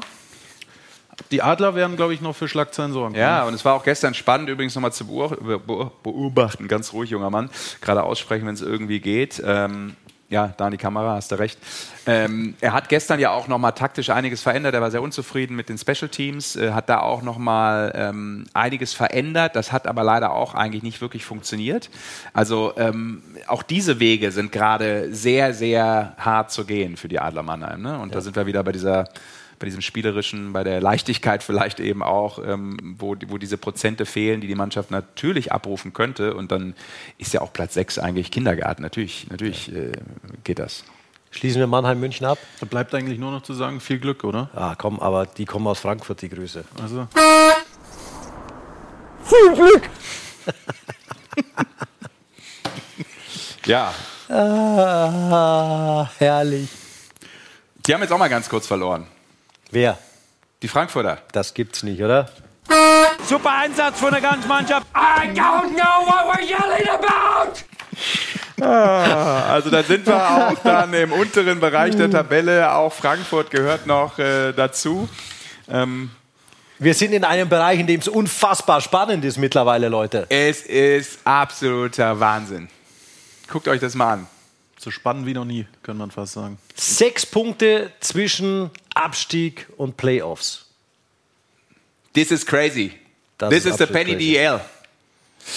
die 1.31 1.41
Adler 1.41 1.75
werden, 1.75 1.97
glaube 1.97 2.13
ich, 2.13 2.21
noch 2.21 2.35
für 2.35 2.47
Schlagzeilen 2.47 2.93
sorgen. 2.93 3.15
Ja, 3.15 3.43
und 3.43 3.53
es 3.53 3.65
war 3.65 3.73
auch 3.73 3.83
gestern 3.83 4.13
spannend, 4.13 4.49
übrigens 4.49 4.75
nochmal 4.75 4.93
zu 4.93 5.03
beob- 5.03 5.35
be- 5.41 5.91
beobachten, 6.03 6.67
ganz 6.67 6.93
ruhig, 6.93 7.09
junger 7.09 7.29
Mann, 7.29 7.49
gerade 7.81 8.03
aussprechen, 8.03 8.47
wenn 8.47 8.53
es 8.53 8.61
irgendwie 8.61 8.99
geht. 8.99 9.41
Ähm, 9.43 9.95
ja, 10.29 10.53
da 10.57 10.65
in 10.65 10.71
die 10.71 10.77
Kamera, 10.77 11.15
hast 11.15 11.31
du 11.31 11.35
recht. 11.35 11.57
Ähm, 12.05 12.55
er 12.59 12.73
hat 12.73 12.89
gestern 12.89 13.19
ja 13.19 13.31
auch 13.31 13.47
nochmal 13.47 13.71
taktisch 13.71 14.09
einiges 14.09 14.41
verändert. 14.41 14.73
Er 14.73 14.81
war 14.81 14.91
sehr 14.91 15.01
unzufrieden 15.01 15.55
mit 15.55 15.69
den 15.69 15.77
Special 15.77 16.09
Teams, 16.09 16.57
äh, 16.57 16.71
hat 16.71 16.89
da 16.89 16.99
auch 16.99 17.21
nochmal 17.21 17.93
ähm, 17.95 18.45
einiges 18.53 18.93
verändert. 18.93 19.55
Das 19.55 19.71
hat 19.71 19.87
aber 19.87 20.03
leider 20.03 20.31
auch 20.31 20.53
eigentlich 20.53 20.83
nicht 20.83 20.99
wirklich 20.99 21.23
funktioniert. 21.23 21.89
Also 22.33 22.73
ähm, 22.77 23.23
auch 23.47 23.63
diese 23.63 24.01
Wege 24.01 24.31
sind 24.31 24.51
gerade 24.51 25.13
sehr, 25.13 25.53
sehr 25.53 26.13
hart 26.17 26.51
zu 26.51 26.65
gehen 26.65 26.97
für 26.97 27.07
die 27.07 27.19
Adler 27.19 27.43
Mannheim. 27.43 27.81
Ne? 27.81 27.97
Und 27.97 28.13
da 28.13 28.19
sind 28.19 28.35
wir 28.35 28.45
wieder 28.45 28.63
bei 28.63 28.73
dieser 28.73 29.05
bei 29.59 29.65
diesem 29.65 29.81
spielerischen, 29.81 30.53
bei 30.53 30.63
der 30.63 30.81
Leichtigkeit 30.81 31.43
vielleicht 31.43 31.79
eben 31.79 32.03
auch, 32.03 32.39
ähm, 32.45 32.77
wo, 32.99 33.15
wo 33.27 33.37
diese 33.37 33.57
Prozente 33.57 34.05
fehlen, 34.05 34.41
die 34.41 34.47
die 34.47 34.55
Mannschaft 34.55 34.91
natürlich 34.91 35.51
abrufen 35.51 35.93
könnte. 35.93 36.35
Und 36.35 36.51
dann 36.51 36.75
ist 37.17 37.33
ja 37.33 37.41
auch 37.41 37.51
Platz 37.53 37.73
6 37.73 37.99
eigentlich 37.99 38.31
Kindergarten. 38.31 38.81
Natürlich, 38.81 39.27
natürlich 39.29 39.73
äh, 39.73 39.91
geht 40.43 40.59
das. 40.59 40.83
Schließen 41.31 41.59
wir 41.59 41.67
Mannheim 41.67 41.99
München 41.99 42.25
ab. 42.25 42.37
Da 42.59 42.65
bleibt 42.65 42.93
eigentlich 42.95 43.19
nur 43.19 43.31
noch 43.31 43.43
zu 43.43 43.53
sagen, 43.53 43.79
viel 43.81 43.99
Glück, 43.99 44.23
oder? 44.23 44.49
Ah, 44.55 44.75
komm, 44.77 44.99
aber 44.99 45.25
die 45.25 45.45
kommen 45.45 45.67
aus 45.67 45.79
Frankfurt, 45.79 46.21
die 46.21 46.29
Grüße. 46.29 46.63
Also. 46.81 47.07
Viel 49.23 49.53
Glück! 49.55 49.89
Ja, 53.65 53.93
Ah, 54.29 56.09
herrlich. 56.19 56.69
die 57.85 57.93
haben 57.93 58.01
jetzt 58.01 58.11
auch 58.11 58.17
mal 58.17 58.29
ganz 58.29 58.47
kurz 58.47 58.65
verloren. 58.65 59.07
Wer? 59.71 59.97
Die 60.61 60.67
Frankfurter. 60.67 61.19
Das 61.31 61.53
gibt's 61.53 61.83
nicht, 61.83 62.01
oder? 62.01 62.29
Super 63.27 63.51
Einsatz 63.57 63.99
von 63.99 64.11
der 64.11 64.21
ganzen 64.21 64.47
Mannschaft. 64.47 64.87
I 64.95 65.27
don't 65.29 65.73
know 65.75 66.05
what 66.05 66.25
we're 66.35 66.41
yelling 66.41 66.89
about. 66.89 67.59
Ah, 68.59 69.53
also 69.53 69.69
da 69.69 69.83
sind 69.83 70.05
wir 70.07 70.15
auch 70.15 70.57
dann 70.63 70.93
im 70.93 71.11
unteren 71.11 71.59
Bereich 71.59 71.95
der 71.95 72.09
Tabelle. 72.09 72.71
Auch 72.73 72.91
Frankfurt 72.91 73.51
gehört 73.51 73.85
noch 73.85 74.17
äh, 74.17 74.51
dazu. 74.51 75.07
Ähm, 75.69 76.09
Wir 76.79 76.93
sind 76.95 77.13
in 77.13 77.23
einem 77.23 77.47
Bereich, 77.49 77.79
in 77.79 77.87
dem 77.87 77.99
es 77.99 78.07
unfassbar 78.07 78.81
spannend 78.81 79.23
ist 79.25 79.37
mittlerweile, 79.37 79.89
Leute. 79.89 80.25
es 80.29 80.61
ist 80.63 81.19
absoluter 81.23 82.19
Wahnsinn. 82.19 82.67
Guckt 83.47 83.67
euch 83.67 83.79
das 83.79 83.93
mal 83.95 84.13
an. 84.13 84.27
So 84.87 84.91
spannend 84.91 85.25
wie 85.25 85.33
noch 85.33 85.43
nie, 85.43 85.65
könnte 85.83 85.99
man 85.99 86.11
fast 86.11 86.31
sagen. 86.31 86.57
Sechs 86.73 87.25
Punkte 87.25 87.91
zwischen 87.99 88.71
Abstieg 88.95 89.67
und 89.75 89.97
Playoffs. 89.97 90.65
This 92.13 92.31
is 92.31 92.45
crazy. 92.45 92.93
Das 93.37 93.49
This 93.49 93.65
ist 93.65 93.73
is 93.73 93.77
the 93.79 93.85
Penny 93.93 94.13
crazy. 94.13 94.31
DL. 94.35 94.61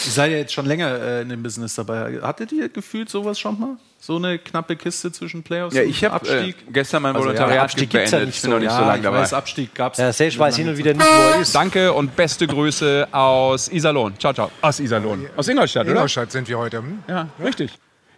Ihr 0.07 0.11
seid 0.11 0.33
ja 0.33 0.39
jetzt 0.39 0.53
schon 0.53 0.67
länger 0.67 1.01
äh, 1.01 1.23
in 1.23 1.29
dem 1.29 1.45
Business 1.45 1.77
dabei. 1.77 2.19
Hattet 2.23 2.51
ihr 2.51 2.69
gefühlt 2.71 3.09
sowas 3.09 3.39
schon 3.39 3.61
mal? 3.61 3.77
So 4.01 4.17
eine 4.17 4.41
knappe 4.41 4.75
Kiste 4.75 5.13
zwischen 5.13 5.45
Playoffs 5.45 5.77
Ja, 5.77 5.83
und 5.83 5.91
ich 5.91 6.03
habe 6.05 6.27
äh, 6.29 6.33
Abstieg? 6.39 6.57
gestern 6.73 7.03
mein 7.03 7.15
Also, 7.15 7.29
ja, 7.29 7.35
Volontariat 7.37 7.63
Abstieg 7.63 7.89
gibt's 7.91 8.11
beendet. 8.11 8.21
ja 8.21 8.27
nicht 8.27 8.35
ich 8.37 8.43
bin 8.43 8.51
so. 8.51 8.57
noch 8.57 8.61
nicht 8.61 8.71
ja, 8.73 8.79
so 8.79 8.85
lange 8.85 8.97
ich 8.99 9.03
dabei. 9.05 9.19
weiß, 9.19 9.33
Abstieg 9.33 9.75
gab 9.77 9.93
es. 9.93 9.99
Ja, 10.01 10.13
Sesh 10.13 10.37
weiß 10.41 10.57
hin 10.57 10.69
und 10.71 10.77
wieder 10.77 10.93
nicht, 10.93 11.07
wo 11.07 11.29
er 11.35 11.41
ist. 11.41 11.55
Danke 11.55 11.93
und 11.93 12.17
beste 12.17 12.49
Grüße 12.49 13.07
aus 13.13 13.69
Iserlohn. 13.69 14.19
Ciao, 14.19 14.33
ciao. 14.33 14.51
Aus 14.61 14.81
Iserlohn. 14.81 15.25
Aus 15.37 15.47
Ingolstadt, 15.47 15.85
oder? 15.85 15.93
Ingolstadt 15.93 16.33
sind 16.33 16.49
wir 16.49 16.59
heute. 16.59 16.79
Hm? 16.79 17.05
Ja, 17.07 17.29
richtig. 17.41 17.71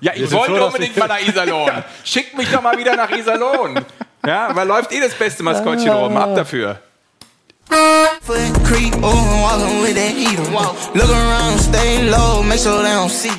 Ja, 0.02 0.12
ich 0.16 0.28
wollte 0.32 0.56
froh, 0.56 0.66
unbedingt 0.66 0.96
mal 0.96 1.06
nach 1.06 1.20
Iserlohn. 1.20 1.84
Schickt 2.02 2.36
mich 2.36 2.50
doch 2.50 2.60
mal 2.60 2.76
wieder 2.76 2.96
nach 2.96 3.08
Iserlohn. 3.08 3.78
Ja, 4.26 4.50
weil 4.54 4.66
läuft 4.66 4.90
eh 4.92 5.00
das 5.00 5.14
beste 5.14 5.44
Maskottchen 5.44 5.90
rum. 5.90 6.16
Ab 6.16 6.34
dafür. 6.34 6.80
Foot 8.20 8.64
creep, 8.64 8.96
ooh, 8.96 9.42
walking 9.42 9.80
with 9.80 9.94
that 9.94 10.16
heater. 10.16 10.74
Look 10.94 11.08
around, 11.08 11.60
stay 11.60 12.02
low, 12.10 12.42
make 12.42 12.58
sure 12.58 12.82
they 12.82 12.90
don't 12.90 13.08
see. 13.08 13.30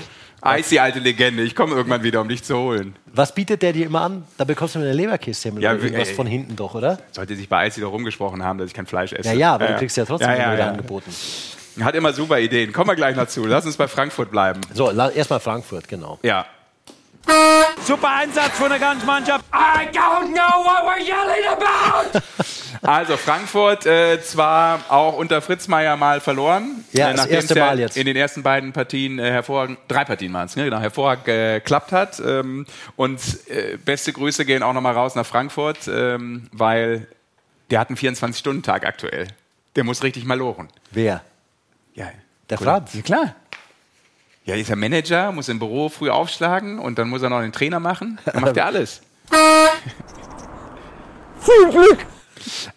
Eis, 0.41 0.69
die 0.69 0.80
alte 0.80 0.99
Legende. 0.99 1.44
Ich 1.44 1.53
komme 1.53 1.76
irgendwann 1.76 2.02
wieder, 2.02 2.22
um 2.22 2.30
dich 2.30 2.44
zu 2.44 2.57
holen. 2.57 2.95
Was 3.07 3.35
bietet 3.35 3.61
der 3.61 3.73
dir 3.73 3.85
immer 3.85 4.02
an? 4.02 4.23
Da 4.38 4.45
bekommst 4.45 4.76
du 4.76 4.80
eine 4.80 4.94
Leberkässemmel 4.94 5.61
Ja, 5.61 5.73
oder 5.73 5.84
irgendwas 5.84 6.10
ey. 6.10 6.15
von 6.15 6.27
hinten 6.27 6.56
doch, 6.56 6.76
oder? 6.76 6.98
Sollte 7.11 7.35
sich 7.35 7.49
bei 7.49 7.57
Eis 7.60 7.76
wieder 7.76 7.88
rumgesprochen 7.88 8.41
haben, 8.41 8.57
dass 8.57 8.68
ich 8.68 8.73
kein 8.73 8.85
Fleisch 8.85 9.11
esse. 9.11 9.30
Ja, 9.30 9.34
ja, 9.35 9.53
aber 9.56 9.68
du 9.68 9.76
kriegst 9.76 9.98
ja 9.98 10.06
trotzdem 10.06 10.30
ja, 10.30 10.35
immer 10.35 10.45
ja, 10.45 10.53
wieder 10.53 10.64
ja. 10.64 10.72
angeboten. 10.72 11.14
Hat 11.82 11.95
immer 11.95 12.14
super 12.14 12.40
Ideen. 12.40 12.72
Kommen 12.74 12.90
wir 12.90 12.95
gleich 12.95 13.16
noch 13.16 13.28
zu. 13.28 13.45
Lass 13.45 13.66
uns 13.66 13.78
bei 13.78 13.88
Frankfurt 13.88 14.32
bleiben. 14.32 14.62
So, 14.74 14.91
erstmal 14.91 15.40
Frankfurt, 15.40 15.88
genau. 15.88 16.20
Ja. 16.22 16.45
Super 17.86 18.16
Einsatz 18.16 18.52
von 18.52 18.70
der 18.70 18.80
ganzen 18.80 19.06
Mannschaft. 19.06 19.45
I 19.54 19.88
don't 19.95 20.34
know 20.34 20.64
what 20.64 20.84
we're 20.84 21.00
yelling 21.00 21.48
about. 21.50 22.20
Also 22.82 23.16
Frankfurt 23.16 23.86
äh, 23.86 24.22
zwar 24.22 24.82
auch 24.90 25.18
unter 25.18 25.41
Fritz 25.41 25.70
Meier 25.70 25.95
mal 25.95 26.20
verloren. 26.20 26.84
Ja, 26.91 27.12
äh, 27.12 27.16
das 27.16 27.28
erste 27.28 27.58
Mal 27.58 27.80
jetzt. 27.80 27.95
In 27.95 28.06
den 28.06 28.18
ersten 28.18 28.44
beiden 28.44 28.74
Partien 28.74 29.20
äh, 29.20 29.32
hervorragend, 29.32 29.80
drei 29.88 30.04
Partien 30.04 30.34
waren 30.34 30.48
es, 30.48 30.58
ne? 30.58 30.66
genau, 30.66 30.80
hervorragend 30.80 31.28
äh, 31.30 31.60
geklappt 31.60 31.94
hat. 31.94 32.20
Ähm, 32.20 32.66
und 32.98 33.22
äh, 33.48 33.78
beste 33.78 34.12
Grüße 34.12 34.44
gehen 34.44 34.64
auch 34.64 34.74
nochmal 34.74 34.95
raus 34.95 35.16
nach 35.16 35.26
Frankfurt, 35.26 35.88
ähm, 35.88 36.50
weil 36.52 37.08
der 37.72 37.80
hat 37.80 37.88
einen 37.88 37.98
24-Stunden-Tag 37.98 38.86
aktuell. 38.86 39.30
Der 39.78 39.86
muss 39.86 40.04
richtig 40.04 40.26
mal 40.26 40.38
lochen. 40.38 40.68
Wer? 40.91 41.22
Ja, 41.94 42.07
Der 42.49 42.60
cool. 42.60 42.65
Franz. 42.65 42.94
Ja, 42.94 43.02
klar. 43.02 43.36
Ja, 44.45 44.56
ist 44.56 44.70
er 44.70 44.76
Manager, 44.76 45.32
muss 45.32 45.48
im 45.48 45.60
Büro 45.60 45.88
früh 45.90 46.10
aufschlagen 46.10 46.80
und 46.80 46.99
dann 46.99 47.07
muss 47.07 47.22
er 47.22 47.30
noch 47.30 47.41
den 47.41 47.53
Trainer 47.53 47.80
machen. 47.80 48.20
Dann 48.26 48.41
macht 48.41 48.57
er 48.57 48.65
alles. 48.65 49.02
Viel 51.40 51.70
Glück! 51.72 52.06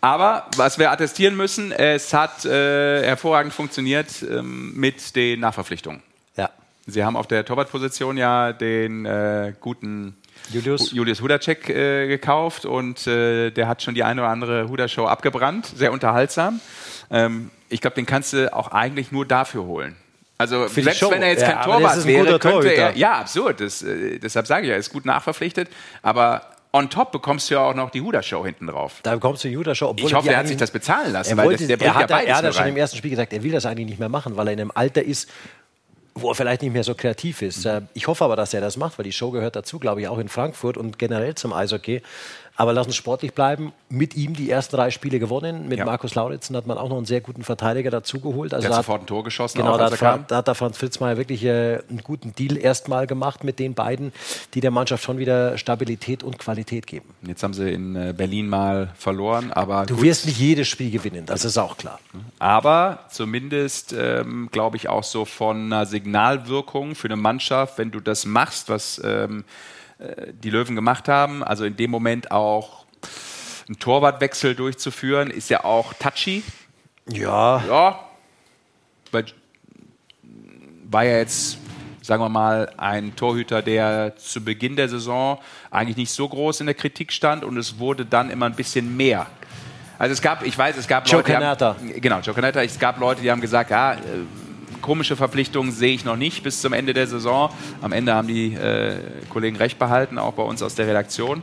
Aber 0.01 0.47
was 0.56 0.78
wir 0.78 0.93
attestieren 0.93 1.36
müssen, 1.36 1.72
es 1.72 2.14
hat 2.14 2.44
äh, 2.44 3.02
hervorragend 3.05 3.52
funktioniert 3.52 4.22
ähm, 4.22 4.72
mit 4.74 5.16
den 5.16 5.40
Nachverpflichtungen. 5.40 6.02
Ja. 6.36 6.51
Sie 6.86 7.05
haben 7.05 7.16
auf 7.16 7.26
der 7.26 7.44
Torwartposition 7.44 8.16
ja 8.16 8.52
den 8.52 9.05
äh, 9.06 9.52
guten 9.60 10.16
Julius. 10.51 10.93
Julius 10.93 11.20
Hudacek 11.20 11.68
äh, 11.68 12.06
gekauft 12.06 12.64
und 12.64 13.09
äh, 13.09 13.51
der 13.51 13.66
hat 13.66 13.82
schon 13.82 13.94
die 13.94 14.05
eine 14.05 14.20
oder 14.20 14.30
andere 14.30 14.68
Huda-Show 14.68 15.06
abgebrannt. 15.06 15.66
Sehr 15.74 15.93
unterhaltsam. 15.93 16.60
Ähm, 17.10 17.50
ich 17.68 17.80
glaube, 17.80 17.94
den 17.96 18.06
kannst 18.06 18.32
du 18.32 18.52
auch 18.52 18.68
eigentlich 18.72 19.12
nur 19.12 19.26
dafür 19.26 19.64
holen. 19.64 19.96
Also 20.38 20.68
Für 20.68 20.80
die 20.80 20.84
selbst 20.84 21.10
wenn 21.10 21.22
er 21.22 21.30
jetzt 21.30 21.42
Ja, 21.42 21.52
kein 21.52 21.64
Torwart 21.64 22.04
wäre, 22.06 22.38
könnte 22.38 22.68
er. 22.74 22.96
Ja, 22.96 23.20
absurd. 23.20 23.60
Das, 23.60 23.82
äh, 23.82 24.18
deshalb 24.18 24.46
sage 24.46 24.62
ich 24.64 24.68
ja, 24.68 24.74
er 24.74 24.78
ist 24.80 24.90
gut 24.92 25.06
nachverpflichtet. 25.06 25.68
Aber 26.02 26.42
on 26.72 26.90
top 26.90 27.10
bekommst 27.10 27.48
du 27.48 27.54
ja 27.54 27.60
auch 27.60 27.74
noch 27.74 27.88
die 27.90 28.02
Huda-Show 28.02 28.44
hinten 28.44 28.66
drauf. 28.66 29.00
Da 29.02 29.14
bekommst 29.14 29.44
du 29.44 29.48
Judah 29.48 29.74
Show. 29.74 29.88
obwohl 29.88 30.06
Ich 30.08 30.14
hoffe, 30.14 30.28
die 30.28 30.34
er 30.34 30.38
hat 30.40 30.48
sich 30.48 30.58
das 30.58 30.70
bezahlen 30.70 31.12
lassen, 31.12 31.38
Er, 31.38 31.44
wollte, 31.44 31.66
das, 31.66 31.78
der 31.78 31.86
er 31.88 31.94
hat, 31.94 32.10
ja 32.10 32.18
er 32.18 32.36
hat 32.36 32.44
ja 32.44 32.52
schon 32.52 32.62
rein. 32.62 32.70
im 32.72 32.76
ersten 32.76 32.98
Spiel 32.98 33.10
gesagt, 33.10 33.32
er 33.32 33.42
will 33.42 33.52
das 33.52 33.64
eigentlich 33.64 33.86
nicht 33.86 33.98
mehr 33.98 34.10
machen, 34.10 34.36
weil 34.36 34.48
er 34.48 34.52
in 34.52 34.60
einem 34.60 34.72
Alter 34.74 35.02
ist, 35.02 35.30
wo 36.14 36.30
er 36.30 36.34
vielleicht 36.34 36.60
nicht 36.60 36.72
mehr 36.72 36.84
so 36.84 36.94
kreativ 36.94 37.40
ist. 37.40 37.64
Äh, 37.64 37.80
Ich 37.94 38.06
hoffe 38.06 38.22
aber, 38.24 38.36
dass 38.36 38.52
er 38.52 38.60
das 38.60 38.76
macht, 38.76 38.98
weil 38.98 39.04
die 39.04 39.12
Show 39.12 39.30
gehört 39.30 39.56
dazu, 39.56 39.78
glaube 39.78 40.02
ich, 40.02 40.08
auch 40.08 40.18
in 40.18 40.28
Frankfurt 40.28 40.76
und 40.76 40.98
generell 40.98 41.34
zum 41.34 41.54
Eishockey. 41.54 42.02
Aber 42.58 42.72
lass 42.72 42.86
uns 42.86 42.96
sportlich 42.96 43.34
bleiben. 43.34 43.72
Mit 43.90 44.16
ihm 44.16 44.32
die 44.34 44.50
ersten 44.50 44.76
drei 44.76 44.90
Spiele 44.90 45.18
gewonnen. 45.18 45.68
Mit 45.68 45.78
Ja. 45.78 45.84
Markus 45.84 46.14
Lauritzen 46.14 46.56
hat 46.56 46.66
man 46.66 46.78
auch 46.78 46.88
noch 46.88 46.96
einen 46.96 47.04
sehr 47.04 47.20
guten 47.20 47.44
Verteidiger 47.44 47.90
dazugeholt. 47.90 48.54
Also 48.54 48.66
Der 48.66 48.76
hat 48.76 48.84
sofort 48.84 49.02
ein 49.02 49.06
Tor 49.06 49.24
geschossen, 49.24 49.58
Genau, 49.58 49.74
auch, 49.74 49.78
da 49.78 49.84
hat, 49.86 49.94
Fra- 49.94 50.12
kam. 50.12 50.24
da 50.26 50.36
hat 50.38 50.46
der 50.48 50.54
Franz 50.54 50.78
Fritzmeier 50.78 51.18
wirklich 51.18 51.44
äh, 51.44 51.80
einen 51.90 52.00
guten 52.02 52.34
Deal 52.34 52.56
erstmal 52.56 53.06
gemacht 53.06 53.44
mit 53.44 53.58
den 53.58 53.74
beiden, 53.74 54.12
die 54.54 54.60
der 54.60 54.70
Mannschaft 54.70 55.04
schon 55.04 55.18
wieder 55.18 55.58
Stabilität 55.58 56.22
und 56.22 56.38
Qualität 56.38 56.86
geben. 56.86 57.10
Jetzt 57.26 57.42
haben 57.42 57.52
sie 57.52 57.70
in 57.70 57.94
äh, 57.94 58.14
Berlin 58.16 58.48
mal 58.48 58.90
verloren, 58.96 59.52
aber 59.52 59.84
Du 59.84 59.96
gut. 59.96 60.04
wirst 60.04 60.24
nicht 60.24 60.38
jedes 60.38 60.66
Spiel 60.66 60.90
gewinnen, 60.90 61.26
das 61.26 61.44
ist 61.44 61.58
auch 61.58 61.76
klar. 61.76 62.00
Aber 62.38 63.00
zumindest, 63.10 63.94
ähm, 63.98 64.48
glaube 64.50 64.76
ich, 64.78 64.88
auch 64.88 65.04
so 65.04 65.24
von 65.26 65.66
einer 65.66 65.84
Signalwirkung 65.86 66.94
für 66.94 67.08
eine 67.08 67.16
Mannschaft, 67.16 67.78
wenn 67.78 67.90
du 67.90 68.00
das 68.00 68.24
machst, 68.24 68.68
was 68.70 69.00
ähm, 69.04 69.40
äh, 69.40 69.75
die 69.98 70.51
Löwen 70.51 70.74
gemacht 70.74 71.09
haben, 71.09 71.43
also 71.43 71.64
in 71.64 71.77
dem 71.77 71.90
Moment 71.90 72.31
auch 72.31 72.85
einen 73.66 73.78
Torwartwechsel 73.78 74.55
durchzuführen, 74.55 75.31
ist 75.31 75.51
ja 75.51 75.64
auch 75.64 75.94
touchy. 75.94 76.43
Ja. 77.09 77.62
Ja. 77.66 78.01
Weil, 79.12 79.27
war 80.85 81.05
ja 81.05 81.18
jetzt, 81.18 81.59
sagen 82.02 82.23
wir 82.23 82.28
mal, 82.28 82.73
ein 82.77 83.16
Torhüter, 83.16 83.62
der 83.62 84.16
zu 84.16 84.44
Beginn 84.44 84.77
der 84.77 84.89
Saison 84.89 85.39
eigentlich 85.70 85.97
nicht 85.97 86.12
so 86.12 86.28
groß 86.28 86.60
in 86.60 86.66
der 86.66 86.74
Kritik 86.74 87.12
stand 87.12 87.44
und 87.44 87.56
es 87.56 87.78
wurde 87.78 88.05
dann 88.05 88.31
immer 88.31 88.47
ein 88.47 88.55
bisschen 88.55 88.97
mehr. 88.97 89.27
Also 89.98 90.12
es 90.12 90.20
gab, 90.20 90.44
ich 90.44 90.56
weiß, 90.56 90.77
es 90.77 90.86
gab 90.86 91.09
Joe 91.09 91.23
Leute, 91.23 91.40
haben, 91.40 92.01
genau, 92.01 92.20
Joe 92.20 92.35
Canetta, 92.35 92.62
es 92.62 92.78
gab 92.78 93.01
Leute, 93.01 93.23
die 93.23 93.31
haben 93.31 93.40
gesagt, 93.40 93.70
ja, 93.70 93.94
äh, 93.94 93.98
komische 94.82 95.16
Verpflichtungen 95.16 95.72
sehe 95.72 95.92
ich 95.94 96.04
noch 96.04 96.16
nicht 96.16 96.42
bis 96.42 96.60
zum 96.60 96.72
Ende 96.72 96.94
der 96.94 97.06
Saison. 97.06 97.50
Am 97.82 97.92
Ende 97.92 98.14
haben 98.14 98.28
die 98.28 98.54
äh, 98.54 98.96
Kollegen 99.30 99.56
recht 99.56 99.78
behalten, 99.78 100.18
auch 100.18 100.32
bei 100.34 100.42
uns 100.42 100.62
aus 100.62 100.74
der 100.74 100.86
Redaktion. 100.86 101.42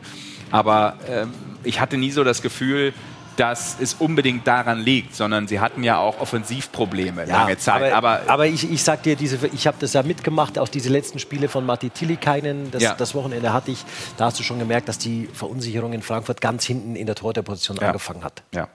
Aber 0.51 0.95
ähm, 1.09 1.31
ich 1.63 1.79
hatte 1.79 1.97
nie 1.97 2.11
so 2.11 2.23
das 2.23 2.41
Gefühl, 2.41 2.93
dass 3.35 3.77
es 3.81 3.95
unbedingt 3.95 4.45
daran 4.45 4.79
liegt, 4.79 5.15
sondern 5.15 5.47
sie 5.47 5.59
hatten 5.59 5.81
ja 5.83 5.97
auch 5.97 6.19
Offensivprobleme 6.21 7.25
lange 7.25 7.57
Zeit. 7.57 7.91
Aber, 7.91 8.17
Aber, 8.19 8.31
aber 8.31 8.45
ich, 8.45 8.71
ich 8.71 8.83
sag 8.83 9.01
dir, 9.01 9.15
diese, 9.15 9.39
ich 9.47 9.65
habe 9.65 9.77
das 9.79 9.93
ja 9.93 10.03
mitgemacht, 10.03 10.59
auch 10.59 10.67
diese 10.69 10.89
letzten 10.89 11.17
Spiele 11.17 11.49
von 11.49 11.65
Matti 11.65 11.89
Tillikainen, 11.89 12.69
das, 12.69 12.83
Ja. 12.83 12.93
das 12.93 13.15
Wochenende 13.15 13.51
hatte 13.51 13.71
ich, 13.71 13.83
da 14.17 14.25
hast 14.25 14.37
du 14.39 14.43
schon 14.43 14.59
gemerkt, 14.59 14.87
dass 14.87 14.99
die 14.99 15.27
Verunsicherung 15.33 15.93
in 15.93 16.03
Frankfurt 16.03 16.41
ganz 16.41 16.63
hinten 16.65 16.95
in 16.95 17.07
der 17.07 17.15
Torhüterposition 17.15 17.77
Ja. 17.81 17.87
angefangen 17.87 18.23
hat. 18.23 18.43
ja, 18.53 18.67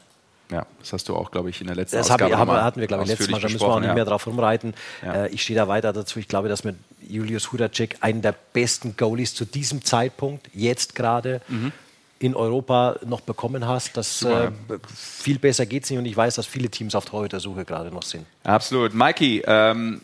ja, 0.51 0.67
das 0.79 0.93
hast 0.93 1.09
du 1.09 1.15
auch, 1.17 1.31
glaube 1.31 1.51
ich, 1.51 1.61
in 1.61 1.67
der 1.67 1.77
letzten 1.77 1.97
Das 1.97 2.11
Ausgabe 2.11 2.35
nochmal 2.37 2.63
hatten 2.63 2.81
wir, 2.81 2.87
glaube 2.87 3.05
ich, 3.05 3.11
letztes 3.11 3.29
Mal 3.31 3.41
schon, 3.41 3.53
müssen 3.53 3.61
wir 3.61 3.69
auch 3.69 3.81
nicht 3.81 3.89
besprochen, 3.89 3.95
mehr 3.95 4.05
ja. 4.05 4.11
drauf 4.11 4.27
rumreiten. 4.27 4.75
Ja. 5.05 5.25
Äh, 5.25 5.29
ich 5.29 5.43
stehe 5.43 5.59
da 5.59 5.69
weiter 5.69 5.93
dazu. 5.93 6.19
Ich 6.19 6.29
glaube, 6.29 6.49
dass 6.49 6.65
mit 6.65 6.77
Julius 7.07 7.53
Hudacek 7.53 7.97
einen 8.01 8.23
der 8.23 8.35
besten 8.53 8.97
Goalies 8.97 9.35
zu 9.35 9.45
diesem 9.45 9.85
Zeitpunkt, 9.85 10.49
jetzt 10.55 10.95
gerade, 10.95 11.41
Mhm. 11.49 11.73
in 12.21 12.35
Europa 12.35 12.97
noch 13.07 13.21
bekommen 13.21 13.67
hast. 13.67 13.97
Das, 13.97 14.23
äh, 14.23 14.51
viel 14.97 15.39
besser 15.39 15.67
geht 15.67 15.85
es 15.85 15.91
nicht 15.91 15.99
und 15.99 16.07
ich 16.07 16.17
weiß, 16.17 16.35
dass 16.35 16.47
viele 16.47 16.69
Teams 16.69 16.95
auf 16.95 17.05
Torhütersuche 17.05 17.65
gerade 17.65 17.91
noch 17.91 18.03
sind. 18.03 18.27
Absolut. 18.43 18.93
Mikey, 18.95 19.43
ähm, 19.47 20.01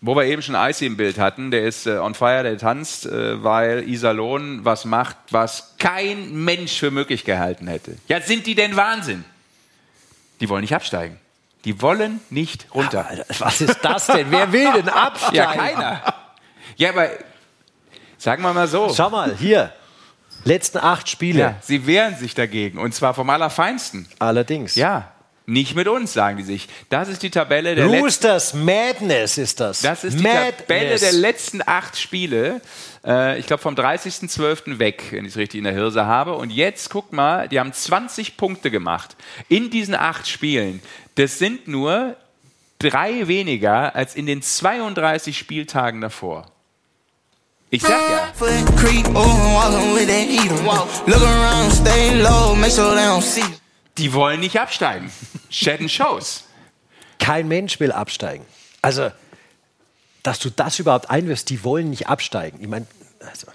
wo 0.00 0.14
wir 0.16 0.24
eben 0.24 0.42
schon 0.42 0.54
Icy 0.54 0.86
im 0.86 0.96
Bild 0.96 1.18
hatten, 1.18 1.50
der 1.50 1.64
ist 1.64 1.86
äh, 1.86 1.98
on 1.98 2.14
fire, 2.14 2.42
der 2.42 2.56
tanzt, 2.58 3.06
äh, 3.06 3.42
weil 3.42 3.88
Iserlohn 3.88 4.64
was 4.64 4.84
macht, 4.84 5.16
was 5.30 5.74
kein 5.78 6.44
Mensch 6.44 6.78
für 6.78 6.90
möglich 6.90 7.24
gehalten 7.24 7.66
hätte. 7.68 7.96
Ja, 8.08 8.20
sind 8.20 8.46
die 8.46 8.54
denn 8.54 8.76
Wahnsinn? 8.76 9.24
Die 10.40 10.48
wollen 10.48 10.62
nicht 10.62 10.74
absteigen. 10.74 11.18
Die 11.64 11.82
wollen 11.82 12.20
nicht 12.30 12.66
runter. 12.74 13.06
was 13.38 13.60
ist 13.60 13.78
das 13.82 14.06
denn? 14.06 14.30
Wer 14.30 14.52
will 14.52 14.72
denn 14.72 14.88
absteigen? 14.88 15.36
Ja, 15.36 15.52
keiner. 15.54 16.14
Ja, 16.76 16.90
aber 16.90 17.08
sagen 18.16 18.42
wir 18.42 18.52
mal 18.52 18.68
so. 18.68 18.92
Schau 18.94 19.10
mal, 19.10 19.34
hier. 19.36 19.72
Letzten 20.44 20.78
acht 20.78 21.08
Spiele. 21.08 21.40
Ja, 21.40 21.54
sie 21.60 21.86
wehren 21.86 22.16
sich 22.16 22.34
dagegen 22.34 22.78
und 22.78 22.94
zwar 22.94 23.12
vom 23.14 23.28
Allerfeinsten. 23.28 24.08
Allerdings. 24.20 24.76
Ja, 24.76 25.10
nicht 25.46 25.74
mit 25.74 25.88
uns, 25.88 26.12
sagen 26.12 26.36
die 26.36 26.44
sich. 26.44 26.68
Das 26.90 27.08
ist 27.08 27.22
die 27.22 27.30
Tabelle 27.30 27.74
der 27.74 27.86
letzten 27.86 28.02
Roosters 28.02 28.54
Madness 28.54 29.38
ist 29.38 29.58
das. 29.60 29.80
Das 29.80 30.04
ist 30.04 30.18
die 30.18 30.22
Madness. 30.22 30.56
Tabelle 30.58 30.98
der 30.98 31.12
letzten 31.12 31.62
acht 31.66 31.98
Spiele. 31.98 32.60
Äh, 33.04 33.38
ich 33.38 33.46
glaube 33.46 33.62
vom 33.62 33.74
30.12. 33.74 34.78
weg, 34.78 35.04
wenn 35.10 35.24
ich 35.24 35.32
es 35.32 35.36
richtig 35.36 35.58
in 35.58 35.64
der 35.64 35.72
Hirse 35.72 36.06
habe. 36.06 36.34
Und 36.34 36.50
jetzt 36.50 36.90
guck 36.90 37.12
mal, 37.12 37.48
die 37.48 37.60
haben 37.60 37.72
20 37.72 38.36
Punkte 38.36 38.70
gemacht 38.70 39.16
in 39.48 39.70
diesen 39.70 39.94
acht 39.94 40.28
Spielen. 40.28 40.82
Das 41.14 41.38
sind 41.38 41.68
nur 41.68 42.16
drei 42.78 43.28
weniger 43.28 43.94
als 43.94 44.14
in 44.14 44.26
den 44.26 44.42
32 44.42 45.36
Spieltagen 45.36 46.00
davor. 46.00 46.46
Ich 47.70 47.82
sag 47.82 47.90
ja. 47.90 48.32
Die 53.98 54.12
wollen 54.14 54.40
nicht 54.40 54.58
absteigen. 54.58 55.10
Shed 55.50 55.90
Shows. 55.90 56.44
Kein 57.18 57.48
Mensch 57.48 57.78
will 57.80 57.92
absteigen. 57.92 58.46
Also, 58.80 59.10
dass 60.22 60.38
du 60.38 60.50
das 60.50 60.78
überhaupt 60.78 61.10
einwirfst, 61.10 61.48
die 61.50 61.62
wollen 61.64 61.90
nicht 61.90 62.08
absteigen. 62.08 62.58
Ich 62.60 62.68
meine, 62.68 62.86
also, 63.28 63.46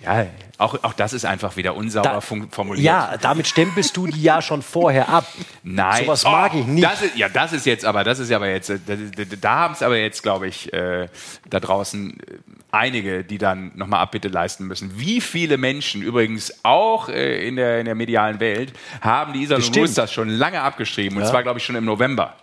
Ja, 0.00 0.26
auch, 0.58 0.82
auch 0.84 0.92
das 0.92 1.12
ist 1.12 1.24
einfach 1.24 1.56
wieder 1.56 1.74
unsauber 1.74 2.08
Da- 2.08 2.20
formuliert. 2.20 2.84
ja, 2.84 3.16
damit 3.20 3.48
stempelst 3.48 3.96
du 3.96 4.06
die 4.06 4.22
ja 4.22 4.40
schon 4.42 4.62
vorher 4.62 5.08
ab. 5.08 5.26
Nein. 5.64 6.04
Sowas 6.04 6.22
mag 6.24 6.52
Oh, 6.54 6.58
ich 6.60 6.66
nicht. 6.66 6.84
Das 6.84 7.02
ist, 7.02 7.16
ja, 7.16 7.28
das 7.28 7.52
ist 7.52 7.66
jetzt 7.66 7.84
aber, 7.84 8.04
das 8.04 8.20
ist 8.20 8.30
aber 8.30 8.48
jetzt, 8.48 8.70
äh, 8.70 8.78
da, 8.86 8.94
da, 9.40 9.50
haben 9.56 9.74
es 9.74 9.82
aber 9.82 9.96
jetzt, 9.98 10.22
glaube 10.22 10.46
ich, 10.46 10.72
äh, 10.72 11.08
da 11.50 11.58
draußen 11.58 12.18
äh, 12.20 12.24
einige, 12.70 13.24
die 13.24 13.38
dann 13.38 13.72
nochmal 13.74 14.00
Abbitte 14.00 14.28
leisten 14.28 14.66
müssen. 14.68 14.98
Wie 15.00 15.20
viele 15.20 15.58
Menschen, 15.58 16.02
übrigens 16.02 16.52
auch 16.64 17.08
äh, 17.08 17.46
in, 17.48 17.56
der, 17.56 17.80
in 17.80 17.86
der 17.86 17.94
medialen 17.96 18.38
Welt, 18.38 18.72
haben 19.00 19.32
die 19.32 19.42
Iserlohn 19.42 19.62
Bestimmt. 19.62 19.88
Roosters 19.88 20.12
schon 20.12 20.28
lange 20.28 20.60
abgeschrieben. 20.62 21.16
Und 21.16 21.24
Ja. 21.24 21.30
zwar, 21.30 21.42
glaube 21.42 21.58
ich, 21.58 21.64
schon 21.64 21.74
im 21.76 21.84
November. 21.84 22.34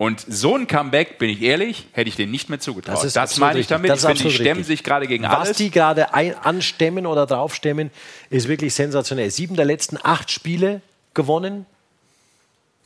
Und 0.00 0.24
so 0.26 0.56
ein 0.56 0.66
Comeback, 0.66 1.18
bin 1.18 1.28
ich 1.28 1.42
ehrlich, 1.42 1.86
hätte 1.92 2.08
ich 2.08 2.16
denen 2.16 2.32
nicht 2.32 2.48
mehr 2.48 2.58
zugetraut. 2.58 2.96
Das 2.96 3.04
ist 3.04 3.16
das 3.16 3.36
meine 3.36 3.58
ich 3.58 3.66
damit. 3.66 3.90
Das 3.90 4.02
ich 4.02 4.06
finde, 4.06 4.22
die 4.22 4.30
stemmen 4.30 4.48
richtig. 4.52 4.66
sich 4.66 4.82
gerade 4.82 5.06
gegen 5.06 5.24
Was 5.24 5.48
alles. 5.48 5.56
die 5.58 5.70
gerade 5.70 6.14
anstemmen 6.14 7.04
oder 7.04 7.26
draufstemmen, 7.26 7.90
ist 8.30 8.48
wirklich 8.48 8.72
sensationell. 8.72 9.30
Sieben 9.30 9.56
der 9.56 9.66
letzten 9.66 9.98
acht 10.02 10.30
Spiele 10.30 10.80
gewonnen. 11.12 11.66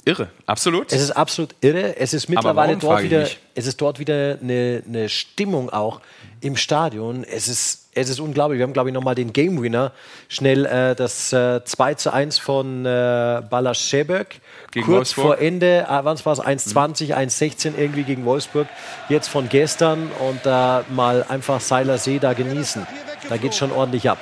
Irre, 0.04 0.28
absolut. 0.46 0.92
Es 0.92 1.02
ist 1.02 1.12
absolut 1.12 1.54
irre. 1.60 1.96
Es 1.98 2.14
ist 2.14 2.28
mittlerweile 2.28 2.76
dort 2.78 3.04
wieder, 3.04 3.28
es 3.54 3.66
ist 3.68 3.80
dort 3.80 4.00
wieder 4.00 4.40
eine, 4.42 4.82
eine 4.84 5.08
Stimmung 5.08 5.70
auch 5.70 6.00
im 6.40 6.56
Stadion. 6.56 7.22
Es 7.22 7.46
ist, 7.46 7.83
es 7.94 8.08
ist 8.08 8.20
unglaublich. 8.20 8.58
Wir 8.58 8.64
haben, 8.64 8.72
glaube 8.72 8.90
ich, 8.90 8.94
nochmal 8.94 9.14
den 9.14 9.32
Game 9.32 9.62
Winner. 9.62 9.92
Schnell 10.28 10.66
äh, 10.66 10.94
das 10.94 11.32
äh, 11.32 11.64
2 11.64 11.94
zu 11.94 12.12
1 12.12 12.38
von 12.38 12.84
äh, 12.84 13.42
Balaschebek. 13.48 14.40
Gegen 14.70 14.86
Kurz 14.86 15.16
Wolfsburg. 15.16 15.24
vor 15.26 15.38
Ende, 15.38 15.86
äh, 15.88 16.00
wann 16.02 16.24
war 16.24 16.32
es? 16.32 16.40
1,20, 16.40 17.14
1,16 17.14 17.72
irgendwie 17.76 18.02
gegen 18.02 18.24
Wolfsburg. 18.24 18.66
Jetzt 19.08 19.28
von 19.28 19.48
gestern 19.48 20.10
und 20.28 20.44
da 20.44 20.84
mal 20.90 21.24
einfach 21.28 21.60
Seiler 21.60 21.98
See 21.98 22.18
da 22.18 22.32
genießen. 22.32 22.86
Da 23.28 23.36
geht 23.36 23.54
schon 23.54 23.72
ordentlich 23.72 24.10
ab. 24.10 24.18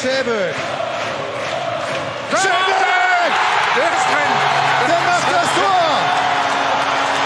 Schäbel. 0.00 0.54
Schäbel! 2.30 2.54
Der 3.76 3.84
ist 3.84 4.06
drin. 4.08 4.32
Der 4.88 5.00
macht 5.00 5.28
das 5.32 5.48
Tor! 5.58 5.90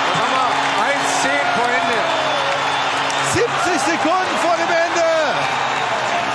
Dann 0.08 0.22
haben 0.22 0.32
wir 0.32 0.84
1-10 0.88 1.36
vor 1.56 1.68
Ende. 1.68 1.98
70 3.32 3.80
Sekunden 3.92 4.36
vor 4.42 4.56
dem 4.56 4.68
Ende 4.68 5.10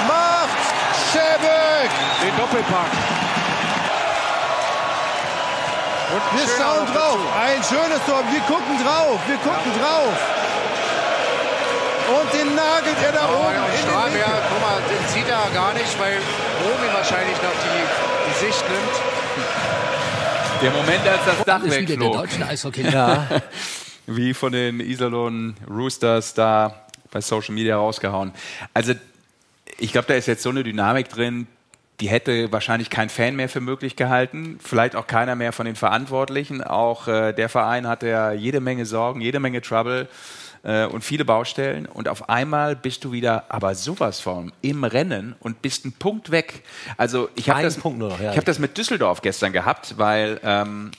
macht 0.08 0.62
Schäbel. 1.12 1.90
Doppelpack. 2.68 2.91
Und 6.14 6.22
ein 6.22 6.38
Wir 6.38 6.48
schauen 6.57 6.85
drauf. 6.88 7.18
dazu. 7.18 7.39
Ein 7.39 7.64
schönes 7.64 8.06
Tor. 8.06 8.23
Wir 8.31 8.39
gucken 8.41 8.77
drauf. 8.84 9.19
Wir 9.27 9.38
gucken 9.38 9.72
drauf. 9.80 10.14
Und 12.07 12.34
den 12.34 12.56
nagelt 12.56 12.95
er 13.03 13.11
da 13.11 13.27
Oh, 13.30 13.39
oben 13.39 13.53
ja, 13.53 13.65
in 13.65 13.89
ja, 13.89 14.06
Winkel. 14.06 14.23
guck 14.49 14.61
mal, 14.61 14.80
den 14.89 15.07
sieht 15.14 15.27
er 15.30 15.49
gar 15.53 15.73
nicht, 15.73 15.99
weil 15.99 16.14
Romy 16.64 16.94
wahrscheinlich 16.94 17.35
noch 17.41 17.52
die, 17.52 17.84
die 18.30 18.45
Sicht 18.45 18.64
nimmt. 18.69 20.61
Der 20.61 20.72
Moment, 20.72 21.06
als 21.07 21.19
das 21.26 21.44
Dach 21.45 21.60
Spiele 21.60 21.76
der 21.85 21.89
wegflog. 21.89 22.14
deutschen 22.14 22.44
Eishockey. 22.44 22.89
Ja. 22.89 23.27
Wie 24.07 24.34
von 24.34 24.53
den 24.53 24.80
Iserlohn 24.80 25.57
Roosters 25.69 26.34
da 26.34 26.85
bei 27.11 27.19
Social 27.19 27.53
Media 27.53 27.76
rausgehauen. 27.76 28.31
Also, 28.73 28.94
ich 29.77 29.91
glaube, 29.91 30.07
da 30.07 30.14
ist 30.14 30.27
jetzt 30.27 30.44
so 30.44 30.49
eine 30.49 30.64
Dynamik 30.64 31.10
drin, 31.10 31.48
die 31.99 32.10
hätte 32.10 32.52
wahrscheinlich 32.52 32.90
kein 32.90 33.10
Fan 33.10 33.36
mehr 33.36 33.49
für 33.49 33.61
möglich 33.61 33.95
gehalten. 33.95 34.60
Vielleicht 34.64 34.95
auch 34.95 35.07
keiner 35.07 35.36
mehr 35.36 35.52
von 35.52 35.65
den 35.65 35.76
Verantwortlichen. 35.76 36.64
Auch 36.64 37.07
äh, 37.07 37.34
der 37.34 37.49
Verein 37.49 37.88
hatte 37.88 38.07
ja 38.07 38.32
jede 38.32 38.60
Menge 38.60 38.86
Sorgen, 38.86 39.19
jede 39.22 39.40
Menge 39.40 39.61
Trouble 39.61 40.07
äh, 40.64 40.86
und 40.86 41.03
viele 41.03 41.26
Baustellen. 41.26 41.88
Und 41.88 42.07
auf 42.07 42.30
einmal 42.30 42.76
bist 42.76 43.03
du 43.03 43.11
wieder 43.11 43.45
aber 43.49 43.74
sowas 43.74 44.19
von 44.19 44.52
im 44.61 44.84
Rennen 44.84 45.36
und 45.40 45.64
bist 45.64 45.86
ein 45.86 45.91
Punkt 45.91 46.30
weg. 46.30 46.64
Also 46.98 47.30
ich 47.36 47.49
habe 47.49 47.64
das, 47.64 47.78
Punkt 47.78 47.98
nur 47.98 48.10
noch, 48.10 48.19
ja. 48.19 48.32
ich 48.32 48.38
hab 48.38 48.45
das 48.45 48.60
mit 48.60 48.78
Düsseldorf 48.78 49.22
gestern 49.24 49.52
gehabt, 49.52 49.95
weil 49.98 50.40
ähm, 50.44 50.91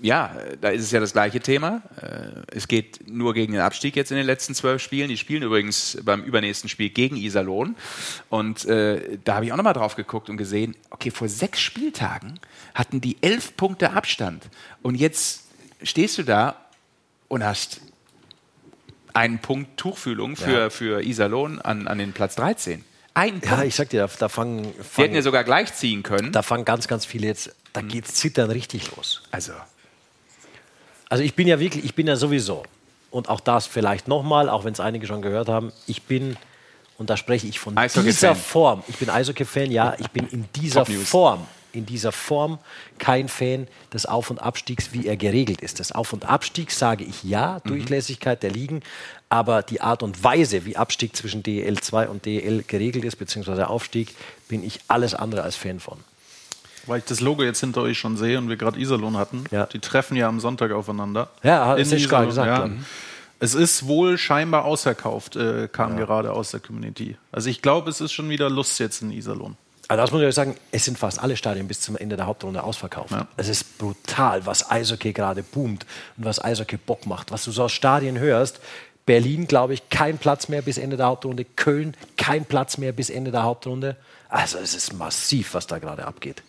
ja, 0.00 0.36
da 0.60 0.68
ist 0.68 0.82
es 0.84 0.90
ja 0.90 1.00
das 1.00 1.12
gleiche 1.12 1.40
Thema. 1.40 1.82
Äh, 2.00 2.42
es 2.56 2.68
geht 2.68 3.08
nur 3.08 3.34
gegen 3.34 3.52
den 3.52 3.62
Abstieg 3.62 3.96
jetzt 3.96 4.10
in 4.10 4.16
den 4.16 4.26
letzten 4.26 4.54
zwölf 4.54 4.82
Spielen. 4.82 5.08
Die 5.08 5.16
spielen 5.16 5.42
übrigens 5.42 5.98
beim 6.02 6.22
übernächsten 6.22 6.68
Spiel 6.68 6.90
gegen 6.90 7.16
Iserlohn. 7.16 7.76
Und 8.28 8.64
äh, 8.66 9.18
da 9.24 9.34
habe 9.36 9.46
ich 9.46 9.52
auch 9.52 9.56
nochmal 9.56 9.74
drauf 9.74 9.96
geguckt 9.96 10.30
und 10.30 10.36
gesehen, 10.36 10.76
okay, 10.90 11.10
vor 11.10 11.28
sechs 11.28 11.60
Spieltagen 11.60 12.38
hatten 12.74 13.00
die 13.00 13.16
elf 13.22 13.56
Punkte 13.56 13.92
Abstand. 13.92 14.44
Und 14.82 14.94
jetzt 14.94 15.44
stehst 15.82 16.18
du 16.18 16.22
da 16.22 16.56
und 17.28 17.44
hast 17.44 17.80
einen 19.14 19.38
Punkt 19.38 19.76
Tuchfühlung 19.78 20.36
für, 20.36 20.50
Ja. 20.52 20.70
für 20.70 21.02
Iserlohn 21.04 21.60
an, 21.60 21.88
an 21.88 21.98
den 21.98 22.12
Platz 22.12 22.36
13. 22.36 22.84
Ein 23.14 23.40
Ja, 23.42 23.50
Punkt. 23.50 23.64
ich 23.66 23.74
sag 23.74 23.88
dir, 23.90 24.06
da, 24.06 24.10
da 24.18 24.28
fangen, 24.28 24.72
Die 24.96 25.02
hätten 25.02 25.14
ja 25.16 25.22
sogar 25.22 25.42
gleich 25.42 25.74
ziehen 25.74 26.04
können. 26.04 26.30
da 26.30 26.42
fangen 26.42 26.64
ganz, 26.64 26.86
ganz 26.86 27.04
viele 27.04 27.26
jetzt, 27.26 27.52
da 27.72 27.80
geht's 27.80 28.14
zittern 28.14 28.50
richtig 28.50 28.94
los. 28.96 29.22
Also, 29.32 29.52
Also 31.08 31.24
ich 31.24 31.34
bin 31.34 31.48
ja 31.48 31.58
wirklich, 31.58 31.84
ich 31.84 31.94
bin 31.94 32.06
ja 32.06 32.16
sowieso, 32.16 32.62
und 33.10 33.28
auch 33.28 33.40
das 33.40 33.66
vielleicht 33.66 34.08
nochmal, 34.08 34.48
auch 34.48 34.64
wenn 34.64 34.72
es 34.72 34.80
einige 34.80 35.06
schon 35.06 35.22
gehört 35.22 35.48
haben, 35.48 35.72
ich 35.86 36.02
bin, 36.02 36.36
und 36.98 37.08
da 37.10 37.16
spreche 37.16 37.46
ich 37.46 37.58
von 37.58 37.74
dieser 38.04 38.34
Form, 38.34 38.82
ich 38.88 38.96
bin 38.96 39.08
Eishockey-Fan, 39.08 39.70
ja, 39.70 39.94
ich 39.98 40.10
bin 40.10 40.26
in 40.28 40.46
dieser. 40.54 40.84
Form, 40.84 41.46
in 41.72 41.86
dieser 41.86 42.12
Form 42.12 42.58
kein 42.98 43.28
Fan 43.28 43.68
des 43.92 44.06
Auf- 44.06 44.30
und 44.30 44.38
Abstiegs, 44.38 44.92
wie 44.92 45.06
er 45.06 45.16
geregelt 45.16 45.60
ist. 45.60 45.80
Das 45.80 45.92
Auf- 45.92 46.12
und 46.12 46.28
Abstieg 46.28 46.70
sage 46.70 47.04
ich 47.04 47.24
ja, 47.24 47.60
Mhm. 47.64 47.68
Durchlässigkeit 47.68 48.42
der 48.42 48.50
Ligen, 48.50 48.82
aber 49.28 49.62
die 49.62 49.80
Art 49.80 50.02
und 50.02 50.22
Weise, 50.24 50.64
wie 50.64 50.76
Abstieg 50.76 51.14
zwischen 51.14 51.42
DEL 51.42 51.78
2 51.78 52.08
und 52.08 52.24
DEL 52.26 52.64
geregelt 52.66 53.04
ist, 53.04 53.16
beziehungsweise 53.16 53.68
Aufstieg, 53.68 54.14
bin 54.48 54.64
ich 54.64 54.80
alles 54.88 55.14
andere 55.14 55.42
als 55.42 55.56
Fan 55.56 55.78
von. 55.80 55.98
Weil 56.88 56.98
ich 56.98 57.04
das 57.04 57.20
Logo 57.20 57.42
jetzt 57.42 57.60
hinter 57.60 57.82
euch 57.82 57.98
schon 57.98 58.16
sehe 58.16 58.38
und 58.38 58.48
wir 58.48 58.56
gerade 58.56 58.78
Iserlohn 58.80 59.16
hatten. 59.16 59.44
Die 59.72 59.78
treffen 59.78 60.16
ja 60.16 60.26
am 60.28 60.40
Sonntag 60.40 60.72
aufeinander. 60.72 61.28
Ja, 61.42 61.66
hat- 61.66 61.78
ist 61.78 62.08
gerade 62.08 62.26
gesagt, 62.26 62.48
ja. 62.48 62.66
ja. 62.66 62.72
Es 63.40 63.54
ist 63.54 63.86
wohl 63.86 64.18
scheinbar 64.18 64.64
ausverkauft, 64.64 65.36
äh, 65.36 65.68
kam 65.70 65.96
gerade 65.96 66.32
aus 66.32 66.50
der 66.50 66.58
Community. 66.60 67.16
Also 67.30 67.48
ich 67.50 67.62
glaube, 67.62 67.88
es 67.90 68.00
ist 68.00 68.12
schon 68.12 68.28
wieder 68.30 68.50
Lust 68.50 68.80
jetzt 68.80 69.00
in 69.00 69.12
Iserlohn. 69.12 69.56
Aber 69.86 70.02
das 70.02 70.10
muss 70.10 70.20
ich 70.20 70.26
euch 70.26 70.34
sagen, 70.34 70.56
es 70.72 70.84
sind 70.84 70.98
fast 70.98 71.18
alle 71.22 71.36
Stadien 71.36 71.68
bis 71.68 71.80
zum 71.80 71.96
Ende 71.96 72.16
der 72.16 72.26
Hauptrunde 72.26 72.62
ausverkauft. 72.62 73.14
Es 73.36 73.48
ist 73.48 73.78
brutal, 73.78 74.44
was 74.44 74.68
Eishockey 74.70 75.12
gerade 75.12 75.42
boomt 75.42 75.86
und 76.16 76.24
was 76.24 76.42
Eishockey 76.44 76.76
Bock 76.78 77.06
macht. 77.06 77.30
Was 77.30 77.44
du 77.44 77.52
so 77.52 77.62
aus 77.64 77.72
Stadien 77.72 78.18
hörst, 78.18 78.60
Berlin, 79.06 79.46
glaube 79.46 79.72
ich, 79.72 79.88
kein 79.88 80.18
Platz 80.18 80.48
mehr 80.48 80.60
bis 80.60 80.76
Ende 80.76 80.96
der 80.98 81.06
Hauptrunde. 81.06 81.44
Köln, 81.44 81.94
kein 82.18 82.44
Platz 82.44 82.76
mehr 82.76 82.92
bis 82.92 83.08
Ende 83.08 83.30
der 83.30 83.44
Hauptrunde. 83.44 83.96
Also 84.28 84.58
es 84.58 84.74
ist 84.74 84.92
massiv, 84.92 85.54
was 85.54 85.66
da 85.66 85.78
gerade 85.78 86.06
abgeht. 86.06 86.42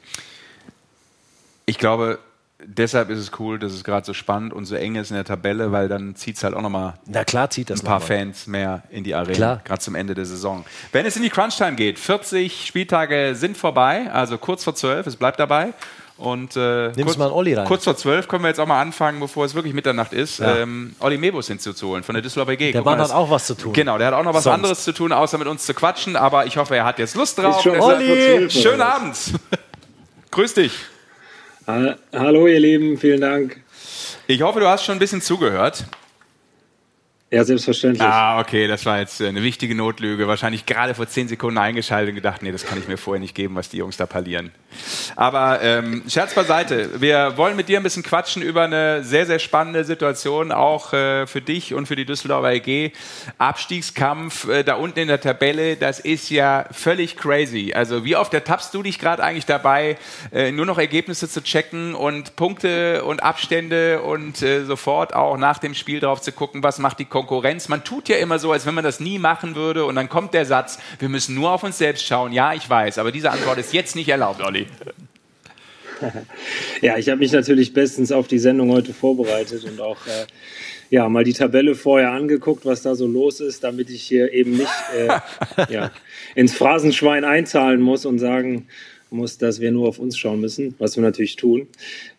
Ich 1.66 1.78
glaube, 1.78 2.20
deshalb 2.64 3.10
ist 3.10 3.20
es 3.20 3.32
cool, 3.40 3.60
dass 3.60 3.72
es 3.74 3.84
gerade 3.84 4.06
so 4.06 4.14
spannend 4.14 4.54
und 4.54 4.66
so 4.66 4.76
eng 4.76 4.96
ist 4.96 5.12
in 5.12 5.16
der 5.16 5.26
Tabelle, 5.26 5.72
weil 5.72 5.88
dann 5.88 6.16
zieht 6.16 6.38
es 6.38 6.44
halt 6.44 6.56
auch 6.56 6.62
nochmal 6.62 6.96
Na 7.06 7.24
klar 7.24 7.50
zieht 7.50 7.70
das 7.70 7.82
ein 7.82 7.86
paar. 7.86 8.02
Fans 8.02 8.48
mehr 8.48 8.84
in 8.90 9.04
die 9.04 9.16
Arena, 9.16 9.62
gerade 9.64 9.80
zum 9.80 9.96
Ende 9.96 10.14
der 10.14 10.26
Saison. 10.26 10.66
Wenn 10.92 11.06
es 11.06 11.16
in 11.16 11.24
die 11.24 11.30
Crunch-Time 11.30 11.76
geht, 11.76 12.00
40 12.00 12.66
Spieltage 12.66 13.36
sind 13.36 13.58
vorbei, 13.58 14.12
also 14.12 14.38
kurz 14.38 14.64
vor 14.64 14.76
12, 14.76 15.08
es 15.08 15.16
bleibt 15.16 15.40
dabei. 15.40 15.74
Und 16.20 16.58
äh, 16.58 16.92
Nimmst 16.98 17.18
mal 17.18 17.32
Olli 17.32 17.54
rein. 17.54 17.66
kurz 17.66 17.86
vor 17.86 17.96
12 17.96 18.28
können 18.28 18.44
wir 18.44 18.50
jetzt 18.50 18.60
auch 18.60 18.66
mal 18.68 18.82
anfangen, 18.82 19.22
bevor 19.22 19.46
es 19.46 19.56
wirklich 19.56 19.74
Mitternacht 19.74 20.12
ist, 20.12 20.40
Ja. 20.40 20.58
ähm, 20.58 20.94
Olli 21.00 21.18
Mebus 21.18 21.48
hinzuzuholen 21.48 22.04
von 22.04 22.14
der 22.14 22.22
Düsseldorfer 22.22 22.52
EG. 22.52 22.74
Der 22.74 22.82
Guck 22.82 22.86
Mann 22.92 23.00
hat 23.00 23.12
auch 23.12 23.30
was 23.30 23.48
zu 23.48 23.56
tun. 23.56 23.72
Genau, 23.72 23.98
der 23.98 24.08
hat 24.08 24.14
auch 24.14 24.24
noch 24.24 24.34
was 24.34 24.44
Sonst. 24.44 24.54
anderes 24.56 24.84
zu 24.84 24.92
tun, 24.92 25.14
außer 25.14 25.38
mit 25.38 25.48
uns 25.48 25.66
zu 25.66 25.74
quatschen, 25.74 26.18
aber 26.18 26.46
ich 26.46 26.58
hoffe, 26.58 26.76
er 26.76 26.84
hat 26.84 27.00
jetzt 27.00 27.16
Lust 27.16 27.38
drauf. 27.38 27.66
Olli! 27.66 27.78
kurz 27.78 28.52
zwölf, 28.52 28.52
Schönen? 28.54 28.82
Abend. 28.82 29.16
Grüß 30.32 30.54
dich. 30.56 30.74
Ha- 31.68 31.96
Hallo, 32.14 32.48
ihr 32.48 32.60
Lieben, 32.60 32.98
vielen 32.98 33.22
Dank. 33.22 33.62
Ich 34.28 34.42
hoffe, 34.42 34.60
du 34.60 34.68
hast 34.68 34.84
schon 34.84 34.98
ein 34.98 35.00
bisschen 35.00 35.22
zugehört. 35.22 35.86
Ja, 37.32 37.44
selbstverständlich. 37.44 38.02
Ah, 38.02 38.40
okay, 38.40 38.68
das 38.68 38.88
war 38.88 39.00
jetzt 39.00 39.22
äh, 39.22 39.28
eine 39.28 39.44
wichtige 39.44 39.76
Notlüge. 39.76 40.28
Wahrscheinlich 40.28 40.66
gerade 40.66 40.96
vor 40.96 41.08
zehn 41.08 41.28
Sekunden 41.28 41.60
eingeschaltet 41.60 42.10
und 42.10 42.16
gedacht, 42.16 42.42
nee, 42.42 42.52
das 42.52 42.66
kann 42.66 42.80
ich 42.80 42.88
mir 42.88 42.98
vorher 42.98 43.20
nicht 43.20 43.36
geben, 43.36 43.56
was 43.56 43.70
die 43.70 43.78
Jungs 43.78 43.98
da 43.98 44.08
parlieren. 44.08 44.52
Aber 45.16 45.62
ähm, 45.62 46.04
Scherz 46.08 46.34
beiseite. 46.34 47.02
Wir 47.02 47.38
wollen 47.38 47.56
mit 47.56 47.70
dir 47.70 47.80
ein 47.80 47.84
bisschen 47.84 48.02
quatschen 48.02 48.42
über 48.42 48.64
eine 48.64 49.04
sehr, 49.04 49.28
sehr 49.28 49.38
spannende 49.38 49.84
Situation, 49.84 50.52
auch 50.52 50.94
äh, 50.94 51.28
für 51.28 51.42
dich 51.42 51.76
und 51.76 51.88
für 51.88 51.96
die 51.96 52.06
Düsseldorfer 52.06 52.52
EG. 52.52 52.94
Abstiegskampf 53.38 54.48
äh, 54.48 54.64
da 54.64 54.76
unten 54.76 54.98
in 54.98 55.08
der 55.08 55.22
Tabelle, 55.22 55.76
das 55.76 56.00
ist 56.00 56.32
ja 56.32 56.66
völlig 56.72 57.16
crazy. 57.16 57.74
Also 57.76 58.06
wie 58.06 58.16
oft 58.16 58.34
ertappst 58.34 58.74
du 58.74 58.82
dich 58.82 58.98
gerade 58.98 59.24
eigentlich 59.24 59.46
dabei, 59.46 59.98
äh, 60.32 60.52
nur 60.52 60.66
noch 60.66 60.80
Ergebnisse 60.80 61.30
zu 61.30 61.44
checken 61.44 61.94
und 61.94 62.36
Punkte 62.36 63.04
und 63.04 63.22
Abstände 63.22 64.02
und 64.02 64.42
äh, 64.42 64.66
sofort 64.66 65.14
auch 65.14 65.38
nach 65.38 65.60
dem 65.60 65.76
Spiel 65.76 66.00
drauf 66.00 66.22
zu 66.22 66.32
gucken, 66.32 66.64
was 66.64 66.80
macht 66.80 66.98
die 66.98 67.06
Konkurrenz. 67.20 67.68
Man 67.68 67.84
tut 67.84 68.08
ja 68.10 68.18
immer 68.18 68.40
so, 68.40 68.52
als 68.52 68.66
wenn 68.66 68.74
man 68.74 68.84
das 68.84 69.00
nie 69.00 69.20
machen 69.20 69.56
würde 69.56 69.86
und 69.86 69.96
dann 69.96 70.10
kommt 70.10 70.34
der 70.34 70.46
Satz, 70.46 70.80
wir 71.00 71.10
müssen 71.10 71.36
nur 71.36 71.52
auf 71.52 71.64
uns 71.64 71.78
selbst 71.78 72.06
schauen. 72.06 72.32
Ja, 72.32 72.54
ich 72.54 72.70
weiß, 72.70 72.98
aber 72.98 73.12
diese 73.12 73.32
Antwort 73.32 73.58
ist 73.58 73.74
jetzt 73.74 73.96
nicht 73.96 74.10
erlaubt, 74.10 74.42
Olli. 74.42 74.68
Ja, 76.82 76.98
ich 76.98 77.10
habe 77.10 77.20
mich 77.20 77.34
natürlich 77.34 77.74
bestens 77.74 78.14
auf 78.14 78.30
die 78.30 78.40
Sendung 78.40 78.72
heute 78.72 78.94
vorbereitet 78.94 79.66
und 79.66 79.82
auch 79.82 79.98
äh, 80.08 80.28
ja, 80.90 81.10
mal 81.10 81.26
die 81.26 81.34
Tabelle 81.34 81.76
vorher 81.76 82.12
angeguckt, 82.12 82.66
was 82.66 82.84
da 82.84 82.96
so 82.96 83.06
los 83.06 83.42
ist, 83.42 83.66
damit 83.66 83.90
ich 83.90 84.04
hier 84.04 84.32
eben 84.32 84.52
nicht 84.52 84.72
äh, 84.96 85.20
ja, 85.74 85.92
ins 86.36 86.56
Phrasenschwein 86.56 87.26
einzahlen 87.26 87.82
muss 87.82 88.06
und 88.06 88.18
sagen 88.18 88.70
muss, 89.12 89.38
dass 89.38 89.60
wir 89.60 89.72
nur 89.72 89.88
auf 89.88 90.00
uns 90.00 90.18
schauen 90.18 90.40
müssen, 90.42 90.76
was 90.78 90.96
wir 90.96 91.04
natürlich 91.04 91.36
tun. 91.36 91.68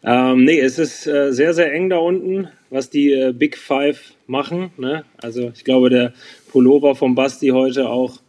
Ähm, 0.03 0.45
nee, 0.45 0.59
es 0.59 0.79
ist 0.79 1.07
äh, 1.07 1.33
sehr, 1.33 1.55
sehr 1.55 1.73
eng 1.73 1.91
da 1.91 1.99
unten, 1.99 2.49
was 2.71 2.91
die 2.91 3.13
äh, 3.13 3.33
Big 3.33 3.57
Five 3.57 4.15
machen. 4.27 4.71
Ne? 4.79 5.05
Also 5.19 5.53
ich 5.55 5.65
glaube, 5.65 5.91
der 5.91 6.13
Pullover 6.51 6.95
vom 6.95 7.15
Basti 7.15 7.49
heute 7.49 7.89
auch 7.89 8.21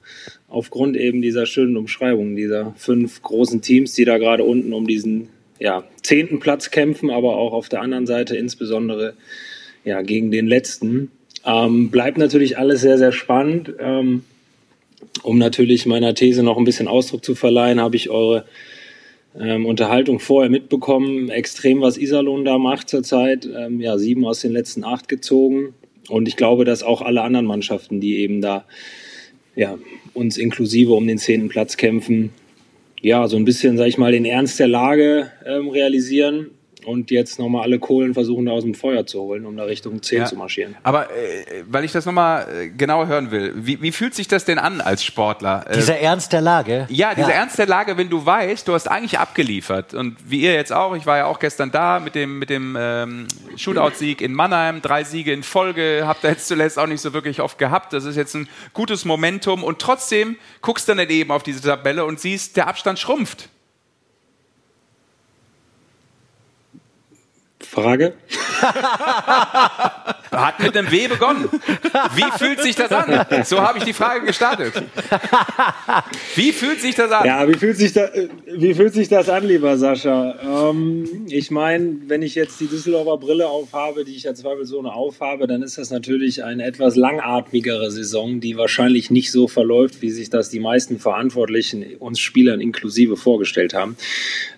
aufgrund 0.48 0.98
eben 0.98 1.22
dieser 1.22 1.46
schönen 1.46 1.78
Umschreibung 1.78 2.36
dieser 2.36 2.74
fünf 2.78 3.22
großen 3.22 3.62
Teams, 3.62 3.94
die 3.94 4.06
da 4.06 4.18
gerade 4.18 4.44
unten 4.44 4.74
um 4.74 4.86
diesen 4.86 5.30
ja, 5.60 5.84
zehnten 6.02 6.40
Platz 6.40 6.72
kämpfen, 6.72 7.10
aber 7.10 7.38
auch 7.38 7.54
auf 7.54 7.70
der 7.70 7.82
anderen 7.82 8.08
Seite 8.08 8.36
insbesondere 8.36 9.14
ja, 9.86 10.02
gegen 10.02 10.32
den 10.32 10.48
letzten. 10.48 11.12
Ähm, 11.46 11.90
bleibt 11.90 12.18
natürlich 12.18 12.58
alles 12.58 12.82
sehr, 12.82 12.98
sehr 12.98 13.12
spannend. 13.12 13.74
Ähm, 13.80 14.24
um 15.24 15.38
natürlich 15.38 15.86
meiner 15.86 16.14
These 16.14 16.44
noch 16.44 16.58
ein 16.58 16.64
bisschen 16.64 16.88
Ausdruck 16.88 17.24
zu 17.24 17.36
verleihen, 17.36 17.80
habe 17.80 17.96
ich 17.96 18.10
eure 18.10 18.46
ähm, 19.40 19.66
Unterhaltung 19.66 20.20
vorher 20.20 20.50
mitbekommen. 20.50 21.30
Extrem, 21.30 21.82
was 21.82 21.98
Iserlohn 21.98 22.46
da 22.46 22.58
macht 22.58 22.90
zurzeit. 22.90 23.46
Ähm, 23.46 23.80
ja, 23.80 23.98
sieben 23.98 24.26
aus 24.26 24.42
den 24.42 24.52
letzten 24.52 24.84
acht 24.84 25.08
gezogen. 25.08 25.74
Und 26.10 26.28
ich 26.28 26.36
glaube, 26.36 26.66
dass 26.66 26.84
auch 26.84 27.02
alle 27.02 27.22
anderen 27.22 27.46
Mannschaften, 27.46 28.02
die 28.02 28.18
eben 28.18 28.42
da 28.42 28.66
ja, 29.56 29.78
uns 30.14 30.38
inklusive 30.38 30.94
um 30.94 31.08
den 31.08 31.18
zehnten 31.18 31.50
Platz 31.50 31.78
kämpfen, 31.78 32.32
ja, 33.02 33.28
so 33.28 33.38
ein 33.38 33.46
bisschen, 33.46 33.78
sag 33.78 33.88
ich 33.88 33.98
mal, 33.98 34.12
den 34.12 34.26
Ernst 34.26 34.60
der 34.60 34.68
Lage 34.68 35.32
ähm, 35.46 35.70
realisieren 35.70 36.52
und 36.86 37.12
jetzt 37.12 37.40
nochmal 37.40 37.64
alle 37.64 37.80
Kohlen 37.80 38.14
versuchen, 38.14 38.45
da 38.45 38.52
aus 38.53 38.64
dem 38.64 38.74
Feuer 38.76 39.06
zu 39.06 39.22
holen, 39.22 39.45
um 39.45 39.56
da 39.58 39.64
Richtung 39.64 40.02
10 40.02 40.18
Ja. 40.20 40.26
zu 40.26 40.36
marschieren. 40.36 40.76
Aber 40.84 41.10
äh, 41.12 41.64
weil 41.68 41.84
ich 41.84 41.91
das 41.91 42.06
nochmal 42.06 42.48
äh, 42.53 42.70
genauer 42.70 43.08
hören 43.08 43.32
will, 43.32 43.53
wie, 43.56 43.82
wie 43.82 43.91
fühlt 43.91 44.14
sich 44.16 44.28
das 44.28 44.45
denn 44.45 44.58
an 44.60 44.82
als 44.82 45.03
Sportler? 45.03 45.66
Äh, 45.68 45.76
Dieser 45.76 45.99
Ernst 45.99 46.34
der 46.34 46.41
Lage. 46.41 46.88
Ja, 46.90 47.14
dieser 47.16 47.34
Ernst 47.34 47.58
der 47.60 47.68
Lage, 47.68 47.98
wenn 47.98 48.10
du 48.10 48.26
weißt, 48.26 48.68
du 48.68 48.74
hast 48.74 48.88
eigentlich 48.88 49.20
abgeliefert. 49.20 49.94
Und 49.94 50.18
wie 50.28 50.41
ihr 50.41 50.53
jetzt 50.53 50.74
auch, 50.74 50.95
ich 50.95 51.06
war 51.06 51.18
ja 51.18 51.26
auch 51.26 51.40
gestern 51.40 51.72
da 51.72 51.99
mit 51.99 52.16
dem, 52.16 52.40
mit 52.40 52.49
dem 52.49 52.78
ähm, 52.80 53.28
Shootout-Sieg 53.56 54.22
in 54.22 54.34
Mannheim, 54.34 54.82
drei 54.82 55.03
Siege 55.03 55.32
in 55.34 55.44
Folge, 55.44 56.03
habt 56.06 56.24
ihr 56.24 56.30
jetzt 56.32 56.48
zuletzt 56.48 56.80
auch 56.80 56.88
nicht 56.88 57.02
so 57.02 57.14
wirklich 57.14 57.41
oft 57.41 57.58
gehabt. 57.58 57.94
Das 57.94 58.06
ist 58.06 58.16
jetzt 58.16 58.36
ein 58.36 58.48
gutes 58.74 59.06
Momentum. 59.06 59.64
Und 59.64 59.80
trotzdem 59.80 60.38
guckst 60.62 60.88
du 60.88 60.95
dann 60.95 61.10
eben 61.10 61.32
auf 61.32 61.44
diese 61.44 61.62
Tabelle 61.62 62.06
und 62.06 62.20
siehst, 62.20 62.58
der 62.58 62.68
Abstand 62.68 62.99
schrumpft. 62.99 63.49
Frage? 67.72 68.14
Hat 70.31 70.60
mit 70.61 70.76
einem 70.76 70.91
W 70.91 71.07
begonnen. 71.07 71.49
Wie 72.15 72.38
fühlt 72.38 72.61
sich 72.61 72.76
das 72.76 72.91
an? 72.91 73.26
So 73.45 73.61
habe 73.61 73.77
ich 73.80 73.85
die 73.85 73.93
Frage 73.93 74.26
gestartet. 74.26 74.73
Wie 76.35 76.52
fühlt 76.52 76.81
sich 76.81 76.95
das 76.95 77.11
an? 77.11 77.26
Ja, 77.26 77.48
wie 77.48 77.53
fühlt 77.53 77.77
sich, 77.77 77.93
da, 77.93 78.10
wie 78.53 78.73
fühlt 78.73 78.93
sich 78.93 79.07
das 79.10 79.30
an, 79.30 79.45
lieber 79.45 79.77
Sascha? 79.77 80.69
Ähm, 80.69 81.26
ich 81.27 81.52
meine, 81.52 81.98
wenn 82.07 82.22
ich 82.22 82.35
jetzt 82.35 82.60
die 82.60 82.68
Düsseldorfer 82.68 83.18
Brille 83.18 83.48
aufhabe, 83.48 84.06
die 84.06 84.15
ich 84.15 84.23
ja 84.23 84.34
zweifelsohne 84.34 84.93
aufhabe, 84.93 85.48
dann 85.48 85.64
ist 85.64 85.77
das 85.77 85.91
natürlich 85.91 86.43
eine 86.43 86.65
etwas 86.65 86.95
langatmigere 86.95 87.91
Saison, 87.91 88.39
die 88.39 88.57
wahrscheinlich 88.57 89.11
nicht 89.11 89.31
so 89.31 89.48
verläuft, 89.48 90.02
wie 90.02 90.11
sich 90.11 90.30
das 90.30 90.49
die 90.49 90.60
meisten 90.60 90.99
Verantwortlichen 90.99 91.98
uns 91.99 92.19
Spielern 92.19 92.61
inklusive 92.61 93.18
vorgestellt 93.18 93.73
haben. 93.73 93.98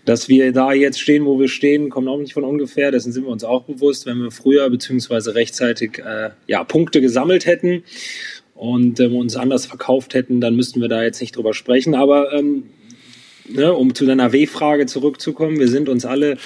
Dass 0.05 0.27
wir 0.27 0.51
da 0.51 0.73
jetzt 0.73 0.99
stehen, 0.99 1.25
wo 1.25 1.39
wir 1.39 1.47
stehen, 1.47 1.89
kommt 1.89 2.07
auch 2.09 2.19
nicht 2.19 2.33
von 2.33 2.43
ungefähr. 2.43 2.91
Dessen 2.91 3.13
sind 3.13 3.23
wir 3.23 3.31
uns 3.31 3.43
auch 3.43 3.63
bewusst. 3.63 4.05
Wenn 4.05 4.17
wir 4.17 4.31
früher 4.31 4.69
beziehungsweise 4.69 5.35
rechtzeitig 5.35 5.99
äh, 5.99 6.31
ja, 6.47 6.63
Punkte 6.63 6.99
gesammelt 6.99 7.45
hätten 7.45 7.83
und 8.55 8.99
ähm, 8.99 9.15
uns 9.15 9.35
anders 9.35 9.65
verkauft 9.65 10.13
hätten, 10.13 10.41
dann 10.41 10.55
müssten 10.55 10.81
wir 10.81 10.89
da 10.89 11.03
jetzt 11.03 11.21
nicht 11.21 11.35
drüber 11.35 11.53
sprechen. 11.53 11.95
Aber 11.95 12.33
ähm, 12.33 12.63
ne, 13.47 13.73
um 13.73 13.95
zu 13.95 14.05
deiner 14.05 14.33
W-Frage 14.33 14.87
zurückzukommen, 14.87 15.59
wir 15.59 15.69
sind 15.69 15.87
uns 15.87 16.05
alle 16.05 16.37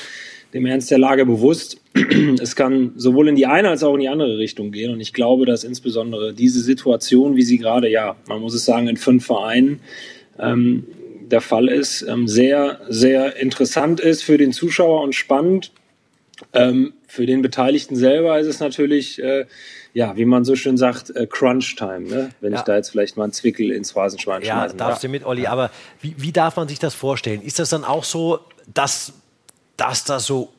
dem 0.53 0.65
Ernst 0.65 0.91
der 0.91 0.99
Lage 0.99 1.25
bewusst. 1.25 1.81
Es 2.39 2.55
kann 2.55 2.93
sowohl 2.95 3.27
in 3.27 3.35
die 3.35 3.47
eine 3.47 3.69
als 3.69 3.83
auch 3.83 3.93
in 3.95 4.01
die 4.01 4.09
andere 4.09 4.37
Richtung 4.37 4.71
gehen. 4.71 4.93
Und 4.93 4.99
ich 4.99 5.13
glaube, 5.13 5.45
dass 5.45 5.63
insbesondere 5.63 6.33
diese 6.33 6.61
Situation, 6.61 7.35
wie 7.35 7.41
sie 7.41 7.57
gerade, 7.57 7.89
ja, 7.89 8.15
man 8.27 8.41
muss 8.41 8.53
es 8.53 8.65
sagen, 8.65 8.87
in 8.87 8.97
fünf 8.97 9.25
Vereinen 9.25 9.79
ähm, 10.39 10.85
der 11.31 11.41
Fall 11.41 11.67
ist, 11.67 12.01
ähm, 12.03 12.27
sehr, 12.27 12.79
sehr 12.89 13.35
interessant 13.37 13.99
ist 13.99 14.23
für 14.23 14.37
den 14.37 14.51
Zuschauer 14.53 15.01
und 15.01 15.13
spannend. 15.13 15.71
Ähm, 16.53 16.93
für 17.07 17.25
den 17.25 17.41
Beteiligten 17.41 17.95
selber 17.95 18.39
ist 18.39 18.47
es 18.47 18.59
natürlich, 18.59 19.21
äh, 19.21 19.45
ja, 19.93 20.15
wie 20.15 20.25
man 20.25 20.45
so 20.45 20.55
schön 20.55 20.77
sagt, 20.77 21.09
äh, 21.15 21.25
Crunch-Time, 21.25 22.01
ne? 22.07 22.29
wenn 22.41 22.53
Ja. 22.53 22.59
ich 22.59 22.63
da 22.63 22.75
jetzt 22.75 22.89
vielleicht 22.91 23.17
mal 23.17 23.23
einen 23.23 23.33
Zwickel 23.33 23.71
ins 23.71 23.91
Phrasenschwein 23.91 24.43
Ja, 24.43 24.59
schmeißen 24.59 24.77
darfst 24.77 25.03
du 25.03 25.09
mit, 25.09 25.25
Olli. 25.25 25.47
Aber 25.47 25.71
wie, 26.01 26.13
wie 26.17 26.31
darf 26.31 26.55
man 26.55 26.67
sich 26.67 26.77
das 26.79 26.93
vorstellen? 26.93 27.41
Ist 27.41 27.57
das 27.59 27.69
dann 27.69 27.83
auch 27.83 28.03
so, 28.03 28.39
dass, 28.73 29.13
dass 29.77 30.03
das 30.03 30.25
so 30.27 30.53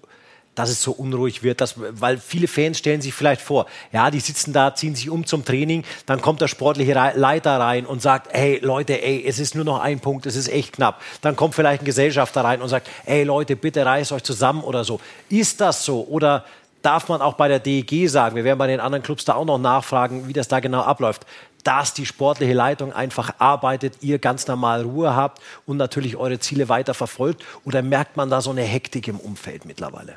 dass 0.58 0.70
es 0.70 0.82
so 0.82 0.92
unruhig 0.92 1.42
wird, 1.42 1.60
dass, 1.60 1.74
weil 1.76 2.18
viele 2.18 2.48
Fans 2.48 2.78
stellen 2.78 3.00
sich 3.00 3.14
vielleicht 3.14 3.40
vor, 3.40 3.66
ja, 3.92 4.10
die 4.10 4.20
sitzen 4.20 4.52
da, 4.52 4.74
ziehen 4.74 4.94
sich 4.94 5.08
um 5.08 5.24
zum 5.24 5.44
Training, 5.44 5.84
dann 6.06 6.20
kommt 6.20 6.40
der 6.40 6.48
sportliche 6.48 6.92
Leiter 6.92 7.58
rein 7.58 7.86
und 7.86 8.02
sagt, 8.02 8.32
hey 8.32 8.58
Leute, 8.60 9.02
ey, 9.02 9.24
es 9.26 9.38
ist 9.38 9.54
nur 9.54 9.64
noch 9.64 9.80
ein 9.80 10.00
Punkt, 10.00 10.26
es 10.26 10.36
ist 10.36 10.48
echt 10.48 10.74
knapp. 10.74 11.00
Dann 11.20 11.36
kommt 11.36 11.54
vielleicht 11.54 11.82
ein 11.82 11.84
Gesellschafter 11.84 12.42
rein 12.42 12.60
und 12.60 12.68
sagt, 12.68 12.88
ey 13.06 13.24
Leute, 13.24 13.56
bitte 13.56 13.84
reißt 13.86 14.12
euch 14.12 14.22
zusammen 14.22 14.62
oder 14.62 14.84
so. 14.84 15.00
Ist 15.28 15.60
das 15.60 15.84
so 15.84 16.06
oder 16.08 16.44
darf 16.82 17.08
man 17.08 17.20
auch 17.20 17.34
bei 17.34 17.48
der 17.48 17.58
DEG 17.58 18.08
sagen, 18.08 18.36
wir 18.36 18.44
werden 18.44 18.58
bei 18.58 18.66
den 18.66 18.80
anderen 18.80 19.02
Clubs 19.02 19.24
da 19.24 19.34
auch 19.34 19.44
noch 19.44 19.58
nachfragen, 19.58 20.28
wie 20.28 20.32
das 20.32 20.48
da 20.48 20.60
genau 20.60 20.82
abläuft, 20.82 21.26
dass 21.64 21.92
die 21.92 22.06
sportliche 22.06 22.52
Leitung 22.52 22.92
einfach 22.92 23.34
arbeitet, 23.38 24.02
ihr 24.02 24.18
ganz 24.18 24.46
normal 24.46 24.82
Ruhe 24.82 25.14
habt 25.14 25.42
und 25.66 25.76
natürlich 25.76 26.16
eure 26.16 26.38
Ziele 26.38 26.68
weiter 26.68 26.94
verfolgt? 26.94 27.44
Oder 27.64 27.82
merkt 27.82 28.16
man 28.16 28.30
da 28.30 28.40
so 28.40 28.50
eine 28.50 28.62
Hektik 28.62 29.08
im 29.08 29.20
Umfeld 29.20 29.64
mittlerweile? 29.64 30.16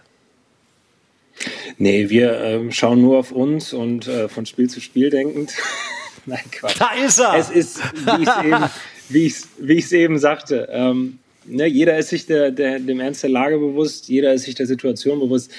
Nee, 1.78 2.10
wir 2.10 2.40
ähm, 2.40 2.72
schauen 2.72 3.02
nur 3.02 3.18
auf 3.18 3.32
uns 3.32 3.74
und 3.74 4.08
äh, 4.08 4.30
von 4.30 4.46
Spiel 4.46 4.70
zu 4.70 4.82
Spiel 4.82 5.10
denkend. 5.10 5.54
Nein, 6.26 6.44
Quatsch. 6.52 6.80
Da 6.80 6.92
ist 7.04 7.20
er! 7.20 7.36
Es 7.36 7.50
ist, 7.50 7.80
wie 7.94 8.22
ich 8.22 8.28
es 8.28 8.46
eben, 8.46 8.70
wie 9.10 9.26
ich's, 9.26 9.48
wie 9.58 9.96
eben 9.96 10.20
sagte, 10.20 10.70
ähm, 10.72 11.20
ne, 11.46 11.66
jeder 11.66 11.98
ist 11.98 12.10
sich 12.10 12.26
der, 12.26 12.52
der, 12.52 12.80
dem 12.80 13.00
Ernst 13.00 13.24
der 13.24 13.30
Lage 13.30 13.58
bewusst, 13.58 14.08
jeder 14.08 14.34
ist 14.34 14.44
sich 14.44 14.56
der 14.56 14.68
Situation 14.68 15.20
bewusst. 15.20 15.52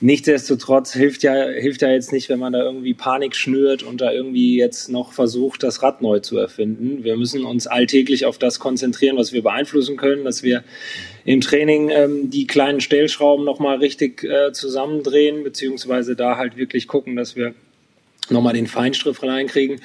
Nichtsdestotrotz 0.00 0.92
hilft 0.92 1.22
ja, 1.22 1.48
hilft 1.48 1.82
ja 1.82 1.90
jetzt 1.90 2.12
nicht, 2.12 2.28
wenn 2.28 2.38
man 2.38 2.52
da 2.52 2.62
irgendwie 2.62 2.92
Panik 2.92 3.34
schnürt 3.34 3.82
und 3.82 4.00
da 4.00 4.12
irgendwie 4.12 4.56
jetzt 4.56 4.90
noch 4.90 5.12
versucht, 5.12 5.62
das 5.62 5.82
Rad 5.82 6.02
neu 6.02 6.20
zu 6.20 6.36
erfinden. 6.36 7.02
Wir 7.02 7.16
müssen 7.16 7.44
uns 7.44 7.66
alltäglich 7.66 8.26
auf 8.26 8.38
das 8.38 8.58
konzentrieren, 8.58 9.16
was 9.16 9.32
wir 9.32 9.42
beeinflussen 9.42 9.96
können, 9.96 10.24
dass 10.24 10.42
wir 10.42 10.64
im 11.24 11.40
Training 11.40 11.88
ähm, 11.88 12.30
die 12.30 12.46
kleinen 12.46 12.80
Stellschrauben 12.80 13.44
nochmal 13.44 13.78
richtig 13.78 14.22
äh, 14.24 14.52
zusammendrehen, 14.52 15.42
beziehungsweise 15.42 16.14
da 16.14 16.36
halt 16.36 16.56
wirklich 16.56 16.88
gucken, 16.88 17.16
dass 17.16 17.34
wir 17.34 17.54
nochmal 18.30 18.54
den 18.54 18.66
Feinstriff 18.66 19.22
reinkriegen. 19.22 19.80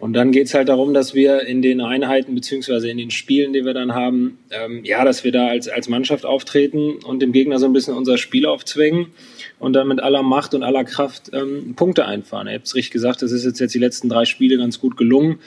Und 0.00 0.14
dann 0.14 0.32
geht's 0.32 0.54
halt 0.54 0.70
darum, 0.70 0.94
dass 0.94 1.12
wir 1.12 1.42
in 1.42 1.60
den 1.60 1.82
Einheiten 1.82 2.34
beziehungsweise 2.34 2.88
in 2.88 2.96
den 2.96 3.10
Spielen, 3.10 3.52
die 3.52 3.66
wir 3.66 3.74
dann 3.74 3.94
haben, 3.94 4.38
ähm, 4.50 4.82
ja, 4.82 5.04
dass 5.04 5.24
wir 5.24 5.32
da 5.32 5.48
als, 5.48 5.68
als 5.68 5.90
Mannschaft 5.90 6.24
auftreten 6.24 6.94
und 7.04 7.20
dem 7.20 7.32
Gegner 7.32 7.58
so 7.58 7.66
ein 7.66 7.74
bisschen 7.74 7.94
unser 7.94 8.16
Spiel 8.16 8.46
aufzwingen 8.46 9.08
und 9.58 9.74
dann 9.74 9.88
mit 9.88 10.00
aller 10.00 10.22
Macht 10.22 10.54
und 10.54 10.62
aller 10.62 10.84
Kraft 10.84 11.30
ähm, 11.34 11.74
Punkte 11.76 12.06
einfahren. 12.06 12.46
Ihr 12.46 12.54
habt 12.54 12.66
es 12.66 12.74
richtig 12.74 12.92
gesagt, 12.92 13.20
das 13.20 13.30
ist 13.30 13.44
jetzt, 13.44 13.60
jetzt 13.60 13.74
die 13.74 13.78
letzten 13.78 14.08
drei 14.08 14.24
Spiele 14.24 14.56
ganz 14.56 14.80
gut 14.80 14.96
gelungen. 14.96 15.38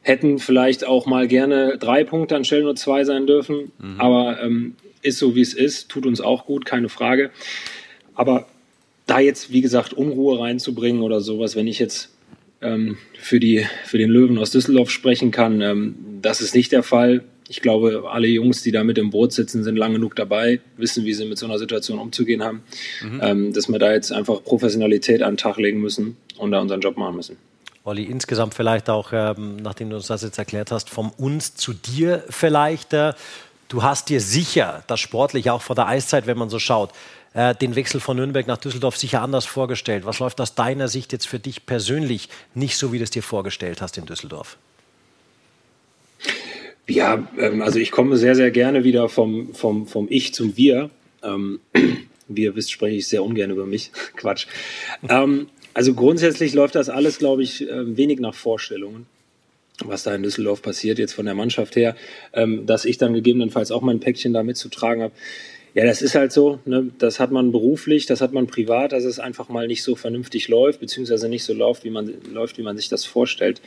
Hätten 0.00 0.38
vielleicht 0.38 0.86
auch 0.86 1.04
mal 1.04 1.28
gerne 1.28 1.76
drei 1.78 2.02
Punkte 2.02 2.34
anstelle 2.34 2.62
nur 2.62 2.76
zwei 2.76 3.04
sein 3.04 3.26
dürfen, 3.26 3.72
aber 3.98 4.40
ähm, 4.40 4.76
ist 5.02 5.18
so 5.18 5.34
wie 5.34 5.40
es 5.40 5.52
ist, 5.52 5.90
tut 5.90 6.06
uns 6.06 6.20
auch 6.20 6.46
gut, 6.46 6.64
keine 6.64 6.88
Frage. 6.88 7.30
Aber 8.14 8.46
da 9.06 9.20
jetzt, 9.20 9.52
wie 9.52 9.60
gesagt, 9.60 9.92
Unruhe 9.92 10.38
reinzubringen 10.40 11.02
oder 11.02 11.20
sowas, 11.20 11.56
wenn 11.56 11.66
ich 11.66 11.78
jetzt 11.78 12.10
ähm, 12.60 12.96
für, 13.18 13.38
die, 13.40 13.66
für 13.84 13.98
den 13.98 14.10
Löwen 14.10 14.38
aus 14.38 14.50
Düsseldorf 14.50 14.90
sprechen 14.90 15.30
kann, 15.30 15.60
ähm, 15.60 15.94
das 16.22 16.40
ist 16.40 16.54
nicht 16.54 16.72
der 16.72 16.82
Fall. 16.82 17.22
Ich 17.48 17.62
glaube, 17.62 18.04
alle 18.10 18.26
Jungs, 18.26 18.62
die 18.62 18.72
da 18.72 18.82
mit 18.82 18.98
im 18.98 19.10
Boot 19.10 19.32
sitzen, 19.32 19.62
sind 19.62 19.76
lang 19.76 19.92
genug 19.92 20.16
dabei, 20.16 20.58
wissen, 20.76 21.04
wie 21.04 21.14
sie 21.14 21.26
mit 21.26 21.38
so 21.38 21.46
einer 21.46 21.58
Situation 21.58 22.00
umzugehen 22.00 22.42
haben, 22.42 22.62
Mhm. 23.02 23.20
ähm, 23.22 23.52
dass 23.52 23.68
wir 23.68 23.78
da 23.78 23.92
jetzt 23.92 24.10
einfach 24.12 24.42
Professionalität 24.42 25.22
an 25.22 25.32
den 25.32 25.36
Tag 25.36 25.56
legen 25.58 25.80
müssen 25.80 26.16
und 26.38 26.50
da 26.50 26.60
unseren 26.60 26.80
Job 26.80 26.96
machen 26.96 27.14
müssen. 27.14 27.36
Olli, 27.84 28.02
insgesamt 28.02 28.54
vielleicht 28.54 28.90
auch, 28.90 29.12
ähm, 29.12 29.58
nachdem 29.62 29.90
du 29.90 29.96
uns 29.96 30.08
das 30.08 30.22
jetzt 30.22 30.38
erklärt 30.38 30.72
hast, 30.72 30.90
vom 30.90 31.10
uns 31.18 31.54
zu 31.54 31.72
dir 31.72 32.24
vielleicht. 32.30 32.92
Äh, 32.92 33.12
du 33.68 33.84
hast 33.84 34.08
dir 34.08 34.20
sicher, 34.20 34.82
das 34.88 34.98
sportlich 34.98 35.50
auch 35.50 35.62
vor 35.62 35.76
der 35.76 35.86
Eiszeit, 35.86 36.26
wenn 36.26 36.36
man 36.36 36.50
so 36.50 36.58
schaut, 36.58 36.90
äh, 37.36 37.54
den 37.54 37.76
Wechsel 37.76 38.00
von 38.00 38.16
Nürnberg 38.16 38.46
nach 38.46 38.56
Düsseldorf 38.56 38.96
sicher 38.96 39.20
anders 39.20 39.44
vorgestellt. 39.44 40.06
Was 40.06 40.18
läuft 40.18 40.40
aus 40.40 40.54
deiner 40.54 40.88
Sicht 40.88 41.12
jetzt 41.12 41.28
für 41.28 41.38
dich 41.38 41.66
persönlich 41.66 42.30
nicht 42.54 42.78
so, 42.78 42.92
wie 42.92 42.98
du 42.98 43.04
es 43.04 43.10
dir 43.10 43.22
vorgestellt 43.22 43.82
hast 43.82 43.98
in 43.98 44.06
Düsseldorf? 44.06 44.56
Ja, 46.88 47.28
ähm, 47.38 47.60
also 47.62 47.78
ich 47.78 47.90
komme 47.90 48.16
sehr, 48.16 48.34
sehr 48.34 48.50
gerne 48.50 48.84
wieder 48.84 49.08
vom, 49.08 49.54
vom, 49.54 49.86
vom 49.86 50.06
Ich 50.08 50.32
zum 50.32 50.56
Wir. 50.56 50.90
Ähm, 51.22 51.60
wie 52.28 52.42
ihr 52.42 52.56
wisst, 52.56 52.72
spreche 52.72 52.96
ich 52.96 53.06
sehr 53.06 53.22
ungern 53.22 53.50
über 53.50 53.66
mich. 53.66 53.92
Quatsch. 54.16 54.46
Ähm, 55.08 55.48
also 55.74 55.92
grundsätzlich 55.92 56.54
läuft 56.54 56.74
das 56.74 56.88
alles, 56.88 57.18
glaube 57.18 57.42
ich, 57.42 57.68
ähm, 57.68 57.98
wenig 57.98 58.18
nach 58.18 58.34
Vorstellungen, 58.34 59.04
was 59.84 60.04
da 60.04 60.14
in 60.14 60.22
Düsseldorf 60.22 60.62
passiert, 60.62 60.98
jetzt 60.98 61.12
von 61.12 61.26
der 61.26 61.34
Mannschaft 61.34 61.76
her, 61.76 61.96
ähm, 62.32 62.64
dass 62.64 62.86
ich 62.86 62.96
dann 62.96 63.12
gegebenenfalls 63.12 63.70
auch 63.70 63.82
mein 63.82 64.00
Päckchen 64.00 64.32
da 64.32 64.42
mitzutragen 64.42 65.02
habe. 65.02 65.12
Ja, 65.76 65.84
das 65.84 66.00
ist 66.00 66.14
halt 66.14 66.32
so. 66.32 66.58
Ne? 66.64 66.90
Das 66.96 67.20
hat 67.20 67.30
man 67.30 67.52
beruflich, 67.52 68.06
das 68.06 68.22
hat 68.22 68.32
man 68.32 68.46
privat, 68.46 68.92
dass 68.92 69.04
es 69.04 69.18
einfach 69.18 69.50
mal 69.50 69.66
nicht 69.66 69.82
so 69.82 69.94
vernünftig 69.94 70.48
läuft, 70.48 70.80
beziehungsweise 70.80 71.28
nicht 71.28 71.44
so 71.44 71.52
läuft, 71.52 71.84
wie 71.84 71.90
man, 71.90 72.10
läuft, 72.32 72.56
wie 72.56 72.62
man 72.62 72.78
sich 72.78 72.88
das 72.88 73.04
vorstellt. 73.04 73.60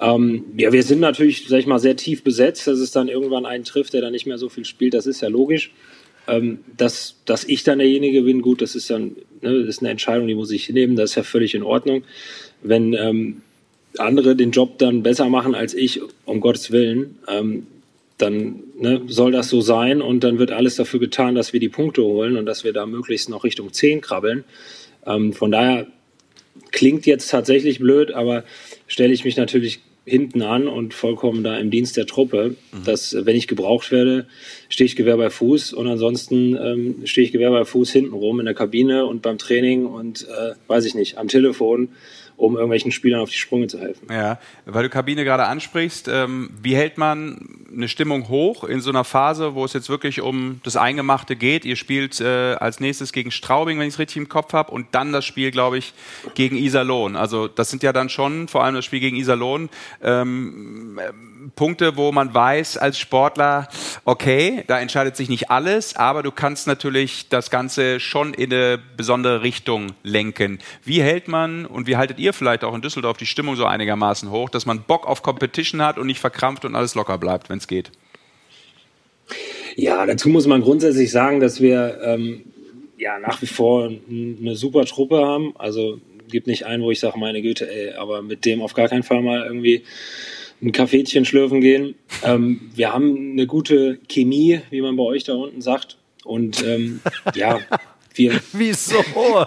Ähm, 0.00 0.44
ja, 0.56 0.70
wir 0.70 0.84
sind 0.84 1.00
natürlich, 1.00 1.48
sag 1.48 1.58
ich 1.58 1.66
mal, 1.66 1.80
sehr 1.80 1.96
tief 1.96 2.22
besetzt, 2.22 2.68
dass 2.68 2.78
es 2.78 2.92
dann 2.92 3.08
irgendwann 3.08 3.46
einen 3.46 3.64
trifft, 3.64 3.94
der 3.94 4.00
dann 4.00 4.12
nicht 4.12 4.26
mehr 4.26 4.38
so 4.38 4.48
viel 4.48 4.64
spielt. 4.64 4.94
Das 4.94 5.06
ist 5.06 5.22
ja 5.22 5.28
logisch. 5.28 5.72
Ähm, 6.28 6.60
dass, 6.76 7.16
dass 7.24 7.42
ich 7.42 7.64
dann 7.64 7.80
derjenige 7.80 8.22
bin, 8.22 8.42
gut, 8.42 8.62
das 8.62 8.76
ist 8.76 8.88
dann 8.88 9.16
ne, 9.40 9.50
ist 9.50 9.80
eine 9.80 9.90
Entscheidung, 9.90 10.28
die 10.28 10.36
muss 10.36 10.52
ich 10.52 10.70
nehmen. 10.70 10.94
Das 10.94 11.10
ist 11.10 11.16
ja 11.16 11.24
völlig 11.24 11.56
in 11.56 11.64
Ordnung. 11.64 12.04
Wenn 12.62 12.92
ähm, 12.92 13.42
andere 13.98 14.36
den 14.36 14.52
Job 14.52 14.78
dann 14.78 15.02
besser 15.02 15.28
machen 15.28 15.56
als 15.56 15.74
ich, 15.74 16.00
um 16.26 16.38
Gottes 16.38 16.70
Willen, 16.70 17.18
ähm, 17.26 17.66
dann 18.20 18.62
ne, 18.78 19.02
soll 19.06 19.32
das 19.32 19.48
so 19.48 19.60
sein 19.60 20.02
und 20.02 20.24
dann 20.24 20.38
wird 20.38 20.52
alles 20.52 20.76
dafür 20.76 21.00
getan, 21.00 21.34
dass 21.34 21.52
wir 21.52 21.60
die 21.60 21.68
Punkte 21.68 22.02
holen 22.02 22.36
und 22.36 22.46
dass 22.46 22.64
wir 22.64 22.72
da 22.72 22.86
möglichst 22.86 23.28
noch 23.28 23.44
Richtung 23.44 23.72
10 23.72 24.00
krabbeln. 24.00 24.44
Ähm, 25.06 25.32
von 25.32 25.50
daher 25.50 25.86
klingt 26.70 27.06
jetzt 27.06 27.30
tatsächlich 27.30 27.78
blöd, 27.78 28.12
aber 28.12 28.44
stelle 28.86 29.12
ich 29.12 29.24
mich 29.24 29.36
natürlich 29.36 29.80
hinten 30.06 30.42
an 30.42 30.66
und 30.66 30.94
vollkommen 30.94 31.44
da 31.44 31.58
im 31.58 31.70
Dienst 31.70 31.96
der 31.96 32.06
Truppe, 32.06 32.56
dass 32.84 33.12
äh, 33.12 33.26
wenn 33.26 33.36
ich 33.36 33.48
gebraucht 33.48 33.92
werde, 33.92 34.26
stehe 34.68 34.86
ich 34.86 34.96
Gewehr 34.96 35.16
bei 35.16 35.30
Fuß 35.30 35.72
und 35.72 35.86
ansonsten 35.86 36.56
ähm, 36.56 37.06
stehe 37.06 37.24
ich 37.24 37.32
Gewehr 37.32 37.50
bei 37.50 37.64
Fuß 37.64 37.92
hinten 37.92 38.14
rum 38.14 38.40
in 38.40 38.46
der 38.46 38.54
Kabine 38.54 39.06
und 39.06 39.22
beim 39.22 39.38
Training 39.38 39.86
und 39.86 40.26
äh, 40.28 40.54
weiß 40.66 40.84
ich 40.86 40.94
nicht, 40.94 41.18
am 41.18 41.28
Telefon, 41.28 41.90
um 42.40 42.54
irgendwelchen 42.54 42.90
Spielern 42.90 43.20
auf 43.20 43.30
die 43.30 43.36
Sprünge 43.36 43.66
zu 43.66 43.78
helfen. 43.78 44.08
Ja, 44.10 44.38
weil 44.64 44.82
du 44.82 44.88
Kabine 44.88 45.24
gerade 45.24 45.44
ansprichst, 45.44 46.08
ähm, 46.08 46.50
wie 46.62 46.74
hält 46.74 46.96
man 46.96 47.66
eine 47.72 47.86
Stimmung 47.86 48.28
hoch 48.28 48.64
in 48.64 48.80
so 48.80 48.90
einer 48.90 49.04
Phase, 49.04 49.54
wo 49.54 49.64
es 49.64 49.74
jetzt 49.74 49.90
wirklich 49.90 50.22
um 50.22 50.60
das 50.64 50.76
Eingemachte 50.76 51.36
geht? 51.36 51.66
Ihr 51.66 51.76
spielt 51.76 52.18
äh, 52.20 52.54
als 52.54 52.80
nächstes 52.80 53.12
gegen 53.12 53.30
Straubing, 53.30 53.78
wenn 53.78 53.86
ich 53.86 53.94
es 53.94 53.98
richtig 53.98 54.16
im 54.16 54.28
Kopf 54.28 54.54
habe, 54.54 54.72
und 54.72 54.86
dann 54.92 55.12
das 55.12 55.26
Spiel, 55.26 55.50
glaube 55.50 55.76
ich, 55.76 55.92
gegen 56.34 56.56
Iserlohn. 56.56 57.14
Also 57.14 57.46
das 57.46 57.68
sind 57.68 57.82
ja 57.82 57.92
dann 57.92 58.08
schon, 58.08 58.48
vor 58.48 58.64
allem 58.64 58.74
das 58.74 58.86
Spiel 58.86 59.00
gegen 59.00 59.16
Iserlohn, 59.16 59.68
ähm, 60.02 60.98
ähm, 60.98 61.52
Punkte, 61.56 61.96
wo 61.96 62.12
man 62.12 62.32
weiß 62.32 62.76
als 62.76 62.98
Sportler, 62.98 63.68
okay, 64.04 64.64
da 64.66 64.78
entscheidet 64.80 65.16
sich 65.16 65.28
nicht 65.28 65.50
alles, 65.50 65.96
aber 65.96 66.22
du 66.22 66.30
kannst 66.30 66.66
natürlich 66.66 67.28
das 67.28 67.50
Ganze 67.50 68.00
schon 68.00 68.34
in 68.34 68.52
eine 68.52 68.78
besondere 68.96 69.42
Richtung 69.42 69.92
lenken. 70.02 70.58
Wie 70.84 71.02
hält 71.02 71.28
man 71.28 71.66
und 71.66 71.86
wie 71.86 71.96
haltet 71.96 72.18
ihr 72.18 72.29
vielleicht 72.32 72.64
auch 72.64 72.74
in 72.74 72.82
Düsseldorf 72.82 73.16
die 73.16 73.26
Stimmung 73.26 73.56
so 73.56 73.64
einigermaßen 73.64 74.30
hoch, 74.30 74.48
dass 74.50 74.66
man 74.66 74.82
Bock 74.82 75.06
auf 75.06 75.22
Competition 75.22 75.82
hat 75.82 75.98
und 75.98 76.06
nicht 76.06 76.20
verkrampft 76.20 76.64
und 76.64 76.74
alles 76.74 76.94
locker 76.94 77.18
bleibt, 77.18 77.48
wenn 77.48 77.58
es 77.58 77.66
geht? 77.66 77.90
Ja, 79.76 80.04
dazu 80.06 80.28
muss 80.28 80.46
man 80.46 80.62
grundsätzlich 80.62 81.10
sagen, 81.10 81.40
dass 81.40 81.60
wir 81.60 82.00
ähm, 82.02 82.42
ja 82.98 83.18
nach 83.18 83.40
wie 83.42 83.46
vor 83.46 83.90
eine 84.08 84.56
super 84.56 84.84
Truppe 84.84 85.18
haben. 85.18 85.54
Also 85.56 86.00
gibt 86.30 86.46
nicht 86.46 86.66
einen, 86.66 86.82
wo 86.82 86.90
ich 86.90 87.00
sage, 87.00 87.18
meine 87.18 87.42
Güte, 87.42 87.70
ey, 87.70 87.94
aber 87.94 88.22
mit 88.22 88.44
dem 88.44 88.62
auf 88.62 88.74
gar 88.74 88.88
keinen 88.88 89.02
Fall 89.02 89.22
mal 89.22 89.44
irgendwie 89.44 89.84
ein 90.62 90.72
Kaffeetchen 90.72 91.24
schlürfen 91.24 91.60
gehen. 91.60 91.94
Ähm, 92.22 92.70
wir 92.74 92.92
haben 92.92 93.32
eine 93.32 93.46
gute 93.46 93.98
Chemie, 94.08 94.60
wie 94.70 94.80
man 94.80 94.96
bei 94.96 95.02
euch 95.02 95.24
da 95.24 95.34
unten 95.34 95.60
sagt. 95.60 95.96
Und 96.24 96.64
ähm, 96.64 97.00
ja, 97.34 97.60
wir. 98.14 98.40
Wieso? 98.52 99.02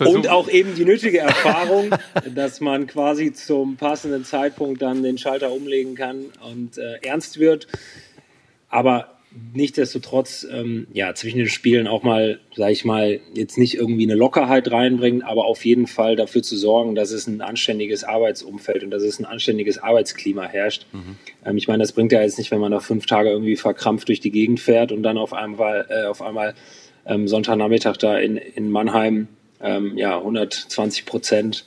und 0.00 0.28
auch 0.28 0.48
eben 0.48 0.74
die 0.74 0.84
nötige 0.84 1.18
Erfahrung, 1.18 1.90
dass 2.34 2.60
man 2.60 2.86
quasi 2.86 3.32
zum 3.32 3.76
passenden 3.76 4.24
Zeitpunkt 4.24 4.82
dann 4.82 5.02
den 5.02 5.18
Schalter 5.18 5.52
umlegen 5.52 5.94
kann 5.94 6.26
und 6.50 6.78
äh, 6.78 6.98
ernst 7.02 7.38
wird. 7.38 7.66
aber 8.68 9.14
nichtsdestotrotz 9.52 10.46
ähm, 10.50 10.86
ja 10.92 11.14
zwischen 11.14 11.38
den 11.38 11.48
Spielen 11.48 11.88
auch 11.88 12.02
mal, 12.02 12.38
sage 12.54 12.72
ich 12.72 12.84
mal, 12.84 13.20
jetzt 13.34 13.58
nicht 13.58 13.74
irgendwie 13.74 14.04
eine 14.04 14.14
Lockerheit 14.14 14.70
reinbringen, 14.70 15.22
aber 15.22 15.46
auf 15.46 15.64
jeden 15.64 15.86
Fall 15.86 16.16
dafür 16.16 16.42
zu 16.42 16.56
sorgen, 16.56 16.94
dass 16.94 17.10
es 17.10 17.26
ein 17.26 17.40
anständiges 17.40 18.04
Arbeitsumfeld 18.04 18.84
und 18.84 18.90
dass 18.90 19.02
es 19.02 19.18
ein 19.18 19.24
anständiges 19.24 19.78
Arbeitsklima 19.78 20.44
herrscht. 20.44 20.86
Mhm. 20.92 21.16
Ähm, 21.44 21.56
ich 21.56 21.66
meine, 21.66 21.82
das 21.82 21.92
bringt 21.92 22.12
ja 22.12 22.22
jetzt 22.22 22.38
nicht, 22.38 22.50
wenn 22.50 22.60
man 22.60 22.70
nach 22.70 22.82
fünf 22.82 23.06
Tage 23.06 23.30
irgendwie 23.30 23.56
verkrampft 23.56 24.08
durch 24.08 24.20
die 24.20 24.30
Gegend 24.30 24.60
fährt 24.60 24.92
und 24.92 25.02
dann 25.02 25.18
auf 25.18 25.32
einmal, 25.32 25.86
äh, 25.88 26.06
auf 26.06 26.22
einmal 26.22 26.54
ähm, 27.06 27.28
Sonntagnachmittag 27.28 27.96
da 27.96 28.18
in, 28.18 28.36
in 28.36 28.70
Mannheim 28.70 29.28
ähm, 29.60 29.96
ja 29.96 30.16
120 30.18 31.06
Prozent 31.06 31.64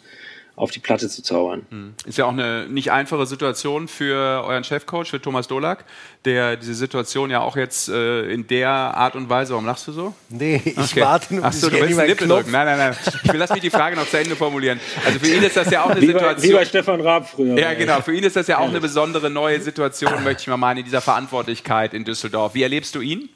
auf 0.57 0.71
die 0.71 0.79
Platte 0.79 1.07
zu 1.07 1.21
zaubern. 1.21 1.95
Ist 2.07 2.17
ja 2.17 2.25
auch 2.25 2.31
eine 2.31 2.67
nicht 2.67 2.91
einfache 2.91 3.27
Situation 3.27 3.87
für 3.87 4.43
euren 4.43 4.63
Chefcoach, 4.63 5.05
für 5.05 5.21
Thomas 5.21 5.47
Dolak, 5.47 5.85
der 6.25 6.57
diese 6.57 6.73
Situation 6.73 7.29
ja 7.29 7.41
auch 7.41 7.55
jetzt 7.55 7.89
äh, 7.89 8.23
in 8.31 8.47
der 8.47 8.69
Art 8.69 9.15
und 9.15 9.29
Weise, 9.29 9.51
warum 9.53 9.67
lachst 9.67 9.87
du 9.87 9.91
so? 9.91 10.15
Nee, 10.29 10.59
ich 10.65 10.95
warte 10.95 11.35
nur, 11.35 11.45
Achso, 11.45 11.69
bis 11.69 11.69
du 11.69 11.75
ich 11.75 11.81
willst 11.83 11.99
einen 11.99 12.09
Nippel 12.09 12.27
drücken. 12.27 12.51
Nein, 12.51 12.65
nein, 12.65 12.77
nein. 12.79 12.97
Ich 13.23 13.31
will, 13.31 13.39
lass 13.39 13.51
mich 13.51 13.61
die 13.61 13.69
Frage 13.69 13.95
noch 13.95 14.09
zu 14.09 14.17
Ende 14.17 14.35
formulieren. 14.35 14.79
Also 15.05 15.19
für 15.19 15.27
ihn 15.27 15.43
ist 15.43 15.55
das 15.55 15.69
ja 15.69 15.83
auch 15.83 15.91
eine 15.91 16.01
Wie 16.01 16.07
bei, 16.07 16.13
Situation. 16.13 16.49
wie 16.49 16.53
bei 16.55 16.65
Stefan 16.65 17.01
Raab 17.01 17.29
früher. 17.29 17.55
Ja, 17.55 17.75
genau. 17.75 18.01
Für 18.01 18.15
ihn 18.15 18.23
ist 18.23 18.35
das 18.35 18.47
ja 18.47 18.57
auch 18.57 18.69
eine 18.69 18.81
besondere 18.81 19.29
neue 19.29 19.61
Situation, 19.61 20.23
möchte 20.23 20.41
ich 20.41 20.47
mal 20.47 20.57
meinen, 20.57 20.79
in 20.79 20.85
dieser 20.85 21.01
Verantwortlichkeit 21.01 21.93
in 21.93 22.03
Düsseldorf. 22.03 22.55
Wie 22.55 22.63
erlebst 22.63 22.95
du 22.95 23.01
ihn? 23.01 23.29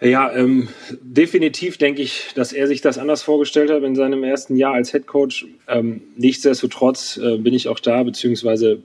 Ja, 0.00 0.30
ähm, 0.34 0.68
definitiv 1.00 1.78
denke 1.78 2.02
ich, 2.02 2.28
dass 2.34 2.52
er 2.52 2.66
sich 2.66 2.82
das 2.82 2.98
anders 2.98 3.22
vorgestellt 3.22 3.70
hat 3.70 3.82
in 3.82 3.94
seinem 3.94 4.24
ersten 4.24 4.56
Jahr 4.56 4.74
als 4.74 4.92
Head 4.92 5.06
Coach. 5.06 5.46
Ähm, 5.68 6.02
nichtsdestotrotz 6.16 7.16
äh, 7.16 7.38
bin 7.38 7.54
ich 7.54 7.68
auch 7.68 7.80
da, 7.80 8.02
beziehungsweise 8.02 8.82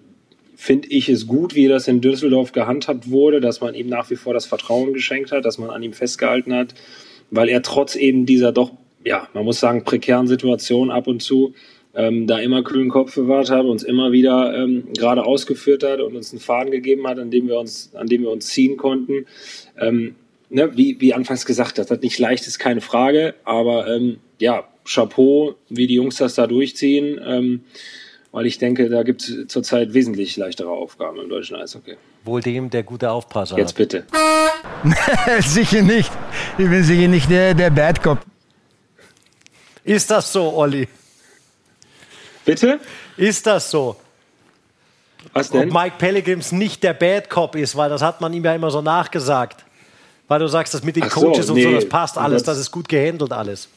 finde 0.56 0.88
ich 0.90 1.10
es 1.10 1.28
gut, 1.28 1.56
wie 1.56 1.68
das 1.68 1.88
in 1.88 2.02
Düsseldorf 2.02 2.52
gehandhabt 2.52 3.10
wurde, 3.10 3.42
dass 3.42 3.62
man 3.62 3.74
ihm 3.74 3.88
nach 3.88 4.10
wie 4.10 4.16
vor 4.16 4.34
das 4.34 4.46
Vertrauen 4.46 4.94
geschenkt 4.94 5.32
hat, 5.32 5.44
dass 5.44 5.58
man 5.58 5.70
an 5.70 5.84
ihm 5.84 5.94
festgehalten 5.94 6.54
hat, 6.54 6.76
weil 7.30 7.50
er 7.50 7.62
trotz 7.62 7.96
eben 7.96 8.26
dieser 8.26 8.52
doch, 8.52 8.72
ja, 9.04 9.28
man 9.34 9.44
muss 9.44 9.60
sagen, 9.60 9.84
prekären 9.84 10.28
Situation 10.28 10.92
ab 10.92 11.08
und 11.08 11.22
zu 11.22 11.54
ähm, 11.94 12.28
da 12.28 12.40
immer 12.40 12.64
kühlen 12.64 12.90
Kopf 12.90 13.16
bewahrt 13.16 13.50
hat, 13.50 13.66
uns 13.66 13.84
immer 13.84 14.12
wieder 14.12 14.56
ähm, 14.56 14.86
gerade 14.96 15.26
ausgeführt 15.26 15.84
hat 15.84 16.00
und 16.00 16.16
uns 16.16 16.32
einen 16.32 16.40
Faden 16.40 16.72
gegeben 16.72 17.08
hat, 17.08 17.20
an 17.20 17.32
dem 17.32 17.48
wir 17.48 17.60
uns, 17.60 17.92
an 17.96 18.08
dem 18.08 18.22
wir 18.22 18.30
uns 18.30 18.48
ziehen 18.48 18.78
konnten. 18.78 19.26
Ähm, 19.80 20.16
ne, 20.52 20.76
wie, 20.78 21.00
wie 21.00 21.14
anfangs 21.14 21.46
gesagt, 21.46 21.78
das 21.78 21.90
hat 21.90 22.04
nicht 22.04 22.20
leicht 22.20 22.46
ist, 22.46 22.60
keine 22.60 22.82
Frage, 22.82 23.34
aber 23.44 23.88
ähm, 23.88 24.20
ja, 24.40 24.68
Chapeau, 24.86 25.56
wie 25.70 25.88
die 25.88 25.96
Jungs 25.96 26.18
das 26.18 26.36
da 26.36 26.48
durchziehen, 26.48 27.20
ähm, 27.26 27.64
weil 28.32 28.46
ich 28.46 28.58
denke, 28.58 28.90
da 28.90 29.04
gibt 29.04 29.22
es 29.22 29.48
zurzeit 29.48 29.94
wesentlich 29.94 30.38
leichtere 30.38 30.70
Aufgaben 30.70 31.20
im 31.20 31.30
deutschen 31.30 31.56
Eishockey. 31.58 31.98
Wohl 32.24 32.42
dem, 32.42 32.70
der 32.70 32.84
gute 32.84 33.12
Aufpasser 33.12 33.58
Jetzt 33.58 33.70
hat. 33.70 33.78
bitte. 33.78 34.06
sicher 35.42 35.82
nicht. 35.82 36.12
Ich 36.58 36.70
bin 36.70 36.84
sicher 36.84 37.08
nicht 37.08 37.30
der, 37.30 37.54
der 37.54 37.70
Bad 37.70 38.02
Cop. 38.02 38.20
Ist 39.84 40.12
das 40.12 40.32
so, 40.32 40.54
Olli? 40.54 40.88
Bitte? 42.46 42.80
Ist 43.18 43.46
das 43.46 43.70
so? 43.70 43.96
Was 45.34 45.52
Ob 45.54 45.72
Mike 45.72 45.96
Pellegrims 45.98 46.52
nicht 46.52 46.84
der 46.84 46.94
Bad 46.94 47.30
Cop 47.30 47.56
ist, 47.56 47.76
weil 47.76 47.90
das 47.90 48.02
hat 48.02 48.22
man 48.22 48.34
ihm 48.34 48.44
ja 48.44 48.56
immer 48.56 48.72
so 48.72 48.82
nachgesagt. 48.82 49.66
Weil 50.32 50.40
du 50.40 50.48
sagst, 50.48 50.74
das 50.74 50.82
mit 50.86 50.96
den 50.96 51.04
Ach 51.04 51.12
so, 51.12 51.26
Coaches 51.26 51.50
und 51.50 51.62
so, 51.62 51.68
nee, 51.70 51.76
das 51.76 51.90
passt 51.90 52.18
alles, 52.18 52.44
das- 52.44 52.56
das 52.56 52.60
ist 52.60 52.72
gut 52.72 52.88
gehandelt 52.88 53.34
alles. 53.34 53.68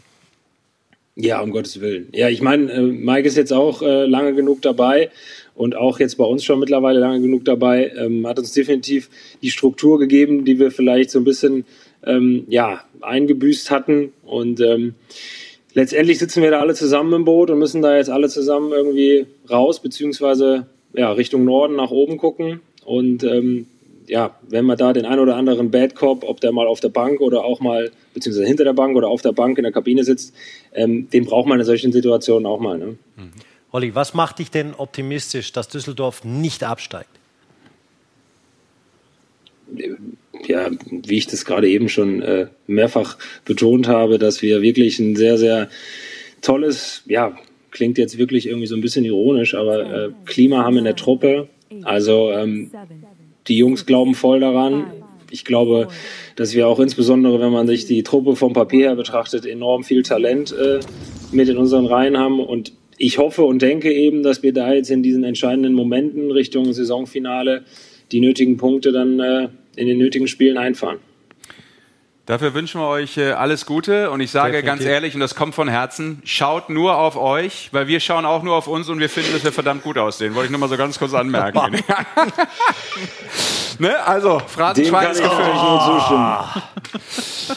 Ja, 1.16 1.40
um 1.40 1.51
Gottes 1.51 1.81
Willen. 1.81 2.06
Ja, 2.12 2.28
ich 2.28 2.43
meine, 2.43 2.70
äh, 2.72 2.81
Mike 2.81 3.26
ist 3.26 3.36
jetzt 3.36 3.52
auch 3.52 3.82
äh, 3.82 4.06
lange 4.06 4.35
genug 4.35 4.62
dabei 4.62 5.10
und 5.56 5.74
auch 5.74 5.98
jetzt 5.98 6.16
bei 6.16 6.22
uns 6.24 6.44
schon 6.44 6.60
mittlerweile 6.60 7.01
lange 7.01 7.20
genug 7.20 7.44
dabei, 7.44 7.93
ähm, 7.97 8.24
hat 8.24 8.39
uns 8.39 8.52
definitiv 8.52 9.10
die 9.43 9.51
Struktur 9.51 9.98
gegeben, 9.98 10.44
die 10.44 10.60
wir 10.60 10.70
vielleicht 10.70 11.10
so 11.10 11.18
ein 11.18 11.24
bisschen 11.24 11.64
ähm, 12.06 12.44
ja, 12.48 12.85
eingebüßt 13.01 13.72
hatten. 13.72 14.12
Und 14.24 14.60
ähm, 14.60 14.94
letztendlich 15.72 16.20
sitzen 16.20 16.40
wir 16.40 16.52
da 16.52 16.60
alle 16.60 16.74
zusammen 16.74 17.12
im 17.14 17.24
Boot 17.24 17.51
und 17.51 17.59
müssen 17.59 17.82
da 17.82 17.97
jetzt 17.97 18.10
alle 18.10 18.28
zusammen 18.28 18.70
irgendwie 18.70 19.26
raus, 19.51 19.81
beziehungsweise 19.81 20.66
ja, 20.93 21.10
Richtung 21.10 21.44
Norden 21.44 21.74
nach 21.74 21.90
oben 21.90 22.16
gucken. 22.16 22.60
Und 22.85 23.24
ähm, 23.24 23.66
ja, 24.06 24.39
wenn 24.48 24.64
man 24.64 24.76
da 24.76 24.93
den 24.93 25.06
ein 25.06 25.18
oder 25.18 25.36
anderen 25.36 25.70
Bad 25.70 25.94
Cop, 25.94 26.24
ob 26.24 26.40
der 26.40 26.52
mal 26.52 26.66
auf 26.66 26.81
der 26.81 26.89
Bank 26.89 27.20
oder 27.20 27.44
auch 27.44 27.60
mal, 27.60 27.90
beziehungsweise 28.12 28.47
hinter 28.47 28.64
der 28.64 28.72
Bank 28.72 28.97
oder 28.97 29.09
auf 29.09 29.22
der 29.22 29.32
Bank 29.32 29.59
in 29.59 29.64
der 29.64 29.72
Kabine 29.72 30.05
sitzt, 30.05 30.35
ähm, 30.74 31.09
den 31.10 31.24
braucht 31.24 31.47
man 31.47 31.59
in 31.59 31.64
solchen 31.64 31.93
Situationen 31.93 32.47
auch 32.47 32.60
mal. 32.60 32.78
Ne? 32.78 32.97
Olli, 33.72 33.94
was 33.94 34.14
macht 34.14 34.39
dich 34.39 34.51
denn 34.51 34.74
optimistisch, 34.74 35.52
dass 35.52 35.68
Düsseldorf 35.68 36.24
nicht 36.24 36.64
absteigt? 36.64 37.09
ja, 40.47 40.70
wie 40.90 41.16
ich 41.16 41.26
das 41.26 41.44
gerade 41.44 41.68
eben 41.68 41.89
schon 41.89 42.22
äh, 42.22 42.47
mehrfach 42.66 43.18
betont 43.44 43.89
habe, 43.89 44.18
dass 44.18 44.43
wir 44.43 44.62
wirklich 44.62 44.98
ein 44.98 45.16
sehr, 45.16 45.39
sehr 45.39 45.68
tolles, 46.43 47.02
ja, 47.06 47.36
klingt 47.70 47.98
jetzt 47.98 48.18
wirklich 48.18 48.47
irgendwie 48.47 48.66
so 48.66 48.76
ein 48.76 48.81
bisschen 48.81 49.05
ironisch, 49.05 49.55
aber 49.55 50.06
äh, 50.06 50.10
Klima 50.26 50.64
haben 50.64 50.76
in 50.76 50.85
der 50.85 50.97
Truppe. 50.97 51.48
Also 51.82 52.31
ähm, 52.31 52.70
die 53.48 53.56
Jungs 53.56 53.86
glauben 53.86 54.14
voll 54.14 54.40
daran. 54.40 54.86
Ich 55.30 55.44
glaube, 55.44 55.88
dass 56.36 56.54
wir 56.54 56.68
auch 56.68 56.78
insbesondere, 56.78 57.40
wenn 57.40 57.52
man 57.52 57.66
sich 57.66 57.86
die 57.86 58.02
Truppe 58.02 58.36
vom 58.36 58.52
Papier 58.52 58.88
her 58.88 58.96
betrachtet, 58.96 59.46
enorm 59.46 59.82
viel 59.82 60.02
Talent 60.02 60.52
äh, 60.52 60.80
mit 61.32 61.48
in 61.48 61.56
unseren 61.56 61.86
Reihen 61.86 62.16
haben. 62.16 62.40
Und 62.40 62.72
ich 62.98 63.18
hoffe 63.18 63.42
und 63.44 63.60
denke 63.60 63.92
eben, 63.92 64.22
dass 64.22 64.42
wir 64.42 64.52
da 64.52 64.72
jetzt 64.72 64.90
in 64.90 65.02
diesen 65.02 65.24
entscheidenden 65.24 65.72
Momenten 65.72 66.30
Richtung 66.30 66.72
Saisonfinale 66.72 67.64
die 68.12 68.20
nötigen 68.20 68.56
Punkte 68.56 68.92
dann 68.92 69.18
äh, 69.18 69.48
in 69.76 69.88
den 69.88 69.98
nötigen 69.98 70.28
Spielen 70.28 70.56
einfahren. 70.56 70.98
Dafür 72.26 72.55
wünschen 72.55 72.80
wir 72.80 72.88
euch 72.88 73.18
äh, 73.18 73.32
alles 73.32 73.66
Gute 73.66 74.10
und 74.10 74.22
ich 74.22 74.30
sage 74.30 74.52
Definitiv. 74.52 74.78
ganz 74.78 74.90
ehrlich, 74.90 75.12
und 75.12 75.20
das 75.20 75.34
kommt 75.34 75.55
von 75.55 75.68
Herzen, 75.68 76.22
schaut 76.24 76.70
nur 76.70 76.96
auf 76.96 77.18
euch, 77.18 77.68
weil 77.72 77.86
wir 77.86 78.01
schauen 78.01 78.24
auch 78.24 78.42
nur 78.42 78.55
auf 78.55 78.66
uns 78.66 78.88
und 78.88 78.98
wir 78.98 79.10
finden, 79.10 79.34
dass 79.34 79.44
wir 79.44 79.52
verdammt 79.52 79.82
gut 79.82 79.98
aussehen. 79.98 80.34
Wollte 80.34 80.46
ich 80.46 80.51
nur 80.51 80.59
mal 80.59 80.70
so 80.70 80.78
ganz 80.78 80.98
kurz 80.98 81.12
anmerken. 81.12 81.59
ne? 83.78 84.06
Also, 84.06 84.40
Phrasenschwein 84.46 85.10
ist 85.10 85.22
gefüllt. 85.22 85.55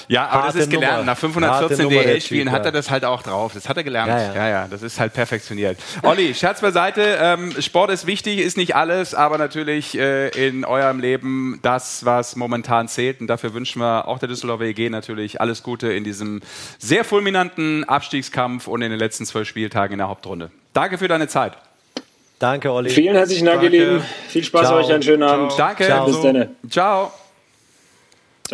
Ja, 0.09 0.27
aber 0.27 0.33
Harte 0.33 0.57
das 0.57 0.65
ist 0.65 0.69
gelernt. 0.69 0.97
Nummer. 0.97 1.05
Nach 1.05 1.17
514 1.17 1.69
Harte 1.69 1.83
Nummer, 1.83 2.03
der 2.03 2.13
DL-Spielen 2.13 2.51
hat 2.51 2.65
er 2.65 2.73
das 2.73 2.91
halt 2.91 3.05
auch 3.05 3.23
drauf. 3.23 3.53
Das 3.53 3.69
hat 3.69 3.77
er 3.77 3.85
gelernt. 3.85 4.09
Ja, 4.09 4.19
Ja, 4.19 4.35
ja. 4.35 4.49
ja, 4.49 4.67
das 4.69 4.81
ist 4.81 4.99
halt 4.99 5.13
perfektioniert. 5.13 5.77
Olli, 6.03 6.35
Scherz 6.35 6.59
beiseite. 6.59 7.17
Ähm, 7.21 7.53
Sport 7.61 7.91
ist 7.91 8.05
wichtig, 8.05 8.39
ist 8.39 8.57
nicht 8.57 8.75
alles, 8.75 9.15
aber 9.15 9.37
natürlich 9.37 9.97
äh, 9.97 10.27
in 10.27 10.65
eurem 10.65 10.99
Leben 10.99 11.59
das, 11.61 12.03
was 12.03 12.35
momentan 12.35 12.89
zählt. 12.89 13.21
Und 13.21 13.27
dafür 13.27 13.53
wünschen 13.53 13.81
wir 13.81 14.09
auch 14.09 14.19
der 14.19 14.27
Düsseldorfer 14.27 14.56
EG 14.61 14.89
natürlich 14.89 15.41
alles 15.41 15.63
Gute 15.63 15.91
in 15.91 16.03
diesem 16.03 16.41
sehr 16.77 17.03
fulminanten 17.03 17.83
Abstiegskampf 17.83 18.67
und 18.67 18.81
in 18.81 18.89
den 18.89 18.99
letzten 18.99 19.25
zwölf 19.25 19.47
Spieltagen 19.47 19.93
in 19.93 19.99
der 19.99 20.09
Hauptrunde. 20.09 20.51
Danke 20.73 20.97
für 20.97 21.07
deine 21.07 21.27
Zeit. 21.27 21.57
Danke, 22.39 22.71
Olli. 22.71 22.91
Vielen 22.91 23.15
herzlichen 23.15 23.45
Dank, 23.45 23.63
ihr 23.63 23.69
Lieben. 23.69 24.01
Viel 24.27 24.43
Spaß 24.43 24.67
Ciao. 24.67 24.77
euch, 24.77 24.91
einen 24.91 25.01
schönen 25.01 25.23
Abend. 25.23 25.53
Danke. 25.57 26.03
Bis 26.05 26.21
dann. 26.21 26.55
Ciao. 26.69 27.11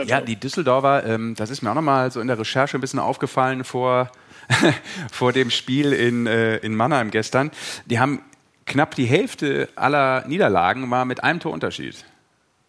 Ja, 0.05 0.21
die 0.21 0.37
Düsseldorfer, 0.37 1.05
ähm, 1.05 1.35
das 1.35 1.49
ist 1.49 1.61
mir 1.61 1.69
auch 1.69 1.75
nochmal 1.75 2.09
so 2.11 2.19
in 2.19 2.27
der 2.27 2.39
Recherche 2.39 2.77
ein 2.77 2.81
bisschen 2.81 2.99
aufgefallen 2.99 3.63
vor, 3.63 4.09
vor 5.11 5.33
dem 5.33 5.51
Spiel 5.51 5.93
in, 5.93 6.25
äh, 6.25 6.57
in 6.57 6.75
Mannheim 6.75 7.11
gestern. 7.11 7.51
Die 7.85 7.99
haben 7.99 8.21
knapp 8.65 8.95
die 8.95 9.05
Hälfte 9.05 9.69
aller 9.75 10.25
Niederlagen 10.27 10.89
war 10.89 11.05
mit 11.05 11.23
einem 11.23 11.39
Torunterschied. 11.39 12.05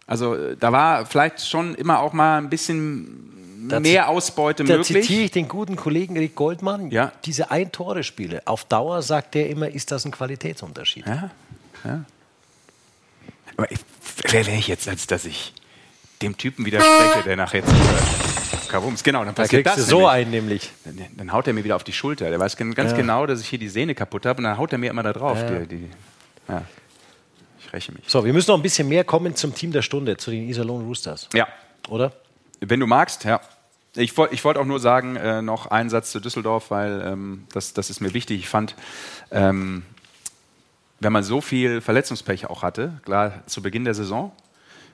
Also 0.07 0.35
äh, 0.35 0.57
da 0.59 0.71
war 0.73 1.07
vielleicht 1.07 1.47
schon 1.49 1.75
immer 1.75 2.01
auch 2.01 2.13
mal 2.13 2.39
ein 2.39 2.51
bisschen 2.51 3.67
Da 3.69 3.81
mehr 3.81 4.09
Ausbeute 4.09 4.65
Da 4.65 4.77
möglich. 4.77 5.03
zitiere 5.03 5.23
ich 5.25 5.31
den 5.31 5.49
guten 5.49 5.77
Kollegen 5.77 6.17
Rick 6.19 6.35
Goldmann. 6.35 6.91
Ja. 6.91 7.13
Diese 7.25 7.51
Ein-Tore-Spiele, 7.51 8.43
auf 8.45 8.65
Dauer 8.67 9.03
sagt 9.03 9.35
er 9.37 9.49
immer, 9.49 9.69
ist 9.69 9.91
das 9.91 10.05
ein 10.05 10.11
Qualitätsunterschied. 10.11 11.07
Ja, 11.07 11.31
ja. 11.85 12.05
Aber 13.57 13.71
ich, 13.71 13.79
wer 14.31 14.47
wäre 14.47 14.57
ich 14.59 14.69
jetzt, 14.69 14.89
als 14.89 15.07
dass 15.07 15.25
ich 15.25 15.53
dem 16.23 16.37
Typen 16.37 16.65
widerspreche, 16.67 17.23
der 17.25 17.37
nachher 17.37 17.61
jetzt 17.61 17.71
äh, 17.71 18.69
Kabums, 18.69 19.03
genau, 19.05 19.25
dann 19.25 19.35
Da 19.35 19.43
passiert 19.43 19.65
kriegst 19.65 19.79
das 19.79 19.87
so 19.89 19.99
nämlich. 19.99 20.13
einen 20.15 20.31
nämlich. 20.31 20.73
Dann, 20.85 20.99
dann 21.17 21.33
haut 21.33 21.47
er 21.47 21.53
mir 21.53 21.65
wieder 21.65 21.77
auf 21.77 21.85
die 21.85 21.93
Schulter. 21.93 22.31
Der 22.31 22.41
weiß 22.41 22.57
ganz 22.57 22.77
Ja. 22.91 22.97
genau, 22.97 23.27
dass 23.27 23.41
ich 23.41 23.49
hier 23.49 23.59
die 23.59 23.69
Sehne 23.69 23.95
kaputt 23.95 24.27
habe 24.27 24.39
und 24.39 24.45
dann 24.45 24.59
haut 24.59 24.73
er 24.73 24.79
mir 24.79 24.91
immer 24.91 25.03
da 25.03 25.13
drauf. 25.13 25.39
Ja. 25.39 25.51
Die, 25.61 25.67
die, 25.77 25.89
ja. 26.49 26.63
Räche 27.75 27.93
mich. 27.93 28.05
So, 28.07 28.25
wir 28.25 28.33
müssen 28.33 28.51
noch 28.51 28.59
ein 28.59 28.63
bisschen 28.63 28.89
mehr 28.89 29.03
kommen 29.03 29.35
zum 29.35 29.55
Team 29.55 29.73
der 29.73 29.83
Stunde, 29.83 30.17
zu 30.17 30.31
den 30.31 30.49
Iserlohn 30.49 30.87
Roosters. 30.87 31.29
Ja. 31.35 31.49
Oder? 31.89 32.13
Wenn 32.61 32.79
du 32.81 32.87
magst, 32.87 33.25
ja. 33.25 33.41
Ich, 33.97 34.17
ich 34.31 34.45
wollte 34.45 34.61
auch 34.61 34.65
nur 34.65 34.81
sagen, 34.81 35.17
äh, 35.17 35.43
noch 35.43 35.67
einen 35.67 35.91
Satz 35.91 36.11
zu 36.11 36.21
Düsseldorf, 36.21 36.71
weil 36.71 37.03
ähm, 37.05 37.47
das, 37.53 37.75
das 37.75 37.91
ist 37.91 38.01
mir 38.01 38.15
wichtig. 38.15 38.41
Ich 38.41 38.49
fand, 38.49 38.75
ähm, 39.31 39.85
wenn 41.01 41.13
man 41.13 41.23
so 41.23 41.41
viel 41.41 41.81
Verletzungspech 41.81 42.47
auch 42.47 42.63
hatte, 42.63 43.01
klar 43.05 43.43
zu 43.47 43.63
Beginn 43.63 43.85
der 43.85 43.95
Saison, 43.95 44.33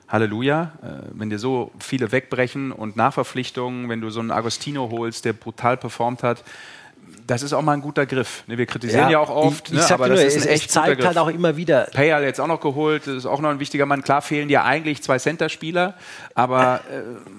Halleluja, 0.07 0.73
äh, 0.83 1.09
wenn 1.13 1.29
dir 1.29 1.39
so 1.39 1.71
viele 1.79 2.11
wegbrechen 2.11 2.71
und 2.71 2.95
Nachverpflichtungen, 2.95 3.89
wenn 3.89 4.01
du 4.01 4.09
so 4.09 4.19
einen 4.19 4.31
Agostino 4.31 4.89
holst, 4.91 5.25
der 5.25 5.33
brutal 5.33 5.77
performt 5.77 6.21
hat, 6.21 6.43
das 7.27 7.43
ist 7.43 7.53
auch 7.53 7.61
mal 7.61 7.73
ein 7.73 7.81
guter 7.81 8.05
Griff. 8.05 8.43
Ne, 8.47 8.57
wir 8.57 8.65
kritisieren 8.65 9.05
ja, 9.05 9.11
ja 9.11 9.19
auch 9.19 9.29
oft, 9.29 9.69
ich, 9.69 9.75
ich 9.77 9.89
ne, 9.89 9.93
aber 9.93 10.09
das 10.09 10.19
nur, 10.19 10.27
ist 10.27 10.35
es, 10.37 10.43
ein 10.43 10.49
echt 10.49 10.65
es 10.67 10.71
zeigt 10.73 11.03
halt 11.03 11.17
auch 11.17 11.27
immer 11.27 11.55
wieder. 11.57 11.87
Payal 11.93 12.23
jetzt 12.23 12.39
auch 12.41 12.47
noch 12.47 12.59
geholt, 12.61 13.07
das 13.07 13.15
ist 13.15 13.25
auch 13.25 13.39
noch 13.41 13.49
ein 13.49 13.59
wichtiger 13.59 13.85
Mann. 13.85 14.01
Klar 14.03 14.21
fehlen 14.21 14.47
dir 14.47 14.63
eigentlich 14.63 15.01
zwei 15.03 15.17
Center-Spieler, 15.19 15.95
aber 16.35 16.81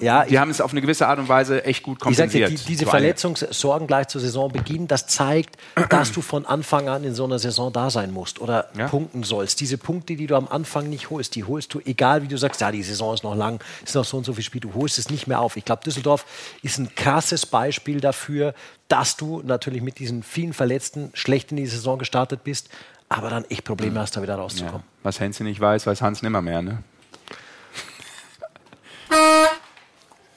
äh, 0.01 0.05
Ja, 0.05 0.25
die 0.25 0.39
haben 0.39 0.51
es 0.51 0.61
auf 0.61 0.73
eine 0.73 0.81
gewisse 0.81 1.07
Art 1.09 1.19
und 1.19 1.29
Weise 1.29 1.65
echt 1.65 1.83
gut 1.83 1.99
Ich 2.09 2.17
sag 2.17 2.31
dir, 2.31 2.41
kompensiert. 2.41 2.51
die, 2.69 2.73
diese. 2.73 2.87
Verletzungssorgen 2.87 3.87
gleich 3.87 4.09
zur 4.09 4.21
Saisonbeginn, 4.21 4.87
das 4.89 5.07
zeigt, 5.07 5.57
dass 5.89 6.13
du 6.13 6.21
von 6.21 6.47
Anfang 6.47 6.89
an 6.89 7.05
in 7.05 7.15
so 7.15 7.25
einer 7.25 7.39
Saison 7.39 7.73
da 7.73 7.91
sein 7.91 8.13
musst 8.13 8.41
oder 8.41 8.69
Ja. 8.77 8.89
punkten 8.89 9.23
sollst. 9.23 9.61
Diese 9.61 9.79
Punkte, 9.79 10.17
die 10.17 10.27
du 10.27 10.37
am 10.37 10.49
Anfang 10.49 10.89
nicht 10.89 11.11
holst, 11.11 11.35
die 11.35 11.45
holst 11.45 11.73
du, 11.75 11.81
egal 11.85 12.23
wie 12.23 12.29
du 12.29 12.37
sagst, 12.37 12.61
ja, 12.61 12.71
die 12.71 12.83
Saison 12.83 13.15
ist 13.15 13.25
noch 13.25 13.35
lang, 13.35 13.63
ist 13.85 13.95
noch 13.95 14.05
so 14.05 14.17
und 14.19 14.25
so 14.25 14.33
viel 14.35 14.45
Spiel, 14.45 14.61
du 14.61 14.75
holst 14.75 14.99
es 14.99 15.11
nicht 15.11 15.27
mehr 15.27 15.41
auf. 15.41 15.57
Ich 15.57 15.65
glaube, 15.65 15.83
Düsseldorf 15.85 16.25
ist 16.63 16.79
ein 16.79 16.95
krasses 16.95 17.47
Beispiel 17.47 18.01
dafür, 18.01 18.55
dass 18.93 19.17
du 19.17 19.41
natürlich 19.43 19.81
mit 19.81 19.99
diesen 19.99 20.23
vielen 20.23 20.53
Verletzten 20.53 21.11
schlecht 21.15 21.51
in 21.51 21.57
die 21.57 21.67
Saison 21.67 21.99
gestartet 21.99 22.45
bist, 22.45 22.69
aber 23.09 23.31
dann 23.31 23.47
echt 23.47 23.65
Probleme 23.65 23.99
hast, 23.99 24.15
da 24.17 24.23
wieder 24.23 24.35
Ja. 24.35 24.41
rauszukommen. 24.43 24.83
Was 25.03 25.19
Henze 25.19 25.45
nicht 25.45 25.59
weiß, 25.61 25.87
weiß 25.87 26.03
Hans 26.03 26.21
nimmer 26.23 26.43
mehr. 26.43 26.61
Ne? 26.61 26.83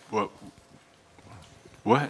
What? 0.10 0.30
What? 1.84 2.10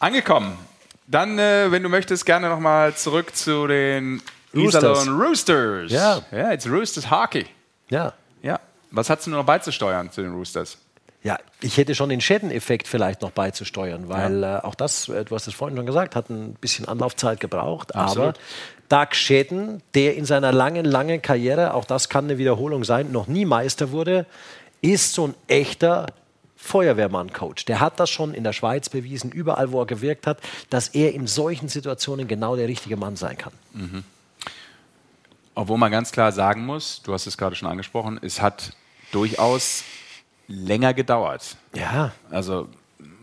Angekommen. 0.00 0.58
Dann, 1.06 1.38
äh, 1.38 1.70
wenn 1.70 1.82
du 1.82 1.88
möchtest, 1.88 2.26
gerne 2.26 2.48
nochmal 2.48 2.94
zurück 2.96 3.34
zu 3.36 3.66
den 3.68 4.20
Roosters. 4.54 5.06
Roosters. 5.08 5.92
Ja. 5.92 6.22
Ja, 6.32 6.50
jetzt 6.50 6.66
Roosters 6.66 7.08
Hockey. 7.10 7.46
Ja. 7.88 8.12
Ja. 8.42 8.58
Was 8.90 9.08
hast 9.10 9.26
du 9.26 9.30
noch 9.30 9.44
beizusteuern 9.44 10.10
zu 10.10 10.22
den 10.22 10.32
Roosters? 10.32 10.76
Ja, 11.24 11.38
ich 11.62 11.78
hätte 11.78 11.94
schon 11.94 12.10
den 12.10 12.20
Schädeneffekt 12.20 12.86
vielleicht 12.86 13.22
noch 13.22 13.30
beizusteuern, 13.30 14.10
weil 14.10 14.44
äh, 14.44 14.58
auch 14.62 14.74
das, 14.74 15.08
äh, 15.08 15.24
du 15.24 15.34
hast 15.34 15.46
es 15.46 15.54
vorhin 15.54 15.74
schon 15.74 15.86
gesagt, 15.86 16.14
hat 16.14 16.28
ein 16.28 16.52
bisschen 16.60 16.86
Anlaufzeit 16.86 17.40
gebraucht. 17.40 17.94
Absolut. 17.94 18.36
Aber 18.90 19.06
Doug 19.06 19.14
Schäden, 19.14 19.82
der 19.94 20.16
in 20.16 20.26
seiner 20.26 20.52
langen, 20.52 20.84
langen 20.84 21.22
Karriere, 21.22 21.72
auch 21.72 21.86
das 21.86 22.10
kann 22.10 22.26
eine 22.26 22.36
Wiederholung 22.36 22.84
sein, 22.84 23.10
noch 23.10 23.26
nie 23.26 23.46
Meister 23.46 23.90
wurde, 23.90 24.26
ist 24.82 25.14
so 25.14 25.28
ein 25.28 25.34
echter 25.48 26.08
Feuerwehrmann-Coach. 26.56 27.64
Der 27.64 27.80
hat 27.80 27.98
das 28.00 28.10
schon 28.10 28.34
in 28.34 28.44
der 28.44 28.52
Schweiz 28.52 28.90
bewiesen, 28.90 29.32
überall, 29.32 29.72
wo 29.72 29.80
er 29.80 29.86
gewirkt 29.86 30.26
hat, 30.26 30.40
dass 30.68 30.88
er 30.88 31.14
in 31.14 31.26
solchen 31.26 31.70
Situationen 31.70 32.28
genau 32.28 32.54
der 32.54 32.68
richtige 32.68 32.98
Mann 32.98 33.16
sein 33.16 33.38
kann. 33.38 33.54
Mhm. 33.72 34.04
Obwohl 35.54 35.78
man 35.78 35.90
ganz 35.90 36.12
klar 36.12 36.32
sagen 36.32 36.66
muss, 36.66 37.00
du 37.02 37.14
hast 37.14 37.26
es 37.26 37.38
gerade 37.38 37.56
schon 37.56 37.68
angesprochen, 37.68 38.20
es 38.20 38.42
hat 38.42 38.72
durchaus 39.10 39.84
länger 40.46 40.94
gedauert. 40.94 41.56
Ja. 41.74 42.12
Also 42.30 42.68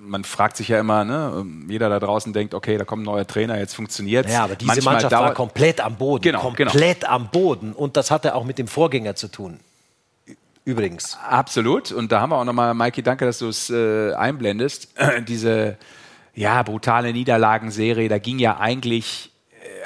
man 0.02 0.23
fragt 0.23 0.57
sich 0.57 0.68
ja 0.68 0.80
immer, 0.80 1.06
ne, 1.06 1.45
jeder 1.68 1.89
da 1.89 1.99
draußen 1.99 2.34
denkt, 2.34 2.53
okay, 2.53 2.77
da 2.77 2.85
kommt 2.85 3.03
ein 3.03 3.06
neuer 3.06 3.26
Trainer, 3.26 3.57
jetzt 3.57 3.76
funktioniert 3.76 4.30
Ja, 4.30 4.43
aber 4.43 4.56
diese 4.56 4.81
Mannschaft 4.81 5.14
war 5.14 5.34
komplett 5.34 5.80
am 5.80 5.95
Boden. 5.95 6.23
Genau, 6.23 6.39
komplett 6.39 7.07
am 7.07 7.30
Boden. 7.30 7.73
Und 7.73 7.98
das 7.98 8.11
hatte 8.11 8.35
auch 8.35 8.43
mit 8.43 8.57
dem 8.57 8.68
Vorgänger 8.68 9.15
zu 9.15 9.27
tun. 9.27 9.60
Übrigens. 10.64 11.18
Absolut. 11.27 11.91
Und 11.91 12.11
da 12.11 12.22
haben 12.22 12.31
wir 12.31 12.38
auch 12.38 12.45
nochmal, 12.45 12.73
Mikey, 12.73 13.02
danke, 13.02 13.26
dass 13.26 13.39
du 13.39 13.48
es 13.48 13.69
äh, 13.69 14.14
einblendest. 14.14 14.89
Diese 15.27 15.77
ja, 16.35 16.61
brutale 16.64 17.14
Niederlagenserie, 17.14 18.10
da 18.10 18.19
ging 18.19 18.39
ja 18.39 18.60
eigentlich 18.60 19.31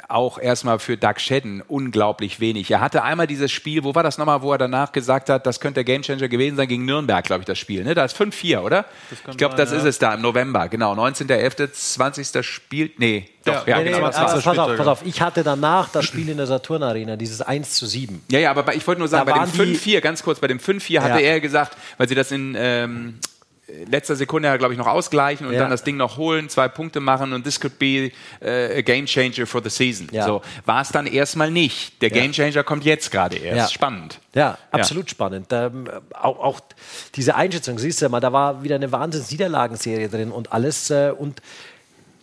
auch 0.08 0.38
erstmal 0.38 0.78
für 0.78 0.96
Doug 0.96 1.14
Shedden 1.18 1.62
unglaublich 1.66 2.40
wenig. 2.40 2.70
Er 2.70 2.80
hatte 2.80 3.02
einmal 3.02 3.26
dieses 3.26 3.50
Spiel, 3.50 3.84
wo 3.84 3.94
war 3.94 4.02
das 4.02 4.18
nochmal, 4.18 4.42
wo 4.42 4.52
er 4.52 4.58
danach 4.58 4.92
gesagt 4.92 5.28
hat, 5.30 5.46
das 5.46 5.60
könnte 5.60 5.76
der 5.82 5.84
Gamechanger 5.84 6.28
gewesen 6.28 6.56
sein, 6.56 6.68
gegen 6.68 6.84
Nürnberg, 6.84 7.24
glaube 7.24 7.40
ich, 7.42 7.46
das 7.46 7.58
Spiel. 7.58 7.84
Ne? 7.84 7.94
Da 7.94 8.04
ist 8.04 8.16
5-4, 8.20 8.60
oder? 8.60 8.84
Ich 9.30 9.36
glaube, 9.36 9.56
das 9.56 9.70
sein, 9.70 9.78
ist 9.78 9.84
ja. 9.84 9.88
es 9.90 9.98
da 9.98 10.14
im 10.14 10.22
November. 10.22 10.68
Genau, 10.68 10.92
19.11., 10.94 11.72
20. 11.72 12.44
Spiel. 12.46 12.90
Nee, 12.98 13.28
doch, 13.44 13.66
ja, 13.66 13.78
Nee, 13.78 13.84
nee, 13.84 13.90
genau. 13.90 14.02
war's. 14.02 14.16
pass 14.16 14.46
auf, 14.46 14.76
pass 14.76 14.86
auf, 14.86 15.02
ich 15.04 15.20
hatte 15.20 15.42
danach 15.42 15.88
das 15.90 16.04
Spiel 16.04 16.28
in 16.28 16.36
der 16.36 16.46
Saturn 16.46 16.82
Arena, 16.82 17.16
dieses 17.16 17.40
1 17.42 17.74
zu 17.74 17.86
7. 17.86 18.22
Ja, 18.30 18.38
ja, 18.38 18.50
aber 18.50 18.74
ich 18.74 18.86
wollte 18.86 19.00
nur 19.00 19.08
sagen, 19.08 19.26
Da 19.26 19.32
bei 19.34 19.44
dem 19.46 19.52
die- 19.52 19.76
5-4, 19.78 20.00
ganz 20.00 20.22
kurz, 20.22 20.38
bei 20.40 20.46
dem 20.48 20.58
5-4 20.60 21.00
hatte 21.02 21.20
Ja. 21.22 21.30
er 21.32 21.40
gesagt, 21.40 21.76
weil 21.98 22.08
sie 22.08 22.14
das 22.14 22.30
in 22.32 22.54
ähm, 22.58 23.18
letzter 23.88 24.14
Sekunde, 24.16 24.48
ja, 24.48 24.56
glaube 24.56 24.74
ich, 24.74 24.78
noch 24.78 24.86
ausgleichen 24.86 25.46
und 25.46 25.52
Ja. 25.52 25.60
dann 25.60 25.70
das 25.70 25.82
Ding 25.82 25.96
noch 25.96 26.16
holen, 26.16 26.48
zwei 26.48 26.68
Punkte 26.68 27.00
machen 27.00 27.32
und 27.32 27.42
this 27.44 27.58
could 27.58 27.78
be 27.78 28.12
äh, 28.40 28.78
a 28.78 28.80
game 28.82 29.06
changer 29.06 29.46
for 29.46 29.62
the 29.62 29.70
season. 29.70 30.08
Ja. 30.12 30.24
So 30.24 30.42
war 30.64 30.82
es 30.82 30.90
dann 30.90 31.06
erstmal 31.06 31.50
nicht. 31.50 32.00
Der. 32.02 32.10
Game 32.10 32.32
Changer 32.32 32.62
kommt 32.62 32.84
jetzt 32.84 33.10
gerade 33.10 33.36
erst. 33.36 33.56
Ja. 33.58 33.68
Spannend. 33.68 34.20
Ja, 34.34 34.58
absolut 34.70 35.10
spannend. 35.10 35.48
Ähm, 35.50 35.88
auch, 36.14 36.38
auch 36.38 36.60
diese 37.14 37.34
Einschätzung, 37.34 37.78
siehst 37.78 38.00
du 38.00 38.08
mal, 38.08 38.20
da 38.20 38.32
war 38.32 38.62
wieder 38.62 38.76
eine 38.76 38.90
Wahnsinns-Niederlagenserie 38.92 40.08
drin 40.08 40.30
und 40.30 40.52
alles. 40.52 40.90
Äh, 40.90 41.12
und 41.16 41.42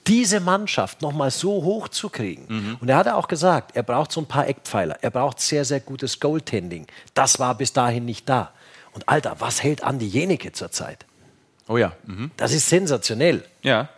diese 0.08 0.40
Mannschaft 0.40 1.02
nochmal 1.02 1.32
so 1.32 1.64
hoch 1.64 1.88
zu 1.88 2.10
kriegen. 2.10 2.46
Mhm. 2.48 2.78
Und 2.82 2.90
er 2.90 2.98
hat 2.98 3.08
auch 3.08 3.28
gesagt, 3.28 3.76
er 3.76 3.84
braucht 3.84 4.12
so 4.12 4.22
ein 4.22 4.26
paar 4.28 4.48
Eckpfeiler. 4.48 4.98
Er 5.02 5.12
braucht 5.12 5.40
sehr, 5.40 5.64
sehr 5.66 5.80
gutes 5.80 6.20
Goaltending. 6.20 6.88
Das 7.14 7.40
war 7.40 7.56
bis 7.56 7.74
dahin 7.74 8.06
nicht 8.06 8.28
da. 8.28 8.52
Und 8.94 9.08
Alter, 9.10 9.38
was 9.40 9.64
hält 9.64 9.84
Andi 9.84 10.06
Jenike 10.06 10.52
zurzeit? 10.52 11.06
Oh 11.68 11.78
ja. 11.78 11.94
Mhm. 12.06 12.32
Das 12.38 12.54
ist 12.54 12.68
sensationell. 12.70 13.44
Ja. 13.62 13.90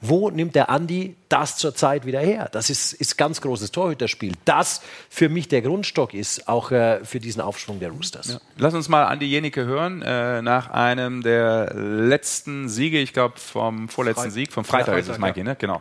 Wo 0.00 0.30
nimmt 0.30 0.54
der 0.54 0.70
Andi 0.70 1.16
das 1.28 1.56
zurzeit 1.56 2.06
wieder 2.06 2.20
her? 2.20 2.48
Das 2.52 2.70
ist, 2.70 2.92
ist 2.92 3.18
ganz 3.18 3.40
großes 3.40 3.72
Torhüterspiel. 3.72 4.32
Das 4.44 4.80
für 5.10 5.28
mich 5.28 5.48
der 5.48 5.60
Grundstock 5.60 6.14
ist, 6.14 6.46
auch 6.46 6.70
äh, 6.70 7.04
für 7.04 7.18
diesen 7.18 7.40
Aufschwung 7.42 7.80
der 7.80 7.90
Roosters. 7.90 8.40
Lass 8.56 8.74
uns 8.74 8.88
mal 8.88 9.06
Andi 9.06 9.26
Jenike 9.26 9.64
hören, 9.64 10.02
äh, 10.02 10.40
nach 10.40 10.70
einem 10.70 11.22
der 11.24 11.74
letzten 11.74 12.68
Siege, 12.68 13.00
ich 13.00 13.12
glaube 13.12 13.40
vom 13.40 13.88
vorletzten 13.88 14.22
Freit- 14.22 14.32
Sieg, 14.32 14.52
vom 14.52 14.64
Freitag, 14.64 14.94
Ja, 14.94 15.00
ist 15.00 15.08
es, 15.08 15.16
Freitag, 15.16 15.36
Mikey, 15.36 15.42
ne? 15.42 15.56
Genau. 15.58 15.80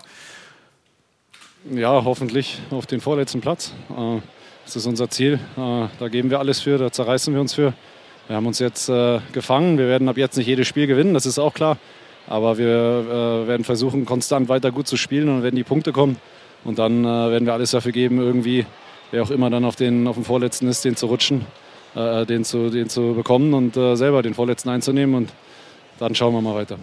Ja, 1.70 2.04
hoffentlich 2.04 2.60
auf 2.72 2.88
den 2.88 3.02
vorletzten 3.02 3.40
Platz. 3.42 3.72
Äh, 3.96 4.20
Das 4.66 4.76
ist 4.76 4.86
unser 4.88 5.10
Ziel. 5.12 5.36
Äh, 5.58 5.88
Da 6.00 6.08
geben 6.10 6.32
wir 6.32 6.40
alles 6.40 6.60
für, 6.62 6.80
da 6.80 6.92
zerreißen 6.92 7.34
wir 7.36 7.40
uns 7.42 7.54
für. 7.54 7.74
Wir 8.28 8.36
haben 8.36 8.46
uns 8.46 8.60
jetzt 8.60 8.90
äh, 8.90 9.20
gefangen. 9.32 9.78
Wir 9.78 9.88
werden 9.88 10.10
ab 10.10 10.18
jetzt 10.18 10.38
nicht 10.38 10.48
jedes 10.48 10.68
Spiel 10.68 10.86
gewinnen, 10.86 11.14
das 11.14 11.26
ist 11.26 11.40
auch 11.40 11.54
klar. 11.54 11.78
Aber 12.28 12.58
wir 12.58 12.68
äh, 12.68 13.48
werden 13.48 13.64
versuchen, 13.64 14.06
konstant 14.06 14.50
weiter 14.50 14.72
gut 14.72 14.88
zu 14.88 14.98
spielen 14.98 15.30
und 15.30 15.44
wenn 15.44 15.56
die 15.56 15.64
Punkte 15.64 15.94
kommen. 15.94 16.18
Und 16.66 16.78
dann 16.78 17.06
äh, 17.06 17.08
werden 17.08 17.46
wir 17.46 17.54
alles 17.54 17.72
dafür 17.72 17.94
geben, 17.94 18.20
irgendwie, 18.20 18.66
wer 19.12 19.24
auch 19.24 19.32
immer 19.32 19.50
dann 19.50 19.64
auf 19.64 19.78
den, 19.78 20.08
auf 20.08 20.16
den 20.16 20.26
Vorletzten 20.26 20.68
ist, 20.68 20.84
den 20.84 20.98
zu 20.98 21.06
rutschen, 21.06 21.46
äh, 21.96 22.26
den, 22.26 22.44
zu, 22.44 22.70
den 22.70 22.90
zu 22.90 23.14
bekommen 23.14 23.54
und 23.54 23.78
äh, 23.78 23.96
selber 23.96 24.22
den 24.22 24.34
Vorletzten 24.34 24.70
einzunehmen. 24.70 25.16
Und 25.16 25.34
dann 26.00 26.14
schauen 26.14 26.34
wir 26.34 26.42
mal 26.42 26.56
weiter. 26.56 26.78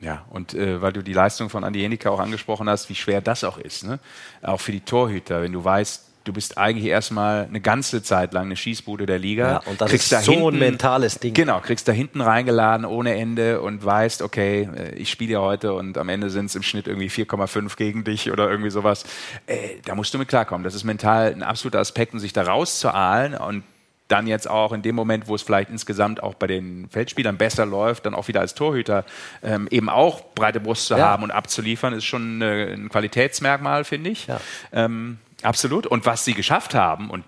Ja, 0.00 0.24
und 0.30 0.54
äh, 0.54 0.80
weil 0.80 0.92
du 0.92 1.02
die 1.02 1.12
Leistung 1.12 1.50
von 1.50 1.64
Andi 1.64 1.80
Jenicke 1.80 2.08
auch 2.08 2.20
angesprochen 2.20 2.68
hast, 2.68 2.88
wie 2.88 2.94
schwer 2.94 3.20
das 3.20 3.42
auch 3.42 3.58
ist. 3.58 3.84
Ne? 3.84 3.98
Auch 4.42 4.60
für 4.60 4.70
die 4.70 4.80
Torhüter, 4.80 5.42
wenn 5.42 5.52
du 5.52 5.64
weißt, 5.64 6.13
du 6.24 6.32
bist 6.32 6.56
eigentlich 6.58 6.86
erstmal 6.86 7.44
eine 7.44 7.60
ganze 7.60 8.02
Zeit 8.02 8.32
lang 8.32 8.46
eine 8.46 8.56
Schießbude 8.56 9.06
der 9.06 9.18
Liga. 9.18 9.62
Ja, 9.64 9.70
und 9.70 9.80
das 9.80 9.90
kriegst 9.90 10.06
ist 10.06 10.12
da 10.12 10.20
so 10.22 10.32
ein 10.32 10.38
hinten, 10.40 10.58
mentales 10.58 11.18
Ding. 11.18 11.34
Genau, 11.34 11.60
kriegst 11.60 11.86
da 11.86 11.92
hinten 11.92 12.20
reingeladen 12.20 12.86
ohne 12.86 13.14
Ende 13.14 13.60
und 13.60 13.84
weißt, 13.84 14.22
okay, 14.22 14.68
äh, 14.74 14.94
ich 14.94 15.10
spiele 15.10 15.34
ja 15.34 15.40
heute 15.40 15.74
und 15.74 15.98
am 15.98 16.08
Ende 16.08 16.30
sind 16.30 16.46
es 16.46 16.54
im 16.54 16.62
Schnitt 16.62 16.86
irgendwie 16.88 17.08
4,5 17.10 17.76
gegen 17.76 18.04
dich 18.04 18.30
oder 18.32 18.50
irgendwie 18.50 18.70
sowas. 18.70 19.04
Äh, 19.46 19.56
da 19.84 19.94
musst 19.94 20.12
du 20.14 20.18
mit 20.18 20.28
klarkommen. 20.28 20.64
Das 20.64 20.74
ist 20.74 20.84
mental 20.84 21.32
ein 21.32 21.42
absoluter 21.42 21.78
Aspekt 21.80 22.14
und 22.14 22.20
sich 22.20 22.32
da 22.32 22.42
rauszuahlen 22.42 23.34
und 23.34 23.62
dann 24.08 24.26
jetzt 24.26 24.48
auch 24.48 24.72
in 24.72 24.82
dem 24.82 24.94
Moment, 24.94 25.28
wo 25.28 25.34
es 25.34 25.40
vielleicht 25.40 25.70
insgesamt 25.70 26.22
auch 26.22 26.34
bei 26.34 26.46
den 26.46 26.88
Feldspielern 26.90 27.38
besser 27.38 27.64
läuft, 27.64 28.04
dann 28.04 28.14
auch 28.14 28.28
wieder 28.28 28.40
als 28.40 28.54
Torhüter 28.54 29.06
ähm, 29.42 29.66
eben 29.70 29.88
auch 29.88 30.22
breite 30.34 30.60
Brust 30.60 30.86
zu 30.88 30.94
Ja. 30.94 31.08
haben 31.08 31.22
und 31.22 31.30
abzuliefern, 31.30 31.94
ist 31.94 32.04
schon 32.04 32.42
äh, 32.42 32.74
ein 32.74 32.90
Qualitätsmerkmal, 32.90 33.84
finde 33.84 34.10
ich. 34.10 34.26
Ähm, 34.74 35.18
absolut. 35.44 35.86
Und 35.86 36.06
was 36.06 36.24
sie 36.24 36.34
geschafft 36.34 36.74
haben, 36.74 37.10
und 37.10 37.24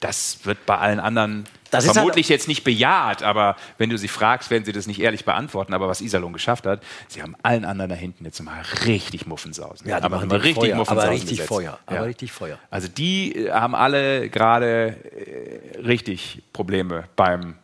das 0.00 0.40
wird 0.44 0.66
bei 0.66 0.76
allen 0.76 1.00
anderen 1.00 1.44
Das 1.70 1.84
ist 1.84 1.92
vermutlich 1.92 2.28
jetzt 2.28 2.48
nicht 2.48 2.64
bejaht, 2.64 3.22
aber 3.22 3.56
wenn 3.78 3.90
du 3.90 3.96
sie 3.96 4.08
fragst, 4.08 4.50
werden 4.50 4.64
sie 4.64 4.72
das 4.72 4.86
nicht 4.86 5.00
ehrlich 5.00 5.24
beantworten. 5.24 5.72
Aber 5.74 5.88
was 5.88 6.00
Iserlohn 6.00 6.32
geschafft 6.32 6.66
hat, 6.66 6.82
sie 7.08 7.22
haben 7.22 7.34
allen 7.42 7.64
anderen 7.64 7.90
da 7.90 7.96
hinten 7.96 8.24
jetzt 8.24 8.40
mal 8.42 8.62
richtig 8.84 9.26
Muffensausen. 9.26 9.88
Ja, 9.88 9.98
die 9.98 10.04
aber 10.04 10.22
richtig 10.22 10.54
Feuer, 10.54 10.76
Muffensausen 10.76 10.98
aber 11.08 11.10
richtig 11.12 11.30
gesetzt. 11.30 11.48
Feuer, 11.48 11.78
aber 11.86 11.96
Ja. 11.96 12.02
richtig 12.02 12.32
Feuer. 12.32 12.58
Also 12.70 12.88
die 12.88 13.34
äh, 13.34 13.52
haben 13.52 13.74
alle 13.74 14.28
gerade 14.28 14.96
äh, 15.14 15.78
richtig 15.80 16.42
Probleme 16.52 17.04
beim 17.16 17.54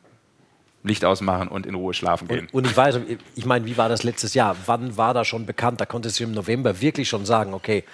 Licht 0.85 1.05
ausmachen 1.05 1.49
und 1.49 1.65
in 1.67 1.75
Ruhe 1.75 1.95
schlafen 1.95 2.27
gehen. 2.27 2.49
Und 2.51 2.67
ich 2.67 2.77
weiß, 2.77 2.99
ich 3.37 3.45
meine, 3.47 3.67
wie 3.67 3.77
war 3.77 3.89
das 3.89 4.03
letztes 4.03 4.35
Jahr? 4.35 4.57
Wann 4.67 4.97
war 4.97 5.15
das 5.15 5.29
schon 5.29 5.47
bekannt? 5.47 5.81
Da 5.81 5.87
konntest 5.87 6.19
du 6.19 6.25
im 6.25 6.33
November 6.33 6.81
wirklich 6.81 7.09
schon 7.09 7.25
sagen, 7.25 7.55
okay, 7.55 7.85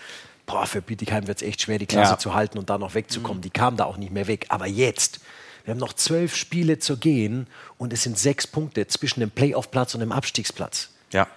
boah, 0.49 0.67
für 0.67 0.83
Bietigheim 0.83 1.29
wird 1.29 1.41
es 1.43 1.47
echt 1.47 1.63
schwer, 1.63 1.79
die 1.79 1.87
Klasse 1.87 2.15
Ja. 2.15 2.19
zu 2.19 2.35
halten 2.35 2.59
und 2.59 2.69
da 2.71 2.79
noch 2.79 2.95
wegzukommen. 2.95 3.43
Die 3.43 3.51
kamen 3.51 3.77
da 3.77 3.85
auch 3.85 3.99
nicht 3.99 4.13
mehr 4.13 4.27
weg. 4.27 4.47
Aber 4.49 4.67
jetzt, 4.67 5.21
wir 5.65 5.73
haben 5.73 5.79
noch 5.79 5.93
zwölf 5.93 6.35
Spiele 6.35 6.79
zu 6.81 6.97
gehen 6.97 7.47
und 7.77 7.93
es 7.93 8.03
sind 8.03 8.19
sechs 8.19 8.47
Punkte 8.47 8.87
zwischen 8.89 9.21
dem 9.21 9.31
Playoff-Platz 9.31 9.95
und 9.95 10.01
dem 10.01 10.11
Abstiegsplatz. 10.11 10.89
Ja. 11.13 11.29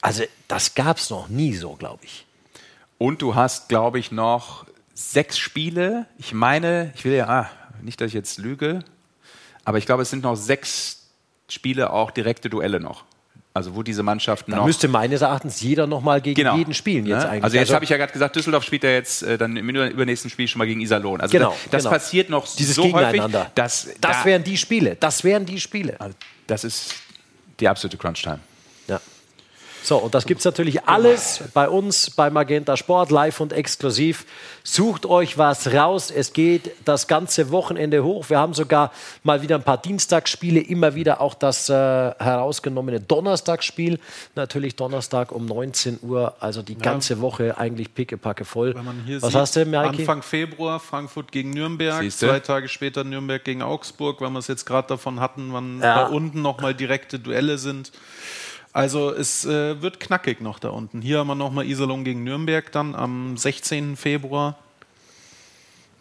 Also 0.00 0.24
das 0.48 0.74
gab 0.74 0.96
es 0.96 1.10
noch 1.10 1.28
nie 1.28 1.54
so, 1.54 1.74
glaube 1.74 2.04
ich. 2.04 2.24
Und 2.96 3.20
du 3.22 3.34
hast, 3.34 3.68
glaube 3.68 3.98
ich, 3.98 4.10
noch 4.10 4.64
sechs 4.94 5.38
Spiele. 5.38 6.06
Ich 6.16 6.32
meine, 6.32 6.92
ich 6.96 7.04
will 7.04 7.12
ja, 7.14 7.28
ah, 7.28 7.50
nicht, 7.82 8.00
dass 8.00 8.08
ich 8.08 8.14
jetzt 8.14 8.38
lüge, 8.38 8.82
aber 9.64 9.78
ich 9.78 9.86
glaube, 9.86 10.02
es 10.02 10.10
sind 10.10 10.22
noch 10.22 10.36
sechs 10.36 11.02
Spiele, 11.48 11.92
auch 11.92 12.10
direkte 12.10 12.48
Duelle 12.48 12.80
noch. 12.80 13.04
Also 13.58 13.74
wo 13.76 13.82
diese 13.82 14.02
Mannschaften 14.02 14.50
Da 14.52 14.56
noch 14.58 14.66
müsste 14.66 14.88
meines 14.88 15.20
Erachtens 15.20 15.60
jeder 15.60 15.86
noch 15.86 16.00
mal 16.00 16.20
gegen 16.20 16.36
Genau. 16.36 16.56
jeden 16.56 16.72
spielen 16.74 17.06
jetzt 17.06 17.24
Ne? 17.24 17.28
eigentlich. 17.28 17.44
Also 17.44 17.56
jetzt 17.58 17.72
habe 17.74 17.84
ich 17.84 17.90
ja 17.90 17.96
gerade 17.96 18.12
gesagt, 18.12 18.34
Düsseldorf 18.34 18.64
spielt 18.64 18.82
ja 18.84 18.90
jetzt 18.90 19.22
äh, 19.22 19.36
dann 19.36 19.56
im 19.56 19.68
übernächsten 19.68 20.30
Spiel 20.30 20.48
schon 20.48 20.58
mal 20.58 20.66
gegen 20.66 20.80
Iserlohn. 20.80 21.20
Also 21.20 21.32
Genau, 21.32 21.50
das, 21.50 21.70
das 21.70 21.82
genau. 21.82 21.90
passiert 21.94 22.30
noch 22.30 22.46
Dieses 22.56 22.74
so 22.76 22.82
häufig, 22.84 22.94
Gegeneinander. 23.12 23.50
dass 23.54 23.88
das 24.00 24.18
da- 24.20 24.24
wären 24.24 24.42
die 24.44 24.56
Spiele. 24.56 24.96
Das 24.98 25.22
wären 25.24 25.44
die 25.44 25.60
Spiele. 25.60 25.98
das 26.46 26.64
ist 26.64 26.94
die 27.60 27.68
absolute 27.68 27.96
Crunch-Time. 27.98 28.38
Ja. 29.88 29.96
So, 29.96 29.96
und 30.04 30.14
das 30.14 30.26
gibt 30.26 30.40
es 30.40 30.44
natürlich 30.44 30.84
alles 30.84 31.42
bei 31.54 31.68
uns 31.68 32.10
bei 32.10 32.28
Magenta 32.28 32.76
Sport, 32.76 33.10
live 33.10 33.40
und 33.40 33.52
exklusiv. 33.54 34.26
Sucht 34.62 35.06
euch 35.06 35.38
was 35.38 35.72
raus. 35.72 36.10
Es 36.10 36.34
geht 36.34 36.72
das 36.84 37.06
ganze 37.06 37.50
Wochenende 37.50 38.04
hoch. 38.04 38.28
Wir 38.28 38.38
haben 38.38 38.52
sogar 38.52 38.92
mal 39.22 39.40
wieder 39.40 39.54
ein 39.56 39.62
paar 39.62 39.78
Dienstagsspiele, 39.78 40.60
immer 40.60 40.94
wieder 40.94 41.22
auch 41.22 41.32
das 41.34 41.70
äh, 41.70 41.72
herausgenommene 41.72 43.00
Donnerstagsspiel. 43.00 43.98
Natürlich 44.34 44.76
Donnerstag 44.76 45.32
um 45.32 45.46
19 45.46 46.00
Uhr, 46.02 46.34
also 46.40 46.60
die 46.60 46.76
ganze 46.76 47.20
Woche 47.22 47.56
eigentlich 47.56 47.94
pickepacke 47.94 48.44
voll. 48.44 48.74
Wenn 48.74 48.84
man 48.84 49.02
hier 49.06 49.22
was 49.22 49.32
sieht, 49.32 49.40
hast 49.40 49.56
du, 49.56 49.64
Maiki? 49.64 50.00
Anfang 50.00 50.22
Februar 50.22 50.80
Frankfurt 50.80 51.32
gegen 51.32 51.50
Nürnberg, 51.50 52.00
Siehste? 52.02 52.26
zwei 52.28 52.40
Tage 52.40 52.68
später 52.68 53.04
Nürnberg 53.04 53.42
gegen 53.42 53.62
Augsburg, 53.62 54.20
weil 54.20 54.28
wir 54.30 54.38
es 54.38 54.48
jetzt 54.48 54.66
gerade 54.66 54.88
davon 54.88 55.20
hatten, 55.20 55.52
wann 55.52 55.80
Ja. 55.80 55.94
da 56.02 56.06
unten 56.08 56.42
nochmal 56.42 56.74
direkte 56.74 57.18
Duelle 57.18 57.56
sind. 57.56 57.90
Also 58.72 59.10
es 59.12 59.44
äh, 59.44 59.80
wird 59.82 59.98
knackig 60.00 60.40
noch 60.40 60.58
da 60.58 60.68
unten. 60.68 61.00
Hier 61.00 61.18
haben 61.18 61.26
wir 61.28 61.34
nochmal 61.34 61.66
Iserlohn 61.66 62.04
gegen 62.04 62.22
Nürnberg 62.24 62.70
dann 62.70 62.94
am 62.94 63.36
16. 63.36 63.96
Februar. 63.96 64.58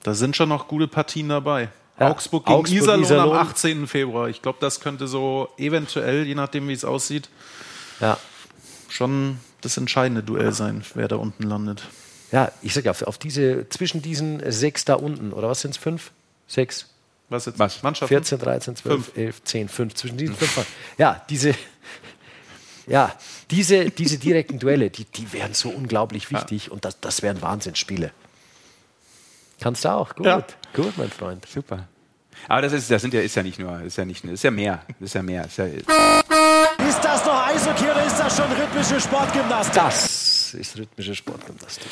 Da 0.03 0.14
sind 0.14 0.35
schon 0.35 0.49
noch 0.49 0.68
gute 0.68 0.88
Partien 0.88 1.30
dabei. 1.30 1.69
Ja, 1.99 2.11
Augsburg 2.11 2.45
gegen 2.45 2.57
Augsburg, 2.60 2.77
Iserlohn, 2.81 3.02
Iserlohn. 3.03 3.38
am 3.38 3.48
18. 3.48 3.88
Februar. 3.88 4.30
Ich 4.30 4.41
glaube, 4.41 4.60
das 4.61 4.80
könnte 4.80 5.07
so 5.07 5.49
eventuell, 5.57 6.26
je 6.27 6.35
nachdem 6.35 6.68
wie 6.68 6.73
es 6.73 6.85
aussieht, 6.85 7.30
Ja. 7.99 8.18
schon 8.89 9.39
das 9.61 9.77
entscheidende 9.77 10.22
Duell 10.22 10.52
sein, 10.52 10.84
wer 10.94 11.07
da 11.07 11.15
unten 11.15 11.44
landet. 11.44 11.84
Ja, 12.31 12.52
ich 12.61 12.73
sag 12.73 12.85
ja, 12.85 12.91
auf 12.91 13.18
diese, 13.18 13.68
zwischen 13.69 14.02
diesen 14.02 14.41
sechs 14.52 14.85
da 14.85 14.94
unten, 14.95 15.34
oder 15.34 15.49
was 15.49 15.61
sind 15.61 15.72
es? 15.72 15.77
Fünf? 15.77 16.11
Sechs? 16.48 16.89
Was 17.30 17.45
jetzt? 17.45 17.57
Was? 17.57 17.81
Mannschaften? 17.81 18.10
14, 18.14 18.38
13, 18.39 18.76
12, 18.76 19.06
Fünf. 19.06 19.18
11, 19.18 19.44
10, 19.44 19.69
5. 19.69 19.94
Zwischen 19.95 20.18
diesen 20.18 20.35
fünf. 20.35 20.65
Ja, 20.98 21.26
diese, 21.30 21.53
ja, 22.88 23.14
diese, 23.52 23.90
diese 23.90 24.18
direkten 24.18 24.60
Duelle, 24.60 24.90
die, 24.90 25.06
die 25.06 25.32
wären 25.34 25.54
so 25.54 25.70
unglaublich 25.70 26.32
wichtig 26.32 26.72
und 26.72 26.86
das, 26.86 27.00
das 27.00 27.22
wären 27.22 27.42
Wahnsinnsspiele. 27.42 28.12
Kannst 29.60 29.86
du 29.86 29.90
auch? 29.90 30.16
Gut, 30.16 30.26
Ja. 30.26 30.44
gut, 30.74 30.98
mein 30.98 31.10
Freund. 31.10 31.46
Super. 31.48 31.88
Aber 32.48 32.62
das 32.62 32.72
ist, 32.74 32.90
das 32.92 33.02
sind 33.02 33.14
ja, 33.14 33.22
ist 33.22 33.36
ja 33.36 33.44
nicht 33.44 33.58
nur, 33.60 33.82
ist 33.82 33.98
ja 33.98 34.06
nicht, 34.06 34.24
ist 34.24 34.44
ja 34.44 34.52
mehr, 34.52 34.84
ist 35.00 35.16
ja 35.16 35.24
mehr. 35.24 35.46
Ist 35.46 35.58
ja, 35.58 35.66
Ist 35.66 35.88
das 37.04 37.26
noch 37.26 37.48
Eishockey 37.48 37.86
oder 37.86 38.06
ist 38.06 38.18
das 38.20 38.38
schon 38.38 38.52
rhythmische 38.52 39.02
Sportgymnastik? 39.02 39.74
Das 39.74 40.54
ist 40.54 40.78
rhythmische 40.78 41.16
Sportgymnastik. 41.16 41.88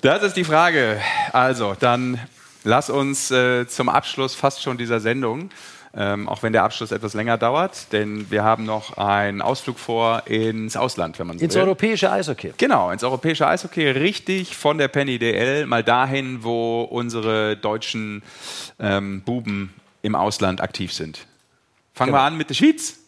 Das 0.00 0.22
ist 0.22 0.36
die 0.36 0.44
Frage. 0.44 1.00
Also, 1.32 1.74
dann 1.78 2.20
lass 2.62 2.88
uns 2.88 3.30
äh, 3.32 3.66
zum 3.66 3.88
Abschluss 3.88 4.34
fast 4.36 4.62
schon 4.62 4.78
dieser 4.78 5.00
Sendung, 5.00 5.50
ähm, 5.96 6.28
auch 6.28 6.42
wenn 6.42 6.52
der 6.52 6.62
Abschluss 6.64 6.92
etwas 6.92 7.14
länger 7.14 7.36
dauert, 7.38 7.92
denn 7.92 8.30
wir 8.30 8.44
haben 8.44 8.64
noch 8.64 8.96
einen 8.96 9.42
Ausflug 9.42 9.78
vor 9.78 10.22
ins 10.26 10.76
Ausland, 10.76 11.18
wenn 11.18 11.26
man 11.26 11.38
so 11.38 11.44
Ins 11.44 11.54
will. 11.54 11.62
europäische 11.62 12.10
Eishockey. 12.12 12.52
Genau, 12.56 12.90
ins 12.90 13.02
europäische 13.02 13.46
Eishockey, 13.46 13.88
richtig 13.90 14.56
von 14.56 14.78
der 14.78 14.88
Penny 14.88 15.18
DL, 15.18 15.66
mal 15.66 15.82
dahin, 15.82 16.44
wo 16.44 16.82
unsere 16.82 17.56
deutschen 17.56 18.22
ähm, 18.78 19.22
Buben 19.22 19.74
im 20.02 20.14
Ausland 20.14 20.60
aktiv 20.60 20.92
sind. 20.92 21.26
Fangen 21.92 22.10
Genau. 22.12 22.22
wir 22.22 22.26
an 22.26 22.36
mit 22.36 22.48
der 22.50 22.54
Schweiz. 22.54 22.98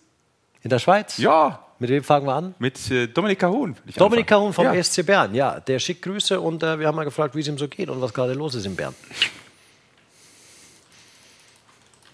In 0.62 0.70
der 0.70 0.78
Schweiz? 0.80 1.18
Ja, 1.18 1.60
Mit 1.78 1.90
wem 1.90 2.04
fangen 2.04 2.26
wir 2.26 2.34
an? 2.34 2.54
mit 2.58 2.90
äh, 2.90 3.06
Dominik 3.08 3.38
Cahun. 3.38 3.76
Dominik. 3.96 4.26
Cahun 4.26 4.52
vom 4.52 4.64
ja. 4.66 4.82
SC 4.82 5.04
Bern. 5.06 5.34
Ja, 5.34 5.58
der 5.60 5.78
schickt 5.78 6.02
Grüße 6.02 6.40
und 6.40 6.62
äh, 6.62 6.78
wir 6.78 6.86
haben 6.88 6.96
mal 6.96 7.04
gefragt, 7.04 7.34
wie 7.34 7.40
es 7.40 7.48
ihm 7.48 7.58
so 7.58 7.66
geht 7.68 7.88
und 7.88 8.00
was 8.00 8.12
gerade 8.12 8.34
los 8.34 8.54
ist 8.54 8.66
in 8.66 8.76
Bern. 8.76 8.94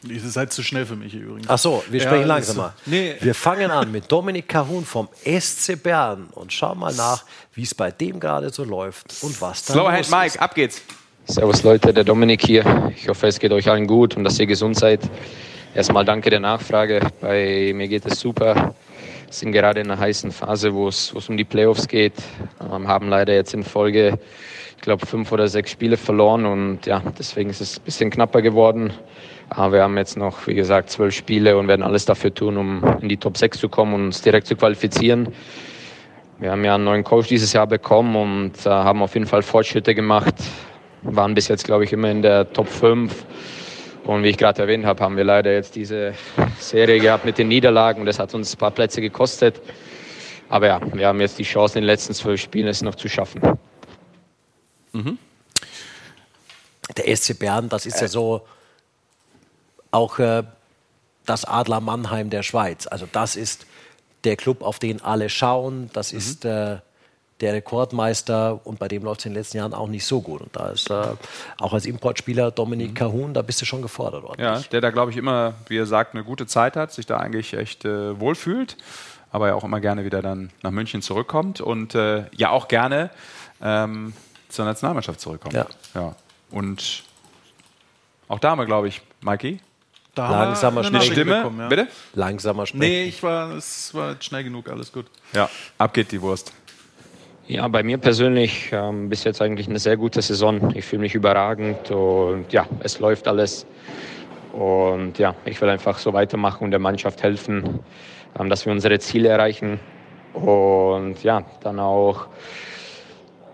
Ihr 0.06 0.20
seid 0.20 0.52
zu 0.52 0.62
schnell 0.62 0.86
für 0.86 0.94
mich 0.96 1.12
hier 1.12 1.22
übrigens. 1.22 1.48
Ach 1.48 1.58
so, 1.58 1.82
wir 1.90 2.00
Ja, 2.00 2.06
sprechen 2.06 2.22
ist 2.22 2.28
langsamer. 2.28 2.74
so. 2.84 2.90
Nee. 2.90 3.16
Wir 3.20 3.34
fangen 3.34 3.70
an 3.70 3.90
mit 3.90 4.10
Dominik 4.10 4.48
Cahun 4.48 4.84
vom 4.84 5.08
SC 5.24 5.82
Bern 5.82 6.28
und 6.32 6.52
schauen 6.52 6.78
mal 6.78 6.94
nach, 6.94 7.24
wie 7.54 7.62
es 7.62 7.74
bei 7.74 7.90
dem 7.90 8.20
gerade 8.20 8.50
so 8.50 8.62
läuft 8.64 9.12
und 9.22 9.40
was 9.42 9.64
da 9.64 9.72
Slower 9.72 9.90
los 9.92 10.00
ist. 10.02 10.10
Mike, 10.12 10.40
ab 10.40 10.54
geht's. 10.54 10.82
Servus 11.26 11.62
Leute, 11.62 11.92
der 11.92 12.04
Dominik 12.04 12.46
hier. 12.46 12.92
Ich 12.96 13.08
hoffe, 13.08 13.26
es 13.26 13.38
geht 13.38 13.52
euch 13.52 13.68
allen 13.68 13.86
gut 13.86 14.16
und 14.16 14.24
dass 14.24 14.38
ihr 14.38 14.46
gesund 14.46 14.78
seid. 14.78 15.00
Erstmal 15.74 16.04
danke 16.04 16.30
der 16.30 16.40
Nachfrage. 16.40 17.00
Bei 17.20 17.72
mir 17.74 17.88
geht 17.88 18.06
es 18.06 18.20
super. 18.20 18.54
Wir 19.26 19.32
sind 19.32 19.52
gerade 19.52 19.80
in 19.80 19.90
einer 19.90 20.00
heißen 20.00 20.30
Phase, 20.32 20.72
wo 20.72 20.88
es, 20.88 21.12
um 21.12 21.36
die 21.36 21.44
Playoffs 21.44 21.86
geht. 21.86 22.14
Ähm, 22.72 22.88
haben 22.88 23.08
leider 23.08 23.34
jetzt 23.34 23.52
in 23.52 23.62
Folge, 23.62 24.18
ich 24.76 24.82
glaube, 24.82 25.04
fünf 25.04 25.30
oder 25.32 25.48
sechs 25.48 25.70
Spiele 25.72 25.96
verloren 25.98 26.46
und 26.46 26.86
ja, 26.86 27.02
deswegen 27.18 27.50
ist 27.50 27.60
es 27.60 27.78
ein 27.78 27.82
bisschen 27.84 28.10
knapper 28.10 28.40
geworden. 28.40 28.92
Aber 29.50 29.72
wir 29.72 29.82
haben 29.82 29.96
jetzt 29.96 30.16
noch, 30.16 30.46
wie 30.46 30.54
gesagt, 30.54 30.90
zwölf 30.90 31.14
Spiele 31.14 31.56
und 31.56 31.68
werden 31.68 31.82
alles 31.82 32.04
dafür 32.04 32.34
tun, 32.34 32.56
um 32.56 32.98
in 33.00 33.08
die 33.08 33.16
Top 33.16 33.36
6 33.36 33.58
zu 33.58 33.68
kommen 33.68 33.94
und 33.94 34.04
uns 34.06 34.20
direkt 34.20 34.46
zu 34.46 34.56
qualifizieren. 34.56 35.34
Wir 36.38 36.52
haben 36.52 36.64
ja 36.64 36.74
einen 36.74 36.84
neuen 36.84 37.02
Coach 37.02 37.28
dieses 37.28 37.52
Jahr 37.52 37.66
bekommen 37.66 38.14
und 38.14 38.66
äh, 38.66 38.70
haben 38.70 39.02
auf 39.02 39.14
jeden 39.14 39.26
Fall 39.26 39.42
Fortschritte 39.42 39.94
gemacht. 39.94 40.34
Waren 41.02 41.34
bis 41.34 41.48
jetzt, 41.48 41.64
glaube 41.64 41.84
ich, 41.84 41.92
immer 41.92 42.10
in 42.10 42.22
der 42.22 42.52
Top 42.52 42.68
5. 42.68 43.24
Und 44.04 44.22
wie 44.22 44.28
ich 44.28 44.36
gerade 44.36 44.62
erwähnt 44.62 44.86
habe, 44.86 45.02
haben 45.02 45.16
wir 45.16 45.24
leider 45.24 45.52
jetzt 45.52 45.74
diese 45.74 46.14
Serie 46.58 47.00
gehabt 47.00 47.24
mit 47.24 47.38
den 47.38 47.48
Niederlagen. 47.48 48.06
Das 48.06 48.18
hat 48.18 48.34
uns 48.34 48.54
ein 48.54 48.58
paar 48.58 48.70
Plätze 48.70 49.00
gekostet. 49.00 49.60
Aber 50.48 50.66
ja, 50.66 50.80
wir 50.94 51.08
haben 51.08 51.20
jetzt 51.20 51.38
die 51.38 51.42
Chance, 51.42 51.78
in 51.78 51.82
den 51.82 51.86
letzten 51.88 52.14
zwölf 52.14 52.40
Spielen 52.40 52.68
es 52.68 52.82
noch 52.82 52.94
zu 52.94 53.08
schaffen. 53.08 53.40
Der 56.96 57.16
SC 57.16 57.38
Bern, 57.38 57.68
das 57.68 57.84
ist 57.84 58.00
ja 58.00 58.08
so 58.08 58.42
auch 59.90 60.19
äh, 60.19 60.44
das 61.27 61.44
Adler 61.44 61.81
Mannheim 61.81 62.31
der 62.31 62.43
Schweiz. 62.43 62.86
Also 62.86 63.06
das 63.10 63.36
ist 63.36 63.66
der 64.24 64.36
Club, 64.36 64.62
auf 64.62 64.78
den 64.78 65.02
alle 65.02 65.28
schauen. 65.28 65.90
Das 65.93 66.12
ist 66.12 66.44
äh, 66.44 66.78
der 67.40 67.52
Rekordmeister 67.52 68.60
und 68.65 68.78
bei 68.78 68.89
dem 68.89 69.05
läuft 69.05 69.20
es 69.20 69.27
in 69.27 69.32
den 69.32 69.39
letzten 69.39 69.59
Jahren 69.59 69.74
auch 69.74 69.89
nicht 69.89 70.05
so 70.05 70.20
gut. 70.20 70.40
Und 70.40 70.56
da 70.56 70.70
ist 70.70 70.90
äh, 70.90 71.15
auch 71.59 71.73
als 71.73 71.86
Importspieler 71.86 72.51
Dominik 72.51 72.94
Cahun, 72.94 73.35
da 73.35 73.43
bist 73.43 73.60
du 73.60 73.65
schon 73.65 73.82
gefordert 73.82 74.24
worden. 74.24 74.43
Ja, 74.43 74.60
der 74.60 74.81
da, 74.81 74.90
glaube 74.90 75.12
ich, 75.12 75.16
immer, 75.16 75.55
wie 75.69 75.77
er 75.77 75.86
sagt, 75.86 76.15
eine 76.15 76.24
gute 76.24 76.47
Zeit 76.47 76.77
hat, 76.77 76.93
sich 76.93 77.06
da 77.06 77.19
eigentlich 77.19 77.55
echt 77.55 77.85
äh, 77.85 78.19
wohlfühlt, 78.19 78.77
aber 79.31 79.48
ja 79.48 79.55
auch 79.55 79.65
immer 79.65 79.81
gerne 79.81 80.05
wieder 80.05 80.23
dann 80.23 80.51
nach 80.62 80.70
München 80.70 81.02
zurückkommt 81.02 81.60
und 81.60 81.94
äh, 81.94 82.24
ja 82.32 82.51
auch 82.51 82.66
gerne 82.66 83.10
ähm, 83.62 84.15
zur 84.48 84.65
Nationalmannschaft 84.65 85.20
zurückkommt. 85.20 85.55
Ja. 85.55 85.66
ja. 85.94 86.15
Und 86.51 87.05
auch 88.27 88.39
da 88.39 88.51
haben 88.51 88.59
wir, 88.59 88.66
glaube 88.66 88.89
ich, 88.89 89.01
Mikey. 89.20 89.60
Da 90.19 90.27
haben 90.27 90.32
wir 90.32 90.47
Langsamer. 90.47 90.90
Nachricht 90.90 91.12
Stimme, 91.12 91.36
bekommen, 91.36 91.61
ja. 91.61 91.69
bitte? 91.69 91.86
Langsamer 92.15 92.66
sprechen. 92.66 92.81
Nee, 92.81 93.05
ich 93.05 93.23
war, 93.23 93.53
es 93.53 93.95
war 93.95 94.16
schnell 94.19 94.43
genug, 94.43 94.69
alles 94.69 94.93
gut. 94.93 95.07
Ja, 95.32 95.49
ab 95.78 95.95
geht 95.95 96.11
die 96.11 96.20
Wurst. 96.20 96.53
Ja, 97.47 97.69
bei 97.69 97.85
mir 97.85 97.99
persönlich 97.99 98.70
ähm, 98.73 99.09
bis 99.09 99.23
jetzt 99.23 99.40
eigentlich 99.40 99.69
eine 99.69 99.78
sehr 99.78 99.97
gute 99.97 100.20
Saison. 100.20 100.74
Ich 100.74 100.86
fühle 100.86 101.03
mich 101.03 101.15
überragend 101.15 101.93
und 101.93 102.53
ja, 102.53 102.66
es 102.81 102.99
läuft 102.99 103.28
alles. 103.28 103.65
Und 104.53 105.20
ja, 105.20 105.36
ich 105.45 105.61
will 105.61 105.69
einfach 105.69 105.99
so 105.99 106.12
weitermachen 106.12 106.65
und 106.65 106.73
der 106.73 106.81
Mannschaft 106.81 107.23
helfen, 107.23 107.78
ähm, 108.36 108.51
dass 108.51 108.66
wir 108.66 108.73
unsere 108.73 108.99
Ziele 108.99 109.28
erreichen. 109.28 109.78
Und 110.35 111.23
ja, 111.23 111.45
dann 111.61 111.78
auch 111.78 112.27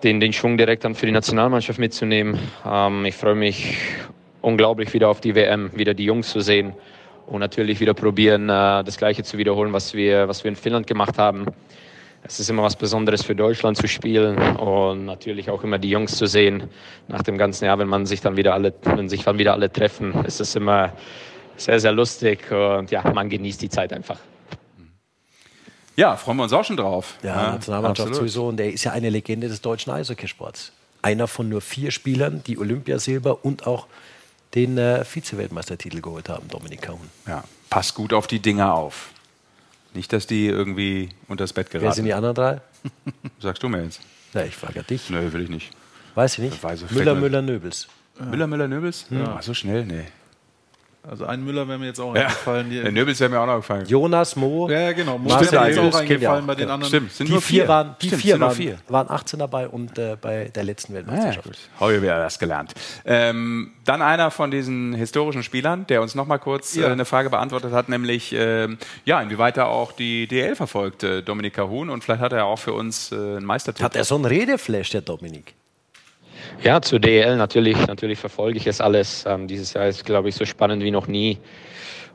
den, 0.03 0.19
den 0.19 0.33
Schwung 0.33 0.57
direkt 0.57 0.85
dann 0.85 0.95
für 0.95 1.05
die 1.05 1.13
Nationalmannschaft 1.13 1.79
mitzunehmen. 1.79 2.39
Ähm, 2.67 3.05
ich 3.05 3.15
freue 3.15 3.35
mich 3.35 3.77
unglaublich 4.45 4.93
wieder 4.93 5.09
auf 5.09 5.21
die 5.21 5.35
WM, 5.35 5.71
wieder 5.75 5.95
die 5.95 6.05
Jungs 6.05 6.31
zu 6.31 6.41
sehen 6.41 6.75
und 7.27 7.41
natürlich 7.41 7.81
wieder 7.81 7.95
probieren, 7.95 8.49
äh, 8.49 8.85
das 8.85 8.99
Gleiche 8.99 9.23
zu 9.23 9.39
wiederholen, 9.39 9.73
was 9.73 9.95
wir, 9.95 10.29
was 10.29 10.45
wir 10.45 10.51
in 10.51 10.57
Finnland 10.57 10.87
gemacht 10.87 11.19
haben. 11.19 11.47
Es 12.27 12.41
ist 12.41 12.49
immer 12.49 12.63
was 12.63 12.77
Besonderes 12.77 13.23
für 13.23 13.35
Deutschland 13.35 13.77
zu 13.77 13.87
spielen 13.87 14.39
und 14.57 15.05
natürlich 15.05 15.51
auch 15.51 15.63
immer 15.63 15.79
die 15.79 15.91
Jungs 15.91 16.17
zu 16.17 16.27
sehen. 16.27 16.71
Nach 17.07 17.23
dem 17.23 17.37
ganzen 17.37 17.67
Jahr, 17.67 17.79
wenn 17.79 17.89
man 17.89 18.07
sich 18.07 18.23
dann 18.23 18.37
wieder 18.37 18.55
alle, 18.55 18.73
wenn 18.85 19.11
sich 19.11 19.25
dann 19.25 19.39
wieder 19.39 19.53
alle 19.53 19.71
treffen, 19.71 20.25
ist 20.25 20.41
es 20.41 20.57
immer 20.57 20.93
sehr, 21.57 21.79
sehr 21.81 21.93
lustig 21.93 22.51
und 22.51 22.91
ja, 22.91 23.03
man 23.13 23.29
genießt 23.29 23.61
die 23.61 23.69
Zeit 23.69 23.93
einfach. 23.93 24.19
Ja, 25.97 26.17
freuen 26.17 26.39
wir 26.39 26.45
uns 26.45 26.53
auch 26.53 26.65
schon 26.65 26.77
drauf. 26.77 27.19
Ja, 27.23 27.53
Nationalmannschaft 27.53 28.09
absolut. 28.09 28.31
sowieso. 28.31 28.49
Und 28.49 28.57
der 28.57 28.73
ist 28.73 28.85
ja 28.85 28.93
eine 28.93 29.11
Legende 29.11 29.49
des 29.49 29.61
deutschen 29.61 29.93
Eishockeysports. 29.93 30.73
Einer 31.03 31.29
von 31.29 31.49
nur 31.49 31.61
vier 31.61 31.91
Spielern, 31.91 32.43
die 32.47 32.59
Olympiasilber 32.59 33.45
und 33.45 33.67
auch 33.67 33.87
den 34.55 34.79
äh, 34.79 35.05
Vize-Weltmeistertitel 35.05 36.01
geholt 36.01 36.29
haben, 36.29 36.49
Dominik 36.49 36.83
Cahun. 36.83 37.11
Ja, 37.27 37.45
pass 37.71 37.95
gut 37.95 38.13
auf 38.13 38.27
die 38.27 38.41
Dinger 38.41 38.75
auf. 38.75 39.11
Nicht, 39.95 40.13
dass 40.13 40.27
die 40.27 40.47
irgendwie 40.47 41.11
unter 41.29 41.45
das 41.45 41.53
Bett 41.53 41.71
geraten. 41.71 41.87
Wer 41.87 41.93
sind 41.93 42.05
die 42.05 42.15
anderen 42.15 42.35
drei? 42.35 42.61
Sagst 43.41 43.63
du 43.63 43.69
mir 43.69 43.85
jetzt? 43.85 44.01
Ja, 44.33 44.43
ich 44.45 44.57
frage 44.57 44.75
ja 44.77 44.83
dich. 44.83 45.09
Nö, 45.11 45.33
will 45.33 45.43
ich 45.43 45.49
nicht. 45.49 45.71
Weiß 46.15 46.35
ich 46.35 46.39
nicht. 46.41 46.63
Weiß 46.63 46.83
ich, 46.83 46.91
Müller, 46.91 47.15
Müller, 47.15 47.43
Nöbels. 47.43 47.89
Müller, 48.19 48.47
Müller, 48.47 48.69
Nöbels? 48.69 49.07
Ja. 49.11 49.19
Ja. 49.19 49.43
so 49.43 49.55
schnell? 49.55 49.85
Nee. 49.85 50.05
Also 51.09 51.27
ein 51.27 51.45
Müller 51.45 51.69
wäre 51.69 51.79
mir 51.79 51.87
jetzt 51.87 52.01
auch 52.01 52.15
Ja. 52.15 52.23
eingefallen. 52.23 52.71
Der 52.71 52.91
Nöbels 52.91 53.21
wäre 53.21 53.31
mir 53.31 53.39
auch 53.41 53.47
noch 53.47 53.57
gefallen. 53.57 53.85
Jonas, 53.87 54.37
Mo, 54.37 54.71
ja, 54.71 54.93
genau. 54.93 55.19
Mo 55.19 55.29
ist 55.39 55.53
mir 55.53 55.67
jetzt 55.69 55.79
auch 55.79 55.95
eingefallen 56.01 56.47
bei 56.47 56.55
den 56.55 56.69
Ja. 56.69 56.75
anderen. 56.75 56.89
Stimmt, 56.89 57.13
sind 57.13 57.27
die 57.27 57.33
nur 57.33 57.43
vier 57.43 57.69
waren, 57.69 57.95
die 58.01 58.07
Stimmt, 58.07 58.23
vier 58.23 58.31
sind 58.33 58.41
nur 58.41 58.49
waren, 58.49 58.57
vier. 58.57 58.79
waren 58.89 59.11
18 59.11 59.39
dabei 59.39 59.69
und 59.69 59.99
äh, 59.99 60.17
bei 60.21 60.51
der 60.55 60.65
letzten 60.65 60.93
Ah, 60.93 60.97
ja, 61.01 61.07
Weltmeisterschaft. 61.07 61.45
gut. 61.47 61.59
Habe 61.79 61.95
ich 61.97 62.03
wieder 62.03 62.19
was 62.25 62.39
gelernt. 62.39 62.73
Ähm, 63.05 63.73
dann 63.85 64.01
einer 64.01 64.31
von 64.31 64.51
diesen 64.51 64.95
historischen 64.95 65.43
Spielern, 65.43 65.87
der 65.87 66.01
uns 66.01 66.15
noch 66.15 66.27
mal 66.27 66.39
kurz 66.39 66.75
Ja. 66.75 66.89
äh, 66.89 66.93
eine 66.93 67.05
Frage 67.05 67.29
beantwortet 67.29 67.73
hat, 67.73 67.89
nämlich 67.91 68.33
ähm, 68.37 68.79
ja, 69.05 69.21
inwieweit 69.21 69.57
er 69.59 69.69
auch 69.69 69.93
die 69.93 70.27
DL 70.27 70.57
verfolgt, 70.57 71.03
äh, 71.03 71.23
Dominik 71.23 71.55
Cahun. 71.55 71.91
Und 71.91 72.03
vielleicht 72.03 72.23
hat 72.23 72.33
er 72.33 72.47
auch 72.47 72.59
für 72.59 72.73
uns 72.73 73.13
äh, 73.13 73.15
einen 73.17 73.45
Meistertipp. 73.45 73.85
Hat 73.85 73.95
er 73.97 74.05
so 74.05 74.15
einen 74.15 74.25
Redeflash, 74.25 74.91
der 74.91 75.03
Dominik? 75.03 75.55
Ja, 76.63 76.81
zur 76.81 76.99
DEL 76.99 77.37
natürlich, 77.37 77.87
natürlich 77.87 78.19
verfolge 78.19 78.57
ich 78.57 78.67
es 78.67 78.81
alles. 78.81 79.25
Ähm, 79.27 79.47
dieses 79.47 79.75
Jahr 79.75 79.87
ist, 79.87 80.05
glaube 80.05 80.29
ich, 80.29 80.35
so 80.35 80.45
spannend 80.45 80.83
wie 80.83 80.91
noch 80.91 81.09
nie. 81.09 81.39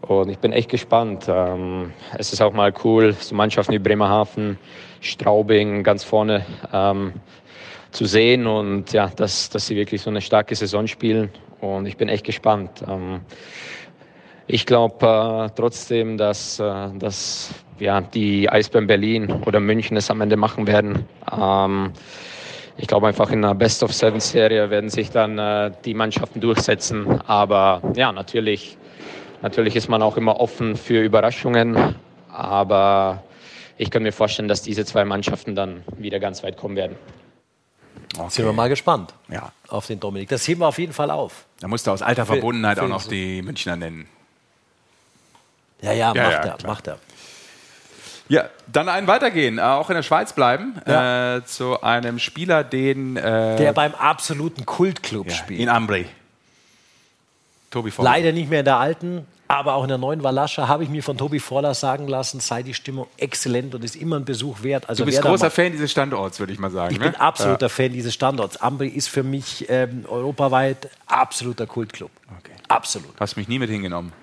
Und 0.02 0.30
ich 0.30 0.40
bin 0.40 0.54
echt 0.54 0.70
gespannt. 0.70 1.26
Ähm, 1.28 1.94
es 2.18 2.34
ist 2.34 2.42
auch 2.42 2.54
mal 2.54 2.74
cool, 2.84 3.14
so 3.14 3.36
Mannschaften 3.36 3.74
wie 3.74 3.80
Bremerhaven, 3.80 4.58
Straubing 5.02 5.84
ganz 5.84 6.04
vorne 6.04 6.46
ähm, 6.74 7.14
zu 7.92 8.06
sehen 8.06 8.48
und 8.48 8.94
ja, 8.94 9.12
dass, 9.16 9.50
dass 9.50 9.68
sie 9.68 9.76
wirklich 9.76 10.02
so 10.02 10.10
eine 10.10 10.22
starke 10.22 10.56
Saison 10.56 10.88
spielen. 10.88 11.30
Und 11.60 11.86
ich 11.86 11.98
bin 11.98 12.08
echt 12.08 12.26
gespannt. 12.26 12.84
Ähm, 12.88 13.22
ich 14.48 14.66
glaube 14.66 15.06
äh, 15.06 15.50
trotzdem, 15.56 16.18
dass, 16.18 16.60
äh, 16.60 16.90
dass 16.98 17.54
ja, 17.78 18.02
die 18.02 18.50
Eisbären 18.50 18.88
Berlin 18.88 19.30
oder 19.46 19.60
München 19.60 19.98
es 19.98 20.10
am 20.10 20.22
Ende 20.22 20.38
machen 20.38 20.66
werden. 20.66 21.06
Ich 22.82 22.88
glaube 22.88 23.08
einfach 23.08 23.30
in 23.32 23.44
einer 23.44 23.56
Best-of-Seven-Serie 23.56 24.70
werden 24.70 24.90
sich 24.90 25.12
dann 25.12 25.38
äh, 25.38 25.72
die 25.84 25.94
Mannschaften 25.94 26.40
durchsetzen. 26.40 27.20
Aber 27.28 27.82
ja, 27.94 28.14
natürlich, 28.14 28.78
natürlich 29.42 29.76
ist 29.76 29.90
man 29.90 30.02
auch 30.02 30.16
immer 30.16 30.40
offen 30.40 30.78
für 30.78 31.02
Überraschungen. 31.04 31.96
Aber 32.32 33.22
ich 33.78 33.92
kann 33.92 34.04
mir 34.04 34.14
vorstellen, 34.14 34.48
dass 34.48 34.62
diese 34.62 34.86
zwei 34.86 35.04
Mannschaften 35.04 35.56
dann 35.56 35.84
wieder 35.98 36.20
ganz 36.22 36.42
weit 36.42 36.56
kommen 36.56 36.78
werden. 36.78 36.96
Sind 38.30 38.46
wir 38.46 38.54
mal 38.54 38.70
gespannt 38.70 39.14
Ja. 39.28 39.52
auf 39.68 39.88
den 39.88 40.00
Dominik. 40.00 40.30
Das 40.30 40.48
heben 40.48 40.62
wir 40.62 40.68
auf 40.68 40.80
jeden 40.80 40.94
Fall 40.94 41.12
auf. 41.12 41.46
Da 41.60 41.68
musste 41.68 41.92
aus 41.92 42.02
alter 42.02 42.26
Für- 42.26 42.34
Verbundenheit 42.36 42.78
für 42.78 42.86
auch 42.86 42.90
noch 42.90 43.02
so- 43.02 43.10
die 43.12 43.42
Münchner 43.42 43.76
nennen. 43.76 44.08
Ja, 45.82 45.92
ja, 45.92 45.98
Ja, 45.98 46.08
macht 46.08 46.18
ja, 46.18 46.30
er, 46.32 46.40
klar. 46.58 46.58
macht 46.72 46.88
er. 46.88 46.98
Ja, 48.30 48.48
dann 48.72 48.88
einen 48.90 49.08
weitergehen, 49.08 49.58
äh, 49.58 49.62
auch 49.62 49.90
in 49.90 49.96
der 49.96 50.04
Schweiz 50.04 50.34
bleiben, 50.34 50.76
Ja. 50.88 51.38
äh, 51.38 51.46
zu 51.46 51.82
einem 51.82 52.20
Spieler, 52.20 52.64
den 52.64 53.18
äh, 53.18 53.58
Der 53.58 53.74
beim 53.74 53.94
absoluten 53.96 54.66
Kultclub 54.66 55.28
ja, 55.28 55.36
spielt. 55.36 55.60
in 55.60 55.68
Ambri. 55.68 56.06
Tobi 57.72 57.92
Voller. 57.92 58.10
Leider 58.10 58.32
nicht 58.32 58.50
mehr 58.50 58.60
in 58.60 58.66
der 58.66 58.78
alten, 58.78 59.26
aber 59.48 59.74
auch 59.74 59.84
in 59.84 59.90
der 59.90 59.98
neuen 59.98 60.24
Walascha 60.24 60.68
habe 60.68 60.84
ich 60.84 60.90
mir 60.90 61.02
von 61.02 61.18
Tobi 61.18 61.40
Voller 61.40 61.74
sagen 61.74 62.08
lassen, 62.08 62.40
sei 62.40 62.62
die 62.62 62.76
Stimmung 62.76 63.08
exzellent 63.18 63.74
und 63.74 63.84
ist 63.84 63.96
immer 63.96 64.18
ein 64.18 64.26
Besuch 64.26 64.62
wert. 64.62 64.88
Also 64.88 65.04
Du 65.04 65.10
bist 65.10 65.22
großer 65.24 65.50
Fan 65.50 65.72
dieses 65.72 65.90
Standorts, 65.90 66.40
würde 66.40 66.54
ich 66.54 66.60
mal 66.60 66.70
sagen. 66.70 66.94
Ich 66.94 67.00
ne? 67.00 67.10
bin 67.10 67.16
absoluter 67.20 67.70
Fan 67.70 67.92
dieses 67.92 68.14
Standorts. 68.14 68.58
Ambri 68.58 68.90
ist 68.90 69.10
für 69.10 69.24
mich 69.24 69.66
ähm, 69.70 70.06
europaweit 70.08 70.90
absoluter 71.08 71.66
Kultclub. 71.66 72.12
Absolut. 72.68 73.10
Hast 73.20 73.38
mich 73.38 73.48
nie 73.48 73.58
mit 73.58 73.72
hingenommen. 73.72 74.14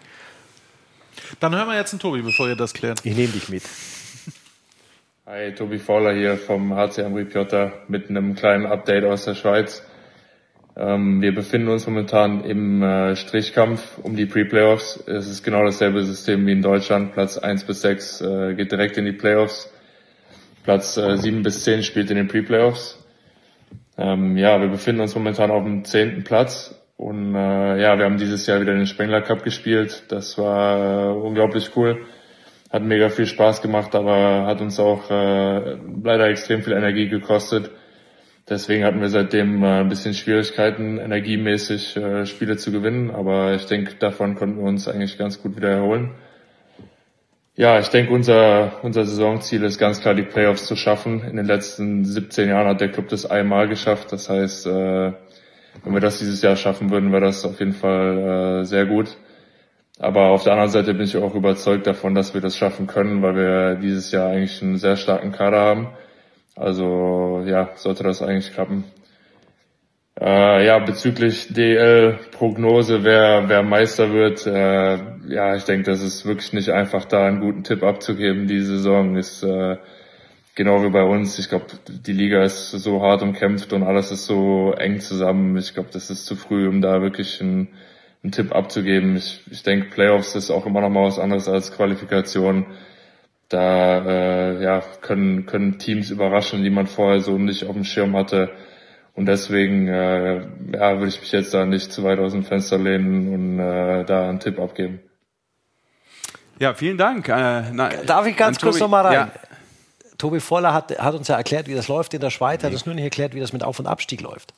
Dann 1.40 1.54
hören 1.54 1.68
wir 1.68 1.76
jetzt 1.76 1.92
einen 1.92 2.00
Tobi, 2.00 2.22
bevor 2.22 2.48
ihr 2.48 2.56
das 2.56 2.72
klärt. 2.72 3.00
Ich 3.04 3.16
nehme 3.16 3.32
dich 3.32 3.48
mit. 3.48 3.62
Hi, 5.26 5.52
Tobi 5.52 5.78
Fauler 5.78 6.14
hier 6.14 6.36
vom 6.36 6.74
HC 6.74 7.02
Ambri 7.02 7.24
Piotta 7.24 7.72
mit 7.88 8.08
einem 8.08 8.36
kleinen 8.36 8.64
Update 8.64 9.04
aus 9.04 9.24
der 9.24 9.34
Schweiz. 9.34 9.82
Ähm, 10.76 11.22
wir 11.22 11.34
befinden 11.34 11.68
uns 11.68 11.86
momentan 11.86 12.44
im 12.44 12.82
äh, 12.82 13.16
Strichkampf 13.16 13.98
um 14.02 14.14
die 14.14 14.26
Pre-Playoffs. 14.26 15.02
Es 15.06 15.26
ist 15.26 15.42
genau 15.42 15.64
dasselbe 15.64 16.04
System 16.04 16.46
wie 16.46 16.52
in 16.52 16.62
Deutschland. 16.62 17.12
Platz 17.12 17.38
1 17.38 17.64
bis 17.64 17.80
6 17.80 18.20
äh, 18.20 18.54
geht 18.54 18.70
direkt 18.70 18.98
in 18.98 19.06
die 19.06 19.12
Playoffs. 19.12 19.72
Platz 20.64 20.96
äh, 20.98 21.16
7 21.16 21.42
bis 21.42 21.64
10 21.64 21.82
spielt 21.82 22.10
in 22.10 22.16
den 22.16 22.28
Pre-Playoffs. 22.28 23.02
Ähm, 23.98 24.36
ja, 24.36 24.60
wir 24.60 24.68
befinden 24.68 25.00
uns 25.00 25.14
momentan 25.14 25.50
auf 25.50 25.64
dem 25.64 25.84
zehnten 25.84 26.24
Platz 26.24 26.75
und 26.96 27.34
äh, 27.34 27.80
ja, 27.80 27.98
wir 27.98 28.06
haben 28.06 28.16
dieses 28.16 28.46
Jahr 28.46 28.60
wieder 28.60 28.74
den 28.74 28.86
Spengler 28.86 29.20
Cup 29.20 29.44
gespielt. 29.44 30.04
Das 30.08 30.38
war 30.38 31.10
äh, 31.10 31.12
unglaublich 31.12 31.76
cool. 31.76 32.06
Hat 32.70 32.82
mega 32.82 33.10
viel 33.10 33.26
Spaß 33.26 33.60
gemacht, 33.62 33.94
aber 33.94 34.46
hat 34.46 34.60
uns 34.60 34.80
auch 34.80 35.10
äh, 35.10 35.76
leider 36.02 36.28
extrem 36.28 36.62
viel 36.62 36.72
Energie 36.72 37.08
gekostet. 37.08 37.70
Deswegen 38.48 38.84
hatten 38.84 39.00
wir 39.00 39.08
seitdem 39.10 39.62
äh, 39.62 39.80
ein 39.80 39.88
bisschen 39.88 40.14
Schwierigkeiten, 40.14 40.98
energiemäßig 40.98 41.96
äh, 41.96 42.26
Spiele 42.26 42.56
zu 42.56 42.72
gewinnen. 42.72 43.10
Aber 43.10 43.54
ich 43.54 43.66
denke, 43.66 43.94
davon 43.96 44.34
konnten 44.34 44.58
wir 44.58 44.64
uns 44.64 44.88
eigentlich 44.88 45.18
ganz 45.18 45.42
gut 45.42 45.56
wieder 45.56 45.70
erholen. 45.70 46.14
Ja, 47.56 47.78
ich 47.78 47.88
denke, 47.88 48.12
unser, 48.12 48.84
unser 48.84 49.04
Saisonziel 49.04 49.64
ist 49.64 49.78
ganz 49.78 50.00
klar, 50.00 50.14
die 50.14 50.22
Playoffs 50.22 50.66
zu 50.66 50.76
schaffen. 50.76 51.22
In 51.24 51.36
den 51.36 51.46
letzten 51.46 52.04
17 52.04 52.48
Jahren 52.48 52.68
hat 52.68 52.80
der 52.80 52.90
Club 52.90 53.08
das 53.08 53.26
einmal 53.26 53.68
geschafft. 53.68 54.12
Das 54.12 54.28
heißt, 54.30 54.66
äh, 54.66 55.12
wenn 55.84 55.94
wir 55.94 56.00
das 56.00 56.18
dieses 56.18 56.42
Jahr 56.42 56.56
schaffen 56.56 56.90
würden, 56.90 57.12
wäre 57.12 57.26
das 57.26 57.44
auf 57.44 57.58
jeden 57.60 57.72
Fall 57.72 58.60
äh, 58.62 58.64
sehr 58.64 58.86
gut. 58.86 59.16
Aber 59.98 60.28
auf 60.28 60.42
der 60.44 60.52
anderen 60.52 60.70
Seite 60.70 60.92
bin 60.92 61.04
ich 61.04 61.16
auch 61.16 61.34
überzeugt 61.34 61.86
davon, 61.86 62.14
dass 62.14 62.34
wir 62.34 62.40
das 62.40 62.56
schaffen 62.56 62.86
können, 62.86 63.22
weil 63.22 63.34
wir 63.34 63.74
dieses 63.76 64.12
Jahr 64.12 64.28
eigentlich 64.30 64.62
einen 64.62 64.76
sehr 64.76 64.96
starken 64.96 65.32
Kader 65.32 65.60
haben. 65.60 65.88
Also 66.54 67.42
ja, 67.46 67.70
sollte 67.76 68.02
das 68.02 68.22
eigentlich 68.22 68.52
klappen. 68.52 68.84
Äh, 70.18 70.66
ja, 70.66 70.78
bezüglich 70.78 71.52
DL-Prognose, 71.52 73.04
wer, 73.04 73.48
wer 73.48 73.62
Meister 73.62 74.12
wird, 74.12 74.46
äh, 74.46 74.96
ja, 75.28 75.54
ich 75.56 75.64
denke, 75.64 75.90
das 75.90 76.02
ist 76.02 76.24
wirklich 76.24 76.54
nicht 76.54 76.70
einfach, 76.70 77.04
da 77.04 77.26
einen 77.26 77.40
guten 77.40 77.64
Tipp 77.64 77.82
abzugeben. 77.82 78.46
Die 78.46 78.62
Saison 78.62 79.16
ist 79.16 79.42
äh, 79.42 79.76
genau 80.56 80.82
wie 80.82 80.90
bei 80.90 81.04
uns. 81.04 81.38
Ich 81.38 81.48
glaube, 81.48 81.66
die 81.88 82.12
Liga 82.12 82.42
ist 82.42 82.72
so 82.72 83.00
hart 83.02 83.22
umkämpft 83.22 83.72
und 83.72 83.84
alles 83.84 84.10
ist 84.10 84.26
so 84.26 84.72
eng 84.72 84.98
zusammen. 85.00 85.56
Ich 85.56 85.72
glaube, 85.74 85.90
das 85.92 86.10
ist 86.10 86.26
zu 86.26 86.34
früh, 86.34 86.66
um 86.66 86.82
da 86.82 87.00
wirklich 87.00 87.40
einen, 87.40 87.68
einen 88.24 88.32
Tipp 88.32 88.52
abzugeben. 88.52 89.16
Ich, 89.16 89.42
ich 89.50 89.62
denke, 89.62 89.90
Playoffs 89.90 90.34
ist 90.34 90.50
auch 90.50 90.66
immer 90.66 90.80
noch 90.80 90.90
mal 90.90 91.04
was 91.04 91.20
anderes 91.20 91.48
als 91.48 91.70
Qualifikation. 91.72 92.66
Da 93.48 94.04
äh, 94.04 94.62
ja, 94.62 94.82
können, 95.02 95.46
können 95.46 95.78
Teams 95.78 96.10
überraschen, 96.10 96.64
die 96.64 96.70
man 96.70 96.88
vorher 96.88 97.20
so 97.20 97.38
nicht 97.38 97.64
auf 97.64 97.74
dem 97.74 97.84
Schirm 97.84 98.16
hatte. 98.16 98.50
Und 99.14 99.26
deswegen 99.26 99.86
äh, 99.86 100.40
ja, 100.74 100.98
würde 100.98 101.06
ich 101.08 101.20
mich 101.20 101.30
jetzt 101.32 101.54
da 101.54 101.64
nicht 101.64 101.92
zu 101.92 102.02
weit 102.02 102.18
aus 102.18 102.32
dem 102.32 102.42
Fenster 102.42 102.76
lehnen 102.76 103.32
und 103.32 103.58
äh, 103.60 104.04
da 104.04 104.28
einen 104.28 104.40
Tipp 104.40 104.58
abgeben. 104.58 104.98
Ja, 106.58 106.74
vielen 106.74 106.98
Dank. 106.98 107.28
Äh, 107.28 107.70
na, 107.72 107.88
Darf 108.04 108.26
ich 108.26 108.36
ganz 108.36 108.56
an 108.56 108.62
kurz 108.62 108.76
Tobi- 108.76 108.80
noch 108.84 108.90
mal 108.90 109.02
rein? 109.06 109.12
Ja. 109.14 109.30
Tobi 110.18 110.40
Voller 110.40 110.72
hat, 110.72 110.98
hat 110.98 111.14
uns 111.14 111.28
ja 111.28 111.36
erklärt, 111.36 111.68
wie 111.68 111.74
das 111.74 111.88
läuft 111.88 112.14
in 112.14 112.20
der 112.20 112.30
Schweiz, 112.30 112.62
hat 112.64 112.72
uns 112.72 112.86
nur 112.86 112.94
nicht 112.94 113.04
erklärt, 113.04 113.34
wie 113.34 113.40
das 113.40 113.52
mit 113.52 113.62
Auf- 113.62 113.78
und 113.78 113.86
Abstieg 113.86 114.20
läuft. 114.20 114.54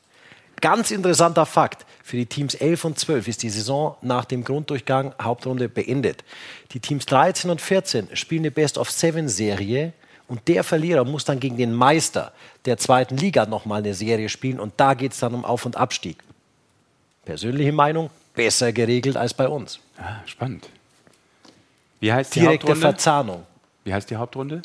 Ganz 0.60 0.90
interessanter 0.90 1.46
Fakt. 1.46 1.86
Für 2.02 2.16
die 2.16 2.26
Teams 2.26 2.54
11 2.54 2.84
und 2.84 2.98
12 2.98 3.28
ist 3.28 3.42
die 3.42 3.50
Saison 3.50 3.96
nach 4.02 4.24
dem 4.24 4.42
Grunddurchgang 4.42 5.14
Hauptrunde 5.20 5.68
beendet. 5.68 6.24
Die 6.72 6.80
Teams 6.80 7.06
13 7.06 7.50
und 7.50 7.60
14 7.60 8.16
spielen 8.16 8.42
eine 8.42 8.50
Best-of-Seven-Serie 8.50 9.92
und 10.26 10.48
der 10.48 10.64
Verlierer 10.64 11.04
muss 11.04 11.24
dann 11.24 11.38
gegen 11.38 11.56
den 11.56 11.72
Meister 11.72 12.32
der 12.64 12.76
zweiten 12.76 13.16
Liga 13.16 13.46
nochmal 13.46 13.80
eine 13.82 13.94
Serie 13.94 14.28
spielen 14.28 14.58
und 14.58 14.74
da 14.76 14.94
geht 14.94 15.12
es 15.12 15.20
dann 15.20 15.34
um 15.34 15.44
Auf- 15.44 15.64
und 15.64 15.76
Abstieg. 15.76 16.18
Persönliche 17.24 17.72
Meinung, 17.72 18.10
besser 18.34 18.72
geregelt 18.72 19.16
als 19.16 19.34
bei 19.34 19.48
uns. 19.48 19.80
Ah, 19.96 20.16
spannend. 20.26 20.68
Wie 22.00 22.12
heißt 22.12 22.34
die 22.34 22.40
Direkte 22.40 22.66
Hauptrunde? 22.66 22.80
Verzahnung. 22.80 23.46
Wie 23.84 23.92
heißt 23.92 24.10
die 24.10 24.16
Hauptrunde? 24.16 24.62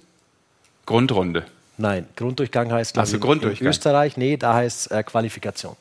Grundrunde. 0.85 1.45
Nein, 1.77 2.07
Grunddurchgang 2.15 2.71
heißt 2.71 2.97
Ach 2.97 3.05
so, 3.05 3.17
glaub 3.17 3.17
ich, 3.17 3.21
Grunddurchgang. 3.41 3.65
in 3.65 3.69
Österreich, 3.69 4.17
nee, 4.17 4.37
da 4.37 4.53
heißt 4.53 4.91
äh, 4.91 5.03
Qualifikation. 5.03 5.75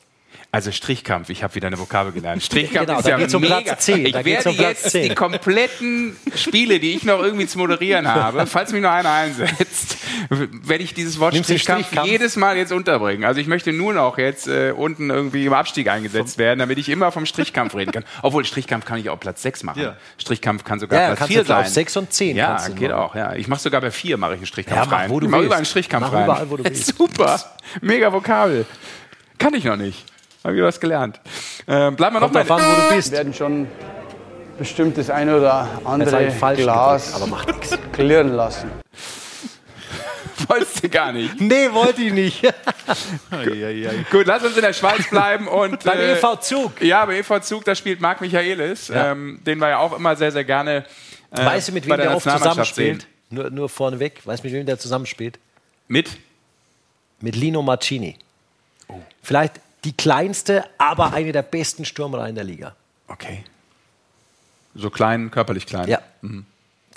Also 0.51 0.71
Strichkampf, 0.71 1.29
ich 1.29 1.43
habe 1.43 1.55
wieder 1.55 1.67
eine 1.67 1.79
Vokabel 1.79 2.11
gelernt. 2.11 2.43
Strichkampf 2.43 2.85
Genau, 2.87 2.99
ist 2.99 3.07
ja 3.07 3.37
um 3.37 3.41
mega. 3.41 3.77
10, 3.77 4.05
Ich 4.05 4.13
werde 4.25 4.49
um 4.49 4.55
Platz 4.55 4.83
jetzt 4.83 4.91
10. 4.91 5.09
die 5.09 5.15
kompletten 5.15 6.15
Spiele, 6.35 6.79
die 6.79 6.91
ich 6.93 7.03
noch 7.05 7.19
irgendwie 7.23 7.47
zu 7.47 7.57
moderieren 7.57 8.07
habe, 8.07 8.45
falls 8.45 8.71
mich 8.71 8.81
noch 8.83 8.91
einer 8.91 9.11
einsetzt, 9.11 9.97
werde 10.29 10.83
ich 10.83 10.93
dieses 10.93 11.19
Wort 11.19 11.35
Strichkampf, 11.35 11.87
Strichkampf? 11.87 12.07
jedes 12.07 12.35
Mal 12.35 12.55
jetzt 12.57 12.71
unterbringen. 12.71 13.23
Also 13.25 13.41
ich 13.41 13.47
möchte 13.47 13.73
nur 13.73 13.93
noch 13.93 14.17
jetzt 14.19 14.47
äh, 14.47 14.71
unten 14.77 15.09
irgendwie 15.09 15.45
im 15.47 15.53
Abstieg 15.53 15.87
eingesetzt 15.87 16.37
werden, 16.37 16.59
damit 16.59 16.77
ich 16.77 16.87
immer 16.89 17.11
vom 17.11 17.25
Strichkampf 17.25 17.73
reden 17.75 17.91
kann. 17.91 18.05
Obwohl 18.21 18.45
Strichkampf 18.45 18.85
kann 18.85 18.99
ich 18.99 19.09
auch 19.09 19.19
Platz 19.19 19.41
6 19.41 19.63
machen. 19.63 19.81
Ja. 19.81 19.97
Strichkampf 20.19 20.63
kann 20.63 20.79
sogar 20.79 20.99
Ja, 20.99 21.05
Platz 21.07 21.19
kannst 21.19 21.33
4 21.33 21.43
du 21.45 21.53
auf 21.57 21.63
sein. 21.65 21.73
6 21.73 21.97
und 21.97 22.13
10 22.13 22.35
Ja, 22.37 22.57
geht 22.67 22.91
machen. 22.91 22.91
auch. 22.93 23.15
Ja. 23.15 23.33
Ich 23.33 23.47
mache 23.47 23.59
sogar 23.61 23.81
bei 23.81 23.89
4 23.89 24.17
mache 24.17 24.33
ich 24.33 24.37
einen 24.37 24.45
Strichkampf 24.45 24.77
Ja, 24.81 24.85
mach, 24.85 24.99
rein. 24.99 25.09
wo 25.09 25.19
du 25.19 25.25
ich 25.25 25.31
mach 25.31 25.37
willst. 25.39 25.45
überall 25.47 25.57
einen 25.57 25.65
Strichkampf 25.65 26.05
Mach 26.05 26.13
rein. 26.13 26.23
überall, 26.25 26.49
wo 26.51 26.57
du 26.57 26.63
willst. 26.65 26.95
Super. 26.95 27.39
Mega 27.81 28.13
Vokabel. 28.13 28.65
Kann 29.39 29.55
ich 29.55 29.63
noch 29.63 29.77
nicht. 29.77 30.05
Habe 30.43 30.57
ich 30.57 30.61
was 30.63 30.79
gelernt. 30.79 31.19
Ähm, 31.67 31.95
bleiben 31.95 32.15
wir 32.15 32.19
noch 32.19 32.31
mal. 32.31 32.41
an, 32.41 32.47
wo 32.49 32.89
du 32.89 32.95
bist. 32.95 33.11
werden 33.11 33.33
schon 33.33 33.67
bestimmt 34.57 34.97
das 34.97 35.09
eine 35.09 35.37
oder 35.37 35.67
andere 35.85 36.09
Glas 36.09 36.57
gedrückt, 36.57 37.15
aber 37.15 37.27
macht 37.27 37.47
nichts. 37.47 37.77
klirren 37.93 38.33
lassen. 38.33 38.69
Wolltest 40.47 40.83
du 40.83 40.89
gar 40.89 41.13
nicht. 41.13 41.39
Nee, 41.39 41.71
wollte 41.71 42.01
ich 42.01 42.11
nicht. 42.11 42.41
Gut, 44.11 44.25
lass 44.27 44.43
uns 44.43 44.55
in 44.57 44.61
der 44.61 44.73
Schweiz 44.73 45.09
bleiben 45.09 45.47
und. 45.47 45.83
Beim 45.83 45.99
EV 45.99 46.39
Zug. 46.41 46.81
Ja, 46.81 47.05
beim 47.05 47.15
EV 47.15 47.39
Zug, 47.41 47.63
da 47.63 47.73
spielt 47.75 48.01
Marc 48.01 48.19
Michaelis, 48.19 48.89
Ja. 48.89 49.11
ähm, 49.11 49.39
den 49.45 49.59
wir 49.59 49.69
ja 49.69 49.77
auch 49.77 49.93
immer 49.95 50.15
sehr, 50.17 50.31
sehr 50.31 50.43
gerne. 50.43 50.85
Äh, 51.31 51.45
weißt 51.45 51.69
du, 51.69 51.71
mit 51.71 51.87
wem 51.87 51.97
der 51.97 52.15
oft 52.15 52.25
Nationalmannschaft 52.25 52.75
zusammenspielt? 52.75 53.07
Nur, 53.29 53.49
nur 53.49 53.69
vorneweg. 53.69 54.21
Weißt 54.25 54.43
du, 54.43 54.47
mit 54.47 54.55
wem 54.55 54.65
der 54.65 54.77
zusammenspielt? 54.77 55.39
Mit? 55.87 56.09
Mit 57.21 57.35
Lino 57.37 57.61
Marcini. 57.61 58.17
Vielleicht 59.21 59.61
die 59.83 59.93
kleinste, 59.95 60.63
aber 60.77 61.13
eine 61.13 61.31
der 61.31 61.41
besten 61.41 61.85
Stürmereien 61.85 62.35
der 62.35 62.43
Liga. 62.43 62.75
Okay. 63.07 63.43
So 64.75 64.89
klein, 64.89 65.29
körperlich 65.31 65.65
klein. 65.65 65.87
Ja. 65.87 65.99
Mhm. 66.21 66.45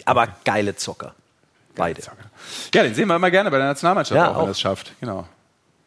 Aber 0.05 0.29
geile 0.45 0.77
Zocker. 0.77 1.15
Beide. 1.75 2.01
Ja, 2.73 2.83
den 2.83 2.95
sehen 2.95 3.09
wir 3.09 3.17
immer 3.17 3.31
gerne 3.31 3.51
bei 3.51 3.59
der 3.59 3.67
Nationalmannschaft, 3.67 4.17
Ja, 4.17 4.31
auch, 4.31 4.37
wenn 4.37 4.43
auch. 4.43 4.47
er 4.47 4.51
es 4.53 4.61
schafft. 4.61 4.93
Genau. 5.01 5.27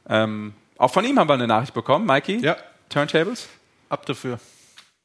Ähm, 0.07 0.53
auch 0.77 0.91
von 0.91 1.03
ihm 1.03 1.17
haben 1.19 1.27
wir 1.27 1.33
eine 1.33 1.47
Nachricht 1.47 1.73
bekommen. 1.73 2.05
Mikey? 2.05 2.37
Ja. 2.41 2.57
Turntables? 2.89 3.47
Ab 3.89 4.05
dafür. 4.05 4.39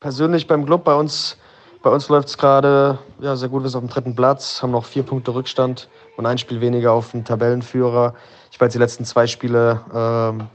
persönlich 0.01 0.47
beim 0.47 0.67
Club, 0.67 0.85
bei 0.85 0.95
uns, 0.95 1.39
bei 1.83 1.89
uns 1.89 2.09
läuft 2.11 2.29
es 2.29 2.37
gerade 2.37 2.99
ja, 3.21 3.35
sehr 3.37 3.49
gut, 3.49 3.63
wir 3.63 3.71
sind 3.71 3.79
auf 3.79 3.85
dem 3.85 3.93
dritten 3.93 4.15
Platz, 4.17 4.63
haben 4.63 4.73
noch 4.73 4.85
vier 4.85 5.03
Punkte 5.05 5.35
Rückstand 5.35 5.89
und 6.19 6.27
ein 6.27 6.37
Spiel 6.37 6.61
weniger 6.61 6.93
auf 6.93 7.13
den 7.13 7.25
Tabellenführer. 7.25 8.15
Ich 8.53 8.61
war 8.61 8.67
jetzt 8.67 8.75
die 8.75 8.79
letzten 8.79 9.07
zwei 9.07 9.27
Spiele 9.27 9.81
ähm, 9.95 10.47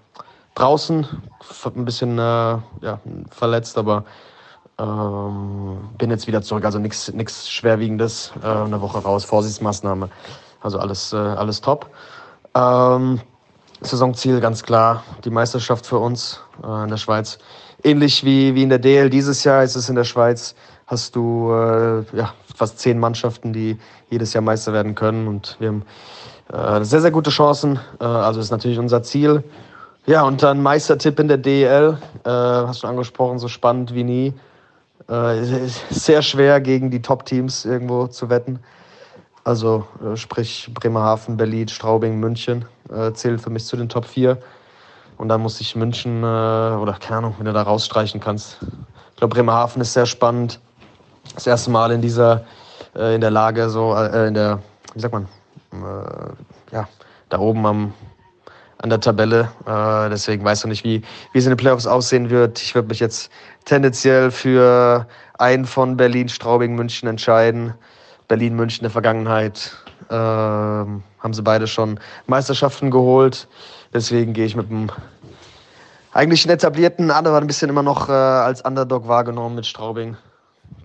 draußen, 0.56 1.08
ein 1.76 1.86
bisschen 1.86 2.18
äh, 2.18 2.22
ja, 2.22 3.00
verletzt, 3.30 3.78
aber 3.78 4.06
ähm, 4.80 5.90
bin 5.98 6.10
jetzt 6.10 6.28
wieder 6.28 6.42
zurück. 6.42 6.66
Also 6.66 6.80
nichts 6.80 7.50
Schwerwiegendes, 7.50 8.32
äh, 8.42 8.48
eine 8.48 8.82
Woche 8.82 9.00
raus, 9.00 9.26
Vorsichtsmaßnahme. 9.26 10.10
Also 10.62 10.80
alles, 10.80 11.14
äh, 11.14 11.18
alles 11.18 11.62
top. 11.62 11.90
Ähm, 12.56 13.22
Saisonziel 13.82 14.42
ganz 14.42 14.64
klar, 14.64 15.04
die 15.24 15.30
Meisterschaft 15.30 15.86
für 15.86 16.00
uns 16.00 16.42
äh, 16.64 16.84
in 16.84 16.90
der 16.90 16.98
Schweiz. 16.98 17.40
Ähnlich 17.84 18.26
wie, 18.26 18.56
wie 18.56 18.64
in 18.64 18.70
der 18.70 18.80
DL 18.80 19.10
dieses 19.10 19.44
Jahr 19.44 19.64
ist 19.64 19.76
es 19.76 19.88
in 19.88 19.96
der 19.96 20.04
Schweiz, 20.04 20.56
hast 20.86 21.16
du 21.16 21.52
äh, 21.54 22.04
ja, 22.16 22.34
fast 22.56 22.80
zehn 22.80 23.00
Mannschaften, 23.00 23.54
die 23.54 23.78
jedes 24.10 24.34
Jahr 24.34 24.42
Meister 24.42 24.74
werden 24.74 24.96
können. 24.96 25.28
Und 25.28 25.56
wir 25.60 25.70
haben 25.70 25.86
äh, 26.52 26.84
sehr, 26.84 27.00
sehr 27.00 27.12
gute 27.12 27.30
Chancen. 27.30 27.80
Also 28.00 28.42
ist 28.42 28.52
natürlich 28.52 28.80
unser 28.80 29.04
Ziel. 29.04 29.44
Ja, 30.10 30.23
und 30.23 30.41
dann 30.41 30.64
Meistertipp 30.64 31.19
in 31.19 31.27
der 31.27 31.38
DEL, 31.38 31.95
äh, 32.23 32.30
hast 32.31 32.81
du 32.81 32.88
angesprochen, 32.88 33.38
so 33.38 33.48
spannend 33.48 33.94
wie 33.94 34.03
nie. 34.03 34.34
Äh, 35.07 35.68
sehr 35.91 36.23
schwer 36.23 36.61
gegen 36.61 36.90
die 36.90 36.99
Top-Teams 36.99 37.64
irgendwo 37.64 38.07
zu 38.07 38.27
wetten. 38.27 38.57
Also 39.44 39.86
äh, 40.03 40.15
sprich 40.15 40.72
Bremerhaven, 40.73 41.38
Berlin, 41.38 41.68
Straubing, 41.68 42.19
München 42.19 42.65
äh, 42.91 43.11
zählen 43.14 43.38
für 43.38 43.52
mich 43.52 43.65
zu 43.65 43.77
den 43.77 43.88
Top 43.88 44.06
4. 44.06 44.40
Und 45.19 45.30
dann 45.30 45.41
muss 45.41 45.61
ich 45.61 45.76
München, 45.76 46.23
äh, 46.23 46.26
oder 46.26 46.98
keine 46.99 47.18
Ahnung, 47.18 47.36
wenn 47.38 47.45
du 47.45 47.53
da 47.53 47.61
rausstreichen 47.61 48.19
kannst. 48.19 48.57
Ich 49.11 49.18
glaube, 49.18 49.36
Bremerhaven 49.36 49.80
ist 49.80 49.94
sehr 49.94 50.07
spannend. 50.07 50.60
Das 51.36 51.45
erste 51.45 51.69
Mal 51.69 51.91
in 51.91 52.02
dieser, 52.02 52.45
äh, 52.95 53.14
in 53.14 53.22
der 53.22 53.30
Lage, 53.30 53.69
so, 53.69 53.94
in 53.94 54.34
der, 54.34 54.57
wie 54.95 55.02
sagt 55.02 55.14
man, 55.14 55.27
ja, 56.72 56.88
da 57.30 57.38
oben 57.38 57.64
am, 57.68 57.94
an 58.82 58.90
der 58.90 59.00
Tabelle. 59.00 59.52
Äh, 59.66 60.10
deswegen 60.10 60.44
weiß 60.44 60.60
ich 60.60 60.64
noch 60.66 60.70
nicht, 60.70 60.84
wie, 60.84 61.02
wie 61.34 61.38
es 61.38 61.46
in 61.46 61.52
den 61.52 61.58
Playoffs 61.58 61.86
aussehen 61.86 62.30
wird. 62.30 62.62
Ich 62.62 62.76
würde 62.76 62.88
mich 62.88 63.00
jetzt 63.00 63.32
tendenziell 63.66 64.32
für 64.32 65.08
einen 65.38 65.66
von 65.66 65.98
Berlin, 65.98 66.30
Straubing, 66.30 66.76
München 66.76 67.08
entscheiden. 67.08 67.74
Berlin, 68.28 68.56
München 68.56 68.82
in 68.82 68.84
der 68.84 68.92
Vergangenheit 68.92 69.76
ähm, 70.10 71.04
haben 71.20 71.34
sie 71.34 71.42
beide 71.42 71.68
schon 71.68 72.00
Meisterschaften 72.28 72.92
geholt. 72.92 73.48
Deswegen 73.94 74.34
gehe 74.34 74.46
ich 74.46 74.56
mit 74.56 74.70
dem 74.70 74.90
eigentlich 76.12 76.46
einen 76.46 76.56
etablierten, 76.56 77.12
andere 77.12 77.38
ein 77.38 77.48
bisschen 77.48 77.70
immer 77.70 77.84
noch 77.84 78.10
äh, 78.10 78.14
als 78.14 78.62
Underdog 78.62 79.08
wahrgenommen 79.08 79.56
mit 79.56 79.66
Straubing. 79.66 80.18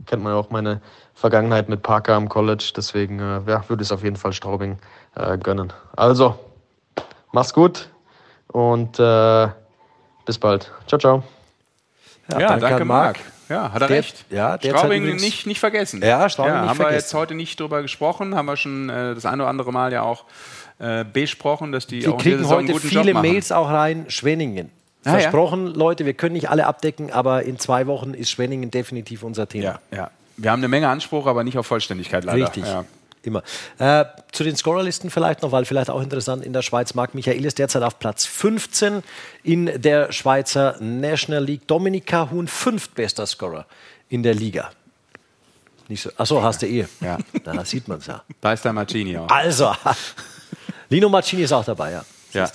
Kennt 0.07 0.23
man 0.23 0.33
ja 0.33 0.39
auch 0.39 0.51
meine 0.51 0.81
Vergangenheit 1.15 1.69
mit 1.69 1.83
Parker 1.83 2.15
am 2.15 2.29
College. 2.29 2.73
Deswegen 2.77 3.21
äh, 3.21 3.41
ja, 3.47 3.65
würde 3.69 3.83
ich 3.83 3.89
es 3.89 3.93
auf 3.93 4.03
jeden 4.03 4.16
Fall 4.16 4.33
Straubing 4.33 4.79
äh, 5.15 5.39
gönnen. 5.39 5.73
Also, 5.97 6.39
mach's 7.35 7.52
gut 7.52 7.89
und 8.48 8.98
äh, 8.98 9.48
bis 10.24 10.39
bald. 10.39 10.70
Ciao, 10.86 10.98
ciao. 10.98 11.23
Ja, 12.31 12.56
danke, 12.56 12.85
Marc. 12.85 13.19
Ja, 13.51 13.70
hat 13.73 13.82
er 13.82 13.89
Der- 13.89 13.98
recht. 13.98 14.24
ja, 14.31 14.56
Straubing 14.59 15.02
übrigens- 15.02 15.23
nicht, 15.23 15.47
nicht 15.47 15.61
vergessen. 15.61 16.01
Ja, 16.02 16.27
Straubing 16.31 16.52
nicht 16.55 16.61
haben 16.62 16.69
wir 16.78 16.85
vergessen. 16.86 17.05
jetzt 17.05 17.15
heute 17.15 17.35
nicht 17.35 17.61
drüber 17.61 17.82
gesprochen, 17.82 18.35
haben 18.35 18.47
wir 18.47 18.56
schon 18.56 18.89
äh, 18.89 19.15
das 19.15 19.27
eine 19.27 19.43
oder 19.43 19.51
andere 19.51 19.70
Mal 19.70 19.93
ja 19.93 20.01
auch 20.02 20.24
äh, 20.78 21.05
besprochen, 21.05 21.70
dass 21.70 21.86
die 21.86 22.02
Wir 22.02 22.15
auch 22.15 22.19
kriegen 22.19 22.48
heute 22.48 22.73
guten 22.73 22.89
viele. 22.89 23.12
Mails 23.12 23.52
auch 23.52 23.69
rein. 23.69 24.06
Schwenningen. 24.09 24.70
Ah, 25.05 25.11
ja. 25.12 25.19
Versprochen, 25.20 25.66
Leute, 25.66 26.06
wir 26.06 26.15
können 26.15 26.32
nicht 26.32 26.48
alle 26.48 26.66
abdecken, 26.66 27.12
aber 27.12 27.43
in 27.43 27.59
zwei 27.59 27.86
Wochen 27.86 28.15
ist 28.15 28.31
Schwenningen 28.31 28.70
definitiv 28.70 29.23
unser 29.23 29.47
Thema. 29.47 29.65
Ja, 29.65 29.97
ja. 29.98 30.11
Wir 30.39 30.51
haben 30.51 30.61
eine 30.61 30.69
Menge 30.69 30.89
Anspruch, 30.89 31.27
aber 31.27 31.44
nicht 31.44 31.59
auf 31.59 31.66
Vollständigkeit 31.66 32.24
leider. 32.24 32.44
Richtig. 32.44 32.65
Ja. 32.65 32.85
Immer. 33.24 33.42
Äh, 33.78 34.05
zu 34.32 34.44
den 34.44 34.55
Scorerlisten 34.55 35.10
vielleicht 35.10 35.42
noch, 35.42 35.51
weil 35.51 35.64
vielleicht 35.64 35.88
auch 35.88 36.02
interessant 36.02 36.44
in 36.44 36.52
der 36.52 36.62
Schweiz. 36.62 36.94
Marc 36.94 37.14
Michael 37.14 37.44
ist 37.44 37.59
derzeit 37.59 37.82
auf 37.82 37.98
Platz 37.98 38.26
15 38.26 39.02
in 39.42 39.80
der 39.80 40.12
Schweizer 40.12 40.76
National 40.80 41.42
League. 41.42 41.66
Dominika 41.66 42.30
Huhn, 42.30 42.46
fünftbester 42.46 43.26
Scorer 43.26 43.66
in 44.10 44.22
der 44.22 44.34
Liga. 44.34 44.70
Nicht 45.88 46.02
so. 46.02 46.10
Achso, 46.16 46.42
hast 46.42 46.62
du 46.62 46.66
eh. 46.66 46.86
Ja. 47.01 47.18
Da 47.42 47.64
sieht 47.64 47.88
man 47.88 47.98
es 47.98 48.06
ja. 48.06 48.22
Da 48.40 48.52
ist 48.52 48.64
der 48.64 48.72
Martini 48.72 49.16
auch. 49.16 49.28
Also, 49.28 49.74
Lino 50.88 51.09
Marcini 51.09 51.42
ist 51.42 51.52
auch 51.52 51.64
dabei, 51.64 51.92
ja. 51.92 52.05
Ja. 52.32 52.51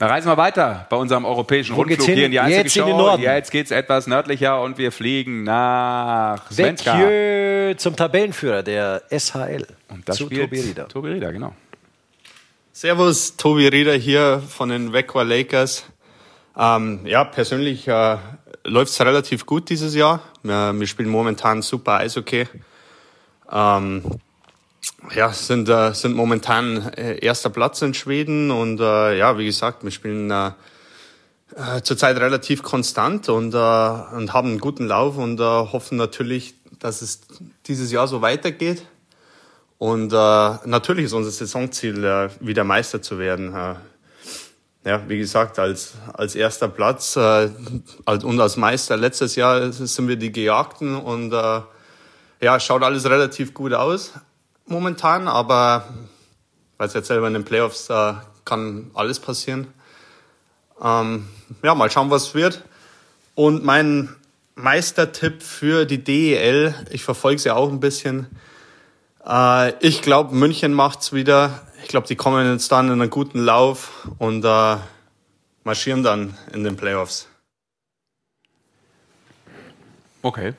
Dann 0.00 0.08
reisen 0.08 0.28
wir 0.28 0.38
weiter 0.38 0.86
bei 0.88 0.96
unserem 0.96 1.26
europäischen 1.26 1.76
Wo 1.76 1.82
geht's 1.82 2.00
Rundflug 2.00 2.16
hier 2.16 2.24
in 2.24 2.32
die 2.32 2.40
einzige 2.40 2.62
Jetzt 2.62 2.76
in 2.78 2.86
den 2.86 2.92
Show. 2.92 2.96
Norden. 2.96 3.22
Ja, 3.22 3.34
jetzt 3.34 3.50
geht 3.50 3.66
es 3.66 3.70
etwas 3.70 4.06
nördlicher 4.06 4.62
und 4.62 4.78
wir 4.78 4.92
fliegen 4.92 5.44
nach 5.44 6.50
Svenska. 6.50 6.98
Vecchio 6.98 7.76
zum 7.76 7.96
Tabellenführer 7.96 8.62
der 8.62 9.02
SHL. 9.10 9.66
Und 9.90 10.08
das 10.08 10.16
zu 10.16 10.24
spielt 10.24 10.44
Tobi 10.44 10.60
Rieder. 10.62 10.88
Tobi 10.88 11.08
Rieder, 11.10 11.30
genau. 11.34 11.52
Servus, 12.72 13.36
Tobi 13.36 13.68
Rieder 13.68 13.92
hier 13.92 14.42
von 14.48 14.70
den 14.70 14.94
Vecqua 14.94 15.20
Lakers. 15.20 15.84
Ähm, 16.56 17.00
ja, 17.04 17.24
persönlich 17.24 17.86
äh, 17.86 18.16
läuft 18.64 18.92
es 18.92 19.00
relativ 19.02 19.44
gut 19.44 19.68
dieses 19.68 19.94
Jahr. 19.94 20.22
Wir, 20.42 20.72
wir 20.80 20.86
spielen 20.86 21.10
momentan 21.10 21.60
super 21.60 21.98
Eishockey. 21.98 22.46
Ähm, 23.52 24.02
ja, 25.14 25.32
sind, 25.32 25.68
äh, 25.68 25.92
sind 25.92 26.14
momentan 26.14 26.92
äh, 26.92 27.18
erster 27.24 27.50
Platz 27.50 27.82
in 27.82 27.94
Schweden 27.94 28.50
und 28.50 28.80
äh, 28.80 29.18
ja, 29.18 29.36
wie 29.38 29.46
gesagt, 29.46 29.82
wir 29.84 29.90
spielen 29.90 30.30
äh, 30.30 30.52
äh, 31.56 31.82
zurzeit 31.82 32.16
relativ 32.18 32.62
konstant 32.62 33.28
und, 33.28 33.54
äh, 33.54 33.56
und 33.56 34.32
haben 34.32 34.48
einen 34.48 34.58
guten 34.58 34.86
Lauf 34.86 35.16
und 35.16 35.40
äh, 35.40 35.42
hoffen 35.42 35.96
natürlich, 35.96 36.54
dass 36.78 37.02
es 37.02 37.20
dieses 37.66 37.90
Jahr 37.90 38.08
so 38.08 38.22
weitergeht. 38.22 38.86
Und 39.78 40.12
äh, 40.12 40.16
natürlich 40.66 41.06
ist 41.06 41.12
unser 41.14 41.30
Saisonziel, 41.30 42.04
äh, 42.04 42.28
wieder 42.40 42.64
Meister 42.64 43.00
zu 43.00 43.18
werden. 43.18 43.54
Äh, 43.54 43.74
ja, 44.84 45.08
wie 45.08 45.18
gesagt, 45.18 45.58
als, 45.58 45.94
als 46.12 46.34
erster 46.34 46.68
Platz 46.68 47.16
äh, 47.16 47.50
und 48.06 48.40
als 48.40 48.56
Meister 48.56 48.96
letztes 48.96 49.36
Jahr 49.36 49.72
sind 49.72 50.08
wir 50.08 50.16
die 50.16 50.32
Gejagten 50.32 50.96
und 50.96 51.32
äh, 51.32 51.60
ja, 52.42 52.60
schaut 52.60 52.82
alles 52.82 53.04
relativ 53.04 53.52
gut 53.52 53.74
aus 53.74 54.12
momentan, 54.70 55.28
aber 55.28 55.88
weiß 56.78 56.94
jetzt 56.94 57.08
selber 57.08 57.26
in 57.26 57.34
den 57.34 57.44
Playoffs 57.44 57.90
äh, 57.90 58.14
kann 58.44 58.90
alles 58.94 59.20
passieren. 59.20 59.68
Ähm, 60.82 61.28
ja, 61.62 61.74
mal 61.74 61.90
schauen, 61.90 62.10
was 62.10 62.34
wird. 62.34 62.62
Und 63.34 63.64
mein 63.64 64.14
Meistertipp 64.54 65.42
für 65.42 65.84
die 65.84 66.02
DEL, 66.02 66.74
ich 66.90 67.04
verfolge 67.04 67.38
sie 67.38 67.50
auch 67.50 67.70
ein 67.70 67.80
bisschen. 67.80 68.26
Äh, 69.26 69.74
ich 69.86 70.02
glaube, 70.02 70.34
München 70.34 70.72
macht's 70.72 71.12
wieder. 71.12 71.66
Ich 71.82 71.88
glaube, 71.88 72.06
die 72.06 72.16
kommen 72.16 72.50
jetzt 72.50 72.72
dann 72.72 72.86
in 72.86 73.00
einen 73.00 73.10
guten 73.10 73.40
Lauf 73.40 74.08
und 74.18 74.44
äh, 74.44 74.76
marschieren 75.64 76.02
dann 76.02 76.36
in 76.52 76.64
den 76.64 76.76
Playoffs. 76.76 77.28
Okay. 80.22 80.54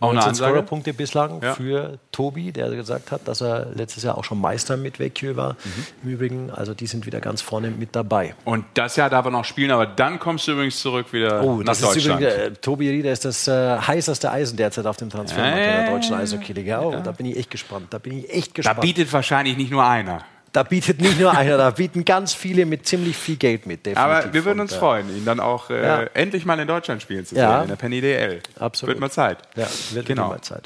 Auch 0.00 0.08
eine 0.10 0.16
19 0.16 0.28
Ansage? 0.30 0.50
Scorerpunkte 0.52 0.92
bislang 0.94 1.42
Ja. 1.42 1.54
für 1.54 1.98
Tobi, 2.12 2.52
der 2.52 2.70
gesagt 2.70 3.10
hat, 3.10 3.26
dass 3.26 3.40
er 3.40 3.66
letztes 3.74 4.02
Jahr 4.04 4.16
auch 4.18 4.24
schon 4.24 4.40
Meister 4.40 4.76
mit 4.76 4.98
Vecchio 4.98 5.36
war. 5.36 5.52
Mhm. 5.64 5.86
Im 6.04 6.08
Übrigen, 6.10 6.50
also 6.50 6.74
die 6.74 6.86
sind 6.86 7.06
wieder 7.06 7.20
ganz 7.20 7.42
vorne 7.42 7.70
mit 7.70 7.96
dabei. 7.96 8.34
Und 8.44 8.64
das 8.74 8.96
Jahr 8.96 9.10
darf 9.10 9.24
er 9.24 9.30
noch 9.30 9.44
spielen, 9.44 9.70
aber 9.70 9.86
dann 9.86 10.18
kommst 10.18 10.46
du 10.46 10.52
übrigens 10.52 10.80
zurück 10.80 11.12
wieder 11.12 11.42
Oh, 11.42 11.56
nach 11.58 11.64
das 11.66 11.80
ist 11.80 11.96
Deutschland. 11.96 12.20
übrigens, 12.20 12.38
äh, 12.40 12.52
Tobi 12.60 12.90
Rieder 12.90 13.12
ist 13.12 13.24
das 13.24 13.48
äh, 13.48 13.78
heißeste 13.78 14.30
Eisen 14.30 14.56
derzeit 14.56 14.86
auf 14.86 14.96
dem 14.96 15.10
Transfermarkt 15.10 15.56
in 15.56 15.62
der 15.64 15.88
Äh, 15.88 15.90
deutschen 15.90 16.14
Eishockey-Liga. 16.16 16.80
Oh, 16.80 16.94
Da 17.02 17.12
bin 17.12 17.26
ich 17.26 17.36
echt 17.36 17.50
gespannt. 17.50 17.86
Da 17.90 17.98
bin 17.98 18.18
ich 18.18 18.30
echt 18.30 18.50
da 18.50 18.54
gespannt. 18.54 18.80
bietet 18.82 19.12
wahrscheinlich 19.12 19.56
nicht 19.56 19.70
nur 19.70 19.84
einer. 19.84 20.22
Da 20.58 20.64
bietet 20.64 21.00
nicht 21.00 21.20
nur 21.20 21.30
einer, 21.38 21.56
da 21.56 21.70
bieten 21.70 22.04
ganz 22.04 22.34
viele 22.34 22.66
mit 22.66 22.84
ziemlich 22.84 23.16
viel 23.16 23.36
Geld 23.36 23.66
mit. 23.66 23.86
Aber 23.96 24.32
wir 24.34 24.44
würden 24.44 24.58
uns 24.58 24.72
Und, 24.72 24.76
äh, 24.76 24.80
freuen, 24.80 25.16
ihn 25.16 25.24
dann 25.24 25.38
auch 25.38 25.70
äh, 25.70 25.80
Ja. 25.86 26.02
endlich 26.14 26.44
mal 26.44 26.58
in 26.58 26.66
Deutschland 26.66 27.00
spielen 27.00 27.24
zu 27.24 27.36
sehen, 27.36 27.44
Ja. 27.44 27.62
in 27.62 27.68
der 27.68 27.76
Penny 27.76 28.00
DL. 28.00 28.40
Absolut. 28.58 28.94
Wird 28.96 29.00
mal 29.00 29.08
Zeit. 29.08 29.38
Ja, 29.54 29.68
wird 29.92 30.06
genau. 30.06 30.30
mal 30.30 30.40
Zeit. 30.40 30.64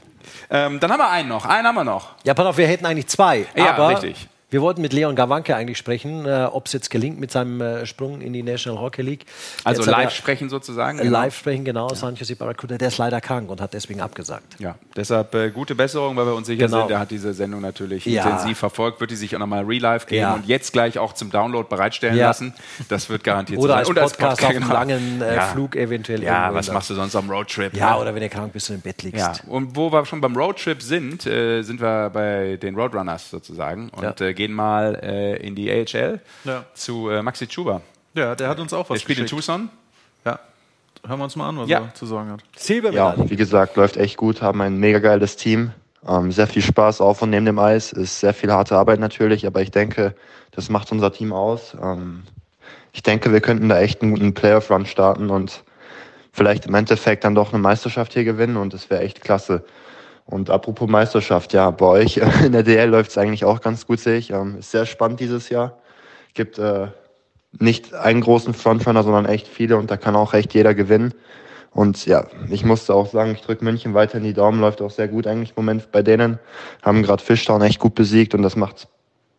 Ähm, 0.49 0.81
dann 0.81 0.91
haben 0.91 0.99
wir 1.01 1.11
einen 1.11 1.29
noch. 1.29 1.45
Einen 1.45 1.67
haben 1.67 1.75
wir 1.75 1.85
noch. 1.85 2.13
Ja, 2.25 2.33
pass 2.33 2.47
auf, 2.47 2.57
wir 2.57 2.67
hätten 2.67 2.87
eigentlich 2.87 3.09
zwei. 3.09 3.45
Ja, 3.55 3.75
aber 3.75 3.91
richtig. 3.91 4.29
Wir 4.53 4.61
wollten 4.61 4.83
mit 4.83 4.93
Leon 4.93 5.17
Gawanke 5.17 5.57
eigentlich 5.57 5.79
sprechen, 5.79 6.27
äh, 6.27 6.45
ob 6.53 6.67
es 6.67 6.75
jetzt 6.75 6.91
gelingt 6.91 7.19
mit 7.19 7.31
seinem 7.31 7.63
äh, 7.63 7.87
Sprung 7.87 8.21
in 8.21 8.35
die 8.35 8.43
National 8.43 8.83
Hockey 8.83 9.01
League. 9.01 9.25
Also 9.65 9.81
Jetzt 9.81 9.91
live 9.91 10.05
er- 10.05 10.11
sprechen 10.11 10.51
sozusagen. 10.51 10.99
Äh, 10.99 11.05
genau. 11.05 11.13
Live 11.21 11.39
sprechen, 11.39 11.65
genau. 11.65 11.89
San 11.95 12.17
Jose 12.17 12.37
Barracuda, 12.37 12.77
der 12.77 12.89
ist 12.89 12.99
leider 12.99 13.23
krank 13.23 13.49
und 13.51 13.63
hat 13.63 13.73
deswegen 13.73 14.03
abgesagt. 14.03 14.61
Ja, 14.61 14.75
deshalb 14.95 15.35
äh, 15.35 15.49
gute 15.51 15.75
Besserung, 15.75 16.17
weil 16.17 16.27
wir 16.27 16.35
uns 16.35 16.49
sicher 16.49 16.67
Genau. 16.67 16.83
sind. 16.83 16.91
Er 16.91 16.99
hat 17.01 17.11
diese 17.11 17.33
Sendung 17.33 17.63
natürlich 17.63 18.05
Ja. 18.05 18.25
intensiv 18.25 18.59
verfolgt, 18.59 19.01
wird 19.01 19.11
die 19.11 19.17
sich 19.17 19.35
auch 19.35 19.39
nochmal 19.41 19.65
real 19.65 19.81
live 19.81 20.05
geben 20.07 20.21
Ja. 20.21 20.35
und 20.35 20.47
jetzt 20.47 20.75
gleich 20.75 20.99
auch 20.99 21.15
zum 21.15 21.31
Download 21.31 21.67
bereitstellen 21.71 22.19
Ja. 22.19 22.27
lassen. 22.27 22.53
Das 22.91 23.09
wird 23.09 23.25
garantiert 23.25 23.59
Oder 23.59 23.77
als 23.77 23.89
sein. 23.89 23.95
Podcast 23.97 24.43
auf 24.43 24.51
einem 24.51 24.61
genau. 24.65 24.75
langen 24.75 25.23
äh, 25.23 25.35
Ja. 25.35 25.47
Flug 25.47 25.77
eventuell. 25.77 26.23
Ja, 26.23 26.53
was 26.53 26.71
machst 26.71 26.91
du 26.91 26.95
sonst 26.95 27.17
am 27.17 27.31
Roadtrip? 27.31 27.75
Ja, 27.75 27.95
ne? 27.95 28.01
oder 28.03 28.15
wenn 28.15 28.21
du 28.21 28.29
krank 28.29 28.53
bist 28.53 28.69
und 28.69 28.77
im 28.77 28.83
Bett 28.83 29.03
liegst. 29.03 29.19
Ja, 29.19 29.33
und 29.49 29.75
wo 29.77 29.91
wir 29.91 30.05
schon 30.05 30.21
beim 30.21 30.37
Roadtrip 30.37 30.83
sind, 30.83 31.27
äh, 31.27 31.63
sind 31.63 31.81
wir 31.81 32.11
bei 32.13 32.59
den 32.61 32.75
Roadrunners 32.75 33.31
sozusagen 33.31 33.89
und 33.89 34.03
gehen 34.43 34.53
mal 34.55 34.99
äh, 35.03 35.37
in 35.47 35.55
die 35.55 35.71
AHL 35.71 36.21
Ja. 36.45 36.65
zu 36.75 37.09
äh, 37.09 37.23
Maxi 37.23 37.47
Chuba. 37.47 37.81
Ja, 38.15 38.35
der 38.35 38.49
hat 38.49 38.59
uns 38.59 38.73
auch 38.73 38.91
was 38.91 38.97
Der 38.99 39.01
spielt 39.03 39.19
in 39.19 39.25
geschickt. 39.25 39.47
Tucson. 39.47 39.71
Ja. 40.25 40.41
Hören 41.07 41.19
wir 41.21 41.25
uns 41.25 41.37
mal 41.37 41.49
an, 41.49 41.59
was 41.59 41.69
Ja. 41.69 41.79
er 41.81 41.95
zu 41.95 42.07
sagen 42.07 42.31
hat. 42.33 42.41
Ja, 42.93 43.15
wie 43.31 43.37
gesagt, 43.37 43.77
läuft 43.77 43.97
echt 43.97 44.17
gut, 44.17 44.43
haben 44.43 44.61
ein 44.61 44.79
mega 44.79 44.99
geiles 44.99 45.37
Team. 45.37 45.71
Ähm, 46.07 46.33
sehr 46.33 46.49
viel 46.49 46.63
Spaß 46.63 47.01
auf 47.01 47.23
und 47.23 47.31
neben 47.31 47.47
dem 47.47 47.59
Eis. 47.61 47.93
Ist 47.93 48.19
sehr 48.19 48.35
viel 48.35 48.51
harte 48.53 48.77
Arbeit 48.77 48.99
natürlich, 48.99 49.47
aber 49.47 49.63
ich 49.63 49.71
denke, 49.71 50.15
das 50.51 50.69
macht 50.69 50.91
unser 50.91 51.13
Team 51.13 51.33
aus. 51.33 51.77
Ähm, 51.81 52.25
ich 52.93 53.03
denke, 53.05 53.33
wir 53.33 53.41
könnten 53.41 53.69
da 53.69 53.79
echt 53.81 54.03
einen 54.03 54.11
guten 54.13 54.35
Playoff-Run 54.35 54.87
starten 54.87 55.31
und 55.31 55.63
vielleicht 56.33 56.67
im 56.67 56.75
Endeffekt 56.75 57.23
dann 57.25 57.37
doch 57.37 57.53
eine 57.53 57.63
Meisterschaft 57.63 58.13
hier 58.15 58.25
gewinnen 58.25 58.57
und 58.57 58.75
das 58.75 58.91
wäre 58.91 59.03
echt 59.03 59.21
klasse. 59.23 59.65
Und 60.25 60.51
apropos 60.51 60.89
Meisterschaft, 60.89 61.53
ja, 61.53 61.71
bei 61.71 61.87
euch 61.87 62.17
in 62.45 62.53
der 62.53 62.63
DL 62.63 62.89
läuft 62.89 63.11
es 63.11 63.19
eigentlich 63.19 63.45
auch 63.45 63.61
ganz 63.61 63.87
gut, 63.87 64.01
sehe 64.01 64.17
ich. 64.17 64.31
Ähm, 64.31 64.59
ist 64.59 64.71
sehr 64.71 64.87
spannend 64.87 65.21
dieses 65.21 65.49
Jahr. 65.49 65.79
Gibt 66.35 66.59
äh, 66.59 66.89
nicht 67.59 67.93
einen 67.95 68.21
großen 68.21 68.55
Frontrunner, 68.55 69.03
sondern 69.03 69.27
echt 69.27 69.47
viele 69.47 69.77
und 69.77 69.91
da 69.91 69.97
kann 69.97 70.17
auch 70.17 70.33
echt 70.35 70.55
jeder 70.55 70.75
gewinnen. 70.75 71.13
Und 71.71 72.05
ja, 72.07 72.27
ich 72.51 72.65
musste 72.65 72.95
auch 72.95 73.07
sagen, 73.07 73.33
ich 73.33 73.41
drücke 73.41 73.65
München 73.65 73.95
weiter 73.95 74.19
in 74.19 74.25
die 74.25 74.35
Daumen, 74.35 74.61
läuft 74.61 74.83
auch 74.83 74.91
sehr 74.91 75.09
gut 75.09 75.27
eigentlich 75.27 75.51
im 75.51 75.65
Moment 75.65 75.91
bei 75.91 76.03
denen. 76.03 76.39
Haben 76.83 77.03
gerade 77.03 77.23
Fishtown 77.23 77.63
echt 77.63 77.79
gut 77.79 77.95
besiegt 77.95 78.35
und 78.35 78.43
das 78.43 78.57
macht 78.57 78.89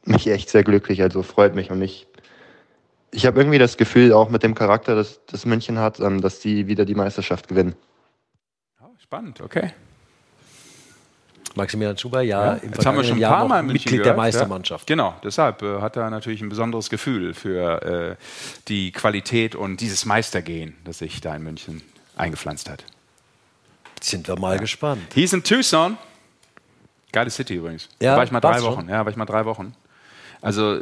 mich 0.05 0.27
echt 0.27 0.49
sehr 0.49 0.64
glücklich, 0.64 1.01
also 1.01 1.22
freut 1.23 1.55
mich 1.55 1.72
und 1.72 1.81
ich 1.81 2.07
ich 3.14 3.27
habe 3.27 3.39
irgendwie 3.39 3.60
das 3.60 3.77
Gefühl, 3.77 4.11
auch 4.11 4.30
mit 4.30 4.43
dem 4.43 4.55
Charakter, 4.55 4.95
das, 4.95 5.22
das 5.27 5.45
München 5.45 5.77
hat, 5.77 5.99
ähm, 5.99 6.19
dass 6.19 6.39
die 6.39 6.68
wieder 6.68 6.84
die 6.84 6.95
Meisterschaft 6.95 7.47
gewinnen. 7.47 7.76
Spannend, 8.97 9.41
okay. 9.41 9.72
Maximilian 11.56 11.98
Schuber, 11.98 12.22
ja, 12.22 12.46
Ja, 12.46 12.54
im 12.56 12.72
jetzt 12.72 12.86
haben 12.86 12.98
wir 12.98 13.04
schon 13.04 13.18
ein 13.18 13.22
Jahr 13.22 13.38
paar 13.38 13.48
Mal 13.48 13.64
Mitglied 13.64 13.92
der 13.92 13.98
gehört, 14.00 14.18
Meistermannschaft. 14.18 14.90
Ja. 14.90 14.96
Genau, 14.96 15.16
deshalb 15.24 15.62
äh, 15.62 15.82
hat 15.82 15.96
er 15.98 16.10
natürlich 16.10 16.42
ein 16.42 16.50
besonderes 16.50 16.90
Gefühl 16.90 17.34
für 17.34 17.82
äh, 17.82 18.16
die 18.68 18.92
Qualität 18.92 19.56
und 19.56 19.80
dieses 19.82 20.06
Meistergehen, 20.06 20.76
das 20.84 21.00
sich 21.00 21.22
da 21.22 21.36
in 21.36 21.44
München 21.44 21.82
eingepflanzt 22.16 22.70
hat. 22.70 22.84
Sind 24.02 24.28
wir 24.28 24.38
mal 24.38 24.60
gespannt. 24.60 25.14
Hieß 25.14 25.34
in 25.34 25.44
Tucson. 25.44 25.98
Geile 27.12 27.30
City 27.30 27.56
übrigens. 27.56 27.90
Ja, 28.02 28.12
da 28.12 28.18
war 28.18 28.24
ich 28.24 28.32
mal 28.32 28.40
drei 28.40 28.62
Wochen. 28.64 28.82
schon? 28.82 28.90
Ja, 28.90 29.06
war 29.06 29.12
ich 29.12 29.18
mal 29.18 29.26
drei 29.26 29.46
Wochen. 29.46 29.76
Also 30.42 30.76
äh, 30.76 30.82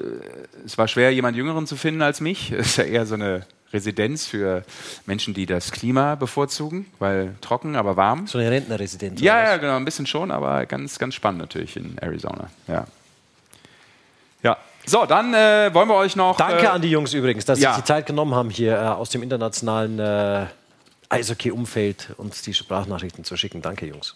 es 0.65 0.77
war 0.77 0.87
schwer, 0.87 1.13
jemand 1.13 1.37
Jüngeren 1.37 1.67
zu 1.67 1.75
finden 1.75 2.01
als 2.01 2.21
mich. 2.21 2.51
Es 2.57 2.67
ist 2.67 2.77
ja 2.77 2.83
eher 2.85 3.05
so 3.05 3.15
eine 3.15 3.45
Residenz 3.73 4.25
für 4.25 4.63
Menschen, 5.05 5.33
die 5.33 5.45
das 5.45 5.71
Klima 5.71 6.15
bevorzugen, 6.15 6.85
weil 6.99 7.35
trocken, 7.41 7.75
aber 7.75 7.97
warm. 7.97 8.27
So 8.27 8.37
eine 8.37 8.51
Rentnerresidenz. 8.51 9.21
Ja, 9.21 9.41
ja, 9.43 9.57
genau, 9.57 9.75
ein 9.77 9.85
bisschen 9.85 10.05
schon, 10.05 10.31
aber 10.31 10.65
ganz, 10.65 10.99
ganz 10.99 11.15
spannend 11.15 11.41
natürlich 11.41 11.77
in 11.77 11.97
Arizona. 11.97 12.49
Ja. 12.67 12.87
Ja. 14.43 14.57
So, 14.85 15.05
dann 15.05 15.33
äh, 15.33 15.73
wollen 15.73 15.87
wir 15.87 15.95
euch 15.95 16.15
noch. 16.15 16.37
Danke 16.37 16.63
äh, 16.63 16.67
an 16.67 16.81
die 16.81 16.89
Jungs 16.89 17.13
übrigens, 17.13 17.45
dass 17.45 17.59
ja. 17.59 17.73
sie 17.73 17.81
die 17.81 17.85
Zeit 17.85 18.05
genommen 18.05 18.33
haben, 18.33 18.49
hier 18.49 18.75
äh, 18.75 18.79
aus 18.79 19.09
dem 19.09 19.23
internationalen 19.23 19.99
äh, 19.99 20.45
Eishockey-Umfeld 21.09 22.09
uns 22.17 22.41
die 22.41 22.53
Sprachnachrichten 22.53 23.23
zu 23.23 23.37
schicken. 23.37 23.61
Danke, 23.61 23.85
Jungs. 23.85 24.15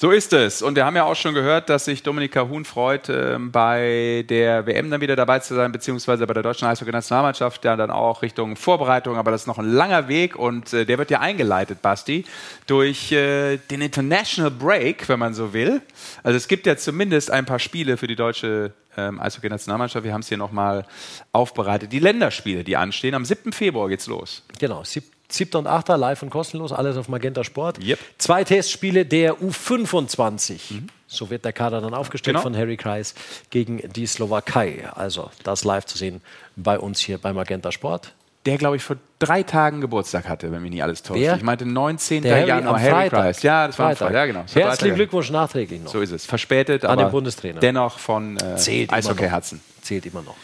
So 0.00 0.12
ist 0.12 0.32
es. 0.32 0.62
Und 0.62 0.76
wir 0.76 0.86
haben 0.86 0.96
ja 0.96 1.04
auch 1.04 1.14
schon 1.14 1.34
gehört, 1.34 1.68
dass 1.68 1.84
sich 1.84 2.02
Dominika 2.02 2.48
Huhn 2.48 2.64
freut, 2.64 3.10
ähm, 3.10 3.52
bei 3.52 4.24
der 4.30 4.64
WM 4.64 4.90
dann 4.90 5.02
wieder 5.02 5.14
dabei 5.14 5.40
zu 5.40 5.54
sein, 5.54 5.72
beziehungsweise 5.72 6.26
bei 6.26 6.32
der 6.32 6.42
deutschen 6.42 6.66
Eishockey-Nationalmannschaft 6.68 7.62
ja 7.66 7.76
dann 7.76 7.90
auch 7.90 8.22
Richtung 8.22 8.56
Vorbereitung. 8.56 9.18
Aber 9.18 9.30
das 9.30 9.42
ist 9.42 9.46
noch 9.46 9.58
ein 9.58 9.70
langer 9.70 10.08
Weg 10.08 10.36
und 10.36 10.72
äh, 10.72 10.86
der 10.86 10.96
wird 10.96 11.10
ja 11.10 11.20
eingeleitet, 11.20 11.82
Basti, 11.82 12.24
durch 12.66 13.12
äh, 13.12 13.58
den 13.58 13.82
International 13.82 14.50
Break, 14.50 15.06
wenn 15.10 15.18
man 15.18 15.34
so 15.34 15.52
will. 15.52 15.82
Also 16.22 16.38
es 16.38 16.48
gibt 16.48 16.64
ja 16.64 16.78
zumindest 16.78 17.30
ein 17.30 17.44
paar 17.44 17.58
Spiele 17.58 17.98
für 17.98 18.06
die 18.06 18.16
deutsche 18.16 18.72
ähm, 18.96 19.20
Eishockey-Nationalmannschaft. 19.20 20.02
Wir 20.02 20.14
haben 20.14 20.22
es 20.22 20.28
hier 20.28 20.38
nochmal 20.38 20.86
aufbereitet. 21.32 21.92
Die 21.92 21.98
Länderspiele, 21.98 22.64
die 22.64 22.78
anstehen. 22.78 23.14
Am 23.14 23.26
7. 23.26 23.52
Februar 23.52 23.90
geht's 23.90 24.06
los. 24.06 24.44
Genau, 24.58 24.82
sieb, 24.82 25.04
7. 25.32 25.56
und 25.58 25.66
8. 25.66 25.88
live 25.88 26.22
und 26.22 26.30
kostenlos, 26.30 26.72
alles 26.72 26.96
auf 26.96 27.08
Magenta 27.08 27.44
Sport. 27.44 27.78
Zwei 28.18 28.44
Testspiele 28.44 29.04
der 29.06 29.34
U25. 29.36 30.60
So 31.06 31.28
wird 31.30 31.44
der 31.44 31.52
Kader 31.52 31.80
dann 31.80 31.94
aufgestellt 31.94 32.34
Genau. 32.36 32.42
von 32.42 32.56
Harry 32.56 32.76
Kreis 32.76 33.14
gegen 33.50 33.78
die 33.92 34.06
Slowakei. 34.06 34.88
Also 34.94 35.30
das 35.42 35.64
live 35.64 35.84
zu 35.86 35.98
sehen 35.98 36.20
bei 36.56 36.78
uns 36.78 37.00
hier 37.00 37.18
bei 37.18 37.32
Magenta 37.32 37.72
Sport. 37.72 38.12
Der, 38.46 38.56
glaube 38.56 38.76
ich, 38.76 38.82
vor 38.82 38.96
drei 39.18 39.42
Tagen 39.42 39.82
Geburtstag 39.82 40.26
hatte, 40.26 40.50
wenn 40.50 40.62
mich 40.62 40.70
nicht 40.70 40.82
alles 40.82 41.02
täuscht. 41.02 41.20
Wer? 41.20 41.36
Ich 41.36 41.42
meinte 41.42 41.66
19. 41.66 42.22
Der 42.22 42.36
Harry 42.38 42.48
Januar, 42.48 42.74
am 42.76 42.80
Harry 42.80 42.90
Freitag. 43.10 43.20
Price. 43.20 43.42
Ja, 43.42 43.66
das 43.66 43.78
war 43.78 43.86
am 43.90 43.96
Freitag. 43.96 44.06
Freitag. 44.08 44.14
Ja, 44.14 44.26
genau. 44.26 44.38
War 44.38 44.46
Herzlichen 44.46 44.78
Freitag. 44.78 44.94
Glückwunsch 44.96 45.30
nachträglich 45.30 45.80
noch. 45.82 45.92
So 45.92 46.00
ist 46.00 46.10
es. 46.12 46.24
Verspätet, 46.24 46.84
An 46.86 46.92
aber 46.92 47.04
den 47.04 47.10
Bundestrainer. 47.10 47.60
dennoch 47.60 47.98
von 47.98 48.38
äh, 48.38 48.56
Zählt 48.56 48.88
immer 48.90 48.96
Eishockey-Herzen. 48.98 49.60
Zählt 49.82 50.06
immer 50.06 50.22
noch. 50.22 50.36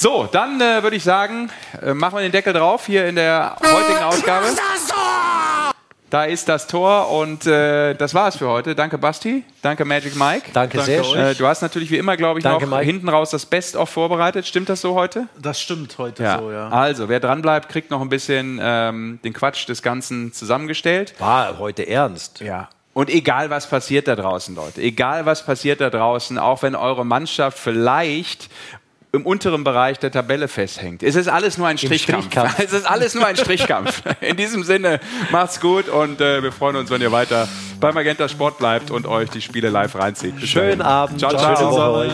So, 0.00 0.28
dann 0.30 0.60
äh, 0.60 0.80
würde 0.84 0.94
ich 0.94 1.02
sagen, 1.02 1.50
äh, 1.82 1.92
machen 1.92 2.14
wir 2.18 2.22
den 2.22 2.30
Deckel 2.30 2.52
drauf 2.52 2.86
hier 2.86 3.06
in 3.08 3.16
der 3.16 3.56
heutigen 3.60 3.98
Ausgabe. 4.04 4.46
Da 6.08 6.22
ist 6.24 6.48
das 6.48 6.68
Tor 6.68 7.10
und 7.10 7.46
äh, 7.46 7.94
das 7.94 8.14
war 8.14 8.28
es 8.28 8.36
für 8.36 8.48
heute. 8.48 8.76
Danke 8.76 8.96
Basti, 8.96 9.42
danke 9.60 9.84
Magic 9.84 10.14
Mike. 10.14 10.50
Danke 10.52 10.82
sehr. 10.82 11.00
Äh, 11.16 11.34
du 11.34 11.48
hast 11.48 11.62
natürlich 11.62 11.90
wie 11.90 11.98
immer, 11.98 12.16
glaube 12.16 12.38
ich, 12.38 12.44
Danke, 12.44 12.66
noch 12.68 12.76
Mike. 12.76 12.84
hinten 12.86 13.08
raus 13.08 13.30
das 13.30 13.44
Best-of 13.44 13.90
vorbereitet. 13.90 14.46
Stimmt 14.46 14.68
das 14.68 14.82
so 14.82 14.94
heute? 14.94 15.26
Das 15.36 15.60
stimmt 15.60 15.98
heute 15.98 16.22
Ja. 16.22 16.38
so, 16.38 16.52
ja. 16.52 16.68
Also, 16.68 17.08
wer 17.08 17.18
dran 17.18 17.42
bleibt, 17.42 17.68
kriegt 17.68 17.90
noch 17.90 18.00
ein 18.00 18.08
bisschen 18.08 18.60
ähm, 18.62 19.18
den 19.24 19.32
Quatsch 19.32 19.68
des 19.68 19.82
Ganzen 19.82 20.32
zusammengestellt. 20.32 21.14
War 21.18 21.58
heute 21.58 21.88
ernst. 21.88 22.38
Ja. 22.38 22.68
Und 22.94 23.10
egal, 23.10 23.48
was 23.48 23.68
passiert 23.68 24.08
da 24.08 24.16
draußen, 24.16 24.56
Leute, 24.56 24.80
egal, 24.80 25.24
was 25.24 25.44
passiert 25.46 25.80
da 25.80 25.88
draußen, 25.88 26.36
auch 26.36 26.62
wenn 26.62 26.74
eure 26.74 27.06
Mannschaft 27.06 27.56
vielleicht 27.56 28.48
im 29.12 29.24
unteren 29.24 29.64
Bereich 29.64 29.98
der 29.98 30.10
Tabelle 30.10 30.48
festhängt. 30.48 31.02
Es 31.02 31.14
ist 31.14 31.28
alles 31.28 31.56
nur 31.56 31.66
ein 31.66 31.78
Strichkampf. 31.78 32.26
Strichkampf. 32.26 32.58
Es 32.58 32.72
ist 32.72 32.84
alles 32.86 33.14
nur 33.14 33.26
ein 33.26 33.36
Strichkampf. 33.36 34.02
In 34.20 34.36
diesem 34.36 34.64
Sinne, 34.64 35.00
macht's 35.30 35.60
gut 35.60 35.88
und 35.88 36.20
äh, 36.20 36.42
wir 36.42 36.52
freuen 36.52 36.76
uns, 36.76 36.90
wenn 36.90 37.00
ihr 37.00 37.12
weiter 37.12 37.48
beim 37.80 37.94
Magenta 37.94 38.28
Sport 38.28 38.58
bleibt 38.58 38.90
und 38.90 39.06
euch 39.06 39.30
die 39.30 39.40
Spiele 39.40 39.70
live 39.70 39.94
reinzieht. 39.94 40.36
Bis 40.36 40.50
Schönen 40.50 40.80
dahin. 40.80 40.82
Abend, 40.82 41.18
Ciao, 41.20 41.30
schöne 41.30 41.54
ciao. 41.54 41.70
Woche 41.72 41.92
euch. 41.98 42.12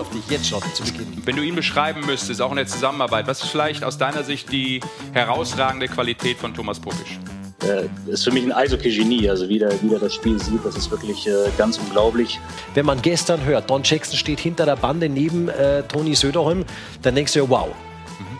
Auf 0.00 0.10
dich 0.10 0.30
jetzt 0.30 0.48
schon 0.48 0.62
zu 0.74 0.82
Beginn. 0.84 1.22
Wenn 1.26 1.36
du 1.36 1.42
ihn 1.42 1.54
beschreiben 1.54 2.00
müsstest, 2.06 2.40
auch 2.40 2.50
in 2.50 2.56
der 2.56 2.66
Zusammenarbeit, 2.66 3.26
was 3.26 3.42
ist 3.42 3.50
vielleicht 3.50 3.84
aus 3.84 3.98
deiner 3.98 4.24
Sicht 4.24 4.50
die 4.50 4.80
herausragende 5.12 5.88
Qualität 5.88 6.38
von 6.38 6.54
Thomas 6.54 6.80
Popisch? 6.80 7.18
Äh, 7.64 8.10
ist 8.10 8.24
für 8.24 8.30
mich 8.30 8.44
ein 8.44 8.52
Eishockey-Genie. 8.52 9.28
Also 9.28 9.48
wie 9.48 9.58
der, 9.58 9.70
wie 9.82 9.88
der 9.88 9.98
das 9.98 10.14
Spiel 10.14 10.40
sieht, 10.40 10.64
das 10.64 10.76
ist 10.76 10.90
wirklich 10.90 11.26
äh, 11.26 11.32
ganz 11.56 11.78
unglaublich. 11.78 12.38
Wenn 12.74 12.86
man 12.86 13.00
gestern 13.02 13.44
hört, 13.44 13.70
Don 13.70 13.82
Jackson 13.84 14.16
steht 14.16 14.40
hinter 14.40 14.66
der 14.66 14.76
Bande 14.76 15.08
neben 15.08 15.48
äh, 15.48 15.82
Toni 15.84 16.14
Söderholm, 16.14 16.64
dann 17.02 17.14
denkst 17.14 17.32
du 17.32 17.40
ja, 17.40 17.48
wow, 17.48 17.68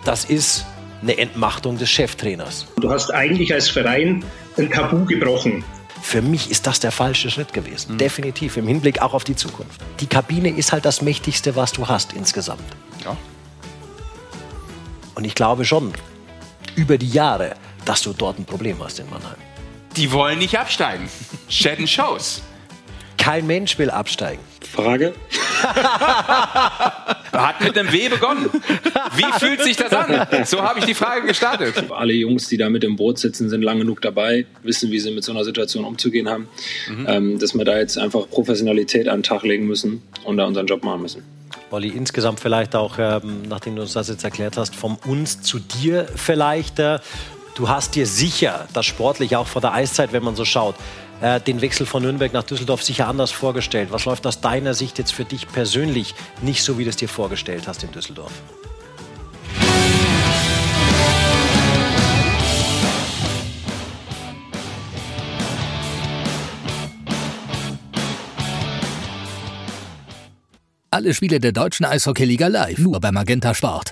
das 0.05 0.24
ist 0.24 0.66
eine 1.03 1.19
Entmachtung 1.19 1.78
des 1.78 1.90
Cheftrainers. 1.90 2.66
Du 2.81 2.90
hast 2.90 3.11
eigentlich 3.11 3.53
als 3.53 3.69
Verein 3.69 4.24
ein 4.57 4.70
Tabu 4.70 5.05
gebrochen. 5.05 5.65
Für 6.01 6.23
mich 6.23 6.51
ist 6.51 6.66
das 6.66 6.81
der 6.81 6.90
falsche 6.90 7.31
Schritt 7.31 7.53
gewesen. 7.53 7.97
Definitiv, 7.97 8.57
im 8.57 8.66
Hinblick 8.66 9.01
auch 9.01 9.15
auf 9.15 9.24
die 9.24 9.36
Zukunft. 9.36 9.81
Die 10.01 10.07
Kabine 10.07 10.51
ist 10.51 10.73
halt 10.73 10.85
das 10.85 11.01
Mächtigste, 11.01 11.55
was 11.55 11.73
du 11.73 11.86
hast 11.86 12.12
insgesamt. 12.12 12.65
Ja. 13.05 13.16
Und 15.15 15.24
ich 15.24 15.35
glaube 15.35 15.65
schon, 15.65 15.93
über 16.74 16.99
die 16.99 17.09
Jahre, 17.09 17.55
dass 17.84 18.02
du 18.02 18.12
dort 18.12 18.38
ein 18.38 18.44
Problem 18.44 18.82
hast 18.82 18.98
in 18.98 19.09
Mannheim. 19.10 19.36
Die 19.96 20.10
wollen 20.12 20.38
nicht 20.38 20.59
absteigen. 20.59 21.09
Shed 21.48 21.86
Shows. 21.88 22.42
Kein 23.18 23.46
Mensch 23.46 23.78
will 23.78 23.90
absteigen. 23.90 24.40
Frage? 24.72 25.12
Hat 25.62 27.60
mit 27.60 27.76
einem 27.78 27.92
W 27.92 28.09
begonnen. 28.09 28.50
Wie 29.14 29.38
fühlt 29.38 29.62
sich 29.62 29.76
das 29.76 29.92
an? 29.92 30.26
So 30.44 30.62
habe 30.62 30.78
ich 30.78 30.86
die 30.86 30.94
Frage 30.94 31.26
gestartet. 31.26 31.84
Alle 31.90 32.14
Jungs, 32.14 32.48
die 32.48 32.56
da 32.56 32.68
mit 32.70 32.82
im 32.84 32.96
Boot 32.96 33.18
sitzen, 33.18 33.48
sind 33.48 33.62
lang 33.62 33.78
genug 33.78 34.00
dabei, 34.00 34.46
wissen, 34.62 34.90
wie 34.90 34.98
sie 34.98 35.12
mit 35.12 35.24
so 35.24 35.32
einer 35.32 35.44
Situation 35.44 35.84
umzugehen 35.84 36.28
haben, 36.28 36.48
ähm, 37.06 37.38
dass 37.38 37.54
wir 37.54 37.64
da 37.64 37.78
jetzt 37.78 37.98
einfach 37.98 38.28
Professionalität 38.28 39.09
an 39.09 39.18
den 39.18 39.22
Tag 39.22 39.42
legen 39.42 39.66
müssen 39.66 40.02
und 40.24 40.38
da 40.38 40.44
unseren 40.44 40.66
Job 40.66 40.82
machen 40.82 41.02
müssen. 41.02 41.22
Olli, 41.70 41.88
insgesamt 41.88 42.40
vielleicht 42.40 42.74
auch, 42.74 42.98
ähm, 42.98 43.42
nachdem 43.48 43.76
du 43.76 43.82
uns 43.82 43.92
das 43.92 44.09
jetzt 44.09 44.24
erklärt 44.24 44.56
hast, 44.56 44.74
vom 44.74 44.98
uns 45.06 45.42
zu 45.42 45.59
dir 45.59 46.06
vielleicht. 46.16 46.78
Äh, 46.78 46.98
du 47.55 47.69
hast 47.69 47.95
dir 47.95 48.07
sicher 48.07 48.66
das 48.73 48.87
sportlich 48.87 49.37
auch 49.37 49.47
vor 49.47 49.61
der 49.61 49.73
Eiszeit, 49.73 50.12
wenn 50.12 50.23
man 50.23 50.37
so 50.37 50.45
schaut, 50.45 50.74
äh, 51.20 51.41
den 51.41 51.61
Wechsel 51.61 51.87
von 51.87 52.03
Nürnberg 52.03 52.33
nach 52.33 52.43
Düsseldorf 52.43 52.83
sicher 52.83 53.09
anders 53.09 53.31
vorgestellt. 53.31 53.93
Was 53.93 54.05
läuft 54.05 54.27
aus 54.27 54.41
deiner 54.41 54.74
Sicht 54.74 54.99
jetzt 54.99 55.12
für 55.12 55.24
dich 55.24 55.49
persönlich 55.49 56.15
nicht 56.41 56.62
so, 56.62 56.79
wie 56.79 56.85
du 56.85 56.91
es 56.91 56.97
dir 56.97 57.09
vorgestellt 57.09 57.66
hast 57.66 57.83
in 57.85 57.93
Düsseldorf? 57.93 58.33
Alle 70.95 71.15
Spiele 71.15 71.41
der 71.41 71.53
deutschen 71.53 71.87
Eishockeyliga 71.87 72.49
live, 72.49 72.77
nur 72.77 73.01
bei 73.01 73.11
Magenta 73.12 73.55
Sport. 73.55 73.81